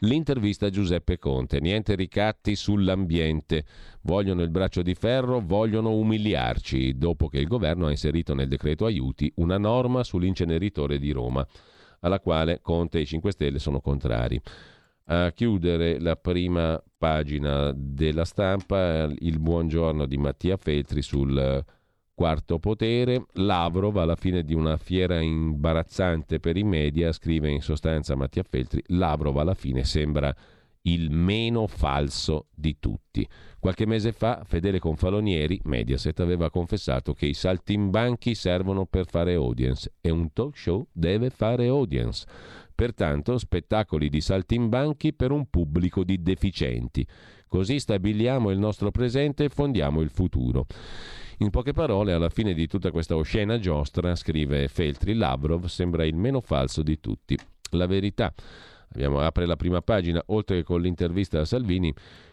L'intervista 0.00 0.66
a 0.66 0.70
Giuseppe 0.70 1.18
Conte, 1.18 1.58
niente 1.58 1.94
ricatti 1.94 2.54
sull'ambiente, 2.54 3.64
vogliono 4.02 4.42
il 4.42 4.50
braccio 4.50 4.82
di 4.82 4.94
ferro, 4.94 5.40
vogliono 5.40 5.94
umiliarci, 5.94 6.98
dopo 6.98 7.28
che 7.28 7.38
il 7.38 7.46
governo 7.46 7.86
ha 7.86 7.90
inserito 7.90 8.34
nel 8.34 8.48
decreto 8.48 8.84
aiuti 8.84 9.32
una 9.36 9.56
norma 9.56 10.04
sull'inceneritore 10.04 10.98
di 10.98 11.12
Roma, 11.12 11.46
alla 12.00 12.20
quale 12.20 12.60
Conte 12.60 12.98
e 12.98 13.02
i 13.02 13.06
5 13.06 13.32
Stelle 13.32 13.58
sono 13.58 13.80
contrari. 13.80 14.38
A 15.06 15.32
chiudere 15.32 15.98
la 15.98 16.16
prima 16.16 16.82
pagina 16.98 17.72
della 17.74 18.26
stampa, 18.26 19.04
il 19.04 19.38
buongiorno 19.38 20.04
di 20.04 20.18
Mattia 20.18 20.58
Feltri 20.58 21.00
sul 21.00 21.64
Quarto 22.16 22.58
potere, 22.58 23.26
Lavrov 23.34 23.98
alla 23.98 24.16
fine 24.16 24.42
di 24.42 24.54
una 24.54 24.78
fiera 24.78 25.20
imbarazzante 25.20 26.40
per 26.40 26.56
i 26.56 26.62
media, 26.62 27.12
scrive 27.12 27.50
in 27.50 27.60
sostanza 27.60 28.14
Mattia 28.14 28.42
Feltri, 28.42 28.82
Lavrov 28.86 29.36
alla 29.36 29.52
fine 29.52 29.84
sembra 29.84 30.34
il 30.84 31.10
meno 31.10 31.66
falso 31.66 32.46
di 32.54 32.78
tutti. 32.78 33.28
Qualche 33.58 33.84
mese 33.84 34.12
fa 34.12 34.44
Fedele 34.46 34.78
Confalonieri, 34.78 35.60
Mediaset, 35.64 36.18
aveva 36.20 36.48
confessato 36.48 37.12
che 37.12 37.26
i 37.26 37.34
saltimbanchi 37.34 38.34
servono 38.34 38.86
per 38.86 39.04
fare 39.04 39.34
audience 39.34 39.92
e 40.00 40.08
un 40.08 40.32
talk 40.32 40.56
show 40.56 40.86
deve 40.90 41.28
fare 41.28 41.66
audience. 41.66 42.26
Pertanto 42.74 43.36
spettacoli 43.36 44.08
di 44.08 44.22
saltimbanchi 44.22 45.12
per 45.12 45.32
un 45.32 45.50
pubblico 45.50 46.02
di 46.02 46.22
deficienti. 46.22 47.06
Così 47.46 47.78
stabiliamo 47.78 48.48
il 48.50 48.58
nostro 48.58 48.90
presente 48.90 49.44
e 49.44 49.48
fondiamo 49.50 50.00
il 50.00 50.08
futuro. 50.08 50.64
In 51.40 51.50
poche 51.50 51.74
parole, 51.74 52.14
alla 52.14 52.30
fine 52.30 52.54
di 52.54 52.66
tutta 52.66 52.90
questa 52.90 53.14
oscena 53.14 53.58
giostra, 53.58 54.14
scrive 54.14 54.68
Feltri, 54.68 55.12
Lavrov 55.12 55.66
sembra 55.66 56.06
il 56.06 56.16
meno 56.16 56.40
falso 56.40 56.82
di 56.82 56.98
tutti. 56.98 57.36
La 57.72 57.86
verità, 57.86 58.32
abbiamo, 58.90 59.20
apre 59.20 59.44
la 59.44 59.56
prima 59.56 59.82
pagina, 59.82 60.22
oltre 60.28 60.56
che 60.56 60.62
con 60.62 60.80
l'intervista 60.80 61.40
a 61.40 61.44
Salvini, 61.44 61.92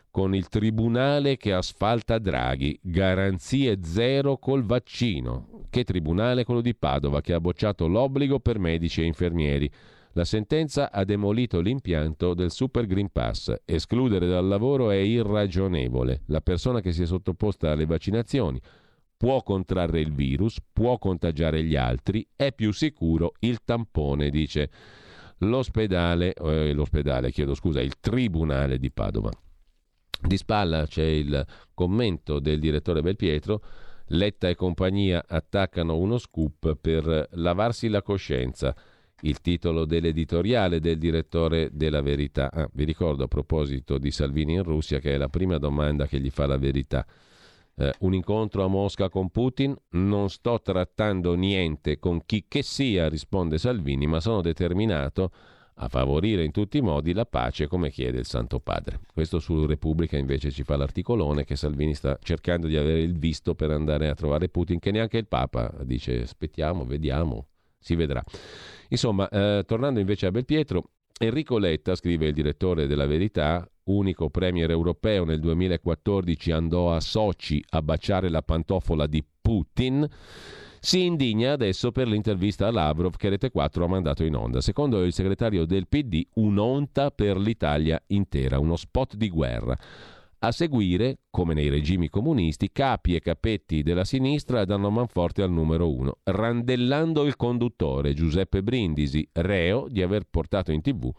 con 0.10 0.34
il 0.34 0.48
tribunale 0.48 1.36
che 1.36 1.52
asfalta 1.52 2.18
Draghi, 2.18 2.80
garanzie 2.82 3.80
zero 3.84 4.38
col 4.38 4.64
vaccino. 4.64 5.66
Che 5.70 5.84
tribunale? 5.84 6.46
Quello 6.46 6.62
di 6.62 6.74
Padova, 6.74 7.20
che 7.20 7.34
ha 7.34 7.42
bocciato 7.42 7.88
l'obbligo 7.88 8.40
per 8.40 8.58
medici 8.58 9.02
e 9.02 9.06
infermieri. 9.06 9.70
La 10.14 10.24
sentenza 10.24 10.94
ha 10.94 11.04
demolito 11.04 11.60
l'impianto 11.60 12.34
del 12.34 12.52
Super 12.52 12.86
Green 12.86 13.10
Pass. 13.12 13.54
Escludere 13.66 14.28
dal 14.28 14.48
lavoro 14.48 14.92
è 14.92 14.96
irragionevole. 14.96 16.22
La 16.28 16.40
persona 16.40 16.80
che 16.80 16.94
si 16.94 17.02
è 17.02 17.06
sottoposta 17.06 17.72
alle 17.72 17.86
vaccinazioni 17.86 18.62
può 19.24 19.41
contrarre 19.41 20.02
il 20.02 20.14
virus, 20.14 20.58
può 20.74 20.98
contagiare 20.98 21.64
gli 21.64 21.78
altri, 21.78 22.28
è 22.36 22.52
più 22.52 22.74
sicuro 22.74 23.36
il 23.40 23.64
tampone, 23.64 24.30
dice 24.30 24.70
l'ospedale, 25.38 26.34
eh, 26.34 26.74
l'ospedale, 26.74 27.32
chiedo 27.32 27.56
scusa, 27.56 27.80
il 27.80 28.02
Tribunale 28.02 28.78
di 28.80 28.91
Padova. 28.91 29.32
Di 30.20 30.36
spalla 30.36 30.86
c'è 30.88 31.06
il 31.06 31.41
commento 31.74 32.40
del 32.40 32.60
direttore 32.60 33.02
Belpietro. 33.02 33.64
Letta 34.08 34.50
e 34.50 34.56
compagnia 34.56 35.24
attaccano 35.26 35.95
uno 35.95 36.18
scoop 36.18 36.76
per 36.76 37.30
lavarsi 37.32 37.88
la 37.88 38.02
coscienza. 38.02 38.76
Il 39.22 39.40
titolo 39.40 39.86
dell'editoriale 39.86 40.82
del 40.82 40.98
direttore 40.98 41.70
della 41.72 42.02
Verità. 42.02 42.52
Ah, 42.52 42.70
vi 42.74 42.84
ricordo 42.84 43.24
a 43.24 43.28
proposito 43.30 43.98
di 43.98 44.12
Salvini 44.12 44.56
in 44.56 44.64
Russia 44.64 45.00
che 45.00 45.14
è 45.14 45.18
la 45.18 45.30
prima 45.30 45.58
domanda 45.60 46.08
che 46.08 46.20
gli 46.20 46.30
fa 46.30 46.45
la 46.45 46.58
Verità. 46.58 47.06
Eh, 47.76 47.91
un 48.00 48.14
incontro 48.14 48.64
a 48.64 48.68
Mosca 48.68 49.10
con 49.10 49.30
Putin? 49.30 49.76
Non 49.91 50.30
sto 50.30 50.62
trattando 50.62 51.34
niente 51.34 51.98
con 51.98 52.24
chi 52.26 52.45
che 52.48 52.62
sia, 52.62 53.10
risponde 53.10 53.58
Salvini, 53.58 54.06
ma 54.06 54.20
sono 54.20 54.41
determinato 54.41 55.32
a 55.78 55.88
favorire 55.88 56.44
in 56.44 56.52
tutti 56.52 56.78
i 56.78 56.82
modi 56.82 57.14
la 57.14 57.26
pace 57.26 57.68
come 57.68 57.90
chiede 57.90 58.20
il 58.20 58.26
Santo 58.26 58.60
Padre. 58.60 59.00
Questo 59.12 59.40
su 59.40 59.66
Repubblica 59.66 60.18
invece 60.18 60.52
ci 60.52 60.64
fa 60.64 60.78
l'articolone 60.78 61.45
che 61.45 61.56
Salvini 61.56 61.95
sta 61.95 62.18
cercando 62.22 62.68
di 62.68 62.78
avere 62.78 63.02
il 63.02 63.18
visto 63.18 63.56
per 63.56 63.72
andare 63.72 64.08
a 64.08 64.14
trovare 64.14 64.50
Putin, 64.50 64.78
che 64.78 64.91
neanche 64.91 65.18
il 65.18 65.28
Papa 65.28 65.74
dice 65.84 66.22
aspettiamo, 66.22 66.86
vediamo, 66.86 67.48
si 67.80 67.95
vedrà. 67.95 68.24
Insomma, 68.90 69.28
eh, 69.30 69.64
tornando 69.66 70.00
invece 70.00 70.28
a 70.28 70.32
Belpietro, 70.32 70.90
Enrico 71.24 71.58
Letta, 71.58 71.95
scrive 71.95 72.28
il 72.28 72.34
direttore 72.34 72.86
della 72.86 73.06
Verità, 73.06 73.66
unico 73.86 74.30
premier 74.30 74.70
europeo 74.70 75.24
nel 75.24 75.40
2014 75.40 76.52
andò 76.52 76.94
a 76.94 77.00
Sochi 77.00 77.64
a 77.70 77.82
baciare 77.82 78.30
la 78.30 78.41
pantofola 78.41 79.08
di 79.08 79.24
Putin, 79.41 80.06
si 80.82 81.06
indigna 81.06 81.54
adesso 81.54 81.94
per 81.94 82.10
l'intervista 82.10 82.68
a 82.68 82.72
Lavrov 82.72 83.16
che 83.16 83.30
Rete 83.30 83.52
4 83.52 83.86
ha 83.86 83.88
mandato 83.88 84.26
in 84.26 84.36
onda. 84.36 84.60
Secondo 84.60 85.02
il 85.04 85.14
segretario 85.14 85.64
del 85.64 85.88
PD, 85.88 86.26
un'onta 86.34 87.10
per 87.12 87.38
l'Italia 87.38 88.02
intera, 88.08 88.60
uno 88.60 88.76
spot 88.76 89.16
di 89.16 89.30
guerra. 89.30 89.78
A 90.45 90.52
seguire, 90.52 91.20
come 91.30 91.53
nei 91.53 91.70
regimi 91.70 92.10
comunisti, 92.10 92.70
capi 92.74 93.15
e 93.15 93.22
capetti 93.22 93.82
della 93.82 94.03
sinistra 94.03 94.65
danno 94.65 94.90
manforte 94.90 95.41
al 95.41 95.49
numero 95.49 95.90
uno, 95.90 96.18
randellando 96.24 97.26
il 97.26 97.38
conduttore 97.38 98.14
Giuseppe 98.14 98.61
Brindisi, 98.61 99.26
reo 99.32 99.88
di 99.88 100.02
aver 100.02 100.26
portato 100.30 100.74
in 100.74 100.82
tv 100.82 101.10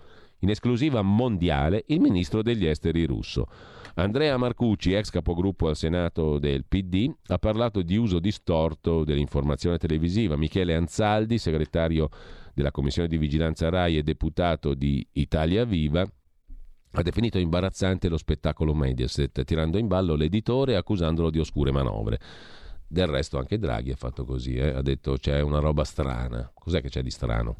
in 0.40 0.51
esclusiva 0.51 1.01
mondiale 1.01 1.84
il 1.86 2.01
ministro 2.01 2.42
degli 2.42 2.66
esteri 2.66 3.06
russo. 3.06 3.46
Andrea 3.94 4.36
Marcucci, 4.36 4.92
ex 4.92 5.09
capogruppo 5.09 5.68
al 5.68 5.76
Senato 5.76 6.38
del 6.38 6.66
PD, 6.66 7.10
ha 7.28 7.38
parlato 7.38 7.80
di 7.80 7.96
uso 7.96 8.18
distorto 8.18 9.05
dell'informazione 9.05 9.78
televisiva. 9.78 10.36
Michele 10.36 10.74
Anzaldi, 10.74 11.38
segretario 11.38 12.10
della 12.52 12.70
Commissione 12.70 13.09
di 13.09 13.16
Vigilanza 13.16 13.70
RAI 13.70 13.96
e 13.96 14.02
deputato 14.02 14.74
di 14.74 15.06
Italia 15.12 15.64
Viva, 15.64 16.06
ha 16.96 17.02
definito 17.02 17.38
imbarazzante 17.38 18.08
lo 18.08 18.16
spettacolo 18.16 18.72
Mediaset, 18.72 19.44
tirando 19.44 19.78
in 19.78 19.88
ballo 19.88 20.14
l'editore 20.14 20.72
e 20.72 20.76
accusandolo 20.76 21.30
di 21.30 21.40
oscure 21.40 21.72
manovre. 21.72 22.18
Del 22.86 23.06
resto 23.08 23.38
anche 23.38 23.58
Draghi 23.58 23.90
ha 23.90 23.96
fatto 23.96 24.24
così, 24.24 24.54
eh? 24.54 24.68
ha 24.68 24.82
detto 24.82 25.16
c'è 25.16 25.40
una 25.40 25.58
roba 25.58 25.82
strana. 25.82 26.48
Cos'è 26.54 26.80
che 26.80 26.88
c'è 26.88 27.02
di 27.02 27.10
strano? 27.10 27.56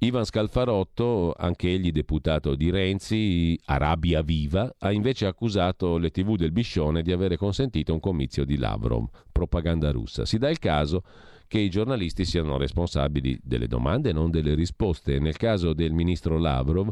Ivan 0.00 0.24
Scalfarotto, 0.24 1.34
anche 1.36 1.68
egli 1.68 1.90
deputato 1.90 2.54
di 2.54 2.70
Renzi, 2.70 3.58
Arabia 3.64 4.22
Viva, 4.22 4.72
ha 4.78 4.92
invece 4.92 5.26
accusato 5.26 5.98
le 5.98 6.10
tv 6.10 6.36
del 6.36 6.52
Biscione 6.52 7.02
di 7.02 7.12
avere 7.12 7.36
consentito 7.36 7.92
un 7.92 8.00
comizio 8.00 8.44
di 8.44 8.56
Lavrov, 8.56 9.08
propaganda 9.30 9.90
russa. 9.90 10.24
Si 10.24 10.38
dà 10.38 10.48
il 10.48 10.60
caso 10.60 11.02
che 11.48 11.58
i 11.58 11.68
giornalisti 11.68 12.24
siano 12.24 12.56
responsabili 12.56 13.40
delle 13.42 13.66
domande 13.66 14.10
e 14.10 14.12
non 14.12 14.30
delle 14.30 14.54
risposte. 14.54 15.18
Nel 15.18 15.36
caso 15.36 15.72
del 15.72 15.92
ministro 15.92 16.38
Lavrov, 16.38 16.90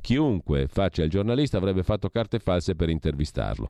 chiunque 0.00 0.66
faccia 0.68 1.02
il 1.02 1.10
giornalista 1.10 1.56
avrebbe 1.56 1.82
fatto 1.82 2.10
carte 2.10 2.38
false 2.38 2.74
per 2.74 2.88
intervistarlo. 2.88 3.68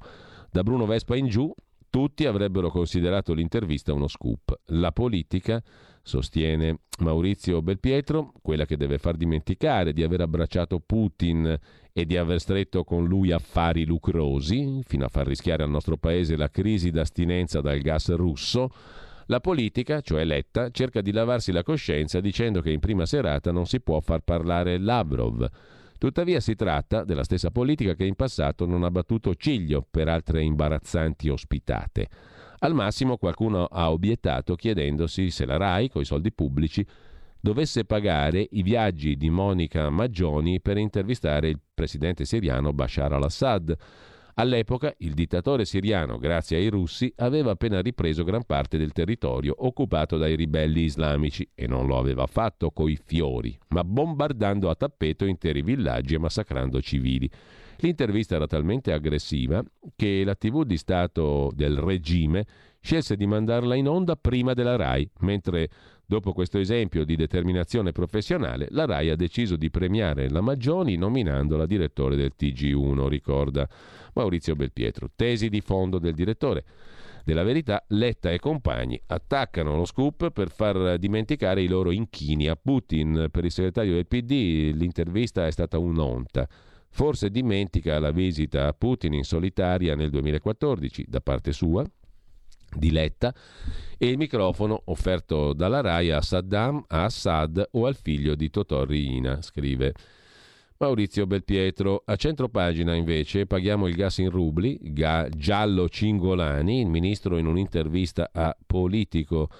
Da 0.51 0.63
Bruno 0.63 0.87
Vespa 0.87 1.17
in 1.17 1.29
giù, 1.29 1.53
tutti 1.91 2.25
avrebbero 2.25 2.71
considerato 2.71 3.35
l'intervista 3.35 3.93
uno 3.93 4.07
scoop. 4.07 4.59
La 4.67 4.93
politica, 4.93 5.63
sostiene 6.03 6.79
Maurizio 7.01 7.63
Belpietro, 7.63 8.33
quella 8.41 8.65
che 8.65 8.77
deve 8.77 8.99
far 8.99 9.17
dimenticare 9.17 9.93
di 9.93 10.03
aver 10.03 10.21
abbracciato 10.21 10.81
Putin 10.81 11.59
e 11.93 12.05
di 12.05 12.17
aver 12.17 12.41
stretto 12.41 12.85
con 12.85 13.07
lui 13.07 13.33
affari 13.33 13.85
lucrosi, 13.85 14.81
fino 14.85 15.05
a 15.05 15.09
far 15.09 15.27
rischiare 15.27 15.65
al 15.65 15.71
nostro 15.71 15.97
paese 15.97 16.37
la 16.37 16.49
crisi 16.49 16.91
d'astinenza 16.91 17.61
dal 17.61 17.81
gas 17.81 18.15
russo, 18.15 18.71
la 19.27 19.41
politica, 19.41 20.01
cioè 20.01 20.25
Letta, 20.25 20.71
cerca 20.71 21.01
di 21.01 21.13
lavarsi 21.13 21.53
la 21.53 21.63
coscienza 21.63 22.21
dicendo 22.21 22.61
che 22.61 22.71
in 22.71 22.81
prima 22.81 23.07
serata 23.07 23.53
non 23.53 23.67
si 23.67 23.81
può 23.81 24.01
far 24.01 24.21
parlare 24.21 24.79
Lavrov. 24.79 25.49
Tuttavia 26.01 26.41
si 26.41 26.55
tratta 26.55 27.05
della 27.05 27.25
stessa 27.25 27.51
politica 27.51 27.93
che 27.93 28.07
in 28.07 28.15
passato 28.15 28.65
non 28.65 28.85
ha 28.85 28.91
battuto 28.91 29.35
ciglio 29.35 29.87
per 29.89 30.09
altre 30.09 30.43
imbarazzanti 30.43 31.29
ospitate. 31.29 32.09
Al 32.61 32.73
massimo 32.73 33.19
qualcuno 33.19 33.67
ha 33.67 33.91
obiettato 33.91 34.55
chiedendosi 34.55 35.29
se 35.29 35.45
la 35.45 35.59
RAI, 35.59 35.91
coi 35.91 36.07
soldi 36.07 36.33
pubblici, 36.33 36.87
dovesse 37.39 37.85
pagare 37.85 38.47
i 38.53 38.63
viaggi 38.63 39.19
di 39.19 39.29
Monica 39.29 39.91
Maggioni 39.91 40.59
per 40.63 40.79
intervistare 40.79 41.51
il 41.51 41.61
presidente 41.75 42.25
siriano 42.25 42.73
Bashar 42.73 43.13
al-Assad. 43.13 43.77
All'epoca 44.41 44.95
il 45.01 45.13
dittatore 45.13 45.67
siriano, 45.67 46.17
grazie 46.17 46.57
ai 46.57 46.69
russi, 46.69 47.13
aveva 47.17 47.51
appena 47.51 47.83
ripreso 47.83 48.25
gran 48.25 48.45
parte 48.45 48.79
del 48.79 48.93
territorio 48.93 49.55
occupato 49.59 50.17
dai 50.17 50.35
ribelli 50.35 50.81
islamici 50.81 51.47
e 51.55 51.67
non 51.67 51.87
lo 51.87 51.99
aveva 51.99 52.27
fatto 52.27 52.71
coi 52.71 52.99
fiori, 53.05 53.55
ma 53.69 53.85
bombardando 53.85 54.71
a 54.71 54.75
tappeto 54.75 55.27
interi 55.27 55.61
villaggi 55.61 56.15
e 56.15 56.19
massacrando 56.19 56.81
civili. 56.81 57.29
L'intervista 57.81 58.37
era 58.37 58.47
talmente 58.47 58.95
aggressiva 58.95 59.63
che 59.95 60.23
la 60.25 60.35
TV 60.35 60.65
di 60.65 60.79
Stato 60.79 61.51
del 61.55 61.77
regime 61.77 62.47
scelse 62.81 63.17
di 63.17 63.27
mandarla 63.27 63.75
in 63.75 63.89
onda 63.89 64.17
prima 64.17 64.55
della 64.55 64.77
RAI, 64.77 65.11
mentre 65.19 65.69
Dopo 66.11 66.33
questo 66.33 66.59
esempio 66.59 67.05
di 67.05 67.15
determinazione 67.15 67.93
professionale, 67.93 68.67
la 68.71 68.85
RAI 68.85 69.11
ha 69.11 69.15
deciso 69.15 69.55
di 69.55 69.71
premiare 69.71 70.29
la 70.29 70.41
Maggioni 70.41 70.97
nominandola 70.97 71.67
direttore 71.67 72.17
del 72.17 72.33
TG1, 72.37 73.07
ricorda 73.07 73.69
Maurizio 74.15 74.57
Belpietro. 74.57 75.09
Tesi 75.15 75.49
di 75.49 75.61
fondo 75.61 76.01
del 76.01 76.15
direttore. 76.15 76.65
Della 77.25 77.45
verità, 77.45 77.85
Letta 77.91 78.33
e 78.33 78.41
compagni 78.41 79.01
attaccano 79.07 79.77
lo 79.77 79.85
scoop 79.85 80.33
per 80.33 80.51
far 80.51 80.99
dimenticare 80.99 81.63
i 81.63 81.69
loro 81.69 81.93
inchini 81.93 82.49
a 82.49 82.57
Putin. 82.57 83.29
Per 83.31 83.45
il 83.45 83.53
segretario 83.53 83.93
del 83.93 84.09
PD 84.09 84.73
l'intervista 84.75 85.47
è 85.47 85.51
stata 85.53 85.79
un'onta. 85.79 86.49
Forse 86.89 87.31
dimentica 87.31 88.01
la 88.01 88.11
visita 88.11 88.67
a 88.67 88.73
Putin 88.73 89.15
in 89.15 89.23
solitaria 89.23 89.95
nel 89.95 90.11
2014 90.11 91.05
da 91.07 91.21
parte 91.21 91.53
sua, 91.53 91.85
di 92.77 92.91
Letta 92.91 93.35
e 93.99 94.09
il 94.09 94.17
microfono 94.17 94.83
offerto 94.87 95.53
dalla 95.53 95.81
RAI 95.81 96.11
a 96.11 96.23
Saddam, 96.23 96.85
a 96.89 97.05
Assad 97.05 97.69
o 97.73 97.87
al 97.87 97.97
figlio 97.97 98.35
di 98.35 98.51
Totò 98.51 98.85
Riina, 98.85 99.43
scrive 99.43 99.95
Maurizio 100.79 101.27
Belpietro. 101.27 102.03
A 102.07 102.17
centro 102.17 102.49
pagina 102.49 102.95
invece 102.95 103.47
paghiamo 103.47 103.87
il 103.87 103.95
gas 103.95 104.19
in 104.19 104.31
rubli, 104.31 104.79
ga, 104.81 105.29
Giallo 105.29 105.89
Cingolani, 105.89 106.81
il 106.81 106.89
ministro 106.89 107.37
in 107.37 107.47
un'intervista 107.47 108.31
a 108.33 108.57
Politico 108.65 109.51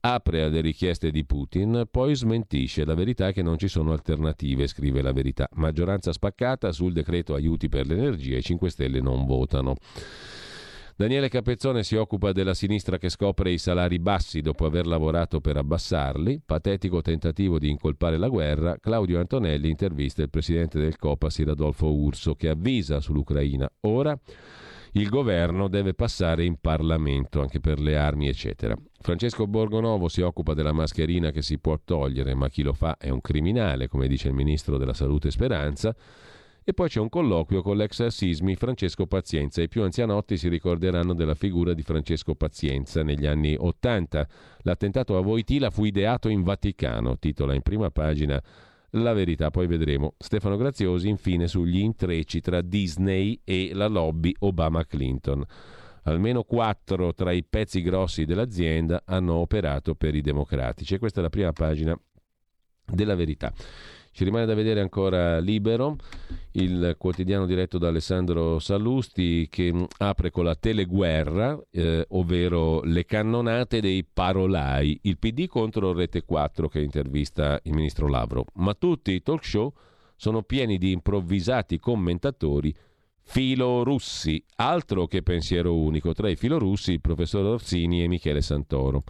apre 0.00 0.42
alle 0.42 0.60
richieste 0.60 1.10
di 1.10 1.24
Putin, 1.24 1.88
poi 1.90 2.14
smentisce. 2.14 2.84
La 2.84 2.94
verità 2.94 3.32
che 3.32 3.42
non 3.42 3.58
ci 3.58 3.66
sono 3.66 3.92
alternative, 3.92 4.68
scrive 4.68 5.02
la 5.02 5.12
verità. 5.12 5.48
Maggioranza 5.54 6.12
spaccata 6.12 6.70
sul 6.70 6.92
decreto 6.92 7.34
aiuti 7.34 7.68
per 7.68 7.86
l'energia, 7.86 8.36
i 8.36 8.42
5 8.42 8.70
Stelle 8.70 9.00
non 9.00 9.26
votano. 9.26 9.74
Daniele 10.98 11.28
Capezzone 11.28 11.84
si 11.84 11.94
occupa 11.94 12.32
della 12.32 12.54
sinistra 12.54 12.98
che 12.98 13.08
scopre 13.08 13.52
i 13.52 13.58
salari 13.58 14.00
bassi 14.00 14.40
dopo 14.40 14.66
aver 14.66 14.84
lavorato 14.84 15.40
per 15.40 15.56
abbassarli. 15.56 16.42
Patetico 16.44 17.02
tentativo 17.02 17.60
di 17.60 17.70
incolpare 17.70 18.16
la 18.16 18.26
guerra. 18.26 18.78
Claudio 18.80 19.20
Antonelli 19.20 19.70
intervista 19.70 20.22
il 20.22 20.28
presidente 20.28 20.80
del 20.80 20.96
Copasir 20.96 21.50
Adolfo 21.50 21.94
Urso 21.94 22.34
che 22.34 22.48
avvisa 22.48 22.98
sull'Ucraina. 22.98 23.70
Ora 23.82 24.18
il 24.94 25.08
governo 25.08 25.68
deve 25.68 25.94
passare 25.94 26.44
in 26.44 26.56
Parlamento 26.60 27.42
anche 27.42 27.60
per 27.60 27.78
le 27.78 27.96
armi, 27.96 28.26
eccetera. 28.26 28.74
Francesco 29.00 29.46
Borgonovo 29.46 30.08
si 30.08 30.22
occupa 30.22 30.52
della 30.52 30.72
mascherina 30.72 31.30
che 31.30 31.42
si 31.42 31.60
può 31.60 31.78
togliere, 31.84 32.34
ma 32.34 32.48
chi 32.48 32.64
lo 32.64 32.72
fa 32.72 32.96
è 32.98 33.10
un 33.10 33.20
criminale, 33.20 33.86
come 33.86 34.08
dice 34.08 34.26
il 34.26 34.34
ministro 34.34 34.76
della 34.78 34.94
Salute 34.94 35.30
Speranza. 35.30 35.94
E 36.68 36.74
poi 36.74 36.90
c'è 36.90 37.00
un 37.00 37.08
colloquio 37.08 37.62
con 37.62 37.78
l'ex 37.78 38.08
Sismi 38.08 38.54
Francesco 38.54 39.06
Pazienza. 39.06 39.62
I 39.62 39.68
più 39.68 39.84
anzianotti 39.84 40.36
si 40.36 40.50
ricorderanno 40.50 41.14
della 41.14 41.34
figura 41.34 41.72
di 41.72 41.80
Francesco 41.80 42.34
Pazienza 42.34 43.02
negli 43.02 43.24
anni 43.24 43.56
Ottanta. 43.58 44.28
L'attentato 44.64 45.16
a 45.16 45.22
Voitila 45.22 45.70
fu 45.70 45.84
ideato 45.84 46.28
in 46.28 46.42
Vaticano, 46.42 47.16
titola 47.16 47.54
in 47.54 47.62
prima 47.62 47.90
pagina 47.90 48.38
la 48.90 49.14
verità, 49.14 49.50
poi 49.50 49.66
vedremo. 49.66 50.12
Stefano 50.18 50.58
Graziosi 50.58 51.08
infine 51.08 51.48
sugli 51.48 51.78
intrecci 51.78 52.42
tra 52.42 52.60
Disney 52.60 53.40
e 53.44 53.70
la 53.72 53.86
lobby 53.86 54.34
Obama-Clinton. 54.38 55.42
Almeno 56.02 56.42
quattro 56.42 57.14
tra 57.14 57.32
i 57.32 57.44
pezzi 57.44 57.80
grossi 57.80 58.26
dell'azienda 58.26 59.04
hanno 59.06 59.36
operato 59.36 59.94
per 59.94 60.14
i 60.14 60.20
democratici 60.20 60.96
e 60.96 60.98
questa 60.98 61.20
è 61.20 61.22
la 61.22 61.30
prima 61.30 61.52
pagina 61.54 61.98
della 62.84 63.14
verità. 63.14 63.54
Ci 64.10 64.24
rimane 64.24 64.46
da 64.46 64.54
vedere 64.54 64.80
ancora 64.80 65.38
Libero, 65.38 65.96
il 66.52 66.96
quotidiano 66.98 67.46
diretto 67.46 67.78
da 67.78 67.88
Alessandro 67.88 68.58
Sallusti 68.58 69.48
che 69.48 69.72
mm, 69.72 69.84
apre 69.98 70.30
con 70.30 70.44
la 70.44 70.56
teleguerra, 70.56 71.58
eh, 71.70 72.04
ovvero 72.10 72.82
le 72.82 73.04
cannonate 73.04 73.80
dei 73.80 74.04
parolai, 74.04 74.98
il 75.02 75.18
PD 75.18 75.46
contro 75.46 75.92
Rete 75.92 76.24
4 76.24 76.68
che 76.68 76.80
intervista 76.80 77.60
il 77.62 77.74
ministro 77.74 78.08
Lavro. 78.08 78.46
Ma 78.54 78.74
tutti 78.74 79.12
i 79.12 79.22
talk 79.22 79.44
show 79.44 79.72
sono 80.16 80.42
pieni 80.42 80.78
di 80.78 80.90
improvvisati 80.90 81.78
commentatori 81.78 82.74
filorussi, 83.30 84.42
altro 84.56 85.06
che 85.06 85.22
pensiero 85.22 85.76
unico, 85.76 86.14
tra 86.14 86.30
i 86.30 86.36
filorussi 86.36 86.92
il 86.92 87.02
professor 87.02 87.44
Orsini 87.44 88.02
e 88.02 88.08
Michele 88.08 88.40
Santoro. 88.40 89.04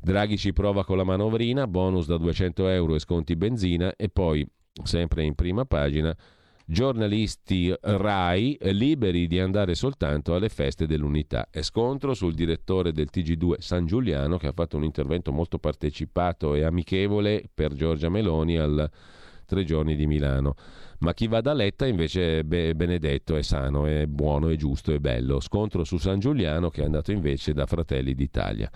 Draghi 0.00 0.36
ci 0.36 0.52
prova 0.52 0.84
con 0.84 0.96
la 0.96 1.04
manovrina, 1.04 1.66
bonus 1.66 2.06
da 2.06 2.16
200 2.16 2.68
euro 2.68 2.94
e 2.94 3.00
sconti 3.00 3.34
benzina 3.36 3.94
e 3.96 4.08
poi, 4.08 4.46
sempre 4.82 5.24
in 5.24 5.34
prima 5.34 5.64
pagina, 5.64 6.16
giornalisti 6.64 7.72
RAI 7.80 8.58
liberi 8.72 9.26
di 9.26 9.38
andare 9.38 9.74
soltanto 9.74 10.34
alle 10.34 10.48
feste 10.48 10.86
dell'unità. 10.86 11.48
E 11.50 11.62
scontro 11.62 12.14
sul 12.14 12.34
direttore 12.34 12.92
del 12.92 13.08
TG2 13.12 13.54
San 13.58 13.86
Giuliano 13.86 14.36
che 14.36 14.48
ha 14.48 14.52
fatto 14.52 14.76
un 14.76 14.84
intervento 14.84 15.32
molto 15.32 15.58
partecipato 15.58 16.54
e 16.54 16.64
amichevole 16.64 17.48
per 17.52 17.72
Giorgia 17.72 18.08
Meloni 18.08 18.58
al 18.58 18.90
Tre 19.46 19.62
giorni 19.62 19.94
di 19.94 20.08
Milano. 20.08 20.54
Ma 20.98 21.14
chi 21.14 21.28
va 21.28 21.40
da 21.40 21.52
Letta 21.52 21.86
invece 21.86 22.40
è 22.40 22.42
benedetto, 22.42 23.36
è 23.36 23.42
sano, 23.42 23.86
è 23.86 24.06
buono, 24.06 24.48
è 24.48 24.56
giusto, 24.56 24.92
è 24.92 24.98
bello. 24.98 25.38
Scontro 25.38 25.84
su 25.84 25.98
San 25.98 26.18
Giuliano 26.18 26.68
che 26.68 26.82
è 26.82 26.84
andato 26.84 27.12
invece 27.12 27.52
da 27.52 27.64
Fratelli 27.64 28.12
d'Italia. 28.14 28.68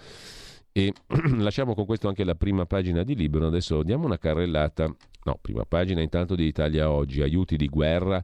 E 0.72 0.92
lasciamo 1.38 1.74
con 1.74 1.84
questo 1.84 2.08
anche 2.08 2.24
la 2.24 2.34
prima 2.34 2.66
pagina 2.66 3.02
di 3.02 3.14
Libero. 3.14 3.46
Adesso 3.46 3.82
diamo 3.82 4.06
una 4.06 4.18
carrellata. 4.18 4.94
No, 5.24 5.38
prima 5.40 5.64
pagina 5.64 6.00
intanto 6.00 6.34
di 6.34 6.44
Italia 6.44 6.90
Oggi. 6.90 7.22
Aiuti 7.22 7.56
di 7.56 7.68
guerra 7.68 8.22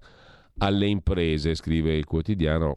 alle 0.59 0.87
imprese, 0.87 1.55
scrive 1.55 1.97
il 1.97 2.05
quotidiano 2.05 2.75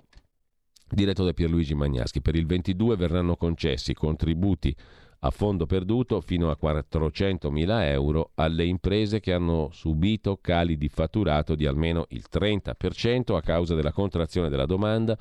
diretto 0.90 1.24
da 1.24 1.34
Pierluigi 1.34 1.76
Magnaschi. 1.76 2.22
Per 2.22 2.36
il 2.36 2.46
22 2.46 2.96
verranno 2.96 3.36
concessi 3.36 3.94
contributi 3.94 4.76
a 5.22 5.32
fondo 5.32 5.66
perduto 5.66 6.22
fino 6.22 6.50
a 6.50 6.58
400.000 6.60 7.84
euro 7.84 8.32
alle 8.36 8.66
imprese 8.66 9.20
che 9.20 9.34
hanno 9.34 9.70
subito 9.72 10.38
cali 10.42 10.78
di 10.78 10.88
fatturato 10.88 11.56
di 11.56 11.66
almeno 11.66 12.06
il 12.10 12.24
30% 12.32 13.36
a 13.36 13.42
causa 13.42 13.76
della 13.76 13.92
contrazione 13.92 14.50
della 14.50 14.66
domanda, 14.66 15.18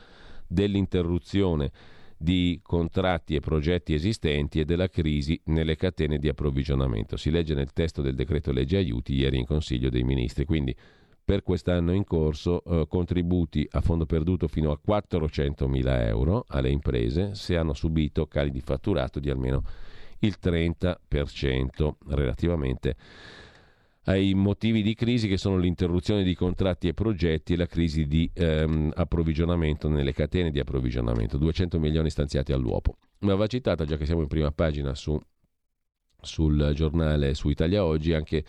dell'interruzione 0.47 1.73
di 2.19 2.59
contratti 2.63 3.37
e 3.37 3.41
progetti 3.41 3.95
esistenti 3.95 4.59
e 4.59 4.65
della 4.65 4.89
crisi 4.89 5.41
nelle 5.45 5.77
catene 5.77 6.19
di 6.19 6.29
approvvigionamento. 6.29 7.17
Si 7.17 7.31
legge 7.31 7.55
nel 7.55 7.73
testo 7.73 8.03
del 8.03 8.17
decreto 8.17 8.51
legge 8.51 8.77
aiuti 8.77 9.15
ieri 9.15 9.39
in 9.39 9.47
Consiglio 9.47 9.89
dei 9.89 10.03
Ministri. 10.03 10.45
Quindi 10.45 10.75
per 11.25 11.43
quest'anno 11.43 11.93
in 11.93 12.05
corso 12.05 12.65
eh, 12.65 12.87
contributi 12.89 13.67
a 13.73 13.81
fondo 13.81 14.07
perduto 14.07 14.49
fino 14.49 14.73
a 14.73 14.79
400 14.79 15.69
mila 15.69 16.07
euro 16.07 16.45
alle 16.49 16.71
imprese 16.71 17.35
se 17.35 17.57
hanno 17.57 17.75
subito 17.75 18.27
cali 18.27 18.51
di 18.51 18.61
fatturato 18.61 19.21
di 19.21 19.31
almeno 19.31 19.63
il 20.21 20.37
30% 20.43 21.93
relativamente 22.09 22.97
ai 24.09 24.33
motivi 24.33 24.83
di 24.83 24.95
crisi 24.95 25.29
che 25.29 25.37
sono 25.37 25.59
l'interruzione 25.59 26.23
di 26.23 26.35
contratti 26.35 26.89
e 26.89 26.95
progetti 26.95 27.53
e 27.53 27.57
la 27.57 27.67
crisi 27.67 28.07
di 28.07 28.29
ehm, 28.33 28.93
approvvigionamento 28.95 29.89
nelle 29.89 30.15
catene 30.15 30.51
di 30.51 30.59
approvvigionamento. 30.59 31.37
200 31.37 31.79
milioni 31.79 32.09
stanziati 32.09 32.53
all'uopo. 32.53 32.97
Ma 33.21 33.35
va 33.35 33.47
citata, 33.47 33.85
già 33.85 33.99
che 33.99 34.07
siamo 34.07 34.23
in 34.23 34.29
prima 34.29 34.51
pagina 34.51 34.95
su, 34.95 35.21
sul 36.21 36.73
giornale 36.75 37.35
su 37.35 37.49
Italia 37.49 37.85
Oggi, 37.85 38.13
anche 38.13 38.45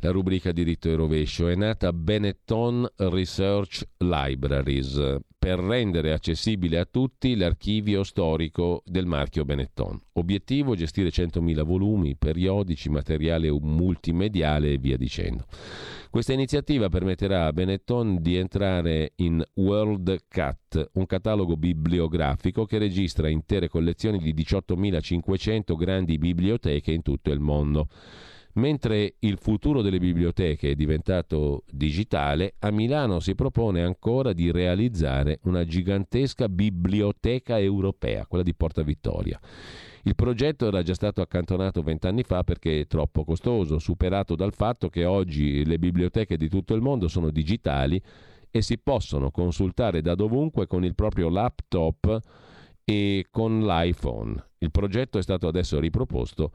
la 0.00 0.10
rubrica 0.10 0.52
diritto 0.52 0.88
e 0.88 0.94
rovescio. 0.94 1.48
È 1.48 1.54
nata 1.54 1.92
Benetton 1.92 2.86
Research 2.96 3.82
Libraries 3.98 5.18
per 5.38 5.58
rendere 5.58 6.12
accessibile 6.12 6.78
a 6.78 6.86
tutti 6.88 7.34
l'archivio 7.34 8.04
storico 8.04 8.82
del 8.84 9.06
marchio 9.06 9.44
Benetton. 9.44 9.98
Obiettivo 10.12 10.74
gestire 10.74 11.08
100.000 11.08 11.64
volumi, 11.64 12.14
periodici, 12.16 12.90
materiale 12.90 13.50
multimediale 13.50 14.72
e 14.72 14.78
via 14.78 14.96
dicendo. 14.96 15.46
Questa 16.12 16.34
iniziativa 16.34 16.90
permetterà 16.90 17.46
a 17.46 17.54
Benetton 17.54 18.20
di 18.20 18.36
entrare 18.36 19.12
in 19.16 19.42
World 19.54 20.24
Cat, 20.28 20.90
un 20.92 21.06
catalogo 21.06 21.56
bibliografico 21.56 22.66
che 22.66 22.76
registra 22.76 23.30
intere 23.30 23.70
collezioni 23.70 24.18
di 24.18 24.34
18.500 24.34 25.74
grandi 25.74 26.18
biblioteche 26.18 26.92
in 26.92 27.00
tutto 27.00 27.30
il 27.30 27.40
mondo. 27.40 27.88
Mentre 28.56 29.14
il 29.20 29.38
futuro 29.38 29.80
delle 29.80 29.98
biblioteche 29.98 30.72
è 30.72 30.74
diventato 30.74 31.64
digitale, 31.70 32.56
a 32.58 32.70
Milano 32.70 33.18
si 33.18 33.34
propone 33.34 33.82
ancora 33.82 34.34
di 34.34 34.50
realizzare 34.50 35.38
una 35.44 35.64
gigantesca 35.64 36.50
biblioteca 36.50 37.58
europea, 37.58 38.26
quella 38.26 38.44
di 38.44 38.54
Porta 38.54 38.82
Vittoria. 38.82 39.40
Il 40.04 40.16
progetto 40.16 40.66
era 40.66 40.82
già 40.82 40.94
stato 40.94 41.20
accantonato 41.20 41.82
vent'anni 41.82 42.24
fa 42.24 42.42
perché 42.42 42.80
è 42.80 42.86
troppo 42.88 43.24
costoso, 43.24 43.78
superato 43.78 44.34
dal 44.34 44.52
fatto 44.52 44.88
che 44.88 45.04
oggi 45.04 45.64
le 45.64 45.78
biblioteche 45.78 46.36
di 46.36 46.48
tutto 46.48 46.74
il 46.74 46.80
mondo 46.80 47.06
sono 47.06 47.30
digitali 47.30 48.02
e 48.50 48.62
si 48.62 48.78
possono 48.78 49.30
consultare 49.30 50.02
da 50.02 50.16
dovunque 50.16 50.66
con 50.66 50.84
il 50.84 50.96
proprio 50.96 51.28
laptop 51.28 52.18
e 52.84 53.26
con 53.30 53.60
l'iPhone. 53.60 54.44
Il 54.58 54.72
progetto 54.72 55.18
è 55.18 55.22
stato 55.22 55.46
adesso 55.46 55.78
riproposto 55.78 56.50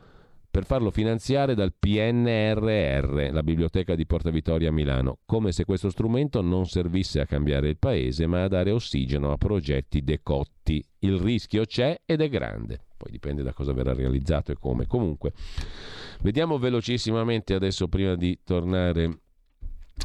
per 0.58 0.66
farlo 0.66 0.90
finanziare 0.90 1.54
dal 1.54 1.72
PNRR, 1.78 3.30
la 3.32 3.44
biblioteca 3.44 3.94
di 3.94 4.08
Porta 4.08 4.32
Vittoria 4.32 4.70
a 4.70 4.72
Milano, 4.72 5.20
come 5.24 5.52
se 5.52 5.66
questo 5.66 5.92
strumento 5.92 6.42
non 6.42 6.66
servisse 6.66 7.20
a 7.20 7.28
cambiare 7.28 7.70
il 7.70 7.78
paese, 7.78 8.26
ma 8.26 8.42
a 8.42 8.48
dare 8.48 8.72
ossigeno 8.72 9.32
a 9.32 9.38
progetti 9.38 10.02
decotti. 10.02 10.84
Il 11.02 11.20
rischio 11.20 11.64
c'è 11.64 12.02
ed 12.04 12.22
è 12.22 12.28
grande. 12.28 12.86
Poi 12.98 13.12
dipende 13.12 13.44
da 13.44 13.54
cosa 13.54 13.72
verrà 13.72 13.94
realizzato 13.94 14.52
e 14.52 14.56
come. 14.60 14.88
Comunque, 14.88 15.32
vediamo 16.22 16.58
velocissimamente 16.58 17.54
adesso, 17.54 17.88
prima 17.88 18.16
di 18.16 18.40
tornare 18.44 19.26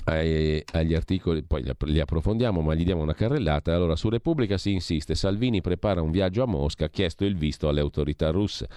ai, 0.04 0.62
agli 0.72 0.94
articoli, 0.94 1.42
poi 1.42 1.64
li 1.86 2.00
approfondiamo, 2.00 2.60
ma 2.60 2.74
gli 2.74 2.84
diamo 2.84 3.02
una 3.02 3.14
carrellata. 3.14 3.74
Allora, 3.74 3.96
su 3.96 4.08
Repubblica 4.08 4.58
si 4.58 4.72
insiste, 4.72 5.14
Salvini 5.14 5.60
prepara 5.60 6.02
un 6.02 6.10
viaggio 6.10 6.42
a 6.42 6.46
Mosca, 6.46 6.88
chiesto 6.88 7.24
il 7.24 7.36
visto 7.36 7.68
alle 7.68 7.80
autorità 7.80 8.30
russe. 8.30 8.68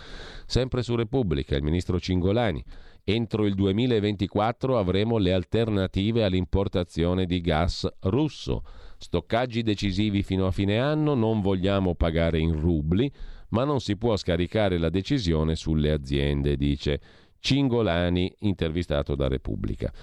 Sempre 0.45 0.83
su 0.83 0.95
Repubblica, 0.95 1.55
il 1.55 1.63
ministro 1.63 1.99
Cingolani, 1.99 2.63
entro 3.03 3.45
il 3.45 3.55
2024 3.55 4.77
avremo 4.77 5.17
le 5.17 5.33
alternative 5.33 6.23
all'importazione 6.23 7.25
di 7.25 7.41
gas 7.41 7.87
russo. 8.01 8.63
Stoccaggi 8.97 9.61
decisivi 9.61 10.23
fino 10.23 10.47
a 10.47 10.51
fine 10.51 10.79
anno, 10.79 11.13
non 11.13 11.41
vogliamo 11.41 11.95
pagare 11.95 12.39
in 12.39 12.59
rubli, 12.59 13.11
ma 13.49 13.63
non 13.63 13.79
si 13.79 13.97
può 13.97 14.15
scaricare 14.15 14.77
la 14.77 14.89
decisione 14.89 15.55
sulle 15.55 15.91
aziende, 15.91 16.55
dice 16.55 16.99
Cingolani, 17.39 18.33
intervistato 18.39 19.15
da 19.15 19.27
Repubblica. 19.27 19.93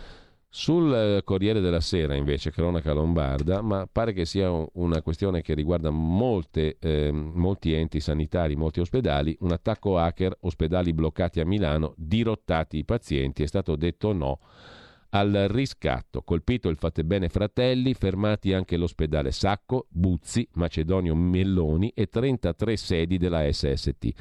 Sul 0.54 0.92
eh, 0.92 1.22
Corriere 1.24 1.60
della 1.60 1.80
Sera, 1.80 2.14
invece, 2.14 2.50
cronaca 2.50 2.92
lombarda, 2.92 3.62
ma 3.62 3.88
pare 3.90 4.12
che 4.12 4.26
sia 4.26 4.50
una 4.74 5.00
questione 5.00 5.40
che 5.40 5.54
riguarda 5.54 5.88
molte, 5.88 6.76
eh, 6.78 7.10
molti 7.10 7.72
enti 7.72 8.00
sanitari, 8.00 8.54
molti 8.54 8.80
ospedali, 8.80 9.34
un 9.40 9.52
attacco 9.52 9.96
hacker, 9.96 10.36
ospedali 10.40 10.92
bloccati 10.92 11.40
a 11.40 11.46
Milano, 11.46 11.94
dirottati 11.96 12.76
i 12.76 12.84
pazienti, 12.84 13.42
è 13.42 13.46
stato 13.46 13.76
detto 13.76 14.12
no 14.12 14.40
al 15.08 15.46
riscatto. 15.48 16.20
Colpito 16.20 16.68
il 16.68 16.76
Fattebene 16.76 17.30
Fratelli, 17.30 17.94
fermati 17.94 18.52
anche 18.52 18.76
l'ospedale 18.76 19.30
Sacco, 19.30 19.86
Buzzi, 19.88 20.46
Macedonio 20.52 21.14
Melloni 21.14 21.92
e 21.94 22.08
33 22.08 22.76
sedi 22.76 23.16
della 23.16 23.50
SST. 23.50 24.12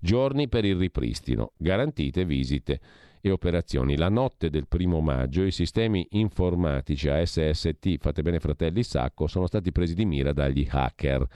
Giorni 0.00 0.48
per 0.48 0.64
il 0.64 0.74
ripristino, 0.74 1.52
garantite 1.56 2.24
visite 2.24 2.80
e 3.28 3.32
operazioni. 3.32 3.96
La 3.96 4.08
notte 4.08 4.50
del 4.50 4.66
primo 4.66 5.00
maggio 5.00 5.42
i 5.42 5.50
sistemi 5.50 6.06
informatici 6.10 7.08
a 7.08 7.24
SST, 7.24 7.98
fate 7.98 8.22
bene 8.22 8.40
fratelli 8.40 8.82
Sacco, 8.82 9.26
sono 9.26 9.46
stati 9.46 9.72
presi 9.72 9.94
di 9.94 10.04
mira 10.04 10.32
dagli 10.32 10.66
hacker. 10.68 11.26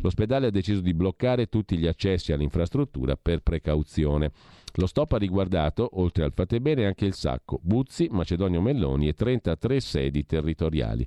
L'ospedale 0.00 0.46
ha 0.46 0.50
deciso 0.50 0.80
di 0.80 0.94
bloccare 0.94 1.48
tutti 1.48 1.76
gli 1.76 1.86
accessi 1.86 2.32
all'infrastruttura 2.32 3.16
per 3.16 3.40
precauzione. 3.40 4.30
Lo 4.74 4.86
stop 4.86 5.12
ha 5.12 5.18
riguardato, 5.18 5.88
oltre 6.00 6.24
al 6.24 6.32
fate 6.32 6.60
bene, 6.60 6.86
anche 6.86 7.04
il 7.04 7.14
Sacco, 7.14 7.60
Buzzi, 7.62 8.08
Macedonio 8.10 8.60
Melloni 8.60 9.08
e 9.08 9.14
33 9.14 9.80
sedi 9.80 10.24
territoriali. 10.24 11.06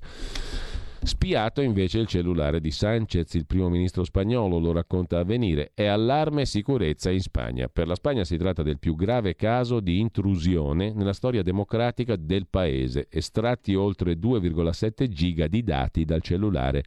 Spiato 1.05 1.61
invece 1.61 1.99
il 1.99 2.07
cellulare 2.07 2.59
di 2.59 2.71
Sanchez, 2.71 3.31
il 3.35 3.45
primo 3.45 3.69
ministro 3.69 4.03
spagnolo, 4.03 4.57
lo 4.57 4.71
racconta 4.71 5.19
Avvenire, 5.19 5.69
è 5.75 5.85
allarme 5.85 6.41
e 6.41 6.45
sicurezza 6.47 7.11
in 7.11 7.21
Spagna. 7.21 7.67
Per 7.67 7.85
la 7.85 7.93
Spagna 7.93 8.23
si 8.23 8.37
tratta 8.37 8.63
del 8.63 8.79
più 8.79 8.95
grave 8.95 9.35
caso 9.35 9.79
di 9.81 9.99
intrusione 9.99 10.93
nella 10.93 11.13
storia 11.13 11.43
democratica 11.43 12.15
del 12.15 12.47
paese, 12.47 13.05
estratti 13.11 13.75
oltre 13.75 14.13
2,7 14.13 15.07
giga 15.07 15.45
di 15.45 15.63
dati 15.63 16.05
dal 16.05 16.23
cellulare 16.23 16.83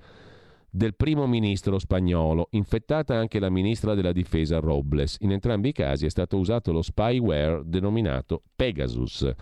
del 0.69 0.97
primo 0.97 1.28
ministro 1.28 1.78
spagnolo, 1.78 2.49
infettata 2.51 3.16
anche 3.16 3.39
la 3.39 3.51
ministra 3.51 3.95
della 3.95 4.12
difesa 4.12 4.59
Robles. 4.59 5.19
In 5.20 5.31
entrambi 5.31 5.69
i 5.69 5.73
casi 5.73 6.07
è 6.07 6.11
stato 6.11 6.39
usato 6.39 6.73
lo 6.73 6.82
spyware 6.82 7.62
denominato 7.65 8.43
Pegasus. 8.57 9.32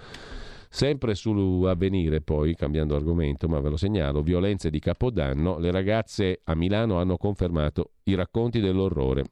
Sempre 0.68 1.14
su 1.14 1.64
Avvenire, 1.66 2.20
poi, 2.20 2.54
cambiando 2.54 2.94
argomento, 2.94 3.48
ma 3.48 3.60
ve 3.60 3.70
lo 3.70 3.76
segnalo, 3.76 4.22
violenze 4.22 4.70
di 4.70 4.78
Capodanno, 4.78 5.58
le 5.58 5.70
ragazze 5.70 6.40
a 6.44 6.54
Milano 6.54 6.98
hanno 6.98 7.16
confermato 7.16 7.92
i 8.04 8.14
racconti 8.14 8.60
dell'orrore. 8.60 9.24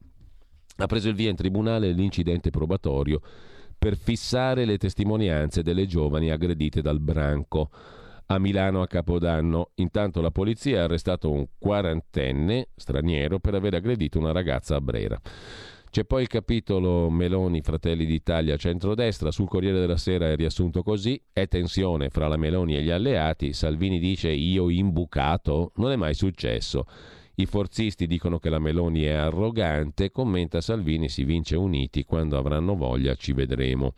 Ha 0.77 0.87
preso 0.87 1.09
il 1.09 1.15
via 1.15 1.29
in 1.29 1.35
tribunale 1.35 1.91
l'incidente 1.91 2.49
probatorio 2.49 3.21
per 3.77 3.95
fissare 3.95 4.65
le 4.65 4.77
testimonianze 4.77 5.61
delle 5.61 5.85
giovani 5.85 6.31
aggredite 6.31 6.81
dal 6.81 6.99
branco 6.99 7.69
a 8.27 8.39
Milano 8.39 8.81
a 8.81 8.87
Capodanno. 8.87 9.71
Intanto 9.75 10.21
la 10.21 10.31
polizia 10.31 10.81
ha 10.81 10.83
arrestato 10.85 11.31
un 11.31 11.45
quarantenne 11.57 12.69
straniero 12.75 13.39
per 13.39 13.55
aver 13.55 13.75
aggredito 13.75 14.17
una 14.17 14.31
ragazza 14.31 14.75
a 14.75 14.81
Brera. 14.81 15.19
C'è 15.95 16.03
poi 16.03 16.23
il 16.23 16.27
capitolo 16.27 17.09
Meloni, 17.09 17.61
Fratelli 17.61 18.05
d'Italia, 18.05 18.57
centrodestra. 18.57 19.31
Sul 19.31 19.47
Corriere 19.47 19.79
della 19.79 19.95
Sera 19.95 20.29
è 20.29 20.35
riassunto 20.35 20.83
così. 20.83 21.17
È 21.31 21.47
tensione 21.47 22.09
fra 22.09 22.27
la 22.27 22.35
Meloni 22.35 22.75
e 22.75 22.81
gli 22.81 22.89
alleati. 22.89 23.53
Salvini 23.53 23.97
dice 23.97 24.29
io 24.29 24.69
imbucato. 24.69 25.71
Non 25.75 25.93
è 25.93 25.95
mai 25.95 26.13
successo. 26.13 26.85
I 27.35 27.45
forzisti 27.45 28.07
dicono 28.07 28.39
che 28.39 28.49
la 28.49 28.59
Meloni 28.59 29.03
è 29.03 29.11
arrogante, 29.11 30.11
commenta 30.11 30.59
Salvini 30.59 31.07
si 31.07 31.23
vince 31.23 31.55
uniti, 31.55 32.03
quando 32.03 32.37
avranno 32.37 32.75
voglia 32.75 33.15
ci 33.15 33.31
vedremo. 33.31 33.93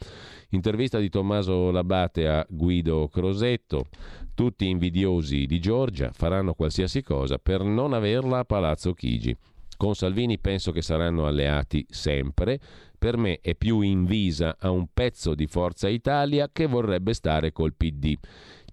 Intervista 0.49 0.99
di 0.99 1.09
Tommaso 1.09 1.71
Labate 1.71 2.27
a 2.27 2.45
Guido 2.47 3.07
Crosetto, 3.07 3.87
tutti 4.35 4.69
invidiosi 4.69 5.47
di 5.47 5.59
Giorgia 5.59 6.11
faranno 6.11 6.53
qualsiasi 6.53 7.01
cosa 7.01 7.39
per 7.39 7.63
non 7.63 7.93
averla 7.93 8.37
a 8.37 8.45
Palazzo 8.45 8.93
Chigi. 8.93 9.35
Con 9.77 9.93
Salvini 9.93 10.39
penso 10.39 10.71
che 10.71 10.81
saranno 10.81 11.27
alleati 11.27 11.85
sempre. 11.87 12.59
Per 12.97 13.15
me 13.15 13.39
è 13.41 13.53
più 13.53 13.81
invisa 13.81 14.57
a 14.59 14.71
un 14.71 14.87
pezzo 14.91 15.35
di 15.35 15.45
Forza 15.45 15.87
Italia 15.87 16.49
che 16.51 16.65
vorrebbe 16.65 17.13
stare 17.13 17.51
col 17.51 17.75
PD. 17.75 18.15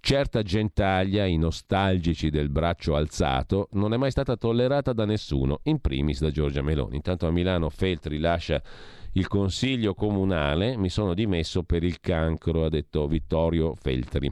Certa 0.01 0.43
gentaglia, 0.43 1.25
i 1.25 1.37
nostalgici 1.37 2.31
del 2.31 2.49
braccio 2.49 2.95
alzato, 2.95 3.69
non 3.73 3.93
è 3.93 3.97
mai 3.97 4.11
stata 4.11 4.37
tollerata 4.37 4.93
da 4.93 5.05
nessuno, 5.05 5.61
in 5.65 5.79
primis 5.81 6.21
da 6.21 6.31
Giorgia 6.31 6.63
Meloni. 6.63 6.97
Intanto 6.97 7.27
a 7.27 7.31
Milano 7.31 7.69
Feltri 7.69 8.19
lascia 8.19 8.63
il 9.13 9.29
consiglio 9.29 9.95
comunale, 9.95 10.77
mi 10.77 10.89
sono 10.89 11.15
dimesso 11.15 11.63
per 11.63 11.85
il 11.85 12.01
cancro, 12.01 12.65
ha 12.65 12.69
detto 12.69 13.07
Vittorio 13.07 13.75
Feltri. 13.75 14.31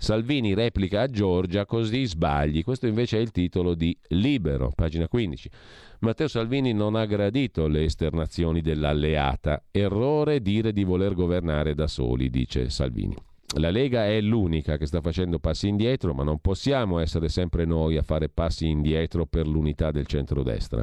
Salvini 0.00 0.54
replica 0.54 1.02
a 1.02 1.08
Giorgia, 1.08 1.66
così 1.66 2.06
sbagli. 2.06 2.64
Questo 2.64 2.86
invece 2.86 3.18
è 3.18 3.20
il 3.20 3.32
titolo 3.32 3.74
di 3.74 3.94
Libero, 4.08 4.72
pagina 4.74 5.06
15. 5.06 5.50
Matteo 5.98 6.26
Salvini 6.26 6.72
non 6.72 6.94
ha 6.94 7.04
gradito 7.04 7.66
le 7.66 7.84
esternazioni 7.84 8.62
dell'alleata. 8.62 9.62
Errore 9.70 10.40
dire 10.40 10.72
di 10.72 10.84
voler 10.84 11.12
governare 11.12 11.74
da 11.74 11.86
soli, 11.86 12.30
dice 12.30 12.70
Salvini. 12.70 13.14
La 13.58 13.68
Lega 13.68 14.06
è 14.06 14.18
l'unica 14.22 14.78
che 14.78 14.86
sta 14.86 15.02
facendo 15.02 15.38
passi 15.38 15.68
indietro, 15.68 16.14
ma 16.14 16.22
non 16.22 16.38
possiamo 16.38 16.98
essere 16.98 17.28
sempre 17.28 17.66
noi 17.66 17.98
a 17.98 18.02
fare 18.02 18.30
passi 18.30 18.68
indietro 18.68 19.26
per 19.26 19.46
l'unità 19.46 19.90
del 19.90 20.06
centrodestra. 20.06 20.82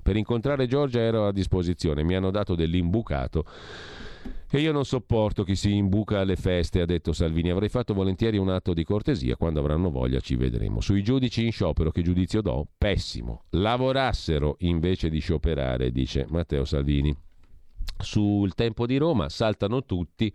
Per 0.00 0.16
incontrare 0.16 0.68
Giorgia 0.68 1.00
ero 1.00 1.26
a 1.26 1.32
disposizione, 1.32 2.04
mi 2.04 2.14
hanno 2.14 2.30
dato 2.30 2.54
dell'imbucato 2.54 3.44
E 4.50 4.60
io 4.60 4.72
non 4.72 4.84
sopporto 4.84 5.44
chi 5.44 5.56
si 5.56 5.74
imbuca 5.74 6.20
alle 6.20 6.36
feste, 6.36 6.80
ha 6.80 6.84
detto 6.84 7.12
Salvini. 7.12 7.50
Avrei 7.50 7.68
fatto 7.68 7.94
volentieri 7.94 8.36
un 8.36 8.50
atto 8.50 8.74
di 8.74 8.84
cortesia, 8.84 9.36
quando 9.36 9.60
avranno 9.60 9.90
voglia 9.90 10.20
ci 10.20 10.36
vedremo. 10.36 10.80
Sui 10.80 11.02
giudici 11.02 11.44
in 11.44 11.52
sciopero, 11.52 11.90
che 11.90 12.02
giudizio 12.02 12.42
do? 12.42 12.66
Pessimo. 12.76 13.44
Lavorassero 13.50 14.56
invece 14.60 15.08
di 15.08 15.20
scioperare, 15.20 15.90
dice 15.90 16.26
Matteo 16.28 16.64
Salvini. 16.64 17.16
Sul 17.98 18.54
tempo 18.54 18.84
di 18.86 18.96
Roma 18.98 19.28
saltano 19.28 19.84
tutti 19.84 20.32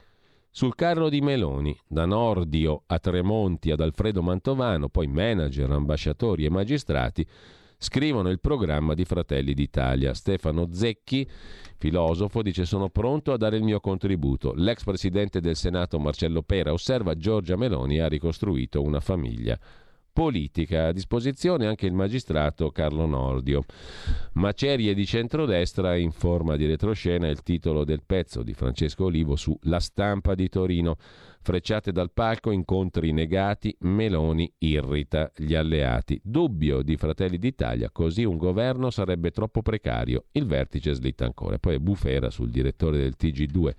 sul 0.50 0.74
carro 0.74 1.10
di 1.10 1.22
Meloni, 1.22 1.78
da 1.88 2.06
Nordio 2.06 2.84
a 2.88 2.98
Tremonti 2.98 3.70
ad 3.70 3.80
Alfredo 3.80 4.24
Mantovano, 4.24 4.90
poi 4.90 5.06
manager, 5.06 5.70
ambasciatori 5.70 6.46
e 6.46 6.50
magistrati, 6.50 7.24
scrivono 7.78 8.30
il 8.30 8.40
programma 8.40 8.94
di 8.94 9.06
Fratelli 9.06 9.54
d'Italia. 9.54 10.14
Stefano 10.14 10.70
Zecchi, 10.72 11.28
filosofo, 11.78 12.41
dice 12.41 12.66
sono 12.66 12.90
pronto 12.90 13.32
a 13.32 13.38
dare 13.38 13.58
il 13.58 13.64
mio 13.64 13.80
contributo. 13.80 14.54
L'ex 14.56 14.84
presidente 14.84 15.40
del 15.40 15.56
Senato 15.56 15.99
Marcello 15.99 16.41
Pera 16.41 16.74
osserva 16.74 17.16
Giorgia 17.16 17.56
Meloni 17.56 17.99
ha 17.99 18.08
ricostruito 18.08 18.82
una 18.82 18.99
famiglia 18.99 19.58
politica. 20.18 20.88
A 20.88 20.91
disposizione 20.91 21.68
anche 21.68 21.86
il 21.86 21.94
magistrato 21.94 22.72
Carlo 22.72 23.06
Nordio. 23.06 23.64
Macerie 24.34 24.95
di 24.95 25.06
centrodestra 25.06 25.95
in 25.95 26.10
forma 26.10 26.56
di 26.56 26.66
retroscena 26.66 27.28
il 27.28 27.44
titolo 27.44 27.84
del 27.84 28.02
pezzo 28.04 28.41
di 28.41 28.56
Francesco 28.56 29.06
Olivo 29.06 29.36
su 29.36 29.56
La 29.64 29.80
stampa 29.80 30.34
di 30.34 30.49
Torino. 30.49 30.95
Frecciate 31.48 31.94
dal 31.94 32.11
palco, 32.11 32.52
incontri 32.52 33.14
negati, 33.14 33.74
Meloni 33.84 34.52
irrita 34.57 35.32
gli 35.34 35.56
alleati. 35.56 36.19
Dubbio 36.22 36.82
di 36.82 36.98
Fratelli 36.98 37.38
d'Italia, 37.38 37.90
così 37.90 38.26
un 38.26 38.36
governo 38.36 38.90
sarebbe 38.90 39.32
troppo 39.32 39.61
precario. 39.61 40.26
Il 40.34 40.45
vertice 40.45 40.91
slitta 40.91 41.24
ancora. 41.24 41.57
Poi 41.57 41.80
bufera 41.80 42.30
sul 42.32 42.49
direttore 42.49 42.98
del 42.98 43.15
TG2. 43.18 43.72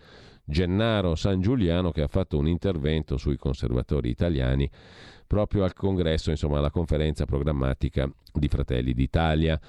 Gennaro 0.47 1.15
San 1.15 1.43
Giuliano 1.43 1.91
che 1.91 2.01
ha 2.01 2.09
fatto 2.09 2.39
un 2.39 2.49
intervento 2.49 3.19
sui 3.19 3.37
conservatori 3.37 4.09
italiani 4.09 4.67
proprio 5.27 5.65
al 5.65 5.75
congresso, 5.75 6.31
insomma 6.31 6.57
alla 6.57 6.71
conferenza 6.71 7.27
programmatica 7.27 8.11
di 8.33 8.49
Fratelli 8.49 8.95
d'Italia. 8.95 9.61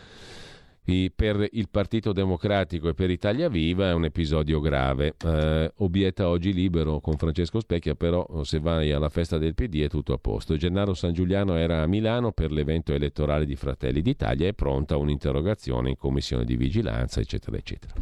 Per 1.13 1.47
il 1.51 1.69
Partito 1.69 2.13
Democratico 2.13 2.89
e 2.89 2.93
per 2.93 3.09
Italia 3.11 3.47
Viva 3.47 3.89
è 3.89 3.93
un 3.93 4.05
episodio 4.05 4.59
grave. 4.59 5.13
Eh, 5.23 5.71
obietta 5.77 6.27
oggi 6.27 6.51
libero 6.51 6.99
con 6.99 7.15
Francesco 7.15 7.59
Specchia, 7.59 7.95
però 7.95 8.43
se 8.43 8.59
vai 8.59 8.91
alla 8.91 9.09
festa 9.09 9.37
del 9.37 9.53
PD 9.53 9.83
è 9.83 9.87
tutto 9.87 10.13
a 10.13 10.17
posto. 10.17 10.57
Gennaro 10.57 10.93
San 10.93 11.13
Giuliano 11.13 11.55
era 11.55 11.83
a 11.83 11.85
Milano 11.85 12.31
per 12.31 12.51
l'evento 12.51 12.93
elettorale 12.93 13.45
di 13.45 13.55
Fratelli 13.55 14.01
d'Italia 14.01 14.47
e 14.47 14.53
pronta 14.53 14.97
un'interrogazione 14.97 15.89
in 15.89 15.97
commissione 15.97 16.43
di 16.43 16.55
vigilanza, 16.55 17.19
eccetera, 17.19 17.55
eccetera. 17.55 17.93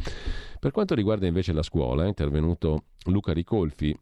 Per 0.58 0.70
quanto 0.70 0.94
riguarda 0.94 1.26
invece 1.26 1.52
la 1.52 1.62
scuola, 1.62 2.04
è 2.04 2.08
intervenuto 2.08 2.84
Luca 3.04 3.32
Ricolfi, 3.32 3.94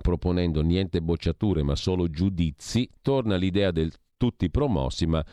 proponendo 0.00 0.62
niente 0.62 1.02
bocciature 1.02 1.62
ma 1.62 1.76
solo 1.76 2.08
giudizi, 2.08 2.88
torna 3.02 3.36
l'idea 3.36 3.70
del 3.70 3.92
tutti 4.16 4.50
promossi, 4.50 5.06
ma 5.06 5.24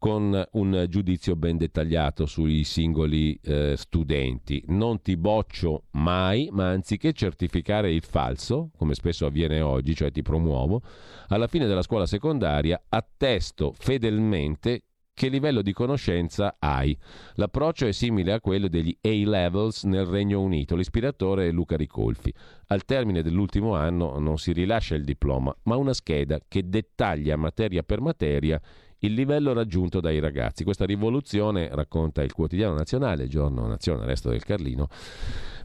con 0.00 0.42
un 0.52 0.86
giudizio 0.88 1.36
ben 1.36 1.58
dettagliato 1.58 2.24
sui 2.24 2.64
singoli 2.64 3.38
eh, 3.42 3.74
studenti. 3.76 4.64
Non 4.68 5.02
ti 5.02 5.14
boccio 5.18 5.84
mai, 5.90 6.48
ma 6.50 6.70
anziché 6.70 7.12
certificare 7.12 7.92
il 7.92 8.02
falso, 8.02 8.70
come 8.78 8.94
spesso 8.94 9.26
avviene 9.26 9.60
oggi, 9.60 9.94
cioè 9.94 10.10
ti 10.10 10.22
promuovo, 10.22 10.80
alla 11.28 11.48
fine 11.48 11.66
della 11.66 11.82
scuola 11.82 12.06
secondaria 12.06 12.82
attesto 12.88 13.74
fedelmente 13.76 14.84
che 15.12 15.28
livello 15.28 15.60
di 15.60 15.74
conoscenza 15.74 16.56
hai. 16.58 16.96
L'approccio 17.34 17.86
è 17.86 17.92
simile 17.92 18.32
a 18.32 18.40
quello 18.40 18.68
degli 18.68 18.96
A-Levels 19.02 19.84
nel 19.84 20.06
Regno 20.06 20.40
Unito. 20.40 20.76
L'ispiratore 20.76 21.48
è 21.48 21.52
Luca 21.52 21.76
Ricolfi. 21.76 22.32
Al 22.68 22.86
termine 22.86 23.20
dell'ultimo 23.20 23.74
anno 23.74 24.18
non 24.18 24.38
si 24.38 24.52
rilascia 24.52 24.94
il 24.94 25.04
diploma, 25.04 25.54
ma 25.64 25.76
una 25.76 25.92
scheda 25.92 26.40
che 26.48 26.66
dettaglia 26.66 27.36
materia 27.36 27.82
per 27.82 28.00
materia 28.00 28.58
il 29.00 29.14
livello 29.14 29.52
raggiunto 29.52 30.00
dai 30.00 30.18
ragazzi. 30.18 30.64
Questa 30.64 30.84
rivoluzione, 30.84 31.68
racconta 31.72 32.22
il 32.22 32.32
quotidiano 32.32 32.74
nazionale, 32.74 33.28
giorno 33.28 33.66
Nazione, 33.66 34.04
resto 34.04 34.30
del 34.30 34.44
Carlino, 34.44 34.88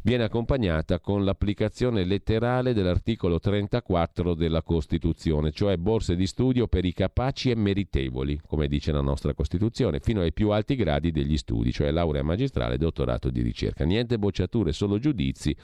viene 0.03 0.23
accompagnata 0.23 0.99
con 0.99 1.23
l'applicazione 1.25 2.05
letterale 2.05 2.73
dell'articolo 2.73 3.39
34 3.39 4.35
della 4.35 4.61
Costituzione, 4.61 5.51
cioè 5.51 5.77
borse 5.77 6.15
di 6.15 6.27
studio 6.27 6.67
per 6.67 6.85
i 6.85 6.93
capaci 6.93 7.49
e 7.49 7.55
meritevoli, 7.55 8.39
come 8.45 8.67
dice 8.67 8.91
la 8.91 9.01
nostra 9.01 9.33
Costituzione, 9.33 9.99
fino 9.99 10.21
ai 10.21 10.31
più 10.31 10.51
alti 10.51 10.75
gradi 10.75 11.11
degli 11.11 11.37
studi, 11.37 11.71
cioè 11.71 11.91
laurea 11.91 12.23
magistrale 12.23 12.75
e 12.75 12.77
dottorato 12.77 13.29
di 13.29 13.41
ricerca. 13.41 13.83
Niente 13.83 14.19
bocciature, 14.19 14.71
solo 14.71 14.99
giudizi 14.99 15.55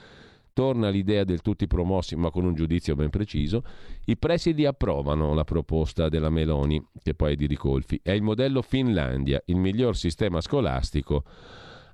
torna 0.54 0.90
l'idea 0.90 1.24
del 1.24 1.42
tutti 1.42 1.68
promossi, 1.68 2.16
ma 2.16 2.30
con 2.30 2.46
un 2.46 2.54
giudizio 2.54 2.96
ben 2.96 3.10
preciso, 3.10 3.64
i 4.06 4.18
presidi 4.18 4.66
approvano 4.66 5.34
la 5.34 5.44
proposta 5.44 6.10
della 6.10 6.30
Meloni, 6.30 6.84
che 7.02 7.14
poi 7.14 7.34
è 7.34 7.36
di 7.36 7.48
Ricolfi. 7.48 8.00
È 8.02 8.12
il 8.12 8.22
modello 8.22 8.62
Finlandia, 8.62 9.42
il 9.46 9.58
miglior 9.58 9.96
sistema 9.96 10.42
scolastico 10.42 11.24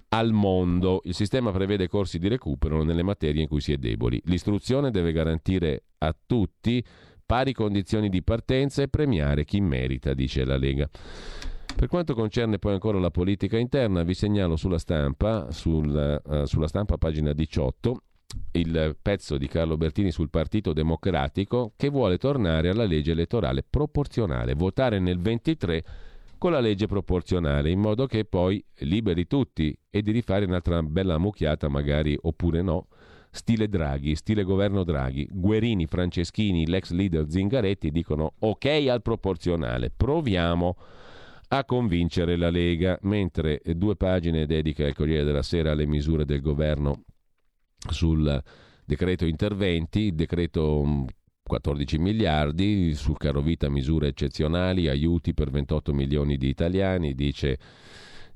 al 0.10 0.32
mondo. 0.32 1.02
Il 1.06 1.14
sistema 1.14 1.52
prevede 1.52 1.88
corsi 1.88 2.20
di 2.20 2.28
recupero 2.28 2.84
nelle 2.84 3.04
materie 3.04 3.42
in 3.42 3.48
cui 3.48 3.62
si 3.62 3.74
è 3.74 3.78
deboli. 3.78 4.22
L'istruzione 4.26 4.92
deve 4.92 5.12
garantire 5.12 5.84
a 6.00 6.16
tutti 6.26 6.84
pari 7.26 7.52
condizioni 7.52 8.10
di 8.10 8.24
partenza 8.24 8.82
e 8.82 8.88
premiare 8.88 9.44
chi 9.44 9.60
merita, 9.60 10.14
dice 10.14 10.46
la 10.46 10.58
Lega. 10.58 10.90
Per 11.76 11.88
quanto 11.88 12.16
concerne 12.16 12.58
poi 12.58 12.74
ancora 12.74 12.98
la 12.98 13.12
politica 13.12 13.58
interna, 13.58 14.02
vi 14.02 14.16
segnalo 14.16 14.56
sulla 14.56 14.80
stampa, 14.80 15.52
sul, 15.52 16.22
uh, 16.24 16.46
sulla 16.46 16.68
stampa 16.68 16.98
pagina 16.98 17.34
18, 17.34 18.02
il 18.58 18.98
pezzo 19.02 19.38
di 19.38 19.48
Carlo 19.48 19.78
Bertini 19.78 20.12
sul 20.12 20.30
Partito 20.30 20.74
Democratico 20.74 21.74
che 21.76 21.90
vuole 21.90 22.18
tornare 22.18 22.70
alla 22.70 22.86
legge 22.86 23.12
elettorale 23.12 23.64
proporzionale, 23.68 24.56
votare 24.56 25.00
nel 25.00 25.20
23 25.20 25.84
con 26.38 26.52
la 26.52 26.60
legge 26.60 26.88
proporzionale, 26.88 27.70
in 27.70 27.80
modo 27.80 28.06
che 28.06 28.26
poi 28.26 28.64
liberi 28.80 29.26
tutti 29.26 29.78
e 29.90 30.02
di 30.02 30.12
rifare 30.12 30.46
un'altra 30.46 30.84
bella 30.84 31.18
mucchiata, 31.18 31.68
magari 31.68 32.18
oppure 32.20 32.62
no, 32.62 32.88
stile 33.32 33.68
Draghi, 33.68 34.16
stile 34.16 34.44
governo 34.44 34.84
Draghi. 34.84 35.28
Guerini, 35.32 35.88
Franceschini, 35.88 36.68
l'ex 36.68 36.92
leader 36.92 37.26
Zingaretti 37.28 37.90
dicono 37.90 38.34
ok 38.40 38.66
al 38.88 39.02
proporzionale, 39.02 39.92
proviamo 39.96 40.76
a 41.50 41.64
convincere 41.64 42.36
la 42.36 42.50
Lega, 42.50 43.00
mentre 43.04 43.62
due 43.76 43.96
pagine 43.96 44.46
dedica 44.46 44.86
il 44.86 44.94
Corriere 44.94 45.24
della 45.24 45.42
Sera 45.42 45.72
alle 45.72 45.88
misure 45.88 46.26
del 46.26 46.42
governo 46.42 47.04
sul 47.90 48.44
decreto 48.86 49.26
interventi, 49.26 50.14
decreto 50.16 51.06
14 51.44 51.98
miliardi, 51.98 52.94
sul 52.94 53.18
caro 53.18 53.42
vita 53.42 53.70
misure 53.70 54.08
eccezionali, 54.08 54.88
aiuti 54.88 55.34
per 55.34 55.50
28 55.50 55.94
milioni 55.94 56.38
di 56.38 56.48
italiani, 56.48 57.14
dice, 57.14 57.58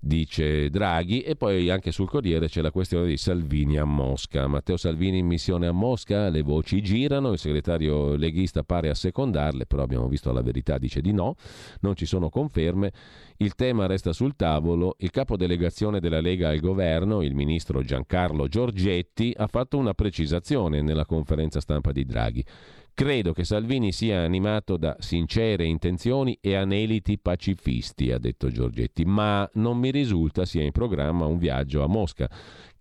dice, 0.03 0.71
Draghi, 0.71 1.21
e 1.21 1.35
poi 1.35 1.69
anche 1.69 1.91
sul 1.91 2.09
Corriere 2.09 2.47
c'è 2.47 2.61
la 2.61 2.71
questione 2.71 3.05
di 3.05 3.17
Salvini 3.17 3.77
a 3.77 3.85
Mosca. 3.85 4.47
Matteo 4.47 4.75
Salvini 4.75 5.19
in 5.19 5.27
missione 5.27 5.67
a 5.67 5.71
Mosca, 5.71 6.29
le 6.29 6.41
voci 6.41 6.81
girano, 6.81 7.31
il 7.31 7.37
segretario 7.37 8.15
leghista 8.15 8.63
pare 8.63 8.89
assecondarle, 8.89 9.67
però 9.67 9.83
abbiamo 9.83 10.07
visto 10.07 10.31
la 10.33 10.41
verità, 10.41 10.79
dice 10.79 11.01
di 11.01 11.13
no, 11.13 11.35
non 11.81 11.95
ci 11.95 12.07
sono 12.07 12.29
conferme. 12.29 12.91
Il 13.37 13.53
tema 13.55 13.85
resta 13.85 14.11
sul 14.11 14.35
tavolo. 14.35 14.95
Il 14.99 15.11
capo 15.11 15.37
delegazione 15.37 15.99
della 15.99 16.19
Lega 16.19 16.49
al 16.49 16.59
governo, 16.59 17.21
il 17.21 17.35
ministro 17.35 17.83
Giancarlo 17.83 18.47
Giorgetti, 18.47 19.33
ha 19.35 19.47
fatto 19.47 19.77
una 19.77 19.93
precisazione 19.93 20.81
nella 20.81 21.05
conferenza 21.05 21.59
stampa 21.59 21.91
di 21.91 22.05
Draghi. 22.05 22.43
Credo 22.93 23.33
che 23.33 23.45
Salvini 23.45 23.91
sia 23.91 24.21
animato 24.21 24.77
da 24.77 24.95
sincere 24.99 25.65
intenzioni 25.65 26.37
e 26.39 26.55
aneliti 26.55 27.17
pacifisti, 27.17 28.11
ha 28.11 28.19
detto 28.19 28.51
Giorgetti, 28.51 29.05
ma 29.05 29.49
non 29.53 29.77
mi 29.77 29.91
risulta 29.91 30.45
sia 30.45 30.61
in 30.61 30.71
programma 30.71 31.25
un 31.25 31.37
viaggio 31.37 31.83
a 31.83 31.87
Mosca. 31.87 32.29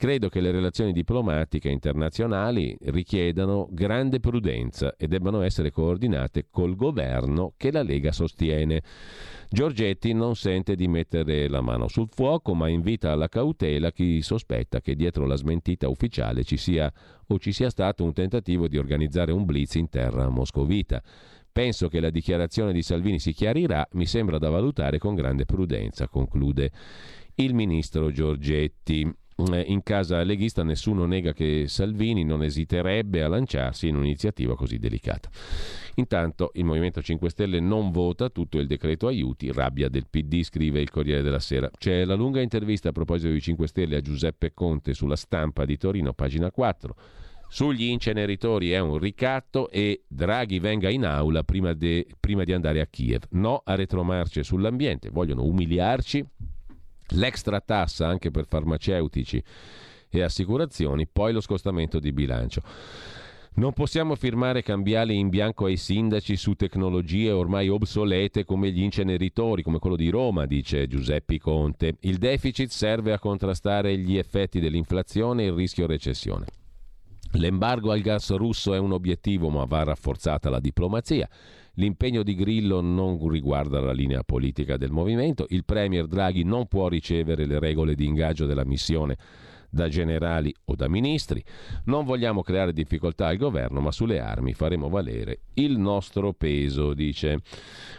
Credo 0.00 0.30
che 0.30 0.40
le 0.40 0.50
relazioni 0.50 0.92
diplomatiche 0.92 1.68
internazionali 1.68 2.74
richiedano 2.84 3.68
grande 3.70 4.18
prudenza 4.18 4.94
e 4.96 5.06
debbano 5.06 5.42
essere 5.42 5.70
coordinate 5.70 6.46
col 6.50 6.74
governo 6.74 7.52
che 7.58 7.70
la 7.70 7.82
Lega 7.82 8.10
sostiene. 8.10 8.80
Giorgetti 9.50 10.14
non 10.14 10.36
sente 10.36 10.74
di 10.74 10.88
mettere 10.88 11.50
la 11.50 11.60
mano 11.60 11.86
sul 11.86 12.08
fuoco, 12.10 12.54
ma 12.54 12.70
invita 12.70 13.12
alla 13.12 13.28
cautela 13.28 13.92
chi 13.92 14.22
sospetta 14.22 14.80
che 14.80 14.94
dietro 14.94 15.26
la 15.26 15.36
smentita 15.36 15.86
ufficiale 15.86 16.44
ci 16.44 16.56
sia 16.56 16.90
o 17.26 17.38
ci 17.38 17.52
sia 17.52 17.68
stato 17.68 18.02
un 18.02 18.14
tentativo 18.14 18.68
di 18.68 18.78
organizzare 18.78 19.32
un 19.32 19.44
blitz 19.44 19.74
in 19.74 19.90
terra 19.90 20.30
moscovita. 20.30 21.02
Penso 21.52 21.88
che 21.88 22.00
la 22.00 22.08
dichiarazione 22.08 22.72
di 22.72 22.80
Salvini 22.80 23.18
si 23.18 23.34
chiarirà, 23.34 23.86
mi 23.92 24.06
sembra 24.06 24.38
da 24.38 24.48
valutare 24.48 24.96
con 24.96 25.14
grande 25.14 25.44
prudenza, 25.44 26.08
conclude 26.08 26.70
il 27.34 27.52
ministro 27.52 28.10
Giorgetti. 28.10 29.14
Eh, 29.52 29.62
in 29.66 29.82
casa 29.82 30.22
leghista 30.22 30.62
nessuno 30.62 31.06
nega 31.06 31.32
che 31.32 31.64
Salvini 31.66 32.24
non 32.24 32.42
esiterebbe 32.42 33.22
a 33.22 33.28
lanciarsi 33.28 33.88
in 33.88 33.96
un'iniziativa 33.96 34.56
così 34.56 34.78
delicata. 34.78 35.28
Intanto 35.94 36.50
il 36.54 36.64
Movimento 36.64 37.02
5 37.02 37.28
Stelle 37.30 37.60
non 37.60 37.90
vota 37.90 38.30
tutto 38.30 38.58
il 38.58 38.66
decreto 38.66 39.06
aiuti, 39.06 39.52
rabbia 39.52 39.88
del 39.88 40.06
PD, 40.08 40.42
scrive 40.42 40.80
il 40.80 40.90
Corriere 40.90 41.22
della 41.22 41.40
Sera. 41.40 41.70
C'è 41.76 42.04
la 42.04 42.14
lunga 42.14 42.40
intervista 42.40 42.90
a 42.90 42.92
proposito 42.92 43.32
di 43.32 43.40
5 43.40 43.66
Stelle 43.66 43.96
a 43.96 44.00
Giuseppe 44.00 44.52
Conte 44.54 44.94
sulla 44.94 45.16
stampa 45.16 45.64
di 45.64 45.76
Torino, 45.76 46.12
pagina 46.12 46.50
4. 46.50 46.96
Sugli 47.52 47.86
inceneritori 47.86 48.70
è 48.70 48.78
un 48.78 48.96
ricatto 48.98 49.68
e 49.70 50.04
Draghi 50.06 50.60
venga 50.60 50.88
in 50.88 51.04
aula 51.04 51.42
prima, 51.42 51.72
de, 51.72 52.06
prima 52.20 52.44
di 52.44 52.52
andare 52.52 52.80
a 52.80 52.86
Kiev. 52.86 53.24
No 53.30 53.60
a 53.64 53.74
retromarce 53.74 54.44
sull'ambiente, 54.44 55.10
vogliono 55.10 55.44
umiliarci. 55.44 56.24
L'extra 57.10 57.60
tassa 57.60 58.06
anche 58.06 58.30
per 58.30 58.46
farmaceutici 58.46 59.42
e 60.08 60.22
assicurazioni, 60.22 61.06
poi 61.06 61.32
lo 61.32 61.40
scostamento 61.40 61.98
di 61.98 62.12
bilancio. 62.12 62.62
Non 63.52 63.72
possiamo 63.72 64.14
firmare 64.14 64.62
cambiali 64.62 65.18
in 65.18 65.28
bianco 65.28 65.64
ai 65.64 65.76
sindaci 65.76 66.36
su 66.36 66.54
tecnologie 66.54 67.32
ormai 67.32 67.68
obsolete 67.68 68.44
come 68.44 68.70
gli 68.70 68.80
inceneritori, 68.80 69.62
come 69.62 69.80
quello 69.80 69.96
di 69.96 70.08
Roma, 70.08 70.46
dice 70.46 70.86
Giuseppe 70.86 71.38
Conte. 71.38 71.96
Il 72.00 72.18
deficit 72.18 72.70
serve 72.70 73.12
a 73.12 73.18
contrastare 73.18 73.98
gli 73.98 74.16
effetti 74.16 74.60
dell'inflazione 74.60 75.42
e 75.42 75.46
il 75.46 75.52
rischio 75.52 75.86
recessione. 75.86 76.46
L'embargo 77.32 77.90
al 77.90 78.00
gas 78.00 78.34
russo 78.34 78.72
è 78.72 78.78
un 78.78 78.92
obiettivo, 78.92 79.50
ma 79.50 79.64
va 79.64 79.82
rafforzata 79.82 80.48
la 80.48 80.60
diplomazia. 80.60 81.28
L'impegno 81.74 82.22
di 82.22 82.34
Grillo 82.34 82.80
non 82.80 83.28
riguarda 83.28 83.80
la 83.80 83.92
linea 83.92 84.22
politica 84.22 84.76
del 84.76 84.90
movimento. 84.90 85.46
Il 85.48 85.64
Premier 85.64 86.06
Draghi 86.06 86.44
non 86.44 86.66
può 86.66 86.88
ricevere 86.88 87.46
le 87.46 87.58
regole 87.58 87.94
di 87.94 88.06
ingaggio 88.06 88.46
della 88.46 88.64
missione 88.64 89.16
da 89.70 89.88
generali 89.88 90.52
o 90.66 90.74
da 90.74 90.88
ministri. 90.88 91.42
Non 91.84 92.04
vogliamo 92.04 92.42
creare 92.42 92.72
difficoltà 92.72 93.28
al 93.28 93.36
governo, 93.36 93.80
ma 93.80 93.92
sulle 93.92 94.18
armi 94.18 94.52
faremo 94.52 94.88
valere 94.88 95.42
il 95.54 95.78
nostro 95.78 96.32
peso, 96.32 96.92
dice 96.92 97.40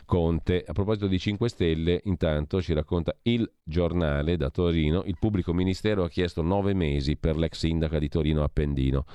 Conte. 0.05 0.63
A 0.67 0.73
proposito 0.73 1.07
di 1.07 1.17
5 1.17 1.49
Stelle, 1.49 2.01
intanto 2.03 2.61
ci 2.61 2.73
racconta 2.73 3.15
il 3.23 3.49
giornale 3.63 4.35
da 4.35 4.49
Torino, 4.49 5.03
il 5.05 5.15
pubblico 5.17 5.53
ministero 5.53 6.03
ha 6.03 6.09
chiesto 6.09 6.41
nove 6.41 6.73
mesi 6.73 7.15
per 7.15 7.37
l'ex 7.37 7.57
sindaca 7.57 7.97
di 7.97 8.09
Torino 8.09 8.43
Appendino 8.43 9.05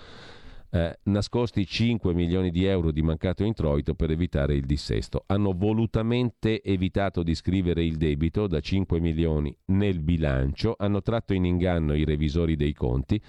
eh, 0.71 0.99
nascosti 1.05 1.67
5 1.67 2.13
milioni 2.15 2.51
di 2.51 2.65
euro 2.65 2.91
di 2.91 3.03
mancato 3.03 3.45
introito 3.45 3.95
per 3.95 4.11
evitare 4.11 4.55
il 4.55 4.67
dissesto. 4.67 5.25
Hanno 5.27 5.53
volutamente 5.53 6.63
evitato 6.63 7.23
di 7.23 7.35
scrivere 7.35 7.85
il 7.85 7.97
debito 7.97 8.47
da 8.47 8.61
5 8.61 9.01
milioni 9.01 9.57
nel 9.67 10.01
bilancio, 10.01 10.75
hanno 10.79 11.03
tratto 11.03 11.35
in 11.35 11.45
inganno 11.45 11.95
i 11.95 12.05
revisori 12.05 12.57
dei 12.57 12.73
conti, 12.73 13.21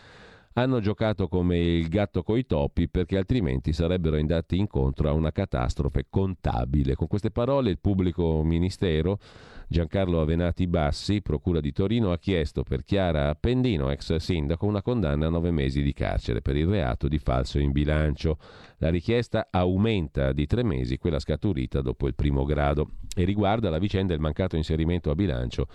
hanno 0.60 0.80
giocato 0.80 1.28
come 1.28 1.60
il 1.60 1.88
gatto 1.88 2.24
coi 2.24 2.48
topi 2.48 2.90
perché 2.90 3.16
altrimenti 3.16 3.74
sarebbero 3.74 4.18
andati 4.18 4.58
incontro 4.58 5.08
a 5.08 5.14
una 5.14 5.32
catastrofe 5.32 6.08
contabile. 6.10 6.96
Con 6.96 7.06
queste 7.06 7.30
parole 7.30 7.70
il 7.70 7.78
pubblico 7.80 8.42
ministero 8.44 9.20
Giancarlo 9.68 10.20
Avenati 10.20 10.66
Bassi, 10.66 11.22
Procura 11.22 11.60
di 11.60 11.72
Torino, 11.72 12.12
ha 12.12 12.18
chiesto 12.18 12.64
per 12.64 12.84
Chiara 12.84 13.30
Appendino, 13.30 13.92
ex 13.92 14.16
sindaco, 14.16 14.66
una 14.66 14.82
condanna 14.82 15.28
a 15.28 15.30
nove 15.30 15.52
mesi 15.52 15.84
di 15.84 15.94
carcere 15.94 16.42
per 16.42 16.56
il 16.56 16.66
reato 16.66 17.08
di 17.08 17.20
falso 17.20 17.60
in 17.60 17.72
bilancio. 17.72 18.40
La 18.78 18.90
richiesta 18.90 19.50
aumenta 19.52 20.32
di 20.32 20.48
tre 20.48 20.64
mesi 20.64 20.98
quella 20.98 21.20
scaturita 21.20 21.82
dopo 21.82 22.08
il 22.08 22.16
primo 22.16 22.46
grado 22.46 22.94
e 23.16 23.26
riguarda 23.26 23.70
la 23.70 23.78
vicenda 23.78 24.14
del 24.14 24.22
mancato 24.22 24.56
inserimento 24.56 25.12
a 25.12 25.16
bilancio 25.16 25.68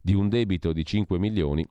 di 0.00 0.14
un 0.14 0.28
debito 0.28 0.72
di 0.72 0.84
5 0.84 1.18
milioni 1.18 1.66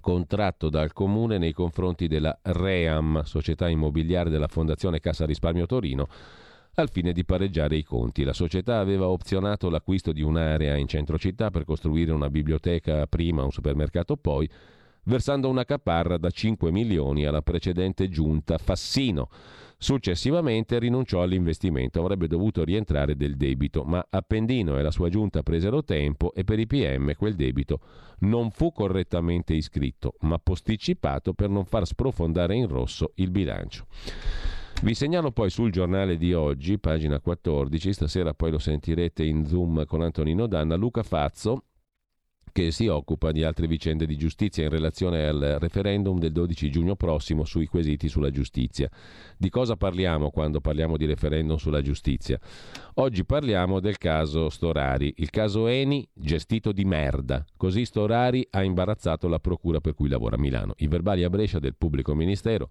contratto 0.00 0.68
dal 0.68 0.92
Comune 0.92 1.38
nei 1.38 1.52
confronti 1.52 2.08
della 2.08 2.36
REAM, 2.42 3.22
società 3.22 3.68
immobiliare 3.68 4.30
della 4.30 4.48
Fondazione 4.48 5.00
Cassa 5.00 5.26
Risparmio 5.26 5.66
Torino, 5.66 6.08
al 6.74 6.90
fine 6.90 7.12
di 7.12 7.24
pareggiare 7.24 7.76
i 7.76 7.84
conti. 7.84 8.24
La 8.24 8.32
società 8.32 8.78
aveva 8.78 9.08
opzionato 9.08 9.70
l'acquisto 9.70 10.12
di 10.12 10.22
un'area 10.22 10.76
in 10.76 10.88
centro 10.88 11.18
città 11.18 11.50
per 11.50 11.64
costruire 11.64 12.12
una 12.12 12.30
biblioteca 12.30 13.06
prima, 13.06 13.44
un 13.44 13.52
supermercato 13.52 14.16
poi, 14.16 14.48
versando 15.04 15.48
una 15.48 15.64
caparra 15.64 16.18
da 16.18 16.30
5 16.30 16.70
milioni 16.70 17.24
alla 17.24 17.42
precedente 17.42 18.08
giunta 18.08 18.58
Fassino. 18.58 19.28
Successivamente 19.82 20.78
rinunciò 20.78 21.22
all'investimento, 21.22 22.00
avrebbe 22.00 22.26
dovuto 22.26 22.64
rientrare 22.64 23.16
del 23.16 23.38
debito, 23.38 23.82
ma 23.82 24.06
Appendino 24.10 24.76
e 24.78 24.82
la 24.82 24.90
sua 24.90 25.08
giunta 25.08 25.42
presero 25.42 25.82
tempo 25.82 26.34
e 26.34 26.44
per 26.44 26.58
i 26.58 26.66
PM 26.66 27.14
quel 27.14 27.34
debito 27.34 27.80
non 28.18 28.50
fu 28.50 28.72
correttamente 28.72 29.54
iscritto, 29.54 30.16
ma 30.20 30.38
posticipato 30.38 31.32
per 31.32 31.48
non 31.48 31.64
far 31.64 31.86
sprofondare 31.86 32.54
in 32.56 32.68
rosso 32.68 33.12
il 33.14 33.30
bilancio. 33.30 33.86
Vi 34.82 34.94
segnalo 34.94 35.30
poi 35.32 35.48
sul 35.48 35.72
giornale 35.72 36.18
di 36.18 36.34
oggi, 36.34 36.78
pagina 36.78 37.18
14, 37.18 37.94
stasera 37.94 38.34
poi 38.34 38.50
lo 38.50 38.58
sentirete 38.58 39.24
in 39.24 39.46
Zoom 39.46 39.86
con 39.86 40.02
Antonino 40.02 40.46
Danna, 40.46 40.76
Luca 40.76 41.02
Fazzo, 41.02 41.64
che 42.52 42.70
si 42.70 42.86
occupa 42.86 43.32
di 43.32 43.42
altre 43.42 43.66
vicende 43.66 44.06
di 44.06 44.16
giustizia 44.16 44.64
in 44.64 44.70
relazione 44.70 45.26
al 45.26 45.56
referendum 45.58 46.18
del 46.18 46.32
12 46.32 46.70
giugno 46.70 46.96
prossimo 46.96 47.44
sui 47.44 47.66
quesiti 47.66 48.08
sulla 48.08 48.30
giustizia. 48.30 48.88
Di 49.36 49.48
cosa 49.48 49.76
parliamo 49.76 50.30
quando 50.30 50.60
parliamo 50.60 50.96
di 50.96 51.06
referendum 51.06 51.56
sulla 51.56 51.82
giustizia? 51.82 52.38
Oggi 52.94 53.24
parliamo 53.24 53.80
del 53.80 53.98
caso 53.98 54.48
Storari, 54.50 55.14
il 55.16 55.30
caso 55.30 55.66
Eni 55.66 56.08
gestito 56.12 56.72
di 56.72 56.84
merda. 56.84 57.44
Così 57.56 57.84
Storari 57.84 58.46
ha 58.50 58.62
imbarazzato 58.62 59.28
la 59.28 59.38
procura 59.38 59.80
per 59.80 59.94
cui 59.94 60.08
lavora 60.08 60.36
a 60.36 60.38
Milano. 60.38 60.74
I 60.78 60.88
verbali 60.88 61.24
a 61.24 61.30
Brescia 61.30 61.58
del 61.58 61.76
pubblico 61.76 62.14
ministero 62.14 62.70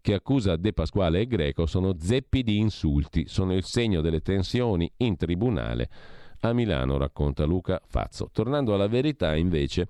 che 0.00 0.14
accusa 0.14 0.56
De 0.56 0.72
Pasquale 0.72 1.20
e 1.20 1.26
Greco 1.26 1.66
sono 1.66 1.96
zeppi 1.98 2.42
di 2.42 2.58
insulti, 2.58 3.26
sono 3.26 3.54
il 3.54 3.64
segno 3.64 4.00
delle 4.00 4.20
tensioni 4.20 4.90
in 4.98 5.16
tribunale 5.16 5.88
a 6.40 6.52
Milano, 6.52 6.96
racconta 6.96 7.44
Luca 7.44 7.80
Fazzo. 7.86 8.28
Tornando 8.32 8.74
alla 8.74 8.88
verità, 8.88 9.34
invece, 9.36 9.88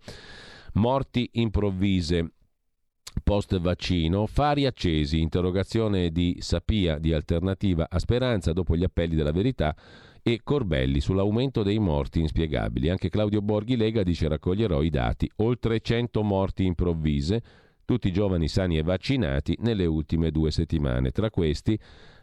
morti 0.75 1.29
improvvise 1.35 2.33
post 3.23 3.59
vaccino, 3.59 4.27
fari 4.27 4.67
accesi, 4.67 5.21
interrogazione 5.21 6.11
di 6.11 6.37
Sapia 6.41 6.99
di 6.99 7.13
Alternativa 7.13 7.87
a 7.89 7.99
Speranza 7.99 8.53
dopo 8.53 8.77
gli 8.77 8.85
appelli 8.85 9.15
della 9.15 9.33
verità 9.33 9.75
e 10.23 10.41
Corbelli 10.43 11.01
sull'aumento 11.01 11.63
dei 11.63 11.79
morti 11.79 12.21
inspiegabili. 12.21 12.89
Anche 12.91 13.09
Claudio 13.09 13.43
Borghi 13.43 13.77
Lega 13.77 14.03
dice 14.03 14.29
raccoglierò 14.29 14.83
i 14.83 14.91
dati, 14.91 15.31
oltre 15.37 15.81
100 15.81 16.23
morti 16.23 16.65
improvvise, 16.65 17.43
tutti 17.85 18.13
giovani 18.13 18.49
sani 18.49 18.77
e 18.77 18.83
vaccinati 18.83 19.57
nelle 19.61 19.87
ultime 19.87 20.31
due 20.31 20.51
settimane. 20.51 21.11
Tra 21.11 21.31
questi 21.31 21.79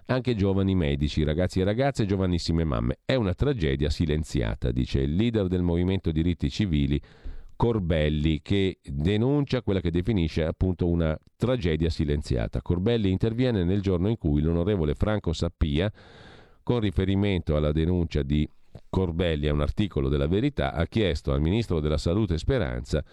anche 0.07 0.35
giovani 0.35 0.75
medici, 0.75 1.23
ragazzi 1.23 1.61
e 1.61 1.63
ragazze, 1.63 2.05
giovanissime 2.05 2.63
mamme. 2.63 2.99
È 3.05 3.15
una 3.15 3.33
tragedia 3.33 3.89
silenziata, 3.89 4.71
dice 4.71 5.01
il 5.01 5.15
leader 5.15 5.47
del 5.47 5.61
movimento 5.61 6.11
diritti 6.11 6.49
civili 6.49 7.01
Corbelli, 7.55 8.41
che 8.41 8.79
denuncia 8.83 9.61
quella 9.61 9.79
che 9.79 9.91
definisce 9.91 10.43
appunto 10.43 10.89
una 10.89 11.17
tragedia 11.37 11.89
silenziata. 11.89 12.61
Corbelli 12.61 13.09
interviene 13.09 13.63
nel 13.63 13.81
giorno 13.81 14.09
in 14.09 14.17
cui 14.17 14.41
l'onorevole 14.41 14.95
Franco 14.95 15.31
Sappia, 15.31 15.91
con 16.61 16.79
riferimento 16.79 17.55
alla 17.55 17.71
denuncia 17.71 18.23
di 18.23 18.47
Corbelli 18.89 19.47
a 19.47 19.53
un 19.53 19.61
articolo 19.61 20.09
della 20.09 20.27
Verità, 20.27 20.73
ha 20.73 20.85
chiesto 20.87 21.31
al 21.31 21.41
ministro 21.41 21.79
della 21.79 21.97
Salute 21.97 22.37
Speranza 22.37 23.03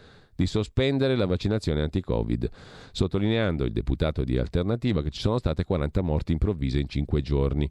di 0.40 0.46
sospendere 0.46 1.16
la 1.16 1.26
vaccinazione 1.26 1.82
anti-Covid, 1.82 2.48
sottolineando 2.92 3.64
il 3.64 3.72
deputato 3.72 4.24
di 4.24 4.38
Alternativa 4.38 5.02
che 5.02 5.10
ci 5.10 5.20
sono 5.20 5.36
state 5.36 5.64
40 5.64 6.00
morti 6.00 6.32
improvvise 6.32 6.78
in 6.78 6.88
5 6.88 7.20
giorni. 7.20 7.68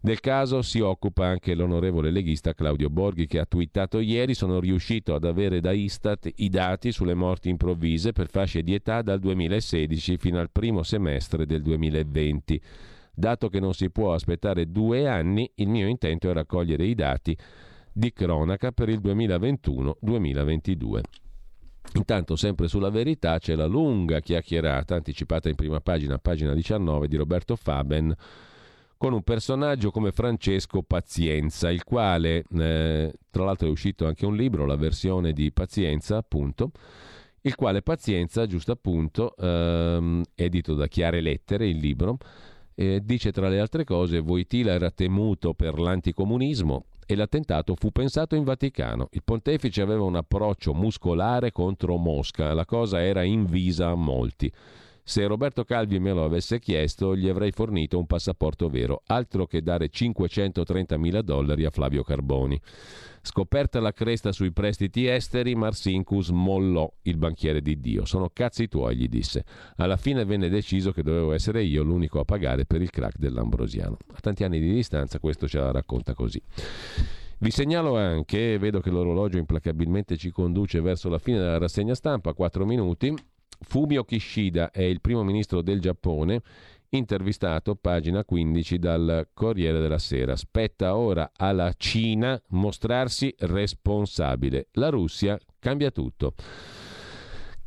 Del 0.00 0.20
caso 0.20 0.62
si 0.62 0.78
occupa 0.78 1.26
anche 1.26 1.56
l'onorevole 1.56 2.12
leghista 2.12 2.54
Claudio 2.54 2.90
Borghi 2.90 3.26
che 3.26 3.40
ha 3.40 3.44
twittato 3.44 3.98
ieri 3.98 4.34
sono 4.34 4.60
riuscito 4.60 5.16
ad 5.16 5.24
avere 5.24 5.60
da 5.60 5.72
Istat 5.72 6.30
i 6.36 6.48
dati 6.48 6.92
sulle 6.92 7.14
morti 7.14 7.48
improvvise 7.48 8.12
per 8.12 8.28
fasce 8.28 8.62
di 8.62 8.72
età 8.72 9.02
dal 9.02 9.18
2016 9.18 10.16
fino 10.16 10.38
al 10.38 10.52
primo 10.52 10.84
semestre 10.84 11.44
del 11.44 11.62
2020. 11.62 12.62
Dato 13.12 13.48
che 13.48 13.58
non 13.58 13.74
si 13.74 13.90
può 13.90 14.12
aspettare 14.12 14.70
due 14.70 15.08
anni, 15.08 15.50
il 15.56 15.68
mio 15.68 15.88
intento 15.88 16.30
è 16.30 16.32
raccogliere 16.32 16.84
i 16.84 16.94
dati 16.94 17.36
di 17.92 18.12
cronaca 18.12 18.70
per 18.70 18.90
il 18.90 19.00
2021-2022. 19.00 21.00
Intanto, 21.94 22.36
sempre 22.36 22.68
sulla 22.68 22.90
verità, 22.90 23.38
c'è 23.38 23.54
la 23.54 23.66
lunga 23.66 24.20
chiacchierata 24.20 24.94
anticipata 24.94 25.48
in 25.48 25.54
prima 25.54 25.80
pagina, 25.80 26.18
pagina 26.18 26.52
19, 26.52 27.08
di 27.08 27.16
Roberto 27.16 27.56
Faben 27.56 28.14
con 28.98 29.12
un 29.12 29.22
personaggio 29.22 29.90
come 29.90 30.10
Francesco 30.10 30.82
Pazienza, 30.82 31.70
il 31.70 31.84
quale, 31.84 32.44
eh, 32.50 33.12
tra 33.30 33.44
l'altro 33.44 33.68
è 33.68 33.70
uscito 33.70 34.06
anche 34.06 34.24
un 34.24 34.34
libro, 34.34 34.64
la 34.64 34.76
versione 34.76 35.32
di 35.32 35.52
Pazienza, 35.52 36.16
appunto, 36.16 36.70
il 37.42 37.54
quale 37.54 37.82
Pazienza, 37.82 38.46
giusto 38.46 38.72
appunto, 38.72 39.36
ehm, 39.36 40.22
edito 40.34 40.74
da 40.74 40.88
Chiare 40.88 41.20
Lettere, 41.20 41.68
il 41.68 41.76
libro, 41.76 42.18
eh, 42.74 43.00
dice 43.04 43.32
tra 43.32 43.48
le 43.48 43.60
altre 43.60 43.84
cose, 43.84 44.20
Voitila 44.20 44.72
era 44.72 44.90
temuto 44.90 45.54
per 45.54 45.78
l'anticomunismo, 45.78 46.86
e 47.06 47.14
l'attentato 47.14 47.74
fu 47.76 47.92
pensato 47.92 48.34
in 48.34 48.44
Vaticano. 48.44 49.08
Il 49.12 49.22
pontefice 49.24 49.80
aveva 49.80 50.02
un 50.02 50.16
approccio 50.16 50.74
muscolare 50.74 51.52
contro 51.52 51.96
Mosca, 51.96 52.52
la 52.52 52.64
cosa 52.64 53.02
era 53.02 53.22
invisa 53.22 53.88
a 53.88 53.94
molti. 53.94 54.52
Se 55.08 55.24
Roberto 55.24 55.62
Calvi 55.62 56.00
me 56.00 56.12
lo 56.12 56.24
avesse 56.24 56.58
chiesto, 56.58 57.14
gli 57.14 57.28
avrei 57.28 57.52
fornito 57.52 57.96
un 57.96 58.06
passaporto 58.06 58.68
vero, 58.68 59.02
altro 59.06 59.46
che 59.46 59.62
dare 59.62 59.88
530 59.88 60.98
mila 60.98 61.22
dollari 61.22 61.64
a 61.64 61.70
Flavio 61.70 62.02
Carboni. 62.02 62.60
Scoperta 63.22 63.78
la 63.78 63.92
cresta 63.92 64.32
sui 64.32 64.50
prestiti 64.50 65.06
esteri, 65.06 65.54
Marsincus 65.54 66.30
mollò 66.30 66.92
il 67.02 67.18
banchiere 67.18 67.62
di 67.62 67.78
Dio. 67.78 68.04
Sono 68.04 68.30
cazzi 68.32 68.66
tuoi, 68.66 68.96
gli 68.96 69.06
disse. 69.06 69.44
Alla 69.76 69.96
fine 69.96 70.24
venne 70.24 70.48
deciso 70.48 70.90
che 70.90 71.04
dovevo 71.04 71.34
essere 71.34 71.62
io 71.62 71.84
l'unico 71.84 72.18
a 72.18 72.24
pagare 72.24 72.64
per 72.64 72.82
il 72.82 72.90
crack 72.90 73.16
dell'Ambrosiano. 73.16 73.98
A 74.12 74.18
tanti 74.20 74.42
anni 74.42 74.58
di 74.58 74.72
distanza 74.72 75.20
questo 75.20 75.46
ce 75.46 75.60
la 75.60 75.70
racconta 75.70 76.14
così. 76.14 76.42
Vi 77.38 77.50
segnalo 77.52 77.96
anche, 77.96 78.58
vedo 78.58 78.80
che 78.80 78.90
l'orologio 78.90 79.38
implacabilmente 79.38 80.16
ci 80.16 80.32
conduce 80.32 80.80
verso 80.80 81.08
la 81.08 81.20
fine 81.20 81.38
della 81.38 81.58
rassegna 81.58 81.94
stampa, 81.94 82.34
4 82.34 82.66
minuti, 82.66 83.14
Fumio 83.60 84.04
Kishida 84.04 84.70
è 84.70 84.82
il 84.82 85.00
primo 85.00 85.22
ministro 85.22 85.62
del 85.62 85.80
Giappone, 85.80 86.42
intervistato, 86.90 87.74
pagina 87.74 88.24
15 88.24 88.78
dal 88.78 89.28
Corriere 89.32 89.80
della 89.80 89.98
Sera. 89.98 90.36
Spetta 90.36 90.96
ora 90.96 91.32
alla 91.36 91.72
Cina 91.76 92.40
mostrarsi 92.48 93.34
responsabile. 93.38 94.68
La 94.72 94.88
Russia 94.88 95.38
cambia 95.58 95.90
tutto. 95.90 96.34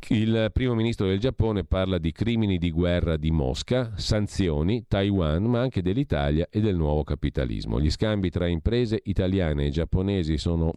Il 0.08 0.50
primo 0.52 0.74
ministro 0.74 1.06
del 1.06 1.20
Giappone 1.20 1.62
parla 1.62 1.98
di 1.98 2.10
crimini 2.10 2.58
di 2.58 2.70
guerra 2.72 3.16
di 3.16 3.30
Mosca, 3.30 3.92
sanzioni, 3.96 4.86
Taiwan, 4.88 5.44
ma 5.44 5.60
anche 5.60 5.82
dell'Italia 5.82 6.48
e 6.50 6.60
del 6.60 6.74
nuovo 6.74 7.04
capitalismo. 7.04 7.78
Gli 7.78 7.90
scambi 7.90 8.30
tra 8.30 8.48
imprese 8.48 8.98
italiane 9.04 9.66
e 9.66 9.70
giapponesi 9.70 10.36
sono 10.36 10.72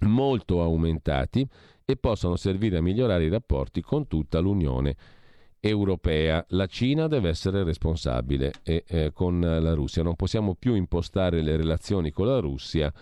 molto 0.00 0.62
aumentati 0.62 1.46
e 1.84 1.96
possono 1.96 2.36
servire 2.36 2.78
a 2.78 2.82
migliorare 2.82 3.24
i 3.24 3.28
rapporti 3.28 3.80
con 3.80 4.06
tutta 4.06 4.38
l'Unione 4.38 4.96
europea. 5.60 6.44
La 6.50 6.66
Cina 6.66 7.06
deve 7.06 7.28
essere 7.28 7.64
responsabile 7.64 8.52
e 8.62 8.84
eh, 8.86 9.12
con 9.12 9.40
la 9.40 9.74
Russia 9.74 10.02
non 10.02 10.16
possiamo 10.16 10.54
più 10.54 10.74
impostare 10.74 11.42
le 11.42 11.56
relazioni 11.56 12.10
con 12.10 12.26
la 12.26 12.38
Russia 12.38 12.92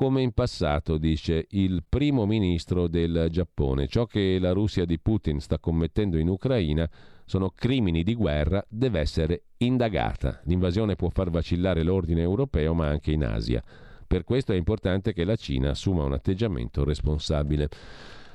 come 0.00 0.22
in 0.22 0.32
passato, 0.32 0.96
dice 0.96 1.44
il 1.50 1.84
primo 1.86 2.24
ministro 2.24 2.88
del 2.88 3.26
Giappone. 3.30 3.86
Ciò 3.86 4.06
che 4.06 4.38
la 4.40 4.52
Russia 4.52 4.86
di 4.86 4.98
Putin 4.98 5.40
sta 5.40 5.58
commettendo 5.58 6.16
in 6.16 6.28
Ucraina 6.28 6.88
sono 7.26 7.50
crimini 7.54 8.02
di 8.02 8.14
guerra, 8.14 8.64
deve 8.66 9.00
essere 9.00 9.42
indagata. 9.58 10.40
L'invasione 10.44 10.96
può 10.96 11.10
far 11.10 11.28
vacillare 11.28 11.82
l'ordine 11.82 12.22
europeo, 12.22 12.72
ma 12.72 12.86
anche 12.86 13.12
in 13.12 13.24
Asia. 13.24 13.62
Per 14.10 14.24
questo 14.24 14.52
è 14.52 14.56
importante 14.56 15.12
che 15.12 15.22
la 15.22 15.36
Cina 15.36 15.70
assuma 15.70 16.02
un 16.02 16.12
atteggiamento 16.12 16.82
responsabile. 16.82 17.68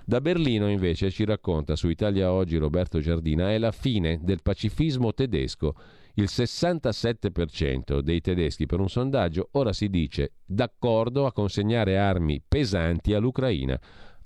Da 0.05 0.21
Berlino 0.21 0.69
invece 0.69 1.11
ci 1.11 1.25
racconta 1.25 1.75
su 1.75 1.89
Italia 1.89 2.31
Oggi 2.31 2.55
Roberto 2.55 3.01
Giardina 3.01 3.51
è 3.51 3.57
la 3.57 3.73
fine 3.73 4.21
del 4.23 4.41
pacifismo 4.41 5.13
tedesco. 5.13 5.75
Il 6.13 6.29
67% 6.29 7.99
dei 7.99 8.21
tedeschi 8.21 8.65
per 8.65 8.79
un 8.79 8.87
sondaggio 8.87 9.49
ora 9.51 9.73
si 9.73 9.89
dice 9.89 10.35
d'accordo 10.45 11.25
a 11.25 11.33
consegnare 11.33 11.97
armi 11.97 12.41
pesanti 12.47 13.13
all'Ucraina. 13.13 13.77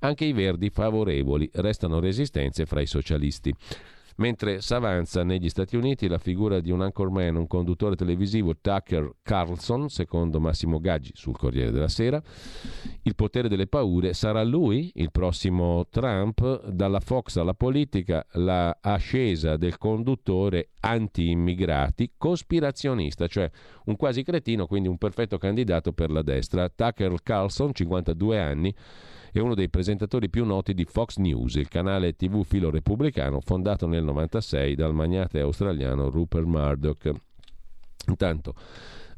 Anche 0.01 0.25
i 0.25 0.33
verdi 0.33 0.69
favorevoli 0.69 1.49
restano 1.53 1.99
resistenze 1.99 2.67
fra 2.67 2.79
i 2.79 2.85
socialisti 2.85 3.51
mentre 4.19 4.61
s'avanza 4.61 5.23
negli 5.23 5.49
Stati 5.49 5.75
Uniti 5.75 6.07
la 6.07 6.17
figura 6.17 6.59
di 6.59 6.71
un 6.71 6.81
anchorman, 6.81 7.35
un 7.35 7.47
conduttore 7.47 7.95
televisivo 7.95 8.55
Tucker 8.59 9.15
Carlson, 9.21 9.89
secondo 9.89 10.39
Massimo 10.39 10.79
Gaggi 10.79 11.11
sul 11.13 11.37
Corriere 11.37 11.71
della 11.71 11.87
Sera. 11.87 12.21
Il 13.03 13.15
potere 13.15 13.47
delle 13.47 13.67
paure 13.67 14.13
sarà 14.13 14.43
lui 14.43 14.91
il 14.95 15.11
prossimo 15.11 15.87
Trump, 15.89 16.67
dalla 16.67 16.99
Fox 16.99 17.37
alla 17.37 17.53
politica, 17.53 18.25
la 18.33 18.77
ascesa 18.81 19.57
del 19.57 19.77
conduttore 19.77 20.69
anti-immigrati 20.81 22.13
cospirazionista, 22.17 23.27
cioè 23.27 23.49
un 23.85 23.95
quasi 23.95 24.23
cretino, 24.23 24.67
quindi 24.67 24.89
un 24.89 24.97
perfetto 24.97 25.37
candidato 25.37 25.93
per 25.93 26.11
la 26.11 26.21
destra. 26.21 26.69
Tucker 26.69 27.13
Carlson, 27.23 27.73
52 27.73 28.39
anni, 28.39 28.75
è 29.31 29.39
uno 29.39 29.55
dei 29.55 29.69
presentatori 29.69 30.29
più 30.29 30.45
noti 30.45 30.73
di 30.73 30.85
Fox 30.85 31.17
News, 31.17 31.55
il 31.55 31.67
canale 31.67 32.15
TV 32.15 32.43
filo 32.43 32.69
repubblicano 32.69 33.39
fondato 33.41 33.87
nel 33.87 34.03
96 34.03 34.75
dal 34.75 34.93
magnate 34.93 35.39
australiano 35.39 36.09
Rupert 36.09 36.45
Murdoch. 36.45 37.11
Intanto, 38.07 38.55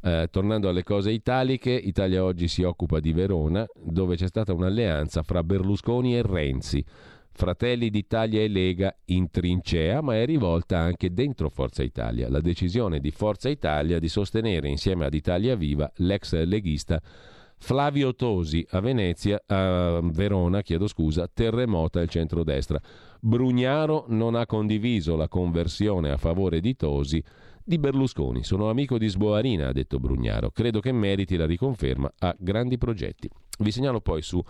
eh, 0.02 0.28
tornando 0.32 0.68
alle 0.68 0.84
cose 0.84 1.12
italiche, 1.12 1.72
Italia 1.72 2.24
oggi 2.24 2.48
si 2.48 2.64
occupa 2.64 3.00
di 3.00 3.14
Verona, 3.14 3.66
dove 3.76 4.16
c'è 4.16 4.28
stata 4.28 4.54
un'alleanza 4.54 5.22
fra 5.24 5.44
Berlusconi 5.44 6.16
e 6.16 6.22
Renzi. 6.24 6.84
Fratelli 7.34 7.90
d'Italia 7.90 8.42
e 8.42 8.50
Lega 8.50 8.94
in 9.06 9.32
trincea, 9.32 10.02
ma 10.02 10.16
è 10.16 10.26
rivolta 10.26 10.80
anche 10.80 11.14
dentro 11.14 11.50
Forza 11.50 11.82
Italia. 11.82 12.30
La 12.30 12.42
decisione 12.42 13.00
di 13.00 13.12
Forza 13.12 13.48
Italia 13.48 14.00
di 14.00 14.10
sostenere 14.10 14.68
insieme 14.68 15.06
ad 15.06 15.14
Italia 15.14 15.56
Viva 15.56 15.90
l'ex 15.98 16.34
leghista 16.44 17.02
Flavio 17.64 18.16
Tosi 18.16 18.66
a 18.72 18.80
Venezia, 18.80 19.40
a 19.46 20.02
Verona, 20.02 20.64
chiedo 20.64 20.88
scusa, 20.88 21.30
terremota 21.32 22.02
il 22.02 22.10
centrodestra. 22.10 22.82
Brugnaro 23.20 24.06
non 24.08 24.34
ha 24.34 24.48
condiviso 24.48 25.16
la 25.16 25.28
conversione 25.28 26.10
a 26.10 26.18
favore 26.18 26.60
di 26.60 26.76
Tosi 26.76 27.24
di 27.64 27.78
Berlusconi. 27.78 28.44
Sono 28.44 28.72
amico 28.72 28.98
di 28.98 29.08
Sboarina, 29.08 29.68
ha 29.68 29.72
detto 29.74 30.00
Brugnaro. 30.00 30.50
Credo 30.50 30.80
che 30.80 30.92
meriti 30.92 31.38
la 31.38 31.46
riconferma 31.46 32.12
a 32.18 32.36
grandi 32.38 32.80
progetti. 32.80 33.30
Vi 33.60 33.72
segnalo 33.72 34.02
poi 34.02 34.24
su 34.24 34.44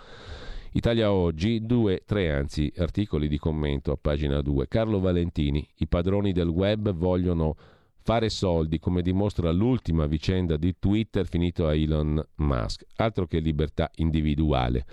Italia 0.72 1.12
Oggi 1.12 1.66
due, 1.66 2.04
tre 2.06 2.32
anzi, 2.32 2.72
articoli 2.78 3.28
di 3.28 3.38
commento 3.38 3.92
a 3.92 3.98
pagina 4.00 4.42
2. 4.42 4.70
Carlo 4.70 5.02
Valentini, 5.02 5.68
i 5.80 5.88
padroni 5.88 6.32
del 6.32 6.48
web 6.48 6.94
vogliono 6.94 7.58
fare 8.04 8.30
soldi, 8.30 8.80
come 8.80 9.02
dimostra 9.02 9.52
l'ultima 9.52 10.06
vicenda 10.06 10.58
di 10.58 10.76
Twitter 10.80 11.28
finito 11.28 11.68
a 11.68 11.76
Elon 11.76 12.24
Musk. 12.36 12.86
Altro 12.96 13.28
che 13.28 13.40
libertà 13.40 13.90
individuale. 13.96 14.86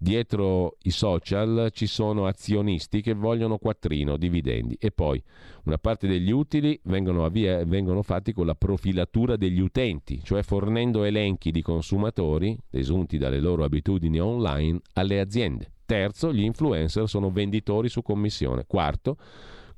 Dietro 0.00 0.76
i 0.82 0.90
social 0.90 1.70
ci 1.72 1.86
sono 1.86 2.26
azionisti 2.26 3.00
che 3.00 3.14
vogliono 3.14 3.58
quattrino, 3.58 4.16
dividendi 4.16 4.76
e 4.78 4.92
poi 4.92 5.20
una 5.64 5.76
parte 5.76 6.06
degli 6.06 6.30
utili 6.30 6.78
vengono, 6.84 7.24
avvia, 7.24 7.64
vengono 7.64 8.02
fatti 8.02 8.32
con 8.32 8.46
la 8.46 8.54
profilatura 8.54 9.34
degli 9.34 9.58
utenti, 9.58 10.22
cioè 10.22 10.44
fornendo 10.44 11.02
elenchi 11.02 11.50
di 11.50 11.62
consumatori, 11.62 12.56
desunti 12.70 13.18
dalle 13.18 13.40
loro 13.40 13.64
abitudini 13.64 14.20
online, 14.20 14.78
alle 14.92 15.18
aziende. 15.18 15.72
Terzo, 15.84 16.32
gli 16.32 16.42
influencer 16.42 17.08
sono 17.08 17.32
venditori 17.32 17.88
su 17.88 18.00
commissione. 18.00 18.66
Quarto, 18.68 19.16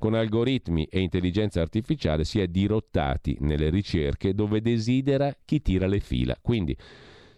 con 0.01 0.15
algoritmi 0.15 0.85
e 0.85 0.99
intelligenza 0.99 1.61
artificiale 1.61 2.23
si 2.23 2.39
è 2.39 2.47
dirottati 2.47 3.37
nelle 3.41 3.69
ricerche 3.69 4.33
dove 4.33 4.59
desidera 4.59 5.31
chi 5.45 5.61
tira 5.61 5.85
le 5.85 5.99
fila. 5.99 6.35
Quindi 6.41 6.75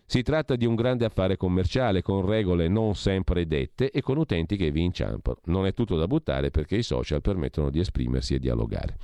si 0.05 0.21
tratta 0.21 0.55
di 0.55 0.65
un 0.65 0.75
grande 0.75 1.03
affare 1.03 1.35
commerciale 1.35 2.01
con 2.01 2.25
regole 2.25 2.69
non 2.69 2.95
sempre 2.95 3.47
dette 3.47 3.91
e 3.91 4.01
con 4.01 4.17
utenti 4.17 4.55
che 4.55 4.71
vi 4.71 4.81
inciampano. 4.81 5.39
Non 5.45 5.65
è 5.65 5.73
tutto 5.73 5.97
da 5.97 6.07
buttare 6.07 6.51
perché 6.51 6.77
i 6.77 6.83
social 6.83 7.19
permettono 7.19 7.69
di 7.69 7.79
esprimersi 7.79 8.35
e 8.35 8.39
dialogare. 8.39 8.97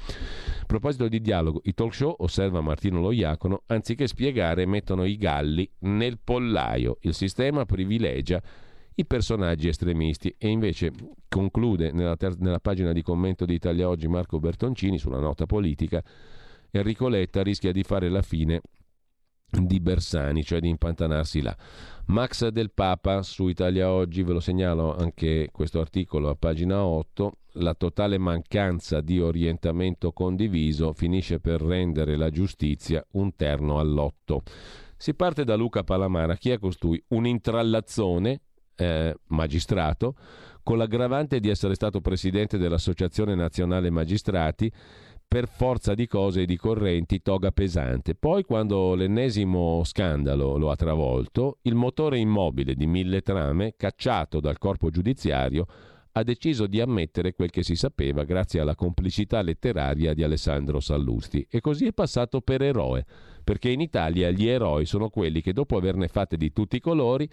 A 0.61 0.65
proposito 0.65 1.09
di 1.09 1.19
dialogo, 1.19 1.59
i 1.65 1.73
talk 1.73 1.93
show, 1.93 2.15
osserva 2.19 2.61
Martino 2.61 3.01
Loiacono, 3.01 3.63
anziché 3.65 4.07
spiegare 4.07 4.65
mettono 4.65 5.03
i 5.03 5.17
galli 5.17 5.69
nel 5.79 6.17
pollaio. 6.23 6.97
Il 7.01 7.13
sistema 7.13 7.65
privilegia 7.65 8.41
i 8.99 9.05
personaggi 9.05 9.69
estremisti 9.69 10.35
e 10.37 10.49
invece 10.49 10.91
conclude 11.29 11.91
nella, 11.93 12.17
ter- 12.17 12.37
nella 12.39 12.59
pagina 12.59 12.91
di 12.91 13.01
commento 13.01 13.45
di 13.45 13.53
Italia 13.53 13.87
Oggi 13.87 14.09
Marco 14.09 14.39
Bertoncini 14.39 14.97
sulla 14.97 15.19
nota 15.19 15.45
politica 15.45 16.03
Enrico 16.71 17.07
Letta 17.07 17.41
rischia 17.41 17.71
di 17.71 17.83
fare 17.83 18.09
la 18.09 18.21
fine 18.21 18.61
di 19.51 19.79
Bersani, 19.79 20.43
cioè 20.43 20.59
di 20.59 20.67
impantanarsi 20.67 21.41
là. 21.41 21.55
Max 22.07 22.49
del 22.49 22.71
Papa 22.71 23.23
su 23.23 23.47
Italia 23.47 23.89
Oggi, 23.89 24.21
ve 24.21 24.33
lo 24.33 24.39
segnalo 24.39 24.95
anche 24.95 25.49
questo 25.51 25.79
articolo 25.79 26.29
a 26.29 26.35
pagina 26.35 26.83
8, 26.83 27.31
la 27.53 27.73
totale 27.73 28.19
mancanza 28.19 29.01
di 29.01 29.19
orientamento 29.19 30.11
condiviso 30.11 30.93
finisce 30.93 31.39
per 31.39 31.61
rendere 31.61 32.15
la 32.15 32.29
giustizia 32.29 33.03
un 33.13 33.35
terno 33.35 33.79
all'otto. 33.79 34.43
Si 34.97 35.15
parte 35.15 35.45
da 35.45 35.55
Luca 35.55 35.83
Palamara, 35.83 36.35
chi 36.35 36.51
è 36.51 36.59
costui? 36.59 37.01
Un 37.07 37.25
intrallazzone 37.25 38.41
eh, 38.79 39.13
magistrato, 39.27 40.15
con 40.63 40.77
l'aggravante 40.77 41.39
di 41.39 41.49
essere 41.49 41.75
stato 41.75 41.99
presidente 41.99 42.57
dell'Associazione 42.57 43.35
Nazionale 43.35 43.89
Magistrati, 43.89 44.71
per 45.27 45.47
forza 45.47 45.93
di 45.93 46.07
cose 46.07 46.41
e 46.41 46.45
di 46.45 46.57
correnti 46.57 47.21
toga 47.21 47.51
pesante. 47.51 48.15
Poi, 48.15 48.43
quando 48.43 48.95
l'ennesimo 48.95 49.83
scandalo 49.83 50.57
lo 50.57 50.71
ha 50.71 50.75
travolto, 50.75 51.59
il 51.63 51.75
motore 51.75 52.17
immobile 52.17 52.73
di 52.73 52.87
mille 52.87 53.21
trame, 53.21 53.75
cacciato 53.77 54.39
dal 54.39 54.57
corpo 54.57 54.89
giudiziario, 54.89 55.67
ha 56.13 56.23
deciso 56.23 56.65
di 56.65 56.81
ammettere 56.81 57.33
quel 57.33 57.51
che 57.51 57.61
si 57.61 57.75
sapeva 57.75 58.23
grazie 58.23 58.59
alla 58.59 58.73
complicità 58.73 59.41
letteraria 59.41 60.15
di 60.15 60.23
Alessandro 60.23 60.79
Sallusti 60.79 61.45
e 61.47 61.61
così 61.61 61.85
è 61.85 61.93
passato 61.93 62.41
per 62.41 62.63
eroe, 62.63 63.05
perché 63.43 63.69
in 63.69 63.81
Italia 63.81 64.31
gli 64.31 64.47
eroi 64.47 64.85
sono 64.85 65.09
quelli 65.09 65.41
che 65.41 65.53
dopo 65.53 65.77
averne 65.77 66.07
fatte 66.07 66.37
di 66.37 66.51
tutti 66.51 66.77
i 66.77 66.81
colori 66.81 67.29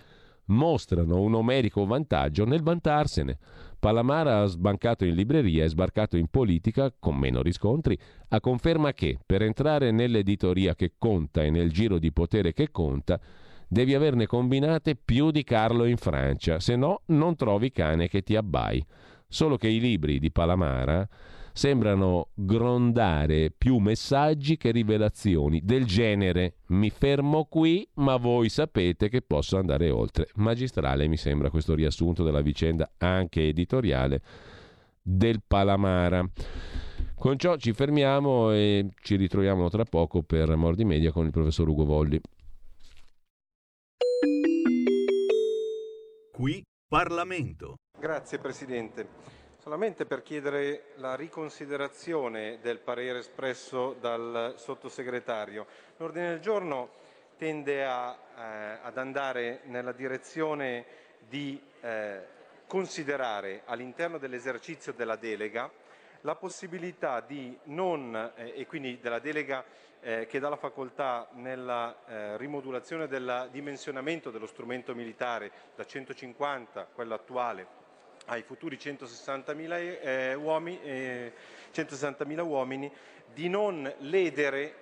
mostrano 0.46 1.20
un 1.20 1.34
omerico 1.34 1.84
vantaggio 1.86 2.44
nel 2.44 2.62
vantarsene. 2.62 3.38
Palamara 3.78 4.40
ha 4.40 4.46
sbancato 4.46 5.04
in 5.04 5.14
libreria 5.14 5.64
e 5.64 5.68
sbarcato 5.68 6.16
in 6.16 6.28
politica, 6.28 6.92
con 6.98 7.16
meno 7.16 7.42
riscontri, 7.42 7.98
a 8.28 8.40
conferma 8.40 8.92
che 8.92 9.18
per 9.24 9.42
entrare 9.42 9.90
nell'editoria 9.90 10.74
che 10.74 10.94
conta 10.98 11.42
e 11.42 11.50
nel 11.50 11.70
giro 11.70 11.98
di 11.98 12.12
potere 12.12 12.52
che 12.52 12.70
conta, 12.70 13.20
devi 13.68 13.94
averne 13.94 14.26
combinate 14.26 14.96
più 14.96 15.30
di 15.30 15.44
Carlo 15.44 15.84
in 15.84 15.96
Francia, 15.96 16.60
se 16.60 16.76
no 16.76 17.02
non 17.06 17.36
trovi 17.36 17.70
cane 17.70 18.08
che 18.08 18.22
ti 18.22 18.36
abbai. 18.36 18.84
Solo 19.28 19.56
che 19.56 19.68
i 19.68 19.80
libri 19.80 20.18
di 20.18 20.30
Palamara 20.30 21.06
sembrano 21.56 22.28
grondare 22.34 23.50
più 23.50 23.78
messaggi 23.78 24.58
che 24.58 24.72
rivelazioni 24.72 25.62
del 25.64 25.86
genere 25.86 26.56
mi 26.66 26.90
fermo 26.90 27.46
qui 27.46 27.88
ma 27.94 28.16
voi 28.16 28.50
sapete 28.50 29.08
che 29.08 29.22
posso 29.22 29.56
andare 29.56 29.88
oltre. 29.88 30.28
Magistrale 30.34 31.08
mi 31.08 31.16
sembra 31.16 31.48
questo 31.48 31.74
riassunto 31.74 32.22
della 32.22 32.42
vicenda 32.42 32.90
anche 32.98 33.48
editoriale 33.48 34.20
del 35.00 35.40
Palamara. 35.46 36.28
Con 37.14 37.38
ciò 37.38 37.56
ci 37.56 37.72
fermiamo 37.72 38.52
e 38.52 38.90
ci 39.00 39.16
ritroviamo 39.16 39.70
tra 39.70 39.84
poco 39.84 40.22
per 40.22 40.54
Mordi 40.56 40.84
Media 40.84 41.10
con 41.10 41.24
il 41.24 41.32
professor 41.32 41.66
Ugo 41.66 41.86
Volli. 41.86 42.20
Qui 46.32 46.62
Parlamento. 46.86 47.76
Grazie 47.98 48.38
Presidente. 48.38 49.35
Solamente 49.66 50.06
per 50.06 50.22
chiedere 50.22 50.92
la 50.98 51.16
riconsiderazione 51.16 52.60
del 52.62 52.78
parere 52.78 53.18
espresso 53.18 53.96
dal 53.98 54.54
sottosegretario. 54.56 55.66
L'ordine 55.96 56.28
del 56.28 56.38
giorno 56.38 56.90
tende 57.36 57.84
a, 57.84 58.16
eh, 58.16 58.78
ad 58.80 58.96
andare 58.96 59.62
nella 59.64 59.90
direzione 59.90 60.84
di 61.18 61.60
eh, 61.80 62.20
considerare 62.68 63.62
all'interno 63.64 64.18
dell'esercizio 64.18 64.92
della 64.92 65.16
delega 65.16 65.68
la 66.20 66.36
possibilità 66.36 67.20
di 67.20 67.58
non, 67.64 68.14
eh, 68.36 68.52
e 68.54 68.66
quindi 68.68 69.00
della 69.00 69.18
delega 69.18 69.64
eh, 69.98 70.26
che 70.26 70.38
dà 70.38 70.48
la 70.48 70.54
facoltà 70.54 71.28
nella 71.32 72.04
eh, 72.06 72.36
rimodulazione 72.36 73.08
del 73.08 73.48
dimensionamento 73.50 74.30
dello 74.30 74.46
strumento 74.46 74.94
militare 74.94 75.50
da 75.74 75.84
150, 75.84 76.86
quello 76.94 77.14
attuale, 77.14 77.85
ai 78.26 78.42
futuri 78.42 78.76
160.000 78.76 80.00
eh, 80.00 80.34
uomini, 80.34 80.80
eh, 80.82 81.32
160 81.70 82.24
uomini, 82.42 82.90
di 83.32 83.48
non 83.48 83.92
ledere 83.98 84.74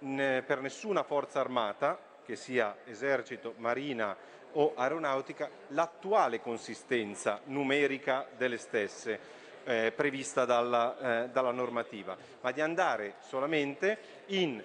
n- 0.00 0.42
per 0.46 0.60
nessuna 0.60 1.02
forza 1.02 1.40
armata, 1.40 1.98
che 2.24 2.36
sia 2.36 2.76
esercito, 2.84 3.54
marina 3.58 4.16
o 4.52 4.72
aeronautica, 4.74 5.48
l'attuale 5.68 6.40
consistenza 6.40 7.40
numerica 7.44 8.26
delle 8.36 8.58
stesse. 8.58 9.34
Eh, 9.68 9.90
prevista 9.90 10.44
dalla, 10.44 11.24
eh, 11.24 11.28
dalla 11.30 11.50
normativa, 11.50 12.16
ma 12.40 12.52
di 12.52 12.60
andare 12.60 13.14
solamente 13.18 13.98
in 14.26 14.62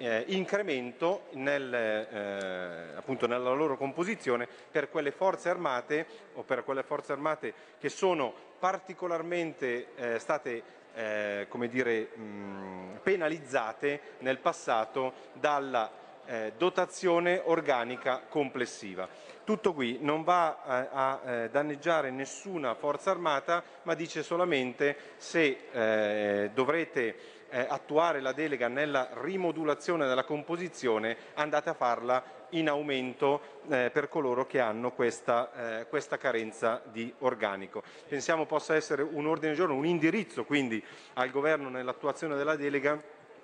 eh, 0.00 0.24
incremento 0.28 1.26
nel, 1.32 1.74
eh, 1.74 2.96
appunto 2.96 3.26
nella 3.26 3.52
loro 3.52 3.76
composizione 3.76 4.48
per 4.70 4.88
quelle 4.88 5.10
forze 5.10 5.50
armate 5.50 6.06
o 6.34 6.42
per 6.42 6.64
quelle 6.64 6.82
forze 6.82 7.12
armate 7.12 7.52
che 7.78 7.90
sono 7.90 8.32
particolarmente 8.58 9.88
eh, 9.96 10.18
state 10.18 10.62
eh, 10.94 11.46
come 11.48 11.68
dire, 11.68 12.16
mh, 12.16 13.00
penalizzate 13.02 14.00
nel 14.18 14.38
passato 14.38 15.12
dalla 15.34 15.90
eh, 16.24 16.52
dotazione 16.56 17.42
organica 17.44 18.22
complessiva. 18.26 19.06
Tutto 19.44 19.74
qui 19.74 19.98
non 20.00 20.22
va 20.22 20.62
a, 20.62 20.88
a 20.90 21.20
eh, 21.30 21.50
danneggiare 21.50 22.10
nessuna 22.10 22.74
forza 22.74 23.10
armata, 23.10 23.62
ma 23.82 23.94
dice 23.94 24.22
solamente 24.22 24.96
se 25.16 26.50
dovrete 26.52 27.39
eh, 27.50 27.66
attuare 27.68 28.20
la 28.20 28.32
delega 28.32 28.68
nella 28.68 29.10
rimodulazione 29.14 30.06
della 30.06 30.24
composizione, 30.24 31.16
andate 31.34 31.70
a 31.70 31.74
farla 31.74 32.22
in 32.50 32.68
aumento 32.68 33.40
eh, 33.68 33.90
per 33.92 34.08
coloro 34.08 34.46
che 34.46 34.60
hanno 34.60 34.92
questa, 34.92 35.80
eh, 35.80 35.86
questa, 35.86 36.16
carenza 36.16 36.82
di 36.90 37.12
organico. 37.18 37.82
Pensiamo 38.08 38.46
possa 38.46 38.74
essere 38.74 39.02
un 39.02 39.26
ordine 39.26 39.48
del 39.48 39.56
giorno, 39.56 39.74
un 39.74 39.86
indirizzo 39.86 40.44
quindi 40.44 40.82
al 41.14 41.30
Governo 41.30 41.68
nell'attuazione 41.68 42.36
della 42.36 42.56
delega 42.56 43.00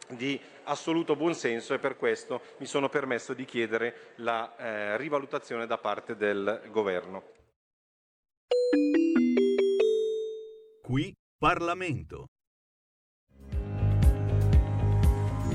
di 0.08 0.40
assoluto 0.64 1.16
buonsenso 1.16 1.74
e 1.74 1.78
per 1.78 1.96
questo 1.96 2.40
mi 2.58 2.66
sono 2.66 2.88
permesso 2.88 3.34
di 3.34 3.44
chiedere 3.44 4.12
la 4.16 4.56
eh, 4.56 4.96
rivalutazione 4.96 5.66
da 5.66 5.78
parte 5.78 6.16
del 6.16 6.62
Governo. 6.70 7.34
Qui 10.82 11.12
Parlamento. 11.38 12.26